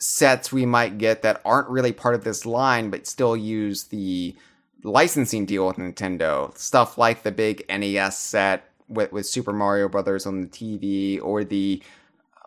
sets 0.00 0.50
we 0.50 0.66
might 0.66 0.98
get 0.98 1.22
that 1.22 1.40
aren't 1.44 1.68
really 1.68 1.92
part 1.92 2.14
of 2.14 2.24
this 2.24 2.46
line 2.46 2.88
but 2.88 3.06
still 3.06 3.36
use 3.36 3.84
the 3.84 4.34
licensing 4.82 5.44
deal 5.46 5.66
with 5.66 5.76
Nintendo, 5.76 6.56
stuff 6.56 6.98
like 6.98 7.22
the 7.22 7.30
big 7.30 7.64
NES 7.68 8.18
set 8.18 8.64
with 8.88 9.12
with 9.12 9.26
Super 9.26 9.52
Mario 9.52 9.88
Brothers 9.88 10.26
on 10.26 10.40
the 10.40 10.48
TV 10.48 11.22
or 11.22 11.44
the 11.44 11.80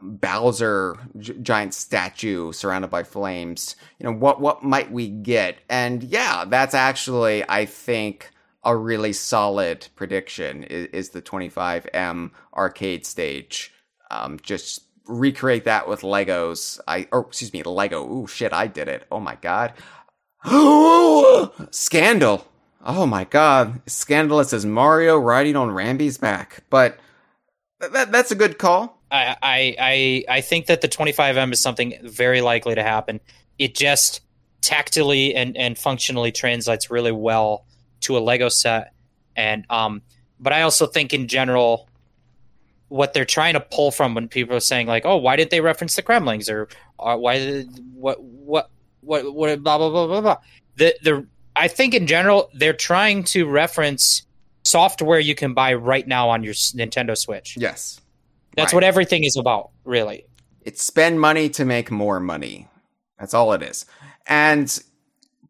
Bowser 0.05 0.97
giant 1.19 1.73
statue 1.73 2.51
surrounded 2.51 2.89
by 2.89 3.03
flames. 3.03 3.77
You 3.99 4.05
know, 4.05 4.13
what 4.13 4.41
what 4.41 4.61
might 4.61 4.91
we 4.91 5.07
get? 5.07 5.59
And 5.69 6.03
yeah, 6.03 6.43
that's 6.45 6.73
actually 6.73 7.43
I 7.47 7.65
think 7.65 8.29
a 8.65 8.75
really 8.75 9.13
solid 9.13 9.87
prediction 9.95 10.63
is, 10.63 10.87
is 10.87 11.09
the 11.09 11.21
25M 11.21 12.31
arcade 12.53 13.05
stage. 13.05 13.73
Um, 14.11 14.39
just 14.41 14.81
recreate 15.05 15.65
that 15.65 15.87
with 15.87 16.01
Legos. 16.01 16.81
I 16.85 17.07
or 17.13 17.21
excuse 17.27 17.53
me, 17.53 17.63
Lego. 17.63 18.05
Ooh 18.05 18.27
shit, 18.27 18.51
I 18.51 18.67
did 18.67 18.89
it. 18.89 19.05
Oh 19.09 19.21
my 19.21 19.35
god. 19.35 19.73
Scandal. 21.71 22.45
Oh 22.83 23.05
my 23.05 23.23
god. 23.23 23.81
Scandalous 23.89 24.51
as 24.51 24.65
Mario 24.65 25.17
riding 25.17 25.55
on 25.55 25.69
Rambi's 25.69 26.17
back. 26.17 26.63
But 26.69 26.99
that, 27.79 28.11
that's 28.11 28.31
a 28.31 28.35
good 28.35 28.57
call. 28.57 28.92
I, 29.13 29.75
I 29.79 30.23
I 30.27 30.41
think 30.41 30.65
that 30.65 30.81
the 30.81 30.87
25M 30.87 31.53
is 31.53 31.61
something 31.61 31.93
very 32.03 32.41
likely 32.41 32.75
to 32.75 32.83
happen. 32.83 33.19
It 33.59 33.75
just 33.75 34.21
tactily 34.61 35.35
and, 35.35 35.55
and 35.55 35.77
functionally 35.77 36.31
translates 36.31 36.89
really 36.89 37.11
well 37.11 37.65
to 38.01 38.17
a 38.17 38.19
Lego 38.19 38.49
set. 38.49 38.93
And 39.35 39.65
um, 39.69 40.01
but 40.39 40.53
I 40.53 40.63
also 40.63 40.87
think 40.87 41.13
in 41.13 41.27
general, 41.27 41.87
what 42.87 43.13
they're 43.13 43.25
trying 43.25 43.53
to 43.53 43.59
pull 43.59 43.91
from 43.91 44.15
when 44.15 44.27
people 44.27 44.55
are 44.55 44.61
saying 44.61 44.87
like, 44.87 45.05
oh, 45.05 45.17
why 45.17 45.35
did 45.35 45.49
they 45.49 45.61
reference 45.61 45.95
the 45.95 46.03
Kremlings 46.03 46.49
or, 46.49 46.67
or 46.97 47.17
why 47.17 47.37
did 47.37 47.69
what 47.93 48.21
what 48.21 48.69
what 49.01 49.33
what 49.33 49.61
blah 49.63 49.77
blah 49.77 49.89
blah 49.89 50.07
blah 50.07 50.21
blah. 50.21 50.37
The 50.77 50.95
the 51.03 51.27
I 51.55 51.67
think 51.67 51.93
in 51.93 52.07
general 52.07 52.49
they're 52.53 52.73
trying 52.73 53.23
to 53.25 53.47
reference 53.47 54.23
software 54.63 55.19
you 55.19 55.35
can 55.35 55.53
buy 55.53 55.73
right 55.73 56.07
now 56.07 56.29
on 56.29 56.43
your 56.43 56.53
Nintendo 56.53 57.17
Switch. 57.17 57.57
Yes. 57.57 57.99
That's 58.55 58.73
right. 58.73 58.77
what 58.77 58.83
everything 58.83 59.23
is 59.23 59.35
about, 59.37 59.71
really. 59.83 60.25
It's 60.61 60.81
spend 60.81 61.19
money 61.19 61.49
to 61.49 61.65
make 61.65 61.91
more 61.91 62.19
money. 62.19 62.67
That's 63.19 63.33
all 63.33 63.53
it 63.53 63.61
is. 63.61 63.85
And 64.27 64.81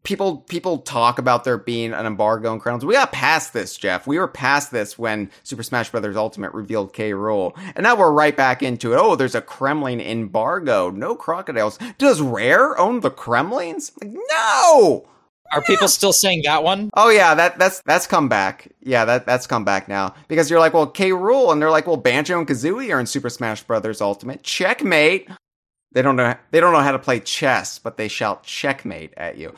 people 0.04 0.38
people 0.38 0.78
talk 0.78 1.18
about 1.18 1.44
there 1.44 1.58
being 1.58 1.92
an 1.92 2.06
embargo 2.06 2.52
in 2.52 2.60
Crowns. 2.60 2.84
We 2.84 2.94
got 2.94 3.10
past 3.10 3.52
this, 3.52 3.76
Jeff. 3.76 4.06
We 4.06 4.18
were 4.18 4.28
past 4.28 4.70
this 4.70 4.98
when 4.98 5.30
Super 5.42 5.62
Smash 5.62 5.90
Bros. 5.90 6.16
Ultimate 6.16 6.52
revealed 6.52 6.92
K. 6.92 7.10
Rool, 7.10 7.58
and 7.74 7.82
now 7.82 7.96
we're 7.96 8.12
right 8.12 8.36
back 8.36 8.62
into 8.62 8.92
it. 8.92 8.98
Oh, 9.00 9.16
there's 9.16 9.34
a 9.34 9.42
Kremling 9.42 10.04
embargo. 10.04 10.90
No 10.90 11.16
crocodiles. 11.16 11.78
Does 11.98 12.20
Rare 12.20 12.78
own 12.78 13.00
the 13.00 13.10
Kremlings? 13.10 13.92
Like, 14.00 14.12
no. 14.30 15.06
Are 15.54 15.62
people 15.62 15.88
still 15.88 16.12
saying 16.12 16.42
that 16.44 16.62
one? 16.62 16.90
Oh 16.94 17.08
yeah, 17.10 17.34
that 17.34 17.58
that's 17.58 17.80
that's 17.86 18.06
come 18.06 18.28
back. 18.28 18.68
Yeah, 18.82 19.04
that 19.04 19.26
that's 19.26 19.46
come 19.46 19.64
back 19.64 19.88
now 19.88 20.14
because 20.28 20.50
you're 20.50 20.60
like, 20.60 20.74
well, 20.74 20.86
K. 20.86 21.10
Rool, 21.10 21.52
and 21.52 21.62
they're 21.62 21.70
like, 21.70 21.86
well, 21.86 21.96
Banjo 21.96 22.38
and 22.38 22.46
Kazooie 22.46 22.94
are 22.94 23.00
in 23.00 23.06
Super 23.06 23.30
Smash 23.30 23.62
Brothers 23.62 24.00
Ultimate. 24.00 24.42
Checkmate. 24.42 25.28
They 25.92 26.02
don't 26.02 26.16
know 26.16 26.34
they 26.50 26.60
don't 26.60 26.72
know 26.72 26.80
how 26.80 26.92
to 26.92 26.98
play 26.98 27.20
chess, 27.20 27.78
but 27.78 27.96
they 27.96 28.08
shout 28.08 28.42
checkmate 28.42 29.14
at 29.16 29.38
you. 29.38 29.54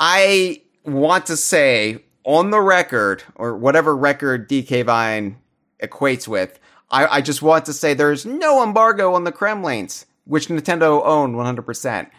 I 0.00 0.62
want 0.84 1.26
to 1.26 1.36
say 1.36 2.02
on 2.24 2.50
the 2.50 2.60
record, 2.60 3.22
or 3.34 3.56
whatever 3.56 3.96
record 3.96 4.48
DK 4.48 4.84
Vine 4.84 5.36
equates 5.82 6.26
with, 6.26 6.58
I, 6.90 7.18
I 7.18 7.20
just 7.20 7.42
want 7.42 7.66
to 7.66 7.72
say 7.72 7.94
there's 7.94 8.24
no 8.24 8.62
embargo 8.62 9.14
on 9.14 9.24
the 9.24 9.32
Kremlings, 9.32 10.04
which 10.24 10.48
Nintendo 10.48 11.04
owned 11.04 11.34
100%. 11.34 12.10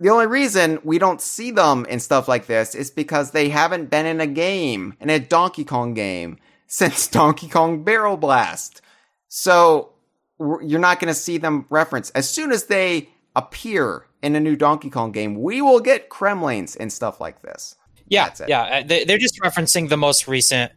The 0.00 0.08
only 0.08 0.26
reason 0.26 0.78
we 0.82 0.98
don't 0.98 1.20
see 1.20 1.50
them 1.50 1.84
in 1.84 2.00
stuff 2.00 2.26
like 2.26 2.46
this 2.46 2.74
is 2.74 2.90
because 2.90 3.32
they 3.32 3.50
haven't 3.50 3.90
been 3.90 4.06
in 4.06 4.20
a 4.20 4.26
game, 4.26 4.94
in 4.98 5.10
a 5.10 5.18
Donkey 5.18 5.64
Kong 5.64 5.92
game, 5.92 6.38
since 6.66 7.06
Donkey 7.06 7.48
Kong 7.48 7.84
Barrel 7.84 8.16
Blast. 8.16 8.80
So 9.28 9.92
you're 10.38 10.80
not 10.80 11.00
going 11.00 11.12
to 11.12 11.18
see 11.18 11.36
them 11.36 11.66
reference. 11.68 12.10
As 12.10 12.28
soon 12.28 12.50
as 12.50 12.64
they 12.64 13.10
appear 13.36 14.06
in 14.22 14.34
a 14.34 14.40
new 14.40 14.56
Donkey 14.56 14.88
Kong 14.88 15.12
game, 15.12 15.40
we 15.40 15.60
will 15.60 15.80
get 15.80 16.08
Kremlings 16.08 16.76
and 16.78 16.92
stuff 16.92 17.20
like 17.20 17.42
this. 17.42 17.76
Yeah, 18.08 18.34
yeah. 18.48 18.62
Uh, 18.62 18.82
they're 19.06 19.18
just 19.18 19.38
referencing 19.40 19.88
the 19.88 19.96
most 19.96 20.26
recent 20.26 20.72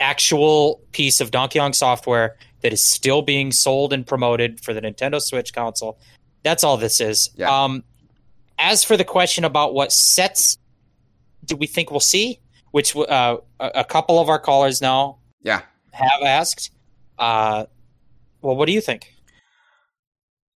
actual 0.00 0.82
piece 0.92 1.20
of 1.20 1.30
Donkey 1.30 1.58
Kong 1.58 1.72
software 1.72 2.36
that 2.60 2.72
is 2.72 2.82
still 2.82 3.22
being 3.22 3.52
sold 3.52 3.92
and 3.92 4.06
promoted 4.06 4.60
for 4.60 4.74
the 4.74 4.82
Nintendo 4.82 5.20
Switch 5.20 5.54
console. 5.54 5.98
That's 6.42 6.64
all 6.64 6.76
this 6.76 7.00
is. 7.00 7.30
Yeah. 7.36 7.64
Um, 7.64 7.84
as 8.58 8.84
for 8.84 8.96
the 8.96 9.04
question 9.04 9.44
about 9.44 9.74
what 9.74 9.92
sets 9.92 10.58
do 11.44 11.56
we 11.56 11.66
think 11.66 11.90
we'll 11.90 12.00
see, 12.00 12.40
which 12.70 12.96
uh, 12.96 13.36
a 13.60 13.84
couple 13.84 14.18
of 14.18 14.28
our 14.28 14.38
callers 14.38 14.80
now 14.80 15.18
yeah 15.42 15.62
have 15.92 16.22
asked. 16.22 16.70
Uh, 17.18 17.66
well, 18.42 18.56
what 18.56 18.66
do 18.66 18.72
you 18.72 18.80
think? 18.80 19.12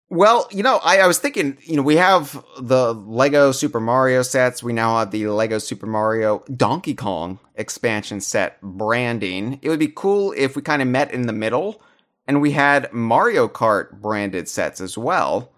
Well, 0.08 0.46
you 0.52 0.62
know, 0.62 0.76
I, 0.84 0.98
I, 0.98 1.06
was 1.08 1.18
thinking, 1.18 1.58
you 1.62 1.76
know, 1.76 1.82
we 1.82 1.96
have 1.96 2.42
the 2.60 2.94
Lego 2.94 3.50
Super 3.50 3.80
Mario 3.80 4.22
sets. 4.22 4.62
We 4.62 4.72
now 4.72 4.98
have 4.98 5.10
the 5.10 5.26
Lego 5.26 5.58
Super 5.58 5.86
Mario 5.86 6.44
Donkey 6.56 6.94
Kong 6.94 7.40
expansion 7.56 8.20
set 8.20 8.60
branding. 8.62 9.58
It 9.62 9.68
would 9.68 9.80
be 9.80 9.92
cool 9.94 10.32
if 10.36 10.54
we 10.54 10.62
kind 10.62 10.80
of 10.80 10.86
met 10.86 11.10
in 11.10 11.26
the 11.26 11.32
middle 11.32 11.82
and 12.26 12.40
we 12.40 12.52
had 12.52 12.92
Mario 12.92 13.48
Kart 13.48 14.00
branded 14.00 14.48
sets 14.48 14.80
as 14.80 14.96
well 14.96 15.52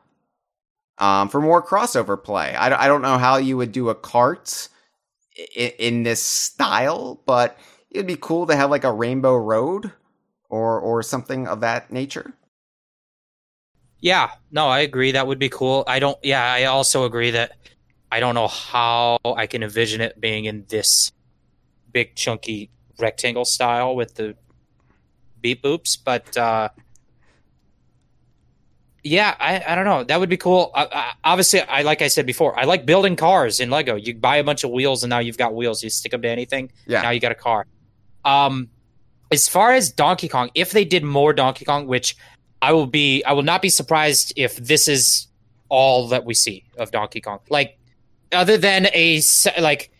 um, 0.98 1.28
for 1.28 1.40
more 1.40 1.64
crossover 1.64 2.22
play. 2.22 2.54
I, 2.54 2.84
I 2.84 2.88
don't 2.88 3.02
know 3.02 3.18
how 3.18 3.36
you 3.36 3.56
would 3.56 3.72
do 3.72 3.88
a 3.88 3.94
cart 3.94 4.68
in, 5.54 5.70
in 5.78 6.02
this 6.02 6.22
style, 6.22 7.20
but 7.26 7.58
it'd 7.90 8.06
be 8.06 8.16
cool 8.16 8.46
to 8.46 8.56
have 8.56 8.70
like 8.70 8.84
a 8.84 8.92
Rainbow 8.92 9.36
Road 9.36 9.92
or 10.48 10.80
or 10.80 11.02
something 11.02 11.46
of 11.46 11.60
that 11.60 11.90
nature. 11.90 12.32
Yeah, 14.00 14.30
no, 14.50 14.68
I 14.68 14.80
agree. 14.80 15.12
That 15.12 15.26
would 15.26 15.38
be 15.38 15.48
cool. 15.48 15.84
I 15.86 15.98
don't. 15.98 16.18
Yeah, 16.22 16.44
I 16.44 16.64
also 16.64 17.04
agree 17.04 17.32
that 17.32 17.52
I 18.10 18.20
don't 18.20 18.34
know 18.34 18.48
how 18.48 19.18
I 19.24 19.46
can 19.46 19.62
envision 19.62 20.00
it 20.00 20.20
being 20.20 20.44
in 20.44 20.64
this 20.68 21.12
big 21.92 22.14
chunky 22.14 22.70
rectangle 22.98 23.44
style 23.44 23.96
with 23.96 24.14
the 24.14 24.36
beep 25.40 25.62
boops, 25.62 25.98
but 26.02 26.36
uh, 26.36 26.68
yeah, 29.08 29.34
I, 29.40 29.62
I 29.66 29.74
don't 29.74 29.84
know. 29.84 30.04
That 30.04 30.20
would 30.20 30.28
be 30.28 30.36
cool. 30.36 30.70
I, 30.74 30.88
I, 30.92 31.12
obviously, 31.24 31.60
I 31.62 31.82
like 31.82 32.02
I 32.02 32.08
said 32.08 32.26
before, 32.26 32.58
I 32.58 32.64
like 32.64 32.86
building 32.86 33.16
cars 33.16 33.60
in 33.60 33.70
Lego. 33.70 33.96
You 33.96 34.14
buy 34.14 34.36
a 34.36 34.44
bunch 34.44 34.64
of 34.64 34.70
wheels, 34.70 35.02
and 35.02 35.10
now 35.10 35.18
you've 35.18 35.38
got 35.38 35.54
wheels. 35.54 35.82
You 35.82 35.90
stick 35.90 36.12
them 36.12 36.22
to 36.22 36.28
anything. 36.28 36.70
Yeah. 36.86 37.02
Now 37.02 37.10
you 37.10 37.20
got 37.20 37.32
a 37.32 37.36
car. 37.36 37.66
Um, 38.24 38.68
as 39.30 39.48
far 39.48 39.72
as 39.72 39.90
Donkey 39.90 40.28
Kong, 40.28 40.50
if 40.54 40.72
they 40.72 40.84
did 40.84 41.04
more 41.04 41.32
Donkey 41.32 41.64
Kong, 41.64 41.86
which 41.86 42.16
I 42.62 42.72
will 42.72 42.86
be 42.86 43.22
I 43.24 43.32
will 43.32 43.42
not 43.42 43.62
be 43.62 43.68
surprised 43.68 44.32
if 44.36 44.56
this 44.56 44.88
is 44.88 45.28
all 45.68 46.08
that 46.08 46.24
we 46.24 46.34
see 46.34 46.64
of 46.76 46.90
Donkey 46.90 47.20
Kong. 47.20 47.40
Like 47.48 47.78
other 48.32 48.56
than 48.56 48.88
a 48.94 49.20
like 49.60 49.90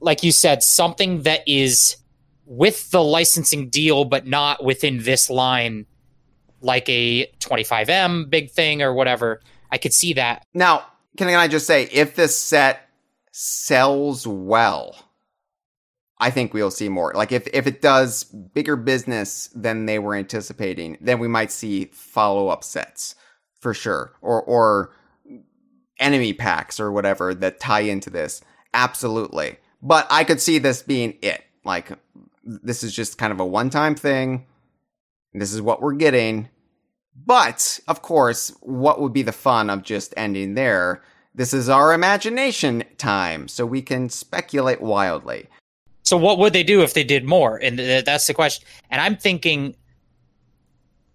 like 0.00 0.22
you 0.22 0.32
said 0.32 0.62
something 0.62 1.22
that 1.22 1.40
is 1.46 1.96
with 2.44 2.90
the 2.90 3.02
licensing 3.02 3.68
deal 3.68 4.04
but 4.04 4.26
not 4.26 4.62
within 4.64 5.02
this 5.02 5.30
line 5.30 5.86
like 6.62 6.88
a 6.88 7.26
25M 7.40 8.30
big 8.30 8.50
thing 8.50 8.82
or 8.82 8.94
whatever. 8.94 9.40
I 9.70 9.78
could 9.78 9.92
see 9.92 10.14
that. 10.14 10.46
Now, 10.54 10.84
can 11.16 11.28
I 11.28 11.48
just 11.48 11.66
say 11.66 11.84
if 11.84 12.14
this 12.14 12.36
set 12.36 12.88
sells 13.32 14.26
well, 14.26 14.96
I 16.18 16.30
think 16.30 16.54
we'll 16.54 16.70
see 16.70 16.88
more. 16.88 17.12
Like 17.14 17.32
if 17.32 17.48
if 17.52 17.66
it 17.66 17.82
does 17.82 18.24
bigger 18.24 18.76
business 18.76 19.50
than 19.54 19.86
they 19.86 19.98
were 19.98 20.14
anticipating, 20.14 20.96
then 21.00 21.18
we 21.18 21.28
might 21.28 21.50
see 21.50 21.86
follow 21.86 22.48
up 22.48 22.62
sets 22.62 23.16
for 23.58 23.74
sure, 23.74 24.12
or 24.20 24.42
or 24.42 24.92
enemy 25.98 26.32
packs 26.32 26.78
or 26.78 26.92
whatever 26.92 27.34
that 27.34 27.58
tie 27.60 27.80
into 27.80 28.08
this. 28.08 28.40
Absolutely, 28.72 29.58
but 29.82 30.06
I 30.10 30.24
could 30.24 30.40
see 30.40 30.58
this 30.58 30.82
being 30.82 31.18
it. 31.22 31.42
Like 31.64 31.90
this 32.44 32.82
is 32.82 32.94
just 32.94 33.18
kind 33.18 33.32
of 33.32 33.40
a 33.40 33.46
one 33.46 33.70
time 33.70 33.94
thing. 33.94 34.46
This 35.34 35.52
is 35.52 35.62
what 35.62 35.80
we're 35.80 35.94
getting. 35.94 36.48
But 37.14 37.80
of 37.88 38.02
course, 38.02 38.54
what 38.60 39.00
would 39.00 39.12
be 39.12 39.22
the 39.22 39.32
fun 39.32 39.70
of 39.70 39.82
just 39.82 40.14
ending 40.16 40.54
there? 40.54 41.02
This 41.34 41.54
is 41.54 41.68
our 41.68 41.94
imagination 41.94 42.84
time, 42.98 43.48
so 43.48 43.64
we 43.64 43.80
can 43.80 44.10
speculate 44.10 44.80
wildly. 44.80 45.48
So 46.02 46.16
what 46.16 46.38
would 46.38 46.52
they 46.52 46.62
do 46.62 46.82
if 46.82 46.94
they 46.94 47.04
did 47.04 47.24
more? 47.24 47.56
And 47.56 47.78
that's 47.78 48.26
the 48.26 48.34
question. 48.34 48.66
And 48.90 49.00
I'm 49.00 49.16
thinking. 49.16 49.76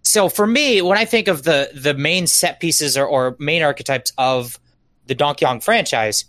So 0.02 0.28
for 0.28 0.46
me, 0.46 0.80
when 0.82 0.98
I 0.98 1.04
think 1.04 1.28
of 1.28 1.42
the 1.42 1.70
the 1.74 1.94
main 1.94 2.26
set 2.26 2.60
pieces 2.60 2.96
or, 2.96 3.06
or 3.06 3.36
main 3.38 3.62
archetypes 3.62 4.12
of 4.18 4.58
the 5.06 5.14
Donkey 5.14 5.44
Kong 5.44 5.60
franchise, 5.60 6.24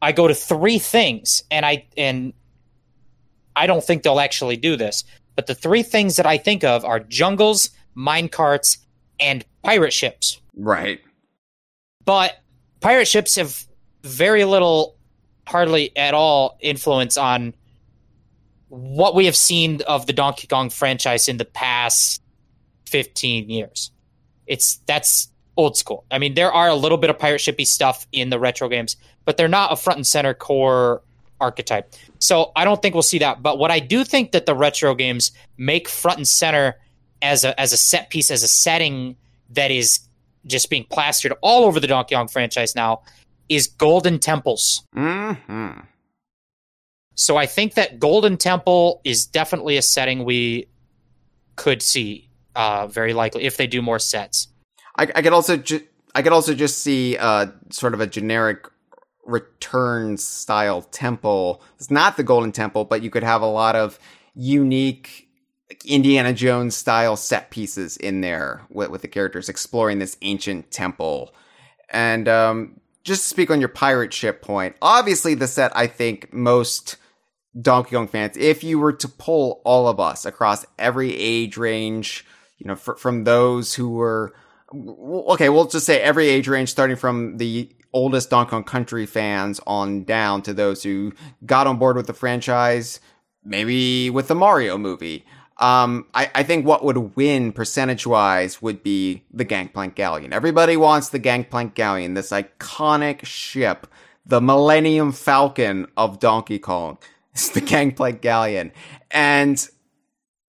I 0.00 0.12
go 0.12 0.28
to 0.28 0.34
three 0.34 0.78
things, 0.78 1.42
and 1.50 1.64
I 1.64 1.86
and 1.96 2.32
I 3.56 3.66
don't 3.66 3.82
think 3.82 4.02
they'll 4.02 4.20
actually 4.20 4.56
do 4.56 4.76
this. 4.76 5.04
But 5.36 5.46
the 5.46 5.54
three 5.54 5.82
things 5.82 6.16
that 6.16 6.26
I 6.26 6.38
think 6.38 6.64
of 6.64 6.84
are 6.84 7.00
jungles, 7.00 7.70
mine 7.94 8.28
carts, 8.28 8.78
and 9.18 9.44
pirate 9.62 9.92
ships. 9.92 10.40
Right. 10.56 11.00
But 12.04 12.38
pirate 12.80 13.06
ships 13.06 13.36
have 13.36 13.66
very 14.02 14.44
little, 14.44 14.96
hardly 15.46 15.96
at 15.96 16.14
all 16.14 16.58
influence 16.60 17.16
on 17.16 17.54
what 18.68 19.14
we 19.14 19.26
have 19.26 19.36
seen 19.36 19.82
of 19.82 20.06
the 20.06 20.12
Donkey 20.12 20.46
Kong 20.46 20.70
franchise 20.70 21.28
in 21.28 21.36
the 21.36 21.44
past 21.44 22.22
15 22.86 23.50
years. 23.50 23.90
It's 24.46 24.76
that's 24.86 25.28
old 25.56 25.76
school. 25.76 26.04
I 26.10 26.18
mean, 26.18 26.34
there 26.34 26.52
are 26.52 26.68
a 26.68 26.74
little 26.74 26.98
bit 26.98 27.10
of 27.10 27.18
pirate 27.18 27.40
shippy 27.40 27.66
stuff 27.66 28.06
in 28.12 28.30
the 28.30 28.38
retro 28.38 28.68
games, 28.68 28.96
but 29.24 29.36
they're 29.36 29.48
not 29.48 29.72
a 29.72 29.76
front 29.76 29.98
and 29.98 30.06
center 30.06 30.34
core 30.34 31.02
archetype. 31.42 31.92
So 32.18 32.52
I 32.56 32.64
don't 32.64 32.80
think 32.80 32.94
we'll 32.94 33.02
see 33.02 33.18
that. 33.18 33.42
But 33.42 33.58
what 33.58 33.70
I 33.70 33.80
do 33.80 34.04
think 34.04 34.32
that 34.32 34.46
the 34.46 34.54
retro 34.54 34.94
games 34.94 35.32
make 35.58 35.88
front 35.88 36.18
and 36.18 36.28
center 36.28 36.76
as 37.20 37.44
a 37.44 37.58
as 37.60 37.72
a 37.72 37.76
set 37.76 38.08
piece, 38.08 38.30
as 38.30 38.42
a 38.42 38.48
setting 38.48 39.16
that 39.50 39.70
is 39.70 40.00
just 40.46 40.70
being 40.70 40.84
plastered 40.84 41.34
all 41.42 41.64
over 41.64 41.78
the 41.78 41.86
Donkey 41.86 42.14
Kong 42.14 42.28
franchise 42.28 42.74
now 42.74 43.02
is 43.48 43.66
golden 43.66 44.18
temples. 44.18 44.84
Mm-hmm. 44.96 45.80
So 47.14 47.36
I 47.36 47.46
think 47.46 47.74
that 47.74 48.00
Golden 48.00 48.36
Temple 48.36 49.00
is 49.04 49.26
definitely 49.26 49.76
a 49.76 49.82
setting 49.82 50.24
we 50.24 50.66
could 51.56 51.82
see 51.82 52.28
uh, 52.56 52.86
very 52.86 53.12
likely 53.12 53.44
if 53.44 53.56
they 53.56 53.66
do 53.66 53.82
more 53.82 53.98
sets. 53.98 54.48
I, 54.96 55.02
I 55.14 55.22
could 55.22 55.32
also 55.32 55.56
ju- 55.56 55.86
I 56.14 56.22
could 56.22 56.32
also 56.32 56.54
just 56.54 56.78
see 56.78 57.16
uh, 57.18 57.46
sort 57.70 57.94
of 57.94 58.00
a 58.00 58.06
generic 58.06 58.66
return 59.24 60.16
style 60.16 60.82
temple. 60.82 61.62
It's 61.76 61.90
not 61.90 62.16
the 62.16 62.22
Golden 62.22 62.52
Temple, 62.52 62.84
but 62.84 63.02
you 63.02 63.10
could 63.10 63.22
have 63.22 63.42
a 63.42 63.46
lot 63.46 63.76
of 63.76 63.98
unique 64.34 65.28
Indiana 65.84 66.32
Jones 66.32 66.76
style 66.76 67.16
set 67.16 67.50
pieces 67.50 67.96
in 67.96 68.20
there 68.20 68.62
with, 68.70 68.90
with 68.90 69.02
the 69.02 69.08
characters 69.08 69.48
exploring 69.48 69.98
this 69.98 70.16
ancient 70.22 70.70
temple. 70.70 71.34
And 71.90 72.28
um, 72.28 72.80
just 73.04 73.22
to 73.22 73.28
speak 73.28 73.50
on 73.50 73.60
your 73.60 73.68
pirate 73.68 74.12
ship 74.12 74.42
point, 74.42 74.76
obviously 74.82 75.34
the 75.34 75.46
set 75.46 75.76
I 75.76 75.86
think 75.86 76.32
most 76.32 76.96
Donkey 77.60 77.96
Kong 77.96 78.08
fans, 78.08 78.36
if 78.36 78.64
you 78.64 78.78
were 78.78 78.94
to 78.94 79.08
pull 79.08 79.60
all 79.64 79.88
of 79.88 80.00
us 80.00 80.24
across 80.24 80.64
every 80.78 81.14
age 81.14 81.56
range, 81.56 82.24
you 82.58 82.66
know, 82.66 82.76
from 82.76 83.24
those 83.24 83.74
who 83.74 83.90
were 83.90 84.32
okay, 84.74 85.50
we'll 85.50 85.66
just 85.66 85.84
say 85.84 86.00
every 86.00 86.28
age 86.28 86.48
range 86.48 86.70
starting 86.70 86.96
from 86.96 87.36
the 87.36 87.70
oldest 87.92 88.30
Donkey 88.30 88.50
Kong 88.50 88.64
Country 88.64 89.06
fans 89.06 89.60
on 89.66 90.04
down 90.04 90.42
to 90.42 90.54
those 90.54 90.82
who 90.82 91.12
got 91.44 91.66
on 91.66 91.78
board 91.78 91.96
with 91.96 92.06
the 92.06 92.14
franchise, 92.14 93.00
maybe 93.44 94.10
with 94.10 94.28
the 94.28 94.34
Mario 94.34 94.78
movie. 94.78 95.24
Um, 95.58 96.06
I, 96.14 96.30
I 96.34 96.42
think 96.42 96.66
what 96.66 96.84
would 96.84 97.14
win 97.16 97.52
percentage 97.52 98.06
wise 98.06 98.60
would 98.60 98.82
be 98.82 99.22
the 99.32 99.44
Gangplank 99.44 99.94
Galleon. 99.94 100.32
Everybody 100.32 100.76
wants 100.76 101.10
the 101.10 101.18
Gangplank 101.18 101.74
Galleon, 101.74 102.14
this 102.14 102.30
iconic 102.30 103.24
ship, 103.24 103.86
the 104.26 104.40
Millennium 104.40 105.12
Falcon 105.12 105.86
of 105.96 106.18
Donkey 106.18 106.58
Kong. 106.58 106.98
It's 107.34 107.48
the 107.48 107.62
Gangplank 107.62 108.20
Galleon. 108.20 108.72
And 109.10 109.66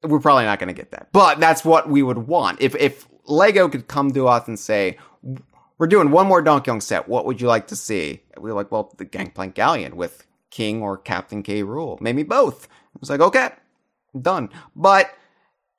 we're 0.04 0.20
probably 0.20 0.44
not 0.44 0.60
going 0.60 0.68
to 0.68 0.74
get 0.74 0.92
that. 0.92 1.14
But 1.14 1.40
that's 1.40 1.64
what 1.64 1.88
we 1.88 2.04
would 2.04 2.18
want. 2.18 2.60
If, 2.60 2.76
if 2.76 3.08
Lego 3.26 3.70
could 3.70 3.88
come 3.88 4.12
to 4.12 4.28
us 4.28 4.50
and 4.50 4.60
say, 4.60 4.98
we're 5.84 5.88
doing 5.88 6.12
one 6.12 6.28
more 6.28 6.42
Donkey 6.42 6.72
Kong 6.72 6.80
set, 6.80 7.10
what 7.10 7.26
would 7.26 7.42
you 7.42 7.48
like 7.48 7.68
to 7.68 7.76
see? 7.76 8.22
We 8.38 8.50
were 8.50 8.56
like, 8.56 8.72
well, 8.72 8.94
the 8.96 9.04
Gangplank 9.04 9.54
Galleon 9.54 9.98
with 9.98 10.26
King 10.50 10.82
or 10.82 10.98
Captain 10.98 11.44
K. 11.44 11.62
Rool, 11.62 12.00
Maybe 12.00 12.24
both. 12.24 12.70
I 12.72 13.00
was 13.02 13.10
like, 13.10 13.20
okay, 13.20 13.50
done. 14.18 14.50
But 14.78 15.14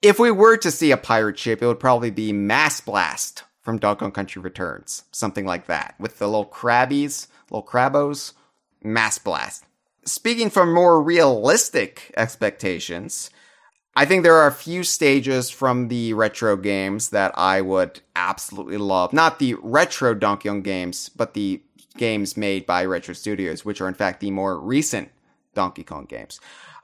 if 0.03 0.19
we 0.19 0.31
were 0.31 0.59
to 0.59 0.71
see 0.71 0.91
a 0.91 0.99
pirate 0.99 1.39
ship, 1.39 1.63
it 1.63 1.67
would 1.67 1.81
probably 1.81 2.11
be 2.11 2.35
Mast 2.35 2.85
Blast 2.85 3.45
from 3.63 3.79
Donkey 3.79 4.01
Kong 4.01 4.13
Country 4.13 4.43
Returns. 4.43 5.05
Something 5.11 5.47
like 5.47 5.69
that. 5.69 5.95
With 5.99 6.19
the 6.19 6.27
little 6.27 6.45
crabbies, 6.45 7.29
little 7.51 7.63
crabos. 7.63 8.35
Mast 8.83 9.25
Blast. 9.25 9.65
Speaking 10.05 10.51
from 10.51 10.75
more 10.75 11.01
realistic 11.01 12.13
expectations, 12.15 13.31
I 13.97 14.05
think 14.05 14.23
there 14.23 14.37
are 14.37 14.49
a 14.49 14.53
few 14.53 14.83
stages 14.83 15.51
from 15.51 15.89
the 15.89 16.15
retro 16.15 16.57
games 16.57 17.11
that 17.11 17.33
I 17.37 17.61
would 17.61 18.01
absolutely 18.17 18.77
love. 18.77 19.13
Not 19.13 19.39
the 19.39 19.55
retro 19.63 20.15
Donkey 20.15 20.49
Kong 20.49 20.63
games, 20.63 21.11
but 21.11 21.35
the 21.35 21.63
games 21.97 22.37
made 22.37 22.67
by 22.67 22.85
Retro 22.85 23.15
Studios, 23.15 23.65
which 23.65 23.81
are 23.81 23.89
in 23.89 23.95
fact 23.95 24.21
the 24.21 24.31
more 24.31 24.59
recent 24.59 25.11
Donkey 25.55 25.85
Kong 25.85 26.07
games. 26.07 26.41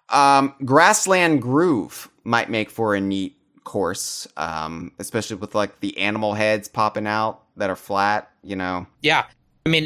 Um, 0.08 0.54
Grassland 0.64 1.42
Groove 1.42 2.10
might 2.24 2.48
make 2.50 2.70
for 2.70 2.94
a 2.94 3.00
neat 3.00 3.36
course, 3.64 4.26
um, 4.36 4.92
especially 4.98 5.36
with 5.36 5.54
like 5.54 5.80
the 5.80 5.98
animal 5.98 6.34
heads 6.34 6.68
popping 6.68 7.06
out 7.06 7.42
that 7.56 7.70
are 7.70 7.76
flat, 7.76 8.30
you 8.42 8.56
know. 8.56 8.86
Yeah. 9.02 9.26
I 9.66 9.68
mean, 9.68 9.84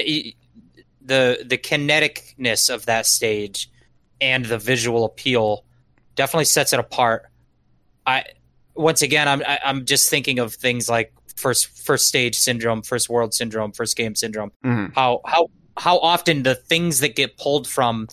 the 1.02 1.44
the 1.44 1.58
kineticness 1.58 2.72
of 2.72 2.86
that 2.86 3.06
stage 3.06 3.70
and 4.20 4.44
the 4.44 4.58
visual 4.58 5.04
appeal 5.04 5.63
definitely 6.14 6.46
sets 6.46 6.72
it 6.72 6.80
apart. 6.80 7.26
I 8.06 8.24
once 8.74 9.02
again, 9.02 9.28
I'm 9.28 9.42
I, 9.42 9.54
am 9.54 9.58
i 9.64 9.70
am 9.70 9.84
just 9.84 10.10
thinking 10.10 10.38
of 10.38 10.54
things 10.54 10.88
like 10.88 11.12
first 11.36 11.84
first 11.84 12.06
stage 12.06 12.36
syndrome, 12.36 12.82
first 12.82 13.08
world 13.08 13.34
syndrome, 13.34 13.72
first 13.72 13.96
game 13.96 14.14
syndrome. 14.14 14.52
Mm-hmm. 14.64 14.92
How 14.94 15.20
how 15.24 15.50
how 15.76 15.98
often 15.98 16.42
the 16.42 16.54
things 16.54 17.00
that 17.00 17.16
get 17.16 17.36
pulled 17.36 17.66
from 17.66 18.08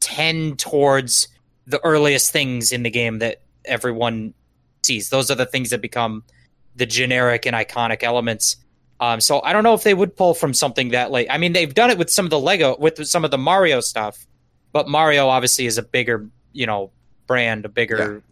tend 0.00 0.58
towards 0.58 1.28
the 1.66 1.80
earliest 1.84 2.30
things 2.30 2.72
in 2.72 2.82
the 2.82 2.90
game 2.90 3.20
that 3.20 3.40
everyone 3.64 4.34
sees. 4.84 5.08
Those 5.08 5.30
are 5.30 5.34
the 5.34 5.46
things 5.46 5.70
that 5.70 5.80
become 5.80 6.24
the 6.76 6.86
generic 6.86 7.46
and 7.46 7.56
iconic 7.56 8.02
elements. 8.02 8.56
Um, 9.00 9.20
so 9.20 9.40
I 9.42 9.52
don't 9.52 9.64
know 9.64 9.74
if 9.74 9.82
they 9.82 9.94
would 9.94 10.16
pull 10.16 10.34
from 10.34 10.54
something 10.54 10.90
that 10.90 11.10
late. 11.10 11.28
I 11.30 11.38
mean, 11.38 11.52
they've 11.52 11.72
done 11.72 11.90
it 11.90 11.98
with 11.98 12.10
some 12.10 12.26
of 12.26 12.30
the 12.30 12.38
Lego, 12.38 12.76
with 12.78 13.04
some 13.06 13.24
of 13.24 13.30
the 13.30 13.38
Mario 13.38 13.80
stuff, 13.80 14.26
but 14.72 14.88
Mario 14.88 15.28
obviously 15.28 15.66
is 15.66 15.78
a 15.78 15.82
bigger, 15.82 16.28
you 16.54 16.66
know, 16.66 16.90
brand, 17.26 17.66
a 17.66 17.68
bigger. 17.68 18.22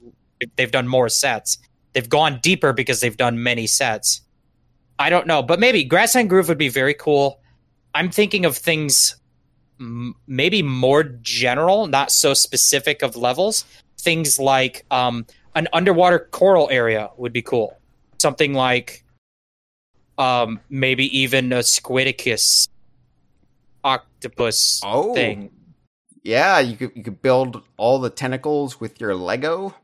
Yeah. 0.41 0.49
They've 0.57 0.71
done 0.71 0.89
more 0.89 1.09
sets. 1.09 1.59
They've 1.93 2.09
gone 2.09 2.41
deeper 2.43 2.73
because 2.73 3.01
they've 3.01 3.17
done 3.17 3.43
many 3.43 3.67
sets. 3.67 4.23
I 4.99 5.11
don't 5.11 5.27
know, 5.27 5.43
but 5.43 5.61
maybe 5.61 5.85
Grassland 5.85 6.31
Groove 6.31 6.49
would 6.49 6.59
be 6.59 6.69
very 6.69 6.95
cool. 6.95 7.41
I'm 7.95 8.11
thinking 8.11 8.45
of 8.45 8.57
things 8.57 9.17
m- 9.81 10.15
maybe 10.27 10.63
more 10.63 11.03
general, 11.03 11.87
not 11.87 12.11
so 12.11 12.35
specific 12.35 13.03
of 13.03 13.17
levels. 13.17 13.65
Things 13.99 14.39
like 14.39 14.85
um, 14.91 15.27
an 15.55 15.69
underwater 15.73 16.29
coral 16.31 16.69
area 16.71 17.11
would 17.17 17.33
be 17.33 17.43
cool. 17.43 17.77
Something 18.19 18.55
like 18.55 19.05
um, 20.19 20.61
maybe 20.71 21.19
even 21.19 21.53
a 21.53 21.59
Squidicus 21.59 22.69
octopus 23.85 24.81
oh. 24.85 25.15
thing. 25.15 25.51
Yeah, 26.23 26.61
you 26.61 26.77
could 26.77 26.93
you 26.95 27.03
could 27.03 27.21
build 27.21 27.63
all 27.77 27.99
the 27.99 28.11
tentacles 28.11 28.81
with 28.81 29.01
your 29.01 29.15
Lego. 29.15 29.75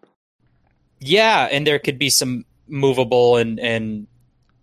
Yeah, 1.01 1.49
and 1.51 1.67
there 1.67 1.79
could 1.79 1.99
be 1.99 2.11
some 2.11 2.45
movable 2.69 3.37
and 3.37 3.59
and 3.59 4.07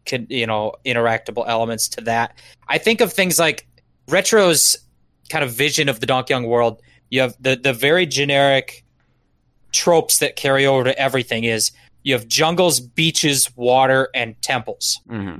can 0.06 0.28
you 0.30 0.48
know 0.48 0.74
interactable 0.86 1.46
elements 1.48 1.88
to 1.90 2.02
that. 2.02 2.38
I 2.68 2.78
think 2.78 3.02
of 3.02 3.12
things 3.12 3.40
like 3.40 3.68
retro's 4.08 4.78
kind 5.30 5.44
of 5.44 5.52
vision 5.52 5.90
of 5.90 6.00
the 6.00 6.06
Donkey 6.06 6.34
Kong 6.34 6.46
world. 6.46 6.82
You 7.10 7.22
have 7.22 7.36
the 7.40 7.56
the 7.56 7.74
very 7.74 8.06
generic 8.06 8.86
tropes 9.72 10.20
that 10.20 10.36
carry 10.36 10.66
over 10.66 10.86
to 10.86 10.98
everything. 10.98 11.44
Is 11.44 11.72
you 12.04 12.14
have 12.14 12.28
jungles, 12.28 12.80
beaches, 12.80 13.50
water, 13.58 14.10
and 14.14 14.42
temples. 14.42 15.02
Mm-hmm. 15.10 15.40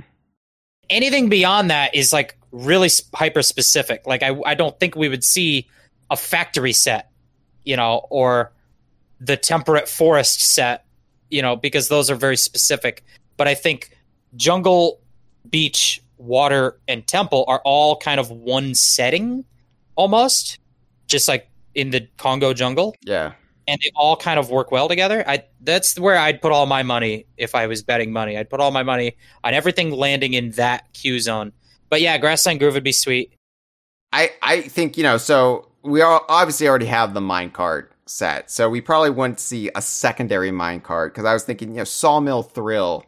Anything 0.90 1.28
beyond 1.28 1.70
that 1.70 1.94
is 1.94 2.12
like 2.12 2.36
really 2.52 2.90
hyper 3.14 3.42
specific. 3.42 4.06
Like 4.06 4.22
I 4.22 4.38
I 4.44 4.54
don't 4.54 4.78
think 4.78 4.96
we 4.96 5.08
would 5.08 5.24
see 5.24 5.68
a 6.10 6.16
factory 6.16 6.72
set, 6.72 7.10
you 7.64 7.76
know, 7.76 8.06
or 8.10 8.52
the 9.20 9.36
temperate 9.36 9.88
forest 9.88 10.40
set, 10.40 10.84
you 11.30 11.42
know, 11.42 11.56
because 11.56 11.88
those 11.88 12.10
are 12.10 12.14
very 12.14 12.36
specific. 12.36 13.04
But 13.36 13.48
I 13.48 13.54
think 13.54 13.96
jungle, 14.36 15.00
beach, 15.48 16.02
water, 16.18 16.78
and 16.88 17.06
temple 17.06 17.44
are 17.48 17.60
all 17.64 17.96
kind 17.96 18.20
of 18.20 18.30
one 18.30 18.74
setting 18.74 19.44
almost, 19.94 20.58
just 21.08 21.28
like 21.28 21.48
in 21.74 21.90
the 21.90 22.08
Kongo 22.16 22.52
Jungle. 22.52 22.94
Yeah. 23.02 23.32
And 23.68 23.80
they 23.82 23.90
all 23.96 24.16
kind 24.16 24.38
of 24.38 24.48
work 24.48 24.70
well 24.70 24.86
together. 24.88 25.24
I 25.26 25.42
that's 25.60 25.98
where 25.98 26.16
I'd 26.16 26.40
put 26.40 26.52
all 26.52 26.66
my 26.66 26.84
money 26.84 27.26
if 27.36 27.56
I 27.56 27.66
was 27.66 27.82
betting 27.82 28.12
money. 28.12 28.38
I'd 28.38 28.48
put 28.48 28.60
all 28.60 28.70
my 28.70 28.84
money 28.84 29.16
on 29.42 29.54
everything 29.54 29.90
landing 29.90 30.34
in 30.34 30.52
that 30.52 30.92
Q 30.92 31.18
zone. 31.18 31.52
But 31.88 32.00
yeah, 32.00 32.16
Grassland 32.18 32.60
Groove 32.60 32.74
would 32.74 32.84
be 32.84 32.92
sweet. 32.92 33.32
I 34.12 34.30
I 34.40 34.60
think 34.62 34.96
you 34.96 35.02
know 35.02 35.16
so 35.16 35.68
we 35.86 36.00
are 36.00 36.22
obviously 36.28 36.68
already 36.68 36.86
have 36.86 37.14
the 37.14 37.20
minecart 37.20 37.88
set, 38.06 38.50
so 38.50 38.68
we 38.68 38.80
probably 38.80 39.10
wouldn't 39.10 39.40
see 39.40 39.70
a 39.74 39.82
secondary 39.82 40.50
minecart 40.50 41.08
because 41.08 41.24
I 41.24 41.32
was 41.32 41.44
thinking, 41.44 41.70
you 41.70 41.76
know, 41.76 41.84
Sawmill 41.84 42.42
Thrill 42.42 43.06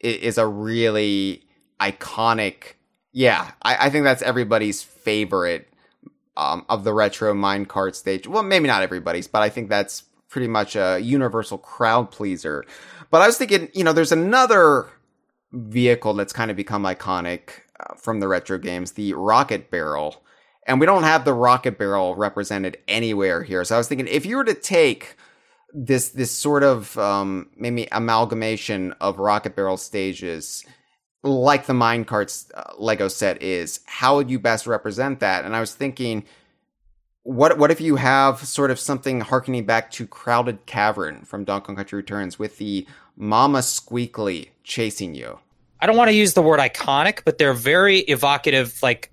is, 0.00 0.38
a 0.38 0.46
really 0.46 1.44
iconic. 1.80 2.74
Yeah, 3.12 3.50
I, 3.62 3.86
I 3.86 3.90
think 3.90 4.04
that's 4.04 4.22
everybody's 4.22 4.82
favorite 4.82 5.68
um, 6.36 6.64
of 6.68 6.84
the 6.84 6.92
retro 6.92 7.34
minecart 7.34 7.94
stage. 7.94 8.26
Well, 8.26 8.42
maybe 8.42 8.66
not 8.66 8.82
everybody's, 8.82 9.28
but 9.28 9.42
I 9.42 9.48
think 9.48 9.68
that's 9.68 10.04
pretty 10.28 10.48
much 10.48 10.76
a 10.76 10.98
universal 10.98 11.58
crowd 11.58 12.10
pleaser. 12.10 12.64
But 13.10 13.22
I 13.22 13.26
was 13.26 13.36
thinking, 13.36 13.68
you 13.74 13.84
know, 13.84 13.92
there's 13.92 14.12
another 14.12 14.88
vehicle 15.52 16.14
that's 16.14 16.32
kind 16.32 16.50
of 16.50 16.56
become 16.56 16.84
iconic 16.84 17.50
uh, 17.78 17.94
from 17.94 18.20
the 18.20 18.28
retro 18.28 18.58
games, 18.58 18.92
the 18.92 19.12
rocket 19.12 19.70
barrel 19.70 20.24
and 20.66 20.80
we 20.80 20.86
don't 20.86 21.02
have 21.02 21.24
the 21.24 21.32
rocket 21.34 21.78
barrel 21.78 22.14
represented 22.14 22.78
anywhere 22.88 23.42
here. 23.42 23.64
So 23.64 23.74
I 23.74 23.78
was 23.78 23.88
thinking 23.88 24.06
if 24.06 24.24
you 24.26 24.36
were 24.36 24.44
to 24.44 24.54
take 24.54 25.16
this 25.74 26.10
this 26.10 26.30
sort 26.30 26.62
of 26.62 26.96
um, 26.98 27.48
maybe 27.56 27.88
amalgamation 27.92 28.92
of 29.00 29.18
rocket 29.18 29.56
barrel 29.56 29.76
stages 29.76 30.64
like 31.22 31.66
the 31.66 31.72
minecarts 31.72 32.50
uh, 32.54 32.72
Lego 32.78 33.08
set 33.08 33.42
is, 33.42 33.80
how 33.86 34.16
would 34.16 34.30
you 34.30 34.38
best 34.38 34.66
represent 34.66 35.20
that? 35.20 35.44
And 35.44 35.54
I 35.54 35.60
was 35.60 35.74
thinking, 35.74 36.24
what 37.22 37.58
what 37.58 37.70
if 37.70 37.80
you 37.80 37.96
have 37.96 38.40
sort 38.40 38.70
of 38.70 38.78
something 38.78 39.20
harkening 39.20 39.64
back 39.64 39.90
to 39.92 40.06
Crowded 40.06 40.66
Cavern 40.66 41.24
from 41.24 41.44
Donkey 41.44 41.66
Kong 41.66 41.76
Country 41.76 41.96
Returns 41.96 42.38
with 42.38 42.58
the 42.58 42.86
Mama 43.16 43.60
Squeakly 43.60 44.48
chasing 44.64 45.14
you? 45.14 45.38
I 45.80 45.86
don't 45.86 45.96
want 45.96 46.10
to 46.10 46.16
use 46.16 46.34
the 46.34 46.42
word 46.42 46.60
iconic, 46.60 47.22
but 47.24 47.38
they're 47.38 47.54
very 47.54 48.00
evocative, 48.00 48.80
like 48.82 49.12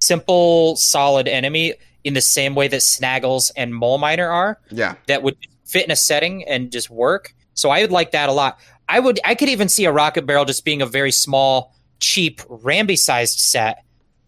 simple, 0.00 0.76
solid 0.76 1.28
enemy 1.28 1.74
in 2.04 2.14
the 2.14 2.20
same 2.20 2.54
way 2.54 2.68
that 2.68 2.80
Snaggles 2.80 3.50
and 3.56 3.74
Mole 3.74 3.98
Miner 3.98 4.28
are. 4.28 4.58
Yeah. 4.70 4.94
That 5.06 5.22
would 5.22 5.36
fit 5.64 5.84
in 5.84 5.90
a 5.90 5.96
setting 5.96 6.44
and 6.44 6.70
just 6.70 6.88
work. 6.88 7.34
So 7.54 7.70
I 7.70 7.80
would 7.80 7.90
like 7.90 8.12
that 8.12 8.28
a 8.28 8.32
lot. 8.32 8.58
I 8.88 9.00
would 9.00 9.18
I 9.24 9.34
could 9.34 9.48
even 9.48 9.68
see 9.68 9.84
a 9.84 9.92
rocket 9.92 10.26
barrel 10.26 10.44
just 10.44 10.64
being 10.64 10.82
a 10.82 10.86
very 10.86 11.10
small, 11.10 11.74
cheap, 11.98 12.40
Rambi 12.42 12.98
sized 12.98 13.40
set 13.40 13.82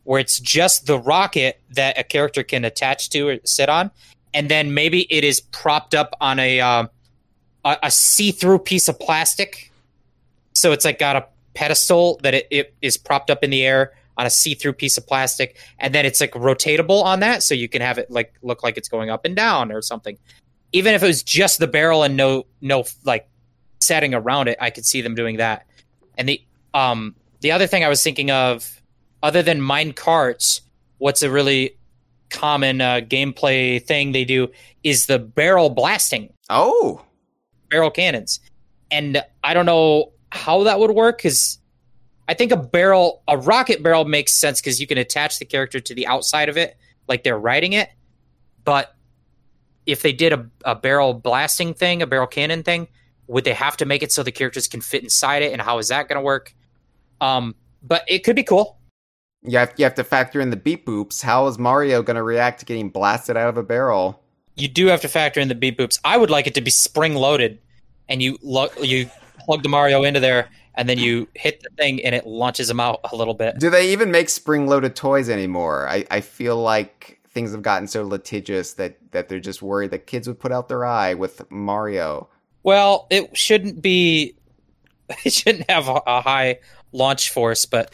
where 0.08 0.18
it's 0.18 0.40
just 0.40 0.86
the 0.86 0.98
rocket 0.98 1.60
that 1.68 1.98
a 1.98 2.02
character 2.02 2.42
can 2.42 2.64
attach 2.64 3.10
to 3.10 3.28
or 3.28 3.38
sit 3.44 3.68
on, 3.68 3.90
and 4.32 4.48
then 4.48 4.72
maybe 4.72 5.02
it 5.12 5.22
is 5.22 5.38
propped 5.38 5.94
up 5.94 6.14
on 6.18 6.38
a 6.38 6.60
uh, 6.60 6.86
a, 7.66 7.76
a 7.82 7.90
see 7.90 8.32
through 8.32 8.58
piece 8.58 8.88
of 8.88 8.98
plastic. 8.98 9.70
So 10.55 10.72
it's 10.72 10.86
like 10.86 10.98
got 10.98 11.16
a 11.16 11.26
pedestal 11.52 12.18
that 12.22 12.32
it, 12.32 12.48
it 12.50 12.74
is 12.80 12.97
propped 12.97 13.30
up 13.30 13.44
in 13.44 13.50
the 13.50 13.64
air 13.64 13.92
on 14.18 14.26
a 14.26 14.30
see-through 14.30 14.74
piece 14.74 14.98
of 14.98 15.06
plastic 15.06 15.56
and 15.78 15.94
then 15.94 16.05
it's 16.05 16.20
like 16.20 16.32
rotatable 16.32 17.02
on 17.02 17.20
that 17.20 17.42
so 17.42 17.55
you 17.55 17.68
can 17.68 17.80
have 17.80 17.97
it 17.97 18.10
like 18.10 18.34
look 18.42 18.62
like 18.62 18.76
it's 18.76 18.88
going 18.88 19.08
up 19.08 19.24
and 19.24 19.36
down 19.36 19.72
or 19.72 19.80
something. 19.80 20.18
Even 20.72 20.94
if 20.94 21.02
it 21.02 21.06
was 21.06 21.22
just 21.22 21.60
the 21.60 21.66
barrel 21.66 22.02
and 22.02 22.16
no 22.16 22.44
no 22.60 22.84
like 23.05 23.28
setting 23.80 24.12
around 24.12 24.48
it 24.48 24.58
i 24.60 24.70
could 24.70 24.84
see 24.84 25.00
them 25.00 25.14
doing 25.14 25.38
that. 25.38 25.66
And 26.18 26.28
the 26.28 26.42
um 26.74 27.14
the 27.40 27.52
other 27.52 27.66
thing 27.66 27.84
i 27.84 27.88
was 27.88 28.02
thinking 28.02 28.30
of 28.30 28.78
other 29.22 29.42
than 29.42 29.60
mine 29.60 29.92
carts, 29.92 30.60
what's 30.98 31.22
a 31.22 31.30
really 31.30 31.76
common 32.30 32.80
uh, 32.80 33.00
gameplay 33.00 33.82
thing 33.82 34.12
they 34.12 34.24
do 34.24 34.48
is 34.84 35.06
the 35.06 35.18
barrel 35.18 35.70
blasting. 35.70 36.32
Oh, 36.50 37.02
barrel 37.70 37.90
cannons, 37.90 38.40
and 38.90 39.22
I 39.44 39.55
don't 39.55 39.66
know 39.66 40.12
how 40.30 40.64
that 40.64 40.78
would 40.78 40.90
work 40.90 41.18
because 41.18 41.58
I 42.28 42.34
think 42.34 42.52
a 42.52 42.57
barrel, 42.57 43.23
a 43.26 43.39
rocket 43.39 43.82
barrel, 43.82 44.05
makes 44.05 44.34
sense 44.34 44.60
because 44.60 44.78
you 44.81 44.86
can 44.86 44.98
attach 44.98 45.39
the 45.39 45.47
character 45.47 45.81
to 45.81 45.94
the 45.94 46.07
outside 46.07 46.50
of 46.50 46.58
it, 46.58 46.76
like 47.08 47.24
they're 47.24 47.39
riding 47.39 47.73
it. 47.73 47.89
But 48.65 48.94
if 49.86 50.02
they 50.02 50.12
did 50.12 50.34
a, 50.34 50.47
a 50.65 50.74
barrel 50.74 51.15
blasting 51.15 51.73
thing, 51.73 52.02
a 52.02 52.07
barrel 52.07 52.26
cannon 52.26 52.62
thing, 52.62 52.89
would 53.26 53.44
they 53.44 53.55
have 53.55 53.78
to 53.78 53.86
make 53.86 54.02
it 54.02 54.12
so 54.12 54.23
the 54.23 54.31
characters 54.31 54.68
can 54.68 54.82
fit 54.82 55.02
inside 55.02 55.42
it? 55.42 55.52
And 55.52 55.62
how 55.62 55.78
is 55.78 55.89
that 55.89 56.07
going 56.07 56.16
to 56.16 56.23
work? 56.23 56.55
Um, 57.23 57.55
but 57.82 58.05
it 58.07 58.24
could 58.24 58.36
be 58.36 58.42
cool. 58.42 58.78
You 59.42 59.58
have, 59.58 59.73
you 59.78 59.84
have 59.84 59.94
to 59.94 60.05
factor 60.05 60.40
in 60.40 60.50
the 60.50 60.57
beep 60.57 60.84
boops. 60.86 61.23
How 61.23 61.47
is 61.47 61.58
Mario 61.58 62.02
going 62.02 62.16
to 62.16 62.23
react 62.23 62.60
to 62.60 62.66
getting 62.66 62.90
blasted 62.90 63.39
out 63.39 63.48
of 63.48 63.57
a 63.57 63.62
barrel? 63.62 64.23
You 64.57 64.68
do 64.68 64.86
have 64.86 65.00
to 65.02 65.08
factor 65.08 65.40
in 65.40 65.48
the 65.48 65.55
beep 65.55 65.78
boops. 65.78 65.98
I 66.05 66.18
would 66.18 66.31
like 66.31 66.47
it 66.47 66.55
to 66.57 66.60
be 66.60 66.70
spring 66.70 67.15
loaded, 67.15 67.60
and 68.08 68.20
you 68.20 68.36
lo- 68.42 68.73
you 68.82 69.08
plug 69.49 69.62
the 69.62 69.68
Mario 69.70 70.05
into 70.05 70.20
there, 70.20 70.51
and 70.75 70.86
then 70.86 70.99
you 70.99 71.27
hit 71.33 71.62
the 71.62 71.70
thing, 71.78 72.05
and 72.05 72.15
it 72.15 72.27
launches 72.27 72.68
them 72.68 72.81
out 72.81 73.01
a 73.10 73.17
little 73.17 73.33
bit. 73.33 73.59
Do 73.59 73.70
they 73.70 73.93
even 73.93 74.10
make 74.10 74.28
spring 74.28 74.67
loaded 74.67 74.94
toys 74.94 75.31
anymore? 75.31 75.89
I, 75.89 76.05
I 76.10 76.20
feel 76.20 76.60
like 76.60 77.18
things 77.31 77.52
have 77.52 77.62
gotten 77.62 77.89
so 77.89 78.02
litigious 78.05 78.75
that, 78.75 78.99
that 79.12 79.31
they're 79.31 79.41
just 79.41 79.62
worried 79.62 79.91
that 79.93 80.07
kids 80.07 80.28
would 80.28 80.39
put 80.39 80.52
out 80.52 80.68
their 80.68 80.85
eye 80.85 81.15
with 81.15 81.51
Mario. 81.51 82.28
Well, 82.62 83.07
it 83.09 83.35
shouldn't 83.36 83.81
be. 83.81 84.35
It 85.25 85.33
shouldn't 85.33 85.70
have 85.70 85.89
a, 85.89 86.02
a 86.07 86.20
high 86.20 86.59
launch 86.93 87.31
force, 87.31 87.65
but 87.65 87.91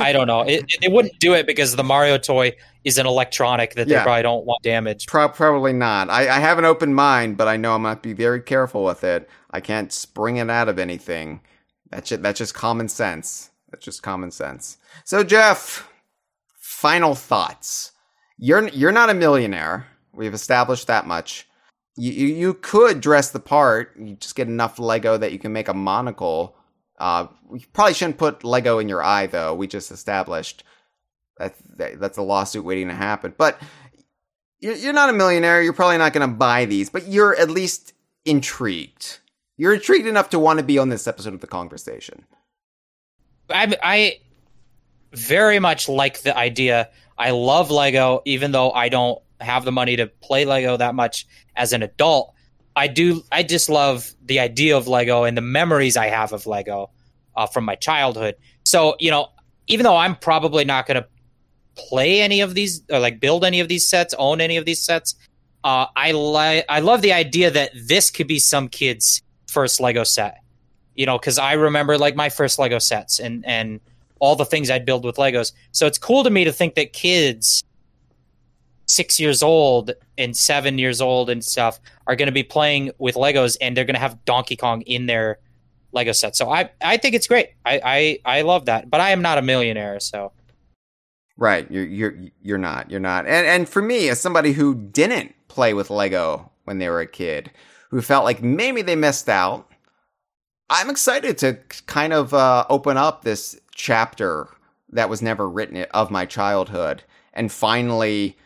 I 0.00 0.12
don't 0.12 0.26
know. 0.26 0.40
It, 0.42 0.64
it 0.82 0.90
wouldn't 0.90 1.18
do 1.20 1.34
it 1.34 1.46
because 1.46 1.76
the 1.76 1.84
Mario 1.84 2.18
toy 2.18 2.52
is 2.84 2.98
an 2.98 3.06
electronic 3.06 3.74
that 3.74 3.86
they 3.88 3.94
Yeah. 3.94 4.02
probably 4.02 4.22
don't 4.22 4.44
want 4.44 4.62
damaged. 4.62 5.08
Pro- 5.08 5.28
probably 5.28 5.72
not. 5.72 6.10
I, 6.10 6.22
I 6.28 6.38
have 6.40 6.58
an 6.58 6.64
open 6.64 6.92
mind, 6.94 7.36
but 7.36 7.46
I 7.48 7.56
know 7.56 7.74
I'm 7.74 7.82
going 7.82 7.94
to 7.96 8.00
be 8.02 8.12
very 8.12 8.40
careful 8.40 8.84
with 8.84 9.04
it. 9.04 9.28
I 9.50 9.60
can't 9.60 9.92
spring 9.92 10.36
it 10.38 10.50
out 10.50 10.68
of 10.68 10.78
anything. 10.78 11.40
That's 11.90 12.08
just, 12.08 12.22
that's 12.22 12.38
just 12.38 12.54
common 12.54 12.88
sense. 12.88 13.50
That's 13.70 13.84
just 13.84 14.02
common 14.02 14.30
sense. 14.30 14.78
So, 15.04 15.22
Jeff, 15.22 15.88
final 16.60 17.14
thoughts. 17.14 17.92
You're 18.38 18.68
you're 18.68 18.92
not 18.92 19.10
a 19.10 19.14
millionaire. 19.14 19.86
We've 20.12 20.34
established 20.34 20.88
that 20.88 21.06
much. 21.06 21.46
You, 21.96 22.10
you 22.12 22.26
you 22.34 22.54
could 22.54 23.00
dress 23.00 23.30
the 23.30 23.40
part. 23.40 23.94
You 23.98 24.16
just 24.16 24.34
get 24.34 24.48
enough 24.48 24.78
Lego 24.78 25.16
that 25.16 25.32
you 25.32 25.38
can 25.38 25.52
make 25.52 25.68
a 25.68 25.74
monocle. 25.74 26.56
Uh, 27.02 27.26
we 27.48 27.58
probably 27.72 27.94
shouldn't 27.94 28.16
put 28.16 28.44
Lego 28.44 28.78
in 28.78 28.88
your 28.88 29.02
eye, 29.02 29.26
though. 29.26 29.56
We 29.56 29.66
just 29.66 29.90
established 29.90 30.62
that, 31.36 31.56
that 31.76 31.98
that's 31.98 32.16
a 32.16 32.22
lawsuit 32.22 32.64
waiting 32.64 32.86
to 32.86 32.94
happen. 32.94 33.34
But 33.36 33.60
you're, 34.60 34.76
you're 34.76 34.92
not 34.92 35.10
a 35.10 35.12
millionaire. 35.12 35.60
You're 35.60 35.72
probably 35.72 35.98
not 35.98 36.12
going 36.12 36.30
to 36.30 36.32
buy 36.32 36.64
these, 36.64 36.90
but 36.90 37.08
you're 37.08 37.34
at 37.36 37.50
least 37.50 37.92
intrigued. 38.24 39.18
You're 39.56 39.74
intrigued 39.74 40.06
enough 40.06 40.30
to 40.30 40.38
want 40.38 40.60
to 40.60 40.64
be 40.64 40.78
on 40.78 40.90
this 40.90 41.08
episode 41.08 41.34
of 41.34 41.40
the 41.40 41.48
Kongversation. 41.48 42.20
I, 43.50 43.76
I 43.82 44.20
very 45.12 45.58
much 45.58 45.88
like 45.88 46.20
the 46.22 46.38
idea. 46.38 46.88
I 47.18 47.32
love 47.32 47.72
Lego, 47.72 48.22
even 48.26 48.52
though 48.52 48.70
I 48.70 48.88
don't 48.88 49.20
have 49.40 49.64
the 49.64 49.72
money 49.72 49.96
to 49.96 50.06
play 50.06 50.44
Lego 50.44 50.76
that 50.76 50.94
much 50.94 51.26
as 51.56 51.72
an 51.72 51.82
adult. 51.82 52.32
I 52.74 52.86
do. 52.88 53.22
I 53.30 53.42
just 53.42 53.68
love 53.68 54.12
the 54.24 54.40
idea 54.40 54.76
of 54.76 54.88
Lego 54.88 55.24
and 55.24 55.36
the 55.36 55.42
memories 55.42 55.96
I 55.96 56.06
have 56.06 56.32
of 56.32 56.46
Lego 56.46 56.90
uh, 57.36 57.46
from 57.46 57.64
my 57.64 57.74
childhood. 57.74 58.36
So 58.64 58.96
you 58.98 59.10
know, 59.10 59.28
even 59.66 59.84
though 59.84 59.96
I'm 59.96 60.16
probably 60.16 60.64
not 60.64 60.86
going 60.86 61.02
to 61.02 61.06
play 61.74 62.20
any 62.20 62.40
of 62.40 62.54
these 62.54 62.82
or 62.90 62.98
like 62.98 63.20
build 63.20 63.44
any 63.44 63.60
of 63.60 63.68
these 63.68 63.88
sets, 63.88 64.14
own 64.18 64.40
any 64.40 64.56
of 64.56 64.64
these 64.64 64.82
sets, 64.82 65.14
uh, 65.64 65.86
I 65.94 66.12
like. 66.12 66.64
I 66.68 66.80
love 66.80 67.02
the 67.02 67.12
idea 67.12 67.50
that 67.50 67.72
this 67.74 68.10
could 68.10 68.26
be 68.26 68.38
some 68.38 68.68
kid's 68.68 69.22
first 69.46 69.80
Lego 69.80 70.04
set. 70.04 70.38
You 70.94 71.06
know, 71.06 71.18
because 71.18 71.38
I 71.38 71.54
remember 71.54 71.96
like 71.98 72.16
my 72.16 72.28
first 72.28 72.58
Lego 72.58 72.78
sets 72.78 73.18
and 73.18 73.44
and 73.46 73.80
all 74.18 74.36
the 74.36 74.44
things 74.44 74.70
I'd 74.70 74.84
build 74.84 75.04
with 75.04 75.16
Legos. 75.16 75.52
So 75.72 75.86
it's 75.86 75.98
cool 75.98 76.22
to 76.22 76.30
me 76.30 76.44
to 76.44 76.52
think 76.52 76.76
that 76.76 76.92
kids 76.92 77.64
six 78.92 79.18
years 79.18 79.42
old 79.42 79.92
and 80.18 80.36
seven 80.36 80.78
years 80.78 81.00
old 81.00 81.30
and 81.30 81.42
stuff 81.44 81.80
are 82.06 82.16
going 82.16 82.26
to 82.26 82.32
be 82.32 82.42
playing 82.42 82.90
with 82.98 83.14
Legos 83.14 83.56
and 83.60 83.76
they're 83.76 83.84
going 83.84 83.94
to 83.94 84.00
have 84.00 84.24
Donkey 84.24 84.56
Kong 84.56 84.82
in 84.82 85.06
their 85.06 85.38
Lego 85.92 86.12
set. 86.12 86.36
So 86.36 86.50
I 86.50 86.70
I 86.82 86.96
think 86.96 87.14
it's 87.14 87.26
great. 87.26 87.50
I 87.64 87.80
I, 87.84 88.38
I 88.38 88.42
love 88.42 88.66
that. 88.66 88.90
But 88.90 89.00
I 89.00 89.10
am 89.10 89.22
not 89.22 89.38
a 89.38 89.42
millionaire, 89.42 90.00
so 90.00 90.32
Right. 91.36 91.70
You're 91.70 91.84
you're 91.86 92.14
you're 92.42 92.58
not. 92.58 92.90
You're 92.90 93.00
not. 93.00 93.26
And 93.26 93.46
and 93.46 93.68
for 93.68 93.82
me, 93.82 94.08
as 94.08 94.20
somebody 94.20 94.52
who 94.52 94.74
didn't 94.74 95.34
play 95.48 95.74
with 95.74 95.90
Lego 95.90 96.50
when 96.64 96.78
they 96.78 96.88
were 96.88 97.00
a 97.00 97.06
kid, 97.06 97.50
who 97.90 98.00
felt 98.02 98.24
like 98.24 98.42
maybe 98.42 98.82
they 98.82 98.96
missed 98.96 99.28
out, 99.28 99.70
I'm 100.70 100.90
excited 100.90 101.38
to 101.38 101.58
kind 101.86 102.12
of 102.12 102.32
uh, 102.32 102.64
open 102.68 102.96
up 102.96 103.24
this 103.24 103.58
chapter 103.74 104.48
that 104.90 105.08
was 105.08 105.22
never 105.22 105.48
written 105.48 105.84
of 105.92 106.10
my 106.10 106.26
childhood 106.26 107.02
and 107.32 107.50
finally 107.50 108.36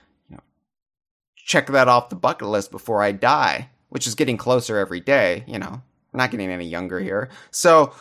check 1.46 1.68
that 1.68 1.88
off 1.88 2.10
the 2.10 2.16
bucket 2.16 2.48
list 2.48 2.70
before 2.70 3.02
I 3.02 3.12
die, 3.12 3.70
which 3.88 4.06
is 4.06 4.14
getting 4.14 4.36
closer 4.36 4.76
every 4.76 5.00
day. 5.00 5.44
You 5.46 5.58
know, 5.58 5.80
we're 6.12 6.18
not 6.18 6.30
getting 6.30 6.50
any 6.50 6.66
younger 6.66 7.00
here. 7.00 7.30
So 7.50 7.94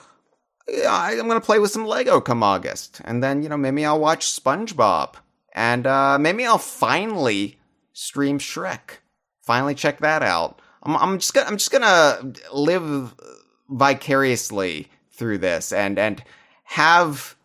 I'm 0.67 1.27
gonna 1.27 1.39
play 1.39 1.59
with 1.59 1.71
some 1.71 1.85
Lego 1.85 2.19
come 2.19 2.43
August, 2.43 2.99
and 3.05 3.23
then 3.23 3.43
you 3.43 3.47
know 3.47 3.55
maybe 3.55 3.85
I'll 3.85 3.99
watch 3.99 4.25
SpongeBob, 4.25 5.13
and 5.53 5.87
uh, 5.87 6.17
maybe 6.19 6.45
I'll 6.45 6.57
finally 6.57 7.59
stream 7.93 8.39
Shrek. 8.39 8.99
Finally, 9.43 9.75
check 9.75 9.99
that 9.99 10.23
out. 10.23 10.61
I'm, 10.83 10.97
I'm 10.97 11.19
just 11.19 11.33
gonna 11.33 11.47
I'm 11.47 11.57
just 11.57 11.71
gonna 11.71 12.33
live 12.51 13.13
vicariously 13.69 14.89
through 15.11 15.37
this, 15.37 15.71
and 15.71 15.99
and 15.99 16.23
have 16.63 17.35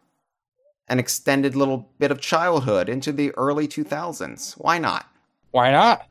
an 0.89 0.99
extended 0.99 1.55
little 1.55 1.91
bit 1.99 2.11
of 2.11 2.21
childhood 2.21 2.89
into 2.89 3.13
the 3.13 3.31
early 3.33 3.69
2000s. 3.69 4.55
Why 4.55 4.79
not? 4.79 5.10
Why 5.51 5.71
not? 5.71 6.07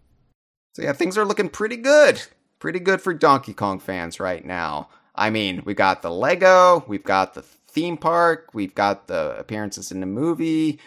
So 0.74 0.84
yeah, 0.84 0.94
things 0.94 1.18
are 1.18 1.26
looking 1.26 1.50
pretty 1.50 1.78
good. 1.78 2.22
Pretty 2.60 2.80
good 2.80 3.02
for 3.02 3.14
Donkey 3.14 3.54
Kong 3.54 3.80
fans 3.80 4.20
right 4.20 4.46
now. 4.46 4.90
I 5.16 5.30
mean, 5.30 5.64
we 5.66 5.74
got 5.74 6.02
the 6.02 6.12
Lego, 6.12 6.84
we've 6.88 7.04
got 7.04 7.34
the 7.34 7.42
theme 7.42 7.98
park, 7.98 8.50
we've 8.54 8.76
got 8.76 9.08
the 9.08 9.36
appearances 9.38 9.92
in 9.92 10.00
the 10.00 10.06
movie, 10.06 10.80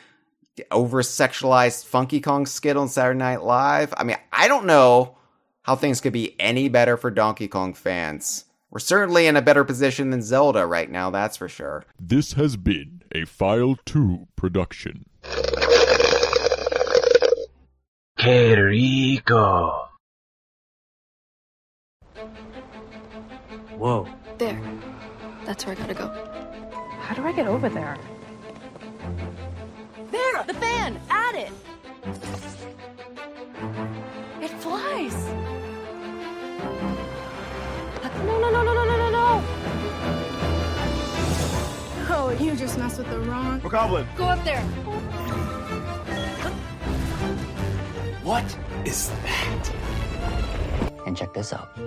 the 0.57 0.67
over 0.71 1.03
sexualized 1.03 1.85
Funky 1.85 2.21
Kong 2.21 2.47
skit 2.47 2.77
on 2.77 2.89
Saturday 2.89 3.19
Night 3.19 3.43
Live. 3.43 3.93
I 3.97 4.05
mean, 4.05 4.17
I 4.33 4.49
don't 4.49 4.67
know 4.67 5.17
how 5.63 5.77
things 5.77 6.01
could 6.01 6.13
be 6.13 6.39
any 6.41 6.69
better 6.69 6.97
for 6.97 7.11
Donkey 7.11 7.49
Kong 7.49 7.75
fans. 7.75 8.45
We're 8.71 8.79
certainly 8.79 9.27
in 9.27 9.37
a 9.37 9.43
better 9.43 9.65
position 9.65 10.11
than 10.11 10.23
Zelda 10.23 10.67
right 10.67 10.91
now, 10.91 11.11
that's 11.11 11.37
for 11.37 11.49
sure. 11.49 11.85
This 12.01 12.33
has 12.33 12.57
been 12.57 13.03
a 13.15 13.27
File 13.27 13.77
2 13.85 14.29
production. 14.35 15.05
Que 18.23 18.55
rico. 18.55 19.89
Whoa. 23.77 24.07
There. 24.39 24.63
That's 25.45 25.67
where 25.67 25.75
I 25.75 25.79
gotta 25.81 25.95
go. 25.95 26.07
How 27.01 27.17
do 27.17 27.27
I 27.27 27.33
get 27.33 27.49
over 27.49 27.69
there? 27.69 27.99
There! 30.13 30.45
The 30.45 30.55
fan! 30.55 31.01
Add 31.11 31.35
it! 31.35 31.53
It 34.41 34.51
flies! 34.61 35.17
No, 38.25 38.39
no, 38.39 38.51
no, 38.53 38.63
no, 38.63 38.73
no, 38.73 38.85
no, 38.85 38.97
no, 38.99 39.11
no! 39.11 39.45
Oh, 42.09 42.37
you 42.39 42.55
just 42.55 42.79
messed 42.79 42.99
with 42.99 43.11
the 43.11 43.19
wrong. 43.19 43.59
Goblin. 43.69 44.07
Go 44.17 44.27
up 44.27 44.45
there. 44.45 44.65
What 48.23 48.45
is 48.85 49.11
that? 49.11 49.73
And 51.07 51.17
check 51.17 51.35
this 51.35 51.53
out. 51.53 51.69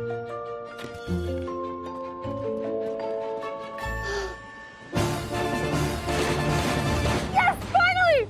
Yes, 7.33 7.57
finally! 7.71 8.27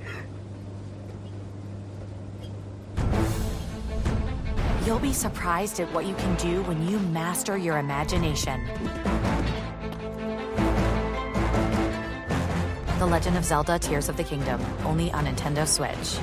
You'll 4.86 5.00
be 5.00 5.14
surprised 5.14 5.80
at 5.80 5.92
what 5.92 6.06
you 6.06 6.14
can 6.16 6.36
do 6.36 6.62
when 6.64 6.88
you 6.88 7.00
master 7.00 7.58
your 7.58 7.80
imagination. 7.80 8.64
The 13.00 13.06
Legend 13.06 13.38
of 13.38 13.46
Zelda 13.46 13.80
Tears 13.80 14.10
of 14.10 14.18
the 14.18 14.24
Kingdom, 14.24 14.62
only 14.86 15.12
on 15.12 15.26
Nintendo 15.26 15.68
Switch. 15.68 16.20